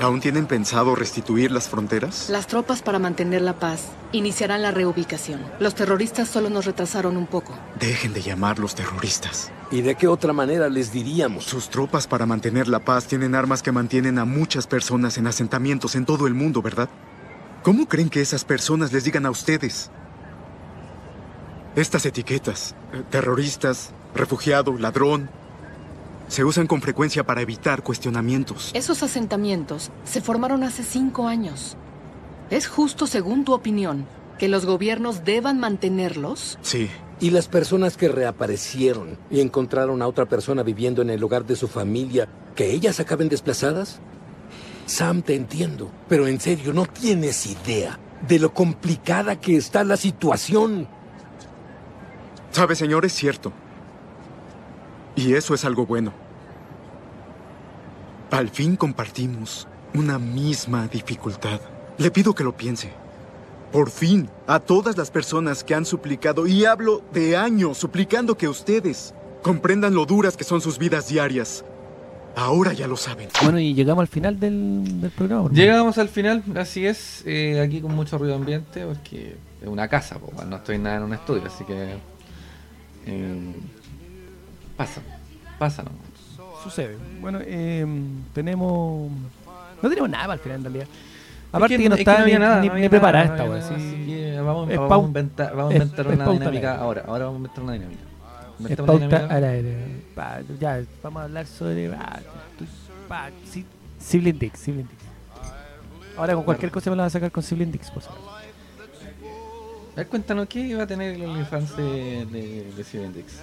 ¿Aún 0.00 0.20
tienen 0.20 0.46
pensado 0.46 0.94
restituir 0.94 1.50
las 1.50 1.68
fronteras? 1.68 2.30
Las 2.30 2.46
tropas 2.46 2.82
para 2.82 3.00
mantener 3.00 3.42
la 3.42 3.58
paz 3.58 3.86
iniciarán 4.12 4.62
la 4.62 4.70
reubicación. 4.70 5.40
Los 5.58 5.74
terroristas 5.74 6.28
solo 6.28 6.50
nos 6.50 6.66
retrasaron 6.66 7.16
un 7.16 7.26
poco. 7.26 7.52
Dejen 7.80 8.12
de 8.12 8.22
llamarlos 8.22 8.76
terroristas. 8.76 9.50
¿Y 9.72 9.82
de 9.82 9.96
qué 9.96 10.06
otra 10.06 10.32
manera 10.32 10.68
les 10.68 10.92
diríamos? 10.92 11.44
Sus 11.44 11.68
tropas 11.68 12.06
para 12.06 12.26
mantener 12.26 12.68
la 12.68 12.84
paz 12.84 13.08
tienen 13.08 13.34
armas 13.34 13.60
que 13.60 13.72
mantienen 13.72 14.20
a 14.20 14.24
muchas 14.24 14.68
personas 14.68 15.18
en 15.18 15.26
asentamientos 15.26 15.96
en 15.96 16.06
todo 16.06 16.28
el 16.28 16.34
mundo, 16.34 16.62
¿verdad? 16.62 16.88
¿Cómo 17.64 17.88
creen 17.88 18.08
que 18.08 18.20
esas 18.20 18.44
personas 18.44 18.92
les 18.92 19.02
digan 19.02 19.26
a 19.26 19.30
ustedes? 19.30 19.90
Estas 21.76 22.06
etiquetas, 22.06 22.74
terroristas, 23.10 23.90
refugiado, 24.14 24.76
ladrón, 24.78 25.30
se 26.28 26.44
usan 26.44 26.66
con 26.66 26.82
frecuencia 26.82 27.24
para 27.24 27.40
evitar 27.40 27.82
cuestionamientos. 27.82 28.70
Esos 28.74 29.02
asentamientos 29.02 29.90
se 30.04 30.20
formaron 30.20 30.62
hace 30.62 30.82
cinco 30.82 31.28
años. 31.28 31.76
¿Es 32.50 32.66
justo, 32.66 33.06
según 33.06 33.44
tu 33.44 33.52
opinión, 33.52 34.06
que 34.38 34.48
los 34.48 34.66
gobiernos 34.66 35.24
deban 35.24 35.58
mantenerlos? 35.60 36.58
Sí, 36.62 36.90
¿Y 37.20 37.30
las 37.30 37.48
personas 37.48 37.96
que 37.96 38.08
reaparecieron 38.08 39.18
y 39.28 39.40
encontraron 39.40 40.02
a 40.02 40.06
otra 40.06 40.26
persona 40.26 40.62
viviendo 40.62 41.02
en 41.02 41.10
el 41.10 41.22
hogar 41.24 41.44
de 41.44 41.56
su 41.56 41.66
familia, 41.66 42.28
que 42.54 42.70
ellas 42.70 43.00
acaben 43.00 43.28
desplazadas? 43.28 43.98
Sam, 44.86 45.22
te 45.22 45.34
entiendo, 45.34 45.90
pero 46.08 46.28
en 46.28 46.38
serio, 46.38 46.72
no 46.72 46.86
tienes 46.86 47.44
idea 47.46 47.98
de 48.26 48.38
lo 48.38 48.54
complicada 48.54 49.40
que 49.40 49.56
está 49.56 49.82
la 49.82 49.96
situación. 49.96 50.86
Sabe 52.50 52.74
señor, 52.74 53.04
es 53.04 53.12
cierto. 53.12 53.52
Y 55.16 55.34
eso 55.34 55.54
es 55.54 55.64
algo 55.64 55.86
bueno. 55.86 56.12
Al 58.30 58.48
fin 58.50 58.76
compartimos 58.76 59.66
una 59.94 60.18
misma 60.18 60.86
dificultad. 60.86 61.60
Le 61.96 62.10
pido 62.10 62.34
que 62.34 62.44
lo 62.44 62.56
piense. 62.56 62.92
Por 63.72 63.90
fin, 63.90 64.28
a 64.46 64.60
todas 64.60 64.96
las 64.96 65.10
personas 65.10 65.64
que 65.64 65.74
han 65.74 65.84
suplicado, 65.84 66.46
y 66.46 66.64
hablo 66.64 67.02
de 67.12 67.36
años 67.36 67.76
suplicando 67.76 68.36
que 68.36 68.48
ustedes 68.48 69.12
comprendan 69.42 69.94
lo 69.94 70.06
duras 70.06 70.36
que 70.36 70.44
son 70.44 70.60
sus 70.60 70.78
vidas 70.78 71.08
diarias. 71.08 71.64
Ahora 72.36 72.72
ya 72.72 72.86
lo 72.86 72.96
saben. 72.96 73.28
Bueno, 73.42 73.58
y 73.58 73.74
llegamos 73.74 74.02
al 74.02 74.08
final 74.08 74.38
del, 74.38 75.00
del 75.00 75.10
programa. 75.10 75.42
hermano. 75.42 75.60
Llegamos 75.60 75.98
al 75.98 76.08
final, 76.08 76.44
así 76.56 76.86
es, 76.86 77.22
eh, 77.26 77.60
aquí 77.60 77.80
con 77.80 77.94
mucho 77.94 78.16
ruido 78.16 78.36
ambiente, 78.36 78.86
porque 78.86 79.36
es 79.60 79.68
una 79.68 79.88
casa, 79.88 80.18
po, 80.18 80.32
no 80.44 80.56
estoy 80.56 80.78
nada 80.78 80.96
en 80.96 81.02
un 81.02 81.14
estudio, 81.14 81.42
así 81.46 81.64
que 81.64 81.96
eh, 83.08 83.52
pasa, 84.76 85.00
pasa 85.58 85.82
nomás. 85.82 86.62
Sucede. 86.62 86.96
Bueno, 87.20 87.38
eh, 87.42 87.86
tenemos. 88.34 89.10
No 89.82 89.88
tenemos 89.88 90.10
nada 90.10 90.24
para 90.24 90.34
el 90.34 90.40
final 90.40 90.56
en 90.58 90.64
realidad. 90.64 90.86
Aparte 91.52 91.74
Es 91.76 91.80
que, 91.80 91.88
no 91.88 91.94
es 91.94 92.00
está 92.00 92.20
había 92.22 92.38
ni, 92.38 92.44
nada, 92.44 92.60
ni- 92.60 92.68
no 92.68 92.74
ni 92.74 92.78
había 92.80 92.90
preparada 92.90 93.24
esta 93.24 93.44
no 93.44 93.54
nada, 93.54 93.74
así 93.74 94.06
que 94.06 94.40
vamos, 94.40 94.68
a 94.68 95.06
inventar, 95.06 95.56
vamos 95.56 95.70
a 95.70 95.74
inventar 95.76 96.06
es 96.06 96.12
una 96.12 96.30
dinámica 96.30 96.76
ahora, 96.76 97.04
ahora 97.06 97.24
vamos 97.24 97.36
a 97.36 97.38
inventar 97.38 97.64
una 97.64 97.72
dinámica. 97.72 98.00
Es 98.02 98.60
Inventamos 98.60 99.00
pauta 99.00 99.26
al 99.34 99.44
aire. 99.44 99.76
Pa, 100.14 100.40
ya, 100.60 100.82
vamos 101.02 101.20
a 101.20 101.24
hablar 101.24 101.46
sobre. 101.46 101.94
ah, 101.94 102.20
tu- 102.58 102.66
pa, 103.08 103.30
si- 103.50 103.64
Sibling 103.98 104.38
Dix, 104.38 104.58
Sibling 104.58 104.86
Dix. 104.88 105.02
Ahora 106.18 106.34
con 106.34 106.42
cualquier 106.44 106.70
cosa 106.72 106.90
me 106.90 106.96
la 106.96 107.04
vas 107.04 107.12
a 107.12 107.18
sacar 107.18 107.30
con 107.30 107.42
Sibling 107.42 107.70
Dix, 107.72 107.90
por 107.92 108.02
favor. 108.02 108.20
A 109.98 110.02
ver, 110.02 110.06
cuéntanos 110.06 110.46
qué 110.46 110.60
iba 110.60 110.84
a 110.84 110.86
tener 110.86 111.14
el 111.16 111.24
OnlyFans 111.24 111.76
de, 111.76 112.24
de, 112.26 112.72
de 112.76 112.84
Steven 112.84 113.12
Dix. 113.12 113.40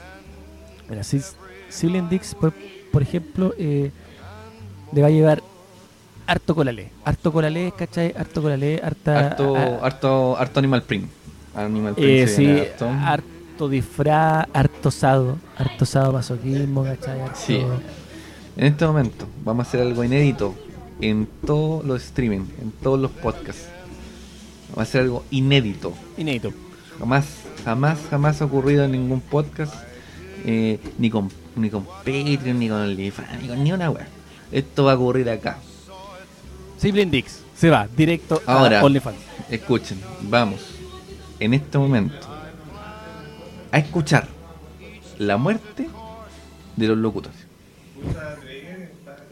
Mira, 0.89 1.03
si 1.03 1.19
Sibling 1.67 2.07
Dix, 2.07 2.33
por, 2.33 2.53
por 2.93 3.01
ejemplo, 3.01 3.53
eh, 3.57 3.91
le 4.93 5.01
va 5.01 5.07
a 5.07 5.11
llevar 5.11 5.43
harto 6.25 6.55
colalé. 6.55 6.91
Harto 7.03 7.33
colalé, 7.33 7.73
¿cachai? 7.77 8.13
Harto 8.17 8.41
colalé, 8.41 8.79
harta. 8.81 9.19
Harto, 9.19 9.53
a- 9.57 9.85
harto, 9.85 10.37
harto 10.37 10.59
Animal 10.59 10.83
Print. 10.83 11.09
Animal 11.55 11.93
Print 11.95 12.09
Eh, 12.09 12.27
sí, 12.27 12.47
harto. 12.57 12.87
harto 12.89 13.67
disfraz, 13.67 14.47
harto 14.53 14.91
sado, 14.91 15.37
harto 15.57 15.85
sado 15.85 16.13
masoquismo, 16.13 16.85
¿cachai? 16.85 17.19
Harto- 17.19 17.35
Sí. 17.37 17.61
En 18.55 18.63
este 18.67 18.85
momento 18.87 19.27
vamos 19.43 19.65
a 19.65 19.67
hacer 19.67 19.81
algo 19.81 20.05
inédito 20.05 20.55
en 21.01 21.27
todos 21.45 21.83
los 21.83 22.01
streaming, 22.05 22.45
en 22.61 22.71
todos 22.71 22.97
los 22.97 23.11
podcasts. 23.11 23.67
Vamos 24.75 24.79
a 24.79 24.89
hacer 24.89 25.01
algo 25.01 25.23
inédito. 25.31 25.93
Inédito. 26.17 26.51
Jamás, 26.99 27.25
jamás, 27.63 27.99
jamás 28.09 28.41
ha 28.41 28.45
ocurrido 28.45 28.83
en 28.83 28.91
ningún 28.91 29.21
podcast. 29.21 29.73
eh, 30.47 30.79
ni 30.99 31.09
con 31.09 31.29
ni 31.55 31.69
con 31.69 31.85
Patreon, 31.85 32.59
ni 32.59 32.67
con 32.69 32.81
OnlyFans, 32.81 33.41
ni 33.41 33.47
con 33.47 33.63
ni 33.63 33.71
una 33.71 33.89
web. 33.89 34.05
Esto 34.51 34.83
va 34.83 34.91
a 34.91 34.95
ocurrir 34.95 35.29
acá. 35.29 35.57
Sibling 36.77 37.09
Dix 37.09 37.39
se 37.55 37.69
va 37.69 37.87
directo 37.87 38.41
Ahora. 38.45 38.81
a 38.81 38.83
OnlyFans. 38.83 39.17
Escuchen, 39.49 39.99
vamos 40.23 40.59
en 41.39 41.53
este 41.53 41.77
momento 41.77 42.27
a 43.71 43.77
escuchar 43.79 44.27
la 45.17 45.37
muerte 45.37 45.87
de 46.75 46.87
los 46.87 46.97
locutores. 46.97 47.37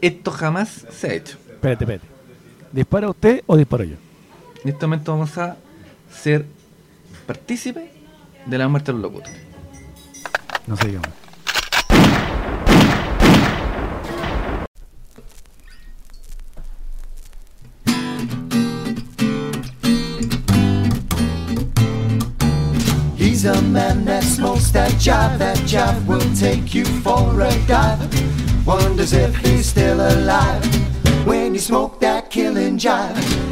Esto 0.00 0.30
jamás 0.30 0.86
se 0.90 1.06
ha 1.08 1.14
hecho. 1.14 1.36
Espérate, 1.52 1.84
espérate. 1.84 2.06
¿Dispara 2.72 3.08
usted 3.08 3.42
o 3.46 3.56
disparo 3.56 3.84
yo? 3.84 3.96
En 4.64 4.70
este 4.70 4.86
momento 4.86 5.12
vamos 5.12 5.36
a 5.36 5.56
ser 6.10 6.46
partícipe 7.26 7.90
de 8.46 8.56
la 8.56 8.66
muerte 8.66 8.92
de 8.92 8.98
los 8.98 9.12
locutores. 9.12 9.38
No 10.66 10.74
sé 10.74 10.92
yo. 10.92 11.00
He's 23.18 23.44
a 23.44 23.60
man 23.60 24.06
that 24.06 24.22
smokes 24.22 24.72
that 24.72 24.92
jive. 24.98 25.38
That 25.38 25.58
jive 25.66 26.06
will 26.06 26.20
take 26.34 26.74
you 26.74 26.86
for 27.02 27.38
a 27.42 27.52
dive. 27.66 28.08
Wonders 28.64 29.12
if 29.12 29.36
he's 29.44 29.66
still 29.66 30.00
alive 30.00 30.64
when 31.26 31.52
you 31.52 31.60
smoke 31.60 32.00
that 32.00 32.30
killing 32.30 32.78
jive. 32.78 33.34